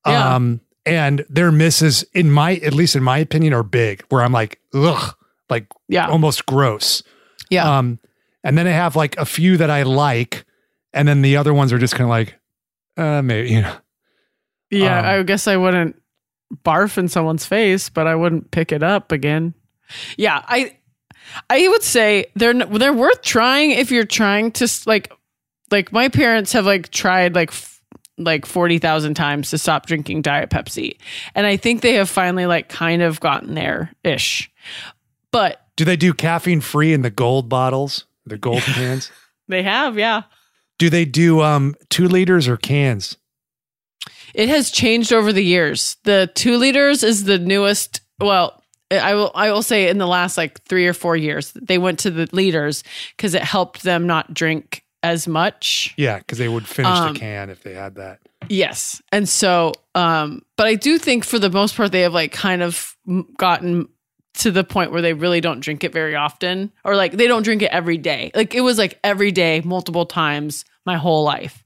Yeah. 0.05 0.35
Um, 0.35 0.61
and 0.85 1.25
their 1.29 1.51
misses, 1.51 2.03
in 2.13 2.31
my 2.31 2.55
at 2.55 2.73
least 2.73 2.95
in 2.95 3.03
my 3.03 3.17
opinion, 3.17 3.53
are 3.53 3.63
big. 3.63 4.03
Where 4.09 4.21
I'm 4.21 4.31
like, 4.31 4.59
ugh, 4.73 5.15
like 5.49 5.67
yeah. 5.87 6.07
almost 6.07 6.45
gross. 6.45 7.03
Yeah. 7.49 7.77
Um, 7.77 7.99
and 8.43 8.57
then 8.57 8.67
I 8.67 8.71
have 8.71 8.95
like 8.95 9.17
a 9.17 9.25
few 9.25 9.57
that 9.57 9.69
I 9.69 9.83
like, 9.83 10.45
and 10.93 11.07
then 11.07 11.21
the 11.21 11.37
other 11.37 11.53
ones 11.53 11.73
are 11.73 11.77
just 11.77 11.95
kind 11.95 12.05
of 12.05 12.09
like, 12.09 12.39
uh, 12.95 13.21
maybe 13.21 13.49
you 13.49 13.61
know. 13.61 13.75
yeah. 14.71 14.99
um, 14.99 15.05
I 15.05 15.23
guess 15.23 15.47
I 15.47 15.57
wouldn't 15.57 16.01
barf 16.63 16.97
in 16.97 17.09
someone's 17.09 17.45
face, 17.45 17.89
but 17.89 18.07
I 18.07 18.15
wouldn't 18.15 18.51
pick 18.51 18.71
it 18.71 18.83
up 18.83 19.11
again. 19.11 19.53
Yeah. 20.17 20.41
I, 20.47 20.77
I 21.49 21.67
would 21.67 21.83
say 21.83 22.25
they're 22.35 22.53
they're 22.53 22.93
worth 22.93 23.21
trying 23.21 23.71
if 23.71 23.91
you're 23.91 24.05
trying 24.05 24.51
to 24.53 24.67
like 24.85 25.11
like 25.71 25.91
my 25.91 26.09
parents 26.09 26.51
have 26.53 26.65
like 26.65 26.89
tried 26.89 27.35
like 27.35 27.49
f- 27.49 27.81
like 28.19 28.45
40,000 28.47 29.13
times 29.13 29.51
to 29.51 29.57
stop 29.59 29.85
drinking 29.85 30.23
diet 30.23 30.49
Pepsi 30.49 30.97
and 31.35 31.45
I 31.45 31.55
think 31.57 31.81
they 31.81 31.93
have 31.93 32.09
finally 32.09 32.45
like 32.47 32.67
kind 32.69 33.01
of 33.03 33.19
gotten 33.19 33.53
there 33.53 33.93
ish. 34.03 34.49
But 35.31 35.61
Do 35.75 35.85
they 35.85 35.97
do 35.97 36.13
caffeine 36.13 36.61
free 36.61 36.93
in 36.93 37.01
the 37.03 37.11
gold 37.11 37.47
bottles, 37.49 38.05
the 38.25 38.37
gold 38.37 38.61
cans? 38.63 39.11
they 39.47 39.61
have, 39.63 39.97
yeah. 39.99 40.23
Do 40.79 40.89
they 40.89 41.05
do 41.05 41.41
um 41.41 41.75
two 41.89 42.07
liters 42.07 42.47
or 42.47 42.57
cans? 42.57 43.17
It 44.33 44.49
has 44.49 44.71
changed 44.71 45.11
over 45.13 45.31
the 45.33 45.43
years. 45.43 45.97
The 46.03 46.29
2 46.35 46.57
liters 46.57 47.01
is 47.03 47.23
the 47.23 47.39
newest 47.39 48.01
well 48.19 48.56
I 48.91 49.15
will 49.15 49.31
I 49.35 49.51
will 49.51 49.63
say 49.63 49.89
in 49.89 49.97
the 49.97 50.07
last 50.07 50.37
like 50.37 50.61
3 50.63 50.87
or 50.87 50.93
4 50.93 51.17
years 51.17 51.51
they 51.61 51.77
went 51.77 51.99
to 51.99 52.11
the 52.11 52.27
liters 52.31 52.83
cuz 53.17 53.33
it 53.33 53.43
helped 53.43 53.83
them 53.83 54.07
not 54.07 54.33
drink 54.33 54.83
as 55.03 55.27
much. 55.27 55.93
Yeah, 55.97 56.17
because 56.17 56.37
they 56.37 56.47
would 56.47 56.67
finish 56.67 56.91
Um, 56.97 57.13
the 57.13 57.19
can 57.19 57.49
if 57.49 57.63
they 57.63 57.73
had 57.73 57.95
that. 57.95 58.19
Yes. 58.49 59.01
And 59.11 59.27
so, 59.27 59.73
um, 59.95 60.41
but 60.57 60.67
I 60.67 60.75
do 60.75 60.97
think 60.97 61.23
for 61.25 61.39
the 61.39 61.49
most 61.49 61.75
part, 61.75 61.91
they 61.91 62.01
have 62.01 62.13
like 62.13 62.31
kind 62.31 62.61
of 62.61 62.95
gotten 63.37 63.89
to 64.35 64.51
the 64.51 64.63
point 64.63 64.91
where 64.91 65.01
they 65.01 65.13
really 65.13 65.41
don't 65.41 65.59
drink 65.59 65.83
it 65.83 65.91
very 65.91 66.15
often 66.15 66.71
or 66.83 66.95
like 66.95 67.13
they 67.13 67.27
don't 67.27 67.43
drink 67.43 67.61
it 67.61 67.71
every 67.71 67.97
day. 67.97 68.31
Like 68.35 68.53
it 68.53 68.61
was 68.61 68.77
like 68.77 68.99
every 69.03 69.31
day, 69.31 69.61
multiple 69.65 70.05
times 70.05 70.63
my 70.85 70.97
whole 70.97 71.23
life. 71.23 71.63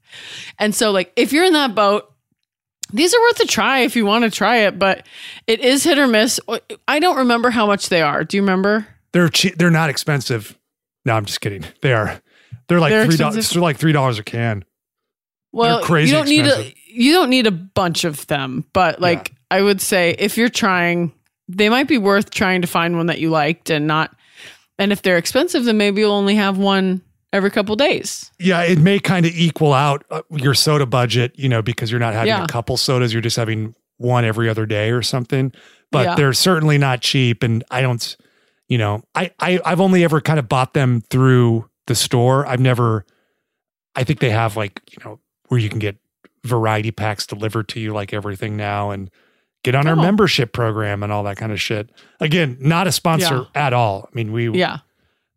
And 0.58 0.74
so, 0.74 0.90
like, 0.90 1.12
if 1.16 1.32
you're 1.32 1.44
in 1.44 1.52
that 1.54 1.74
boat, 1.74 2.11
these 2.92 3.14
are 3.14 3.20
worth 3.20 3.40
a 3.40 3.46
try 3.46 3.80
if 3.80 3.96
you 3.96 4.04
want 4.04 4.24
to 4.24 4.30
try 4.30 4.58
it, 4.58 4.78
but 4.78 5.06
it 5.46 5.60
is 5.60 5.84
hit 5.84 5.98
or 5.98 6.06
miss. 6.06 6.40
I 6.86 6.98
don't 6.98 7.18
remember 7.18 7.50
how 7.50 7.66
much 7.66 7.88
they 7.88 8.02
are. 8.02 8.24
Do 8.24 8.36
you 8.36 8.42
remember? 8.42 8.86
They're 9.12 9.28
cheap. 9.28 9.56
They're 9.56 9.70
not 9.70 9.90
expensive. 9.90 10.58
No, 11.04 11.14
I'm 11.14 11.24
just 11.24 11.40
kidding. 11.40 11.64
They 11.82 11.92
are. 11.92 12.20
They're 12.68 12.80
like 12.80 12.90
They're 12.90 13.06
three 13.06 13.16
dollars. 13.16 13.50
They're 13.50 13.62
like 13.62 13.76
three 13.76 13.92
dollars 13.92 14.18
a 14.18 14.24
can. 14.24 14.64
Well, 15.52 15.82
crazy 15.82 16.10
you 16.10 16.16
don't 16.16 16.28
need 16.28 16.46
a 16.46 16.74
you 16.86 17.12
don't 17.12 17.30
need 17.30 17.46
a 17.46 17.50
bunch 17.50 18.04
of 18.04 18.26
them, 18.26 18.64
but 18.72 19.00
like 19.00 19.32
I 19.50 19.60
would 19.60 19.80
say 19.80 20.14
if 20.18 20.38
you're 20.38 20.48
trying, 20.48 21.12
they 21.48 21.68
might 21.68 21.88
be 21.88 21.98
worth 21.98 22.30
trying 22.30 22.62
to 22.62 22.66
find 22.66 22.96
one 22.96 23.06
that 23.06 23.20
you 23.20 23.30
liked 23.30 23.68
and 23.68 23.86
not 23.86 24.14
and 24.78 24.92
if 24.92 25.02
they're 25.02 25.18
expensive 25.18 25.64
then 25.64 25.76
maybe 25.76 26.00
you'll 26.00 26.12
only 26.12 26.36
have 26.36 26.56
one 26.56 27.02
every 27.32 27.50
couple 27.50 27.74
days. 27.76 28.30
Yeah, 28.38 28.62
it 28.62 28.78
may 28.78 28.98
kind 28.98 29.24
of 29.26 29.32
equal 29.34 29.72
out 29.72 30.04
uh, 30.10 30.22
your 30.30 30.54
soda 30.54 30.86
budget, 30.86 31.32
you 31.36 31.48
know, 31.48 31.62
because 31.62 31.90
you're 31.90 32.00
not 32.00 32.12
having 32.14 32.28
Yeah. 32.28 32.44
a 32.44 32.48
couple 32.48 32.76
sodas. 32.76 33.12
You're 33.12 33.22
just 33.22 33.36
having 33.36 33.74
one 33.98 34.24
every 34.24 34.48
other 34.48 34.66
day 34.66 34.90
or 34.90 35.02
something. 35.02 35.52
But 35.90 36.04
Yeah. 36.06 36.14
they're 36.16 36.32
certainly 36.32 36.78
not 36.78 37.00
cheap, 37.02 37.42
and 37.42 37.62
I 37.70 37.80
don't, 37.82 38.16
you 38.68 38.78
know, 38.78 39.02
I, 39.14 39.30
I 39.40 39.60
I've 39.64 39.80
only 39.80 40.04
ever 40.04 40.20
kind 40.20 40.38
of 40.38 40.48
bought 40.48 40.72
them 40.74 41.02
through 41.10 41.68
the 41.86 41.94
store. 41.94 42.46
I've 42.46 42.60
never. 42.60 43.04
I 43.94 44.04
think 44.04 44.20
they 44.20 44.30
have 44.30 44.56
like 44.56 44.80
you 44.90 44.98
know 45.04 45.20
where 45.48 45.60
you 45.60 45.68
can 45.68 45.78
get 45.78 45.96
variety 46.44 46.90
packs 46.90 47.26
delivered 47.26 47.68
to 47.68 47.80
you 47.80 47.92
like 47.92 48.12
everything 48.14 48.56
now 48.56 48.90
and 48.90 49.10
get 49.62 49.74
on 49.74 49.86
our 49.86 49.92
Oh. 49.92 50.02
membership 50.02 50.52
program 50.52 51.02
and 51.02 51.12
all 51.12 51.22
that 51.24 51.36
kind 51.36 51.52
of 51.52 51.60
shit. 51.60 51.90
Again, 52.20 52.56
not 52.58 52.86
a 52.86 52.92
sponsor 52.92 53.46
at 53.54 53.72
all. 53.72 54.08
I 54.10 54.16
mean, 54.16 54.32
we 54.32 54.50
Yeah. 54.50 54.78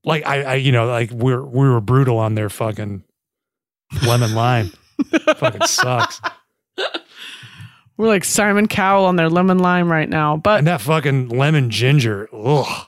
Like 0.05 0.25
I, 0.25 0.41
I 0.43 0.55
you 0.55 0.71
know 0.71 0.85
like 0.87 1.11
we're 1.11 1.43
we 1.43 1.67
were 1.67 1.81
brutal 1.81 2.17
on 2.17 2.35
their 2.35 2.49
fucking 2.49 3.03
lemon 4.05 4.33
lime 4.43 4.71
fucking 5.37 5.65
sucks 5.67 6.21
We're 7.97 8.07
like 8.07 8.25
Simon 8.25 8.67
Cowell 8.67 9.05
on 9.05 9.15
their 9.15 9.29
lemon 9.29 9.59
lime 9.59 9.89
right 9.89 10.09
now, 10.09 10.35
but 10.35 10.57
and 10.59 10.67
that 10.67 10.81
fucking 10.81 11.29
lemon 11.29 11.69
ginger 11.69 12.27
ugh 12.33 12.87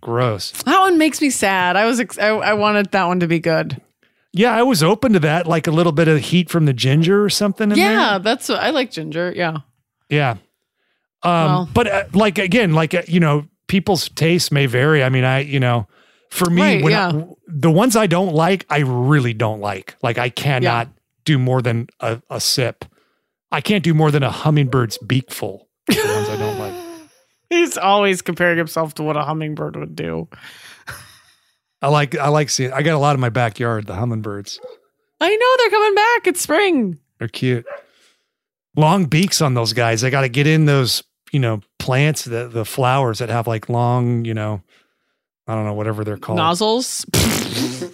gross 0.00 0.52
that 0.62 0.78
one 0.80 0.98
makes 0.98 1.20
me 1.20 1.30
sad. 1.30 1.76
I 1.76 1.84
was 1.84 1.98
ex- 2.00 2.18
I, 2.18 2.28
I 2.28 2.54
wanted 2.54 2.90
that 2.92 3.04
one 3.04 3.20
to 3.20 3.26
be 3.26 3.40
good. 3.40 3.80
yeah 4.32 4.54
i 4.54 4.62
was 4.62 4.82
open 4.82 5.12
to 5.14 5.18
that 5.20 5.46
like 5.46 5.66
a 5.66 5.70
little 5.70 5.92
bit 5.92 6.06
of 6.08 6.20
heat 6.20 6.48
from 6.48 6.64
the 6.64 6.72
ginger 6.72 7.22
or 7.24 7.28
something 7.30 7.70
in 7.72 7.76
yeah, 7.76 8.10
there. 8.12 8.18
that's 8.20 8.48
I 8.48 8.70
like 8.70 8.90
ginger. 8.92 9.32
Yeah. 9.34 9.58
yeah 10.08 10.36
um 11.22 11.46
Well. 11.46 11.68
but 11.74 11.86
uh, 11.88 12.04
like 12.12 12.38
again 12.38 12.72
like 12.72 12.94
uh, 12.94 13.02
you 13.08 13.18
know 13.20 13.46
people's 13.68 14.08
tastes 14.10 14.52
may 14.52 14.66
vary 14.66 15.02
i 15.02 15.08
mean 15.08 15.24
i 15.24 15.40
you 15.40 15.58
know 15.60 15.86
for 16.36 16.50
me 16.50 16.62
Right, 16.62 16.82
when 16.84 16.92
yeah. 16.92 17.08
I, 17.08 17.26
the 17.48 17.70
ones 17.70 17.96
i 17.96 18.06
don't 18.06 18.34
like 18.34 18.66
i 18.70 18.78
really 18.78 19.32
don't 19.34 19.60
like 19.60 19.96
like 20.02 20.18
i 20.18 20.28
cannot 20.28 20.88
do 21.24 21.38
more 21.38 21.62
than 21.62 21.88
a, 22.00 22.20
a 22.30 22.40
sip 22.40 22.84
i 23.50 23.60
can't 23.60 23.82
do 23.82 23.94
more 23.94 24.10
than 24.10 24.22
a 24.22 24.30
hummingbird's 24.30 24.98
beakful 24.98 25.68
the 25.88 25.94
ones 25.96 26.28
i 26.28 26.36
don't 26.36 26.58
like 26.58 26.74
He's 27.48 27.78
always 27.78 28.22
comparing 28.22 28.58
himself 28.58 28.94
to 28.94 29.04
what 29.04 29.16
a 29.16 29.22
hummingbird 29.22 29.76
would 29.76 29.94
do. 29.94 30.28
I 31.80 31.88
like 31.88 32.16
I 32.18 32.26
like 32.26 32.50
seeing. 32.50 32.72
I 32.72 32.82
got 32.82 32.94
a 32.94 32.98
lot 32.98 33.14
in 33.14 33.20
my 33.20 33.28
backyard. 33.28 33.86
The 33.86 33.94
hummingbirds, 33.94 34.58
I 35.20 35.28
know 35.36 35.56
they're 35.58 35.70
coming 35.70 35.94
back. 35.94 36.26
It's 36.26 36.40
spring. 36.40 36.98
they're 37.20 37.28
cute. 37.28 37.64
Long 38.74 39.04
beaks 39.04 39.40
on 39.40 39.54
those 39.54 39.72
guys. 39.72 40.00
They 40.00 40.10
got 40.10 40.22
to 40.22 40.28
get 40.28 40.48
in 40.48 40.64
those 40.64 41.04
you 41.30 41.38
know 41.38 41.60
plants, 41.78 42.24
the 42.24 42.48
the 42.48 42.64
flowers 42.64 43.20
that 43.20 43.28
have 43.28 43.46
like 43.46 43.68
long 43.68 44.24
you 44.24 44.34
know, 44.34 44.62
I 45.46 45.54
don't 45.54 45.64
know 45.64 45.74
whatever 45.74 46.04
they're 46.04 46.16
called. 46.16 46.38
Nozzles. 46.38 47.04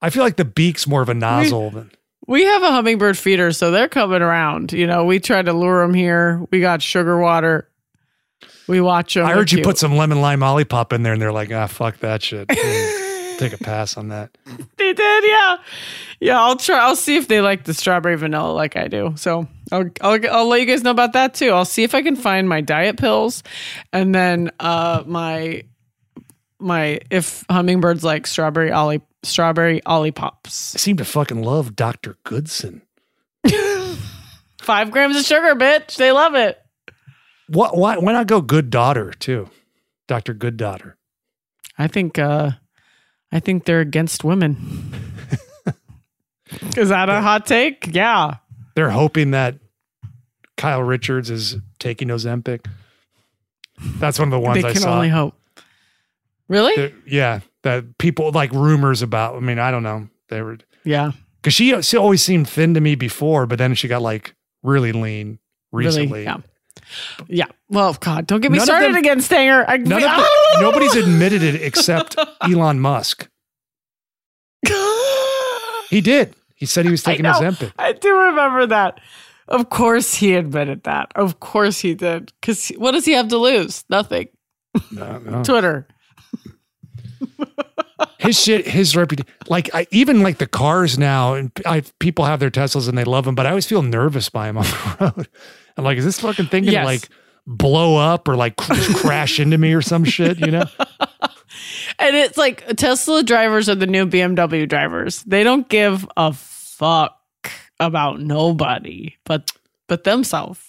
I 0.00 0.10
feel 0.10 0.22
like 0.22 0.36
the 0.36 0.44
beak's 0.44 0.86
more 0.86 1.00
of 1.00 1.08
a 1.08 1.14
nozzle 1.14 1.70
than 1.70 1.90
We 2.26 2.44
have 2.44 2.62
a 2.62 2.70
hummingbird 2.70 3.16
feeder, 3.16 3.52
so 3.52 3.70
they're 3.70 3.88
coming 3.88 4.20
around. 4.20 4.72
You 4.72 4.86
know, 4.86 5.06
we 5.06 5.18
tried 5.20 5.46
to 5.46 5.54
lure 5.54 5.80
them 5.86 5.94
here. 5.94 6.44
We 6.50 6.60
got 6.60 6.82
sugar 6.82 7.18
water. 7.18 7.70
We 8.68 8.80
watch 8.80 9.14
them. 9.14 9.24
I 9.26 9.32
heard 9.32 9.50
you 9.52 9.62
put 9.62 9.78
some 9.78 9.96
lemon 9.96 10.20
lime 10.20 10.40
olipop 10.40 10.92
in 10.92 11.02
there, 11.02 11.14
and 11.14 11.22
they're 11.22 11.32
like, 11.32 11.50
ah, 11.52 11.66
fuck 11.66 11.98
that 12.00 12.22
shit. 12.22 12.48
Take 13.38 13.52
a 13.52 13.58
pass 13.58 13.96
on 13.96 14.08
that. 14.08 14.36
They 14.76 14.92
did, 14.92 15.24
yeah, 15.24 15.56
yeah. 16.20 16.40
I'll 16.40 16.56
try. 16.56 16.78
I'll 16.78 16.94
see 16.94 17.16
if 17.16 17.26
they 17.26 17.40
like 17.40 17.64
the 17.64 17.74
strawberry 17.74 18.16
vanilla 18.16 18.52
like 18.52 18.76
I 18.76 18.86
do. 18.86 19.14
So 19.16 19.48
I'll, 19.72 19.90
I'll 20.02 20.20
I'll 20.30 20.46
let 20.46 20.60
you 20.60 20.66
guys 20.66 20.84
know 20.84 20.92
about 20.92 21.14
that 21.14 21.34
too. 21.34 21.50
I'll 21.50 21.64
see 21.64 21.82
if 21.82 21.96
I 21.96 22.02
can 22.02 22.14
find 22.14 22.48
my 22.48 22.60
diet 22.60 22.96
pills, 22.96 23.42
and 23.92 24.14
then 24.14 24.52
uh 24.60 25.02
my 25.04 25.64
my 26.64 27.00
if 27.10 27.44
hummingbirds 27.50 28.02
like 28.02 28.26
strawberry 28.26 28.72
ollie 28.72 29.02
strawberry 29.22 29.80
olipops. 29.82 30.74
I 30.74 30.78
seem 30.78 30.96
to 30.96 31.04
fucking 31.04 31.42
love 31.42 31.76
Dr. 31.76 32.16
Goodson. 32.24 32.82
Five 34.60 34.90
grams 34.90 35.16
of 35.16 35.24
sugar, 35.24 35.54
bitch. 35.54 35.96
They 35.96 36.10
love 36.12 36.34
it. 36.34 36.58
What? 37.48 37.76
Why? 37.76 37.98
Why 37.98 38.12
not 38.12 38.26
go 38.26 38.40
Good 38.40 38.70
Daughter 38.70 39.12
too? 39.12 39.50
Dr. 40.08 40.32
Good 40.34 40.56
Daughter. 40.56 40.96
I 41.78 41.86
think 41.88 42.18
uh 42.18 42.52
I 43.30 43.40
think 43.40 43.64
they're 43.64 43.80
against 43.80 44.24
women. 44.24 44.92
Is 46.76 46.88
that 46.90 47.08
a 47.08 47.20
hot 47.20 47.46
take? 47.46 47.88
Yeah. 47.92 48.36
They're 48.74 48.90
hoping 48.90 49.32
that 49.32 49.58
Kyle 50.56 50.82
Richards 50.82 51.30
is 51.30 51.56
taking 51.78 52.08
Ozempic. 52.08 52.66
That's 53.98 54.18
one 54.18 54.28
of 54.28 54.32
the 54.32 54.38
ones 54.40 54.62
they 54.62 54.68
I 54.68 54.72
can 54.72 54.82
saw. 54.82 54.94
only 54.94 55.08
hope. 55.08 55.34
Really? 56.48 56.74
That- 56.76 56.92
yeah, 57.06 57.40
that 57.62 57.98
people 57.98 58.30
like 58.32 58.52
rumors 58.52 59.02
about. 59.02 59.36
I 59.36 59.40
mean, 59.40 59.58
I 59.58 59.70
don't 59.70 59.82
know. 59.82 60.08
They 60.28 60.42
were 60.42 60.58
yeah. 60.84 61.12
because 61.40 61.54
she 61.54 61.80
she 61.82 61.96
always 61.96 62.22
seemed 62.22 62.48
thin 62.48 62.74
to 62.74 62.80
me 62.80 62.94
before, 62.94 63.46
but 63.46 63.58
then 63.58 63.74
she 63.74 63.88
got 63.88 64.02
like 64.02 64.34
really 64.62 64.92
lean 64.92 65.38
recently. 65.72 66.20
Really? 66.20 66.24
Yeah. 66.24 66.36
Yeah. 67.28 67.46
Well, 67.68 67.94
God, 67.94 68.26
don't 68.26 68.40
get 68.40 68.50
me 68.50 68.58
None 68.58 68.66
started 68.66 68.88
them- 68.88 68.96
again, 68.96 69.20
Stanger. 69.20 69.64
I, 69.66 69.76
None 69.78 70.00
the, 70.00 70.30
nobody's 70.60 70.96
admitted 70.96 71.42
it 71.42 71.62
except 71.62 72.16
Elon 72.42 72.80
Musk. 72.80 73.28
He 75.90 76.00
did. 76.00 76.34
He 76.54 76.66
said 76.66 76.84
he 76.84 76.90
was 76.90 77.02
taking 77.02 77.24
know. 77.24 77.32
Ozempic. 77.32 77.72
I 77.78 77.92
do 77.92 78.16
remember 78.16 78.66
that. 78.66 79.00
Of 79.48 79.68
course 79.68 80.14
he 80.14 80.34
admitted 80.34 80.84
that. 80.84 81.12
Of 81.14 81.38
course 81.40 81.78
he 81.78 81.94
did. 81.94 82.32
Because 82.40 82.68
what 82.70 82.92
does 82.92 83.04
he 83.04 83.12
have 83.12 83.28
to 83.28 83.38
lose? 83.38 83.84
Nothing. 83.90 84.28
No, 84.90 85.18
no. 85.18 85.42
Twitter. 85.44 85.86
His 88.18 88.40
shit, 88.40 88.66
his 88.66 88.96
reputation. 88.96 89.32
Like 89.48 89.74
I, 89.74 89.86
even 89.90 90.22
like 90.22 90.38
the 90.38 90.46
cars 90.46 90.98
now, 90.98 91.34
and 91.34 91.50
I 91.66 91.82
people 91.98 92.24
have 92.24 92.40
their 92.40 92.50
Teslas 92.50 92.88
and 92.88 92.96
they 92.96 93.04
love 93.04 93.24
them, 93.24 93.34
but 93.34 93.46
I 93.46 93.50
always 93.50 93.66
feel 93.66 93.82
nervous 93.82 94.28
by 94.28 94.46
them 94.46 94.58
on 94.58 94.64
the 94.64 94.96
road. 95.16 95.28
I'm 95.76 95.84
like, 95.84 95.98
is 95.98 96.04
this 96.04 96.20
fucking 96.20 96.46
thing 96.46 96.64
gonna 96.64 96.84
like 96.84 97.08
blow 97.46 97.96
up 97.96 98.28
or 98.28 98.36
like 98.36 98.56
cr- 98.56 98.74
crash 98.96 99.40
into 99.40 99.58
me 99.58 99.72
or 99.74 99.82
some 99.82 100.04
shit? 100.04 100.38
You 100.38 100.50
know? 100.50 100.64
And 101.98 102.16
it's 102.16 102.36
like 102.36 102.66
Tesla 102.76 103.22
drivers 103.22 103.68
are 103.68 103.74
the 103.74 103.86
new 103.86 104.06
BMW 104.06 104.68
drivers. 104.68 105.22
They 105.22 105.44
don't 105.44 105.68
give 105.68 106.06
a 106.16 106.32
fuck 106.32 107.20
about 107.80 108.20
nobody 108.20 109.14
but 109.24 109.52
but 109.86 110.04
themselves. 110.04 110.60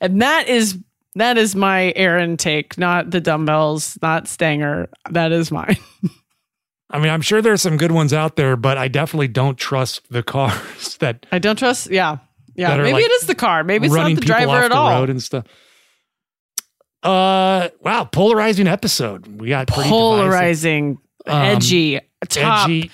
And 0.00 0.20
that 0.22 0.48
is 0.48 0.78
that 1.16 1.38
is 1.38 1.54
my 1.56 1.92
Erin 1.96 2.36
take, 2.36 2.78
not 2.78 3.10
the 3.10 3.20
dumbbells, 3.20 3.98
not 4.02 4.28
Stanger. 4.28 4.88
That 5.10 5.32
is 5.32 5.50
mine. 5.50 5.76
I 6.90 6.98
mean, 6.98 7.10
I'm 7.10 7.20
sure 7.22 7.40
there's 7.40 7.62
some 7.62 7.76
good 7.76 7.92
ones 7.92 8.12
out 8.12 8.34
there, 8.36 8.56
but 8.56 8.76
I 8.76 8.88
definitely 8.88 9.28
don't 9.28 9.56
trust 9.56 10.02
the 10.10 10.22
cars 10.22 10.96
that 11.00 11.24
I 11.30 11.38
don't 11.38 11.56
trust. 11.58 11.90
Yeah, 11.90 12.18
yeah. 12.56 12.76
Maybe 12.76 12.92
like, 12.94 13.04
it 13.04 13.10
is 13.12 13.26
the 13.26 13.34
car. 13.34 13.62
Maybe 13.64 13.86
it's 13.86 13.94
not 13.94 14.12
the 14.14 14.20
driver 14.20 14.50
off 14.50 14.64
at 14.64 14.68
the 14.70 14.74
all. 14.74 14.90
road 15.00 15.10
and 15.10 15.22
stuff. 15.22 15.44
Uh, 17.02 17.68
wow, 17.80 18.04
polarizing 18.04 18.66
episode. 18.66 19.40
We 19.40 19.48
got 19.48 19.66
divisive. 19.68 19.90
Polarizing, 19.90 20.98
Um, 21.26 21.42
edgy, 21.42 22.00
top. 22.28 22.68
edgy, 22.68 22.90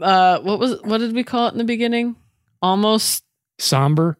Uh, 0.00 0.38
what 0.40 0.58
was 0.60 0.80
what 0.82 0.98
did 0.98 1.14
we 1.14 1.24
call 1.24 1.48
it 1.48 1.52
in 1.52 1.58
the 1.58 1.64
beginning? 1.64 2.16
Almost 2.62 3.24
somber, 3.58 4.16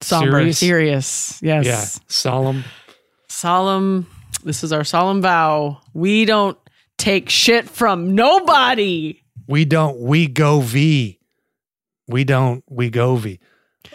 somber, 0.00 0.30
Serious? 0.52 0.58
serious. 0.58 1.38
Yes. 1.42 1.64
yeah, 1.66 1.84
solemn. 2.08 2.64
solemn 3.28 4.06
this 4.44 4.62
is 4.62 4.72
our 4.72 4.84
solemn 4.84 5.22
vow 5.22 5.80
we 5.94 6.24
don't 6.24 6.58
take 6.98 7.28
shit 7.28 7.68
from 7.68 8.14
nobody 8.14 9.20
We 9.48 9.64
don't. 9.64 10.00
We 10.00 10.26
go 10.26 10.60
V. 10.60 11.18
We 12.08 12.24
don't. 12.24 12.64
We 12.68 12.90
go 12.90 13.14
V. 13.16 13.38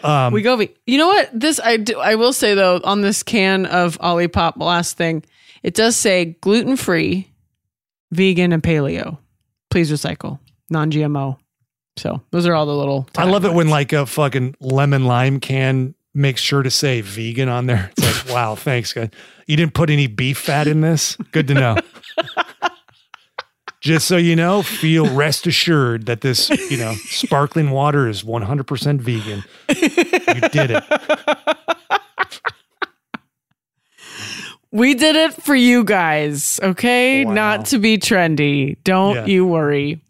Um, 0.02 0.32
we 0.32 0.40
go 0.42 0.56
v- 0.56 0.74
you 0.86 0.96
know 0.98 1.08
what 1.08 1.28
this 1.38 1.60
i 1.60 1.76
do 1.76 1.98
i 2.00 2.14
will 2.14 2.32
say 2.32 2.54
though 2.54 2.80
on 2.82 3.02
this 3.02 3.22
can 3.22 3.66
of 3.66 3.98
olipop 3.98 4.56
last 4.56 4.96
thing 4.96 5.22
it 5.62 5.74
does 5.74 5.96
say 5.96 6.36
gluten-free 6.40 7.30
vegan 8.10 8.52
and 8.52 8.62
paleo 8.62 9.18
please 9.70 9.92
recycle 9.92 10.38
non-gmo 10.70 11.36
so 11.96 12.22
those 12.30 12.46
are 12.46 12.54
all 12.54 12.66
the 12.66 12.74
little 12.74 13.06
I 13.16 13.24
love 13.24 13.44
it 13.44 13.52
when 13.52 13.68
like 13.68 13.92
a 13.92 14.06
fucking 14.06 14.56
lemon 14.60 15.04
lime 15.04 15.40
can 15.40 15.94
makes 16.14 16.40
sure 16.40 16.62
to 16.62 16.70
say 16.70 17.00
vegan 17.00 17.48
on 17.48 17.66
there. 17.66 17.90
It's 17.96 18.26
like, 18.26 18.34
wow, 18.34 18.54
thanks, 18.54 18.92
guys. 18.92 19.10
You 19.46 19.56
didn't 19.56 19.74
put 19.74 19.88
any 19.90 20.06
beef 20.06 20.38
fat 20.38 20.66
in 20.66 20.80
this. 20.82 21.16
Good 21.32 21.48
to 21.48 21.54
know. 21.54 21.76
Just 23.80 24.06
so 24.06 24.16
you 24.16 24.36
know, 24.36 24.62
feel 24.62 25.12
rest 25.12 25.46
assured 25.48 26.06
that 26.06 26.20
this, 26.20 26.48
you 26.70 26.76
know, 26.76 26.94
sparkling 27.06 27.70
water 27.72 28.08
is 28.08 28.22
100% 28.22 29.00
vegan. 29.00 29.42
You 29.68 30.48
did 30.50 30.70
it. 30.70 30.84
we 34.70 34.94
did 34.94 35.16
it 35.16 35.34
for 35.34 35.54
you 35.54 35.84
guys 35.84 36.58
okay 36.62 37.24
Wow. 37.24 37.32
not 37.34 37.66
to 37.66 37.78
be 37.78 37.98
trendy 37.98 38.76
don't 38.84 39.14
Yeah. 39.16 39.26
you 39.26 39.46
worry 39.46 40.00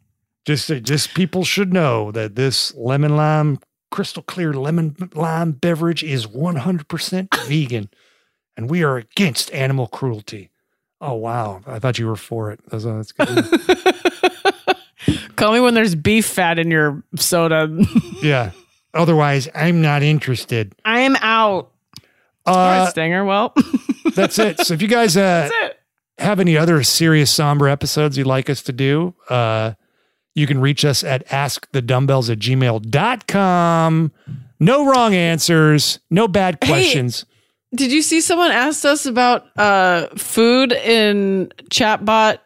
Just, 0.44 0.69
just 0.82 1.14
people 1.14 1.44
should 1.44 1.73
know 1.73 2.10
that 2.12 2.35
this 2.35 2.74
lemon 2.74 3.16
lime, 3.16 3.59
crystal 3.90 4.23
clear 4.23 4.52
lemon 4.52 4.97
lime 5.14 5.52
beverage 5.52 6.02
is 6.02 6.27
100% 6.27 7.28
vegan, 7.47 7.89
and 8.56 8.69
we 8.69 8.82
are 8.82 8.97
against 8.97 9.52
animal 9.52 9.86
cruelty. 9.86 10.51
Oh 11.01 11.14
wow! 11.14 11.60
I 11.66 11.78
thought 11.81 11.98
you 11.98 12.06
were 12.06 12.14
for 12.16 12.52
it. 12.52 12.60
That's, 12.69 12.85
that's 12.85 13.10
good. 13.12 13.44
Call 15.36 15.52
me 15.52 15.60
when 15.60 15.74
there's 15.74 15.94
beef 15.97 16.27
fat 16.27 16.59
in 16.59 16.70
your 16.70 17.02
soda. 17.16 17.69
yeah. 18.23 18.52
Otherwise, 18.94 19.48
I'm 19.55 19.81
not 19.82 20.02
interested. 20.02 20.74
I 20.85 21.01
am 21.01 21.16
out. 21.16 21.70
All 22.47 22.55
right, 22.56 22.81
Uh, 22.82 22.86
Stanger. 22.90 23.24
Well, 23.24 23.55
that's 24.14 24.39
it. 24.39 24.60
So 24.60 24.74
if 24.74 24.82
you 24.82 24.89
guys 24.89 25.16
uh, 25.16 25.48
that's 25.51 25.55
it. 25.73 25.81
have 26.23 26.39
any 26.40 26.56
other 26.56 26.82
serious 26.82 27.31
somber 27.32 27.69
episodes 27.69 28.16
you'd 28.19 28.27
like 28.27 28.48
us 28.51 28.62
to 28.62 28.73
do, 28.73 29.14
uh, 29.28 29.73
you 30.35 30.47
can 30.47 30.61
reach 30.61 30.85
us 30.85 31.03
at 31.05 31.27
askthedumbbells 31.29 32.31
at 32.31 32.39
gmail.com. 32.39 34.13
No 34.61 34.87
wrong 34.87 35.15
answers, 35.15 35.99
no 36.11 36.29
bad 36.29 36.59
Hey. 36.63 36.69
questions. 36.69 37.25
Did 37.75 37.91
you 37.91 38.03
see 38.03 38.21
someone 38.21 38.51
asked 38.51 38.85
us 38.85 39.07
about 39.07 39.47
uh, 39.59 40.07
food 40.17 40.73
in 40.73 41.51
chatbot? 41.71 42.39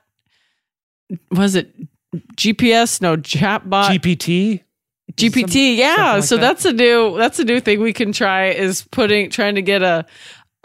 Was 1.33 1.55
it 1.57 1.75
GPS? 2.37 3.01
No, 3.03 3.17
chatbot 3.17 3.89
GPT. 3.99 4.63
GPT. 5.15 5.51
some- 5.77 5.79
yeah, 5.79 6.15
like 6.15 6.25
so 6.25 6.37
that. 6.37 6.43
that's 6.43 6.65
a 6.65 6.73
new 6.73 7.17
that's 7.17 7.39
a 7.39 7.45
new 7.45 7.61
thing 7.61 7.81
we 7.81 7.93
can 7.93 8.13
try 8.13 8.49
is 8.51 8.83
putting 8.91 9.31
trying 9.31 9.55
to 9.57 9.63
get 9.63 9.83
a 9.83 10.07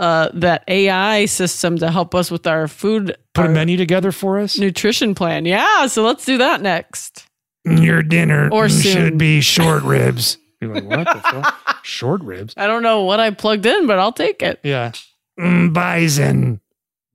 uh, 0.01 0.29
that 0.33 0.63
AI 0.67 1.25
system 1.25 1.77
to 1.77 1.89
help 1.91 2.13
us 2.13 2.29
with 2.31 2.45
our 2.47 2.67
food 2.67 3.15
Put 3.33 3.45
a 3.45 3.49
menu 3.49 3.77
together 3.77 4.11
for 4.11 4.39
us. 4.39 4.57
nutrition 4.59 5.15
plan. 5.15 5.45
Yeah, 5.45 5.87
so 5.87 6.03
let's 6.03 6.25
do 6.25 6.37
that 6.39 6.61
next. 6.61 7.27
Your 7.63 8.01
dinner 8.03 8.49
Or 8.51 8.67
soon. 8.67 8.81
should 8.91 9.17
be 9.17 9.39
short 9.41 9.83
ribs. 9.95 10.37
You're 10.59 10.73
like, 10.75 10.83
what 10.83 11.05
the 11.05 11.19
fuck? 11.21 11.79
Short 11.85 12.21
ribs? 12.23 12.53
I 12.57 12.67
don't 12.67 12.83
know 12.83 13.03
what 13.03 13.19
I 13.19 13.29
plugged 13.31 13.65
in, 13.65 13.87
but 13.87 13.99
I'll 13.99 14.11
take 14.11 14.41
it. 14.41 14.59
Yeah. 14.63 14.91
Mm, 15.39 15.71
bison. 15.73 16.59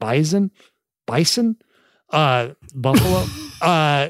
Bison? 0.00 0.50
Bison? 1.06 1.56
Uh 2.10 2.50
buffalo? 2.74 3.24
uh 3.62 4.08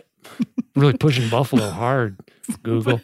really 0.75 0.97
pushing 0.99 1.29
buffalo 1.31 1.71
hard, 1.71 2.19
Google. 2.63 3.01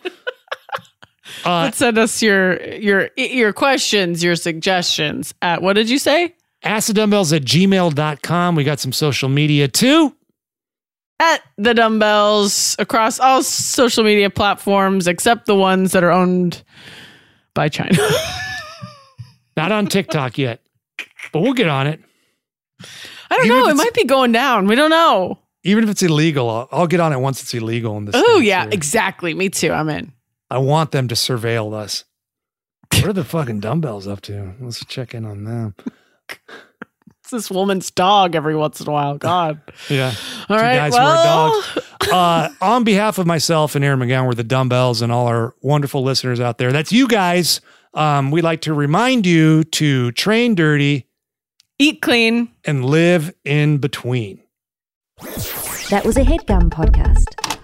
Uh 1.45 1.67
But 1.67 1.75
send 1.75 1.99
us 1.99 2.23
your 2.23 2.63
your 2.75 3.11
your 3.17 3.53
questions, 3.53 4.23
your 4.23 4.37
suggestions 4.37 5.35
at 5.43 5.63
what 5.63 5.75
did 5.75 5.89
you 5.91 5.99
say? 5.99 6.35
askthedumbbells 6.65 7.35
at 7.35 7.43
gmail.com. 7.43 8.55
We 8.55 8.65
got 8.65 8.79
some 8.81 8.93
social 8.93 9.29
media 9.29 9.69
too. 9.69 10.15
At 11.19 11.43
the 11.57 11.75
dumbbells 11.75 12.77
across 12.79 13.21
all 13.21 13.43
social 13.43 14.05
media 14.05 14.31
platforms 14.31 15.07
except 15.07 15.47
the 15.47 15.55
ones 15.55 15.93
that 15.93 16.03
are 16.05 16.11
owned 16.11 16.63
by 17.55 17.69
China. 17.69 17.97
Not 19.57 19.71
on 19.73 19.87
TikTok 19.87 20.39
yet. 20.39 20.61
But 21.33 21.41
we'll 21.41 21.53
get 21.53 21.69
on 21.69 21.87
it. 21.87 22.01
I 23.31 23.37
don't 23.37 23.47
Even 23.47 23.59
know. 23.59 23.69
It 23.69 23.77
might 23.77 23.95
be 23.95 24.05
going 24.05 24.33
down. 24.33 24.67
We 24.67 24.75
don't 24.75 24.91
know. 24.91 25.39
Even 25.65 25.85
if 25.85 25.91
it's 25.91 26.03
illegal, 26.03 26.51
I'll, 26.51 26.69
I'll 26.73 26.87
get 26.87 27.01
on 27.01 27.13
it 27.13 27.19
once 27.19 27.41
it's 27.41 27.55
illegal 27.55 27.97
in 27.97 28.07
this. 28.07 28.15
Oh 28.17 28.41
yeah, 28.41 28.67
exactly. 28.71 29.33
Me 29.33 29.49
too. 29.49 29.73
I'm 29.73 29.89
in. 29.89 30.13
I 30.53 30.59
want 30.59 30.91
them 30.91 31.09
to 31.09 31.15
surveil 31.15 31.73
us. 31.75 32.05
What 32.95 33.07
are 33.07 33.13
the 33.15 33.25
fucking 33.25 33.61
dumbbells 33.61 34.07
up 34.07 34.21
to? 34.23 34.53
Let's 34.61 34.85
check 34.85 35.15
in 35.15 35.25
on 35.25 35.45
them. 35.45 35.75
It's 36.29 37.31
this 37.31 37.51
woman's 37.51 37.91
dog 37.91 38.35
every 38.35 38.55
once 38.55 38.81
in 38.83 38.87
a 38.89 38.91
while. 38.93 39.17
God. 39.17 39.61
Yeah. 39.89 40.13
All 40.49 40.59
Two 40.59 40.63
right. 40.63 40.77
guys 40.77 40.95
who 40.95 41.01
are 41.01 41.15
well, 41.15 41.65
uh, 42.13 42.49
on 42.61 42.85
behalf 42.85 43.17
of 43.17 43.27
myself 43.27 43.75
and 43.75 43.83
Erin 43.85 43.99
McGowan, 44.01 44.27
we're 44.27 44.35
the 44.35 44.45
dumbbells 44.45 45.01
and 45.01 45.11
all 45.11 45.27
our 45.27 45.55
wonderful 45.63 46.03
listeners 46.03 46.39
out 46.39 46.59
there. 46.59 46.71
That's 46.71 46.93
you 46.93 47.09
guys. 47.09 47.63
Um, 47.95 48.31
we 48.31 48.43
like 48.43 48.61
to 48.63 48.75
remind 48.75 49.27
you 49.27 49.65
to 49.65 50.13
train 50.13 50.55
dirty 50.55 51.09
eat 51.79 52.03
clean. 52.03 52.51
and 52.65 52.85
live 52.85 53.33
in 53.45 53.79
between. 53.79 54.43
That 55.89 56.03
was 56.05 56.17
a 56.19 56.23
headgum 56.25 56.69
podcast. 56.71 57.59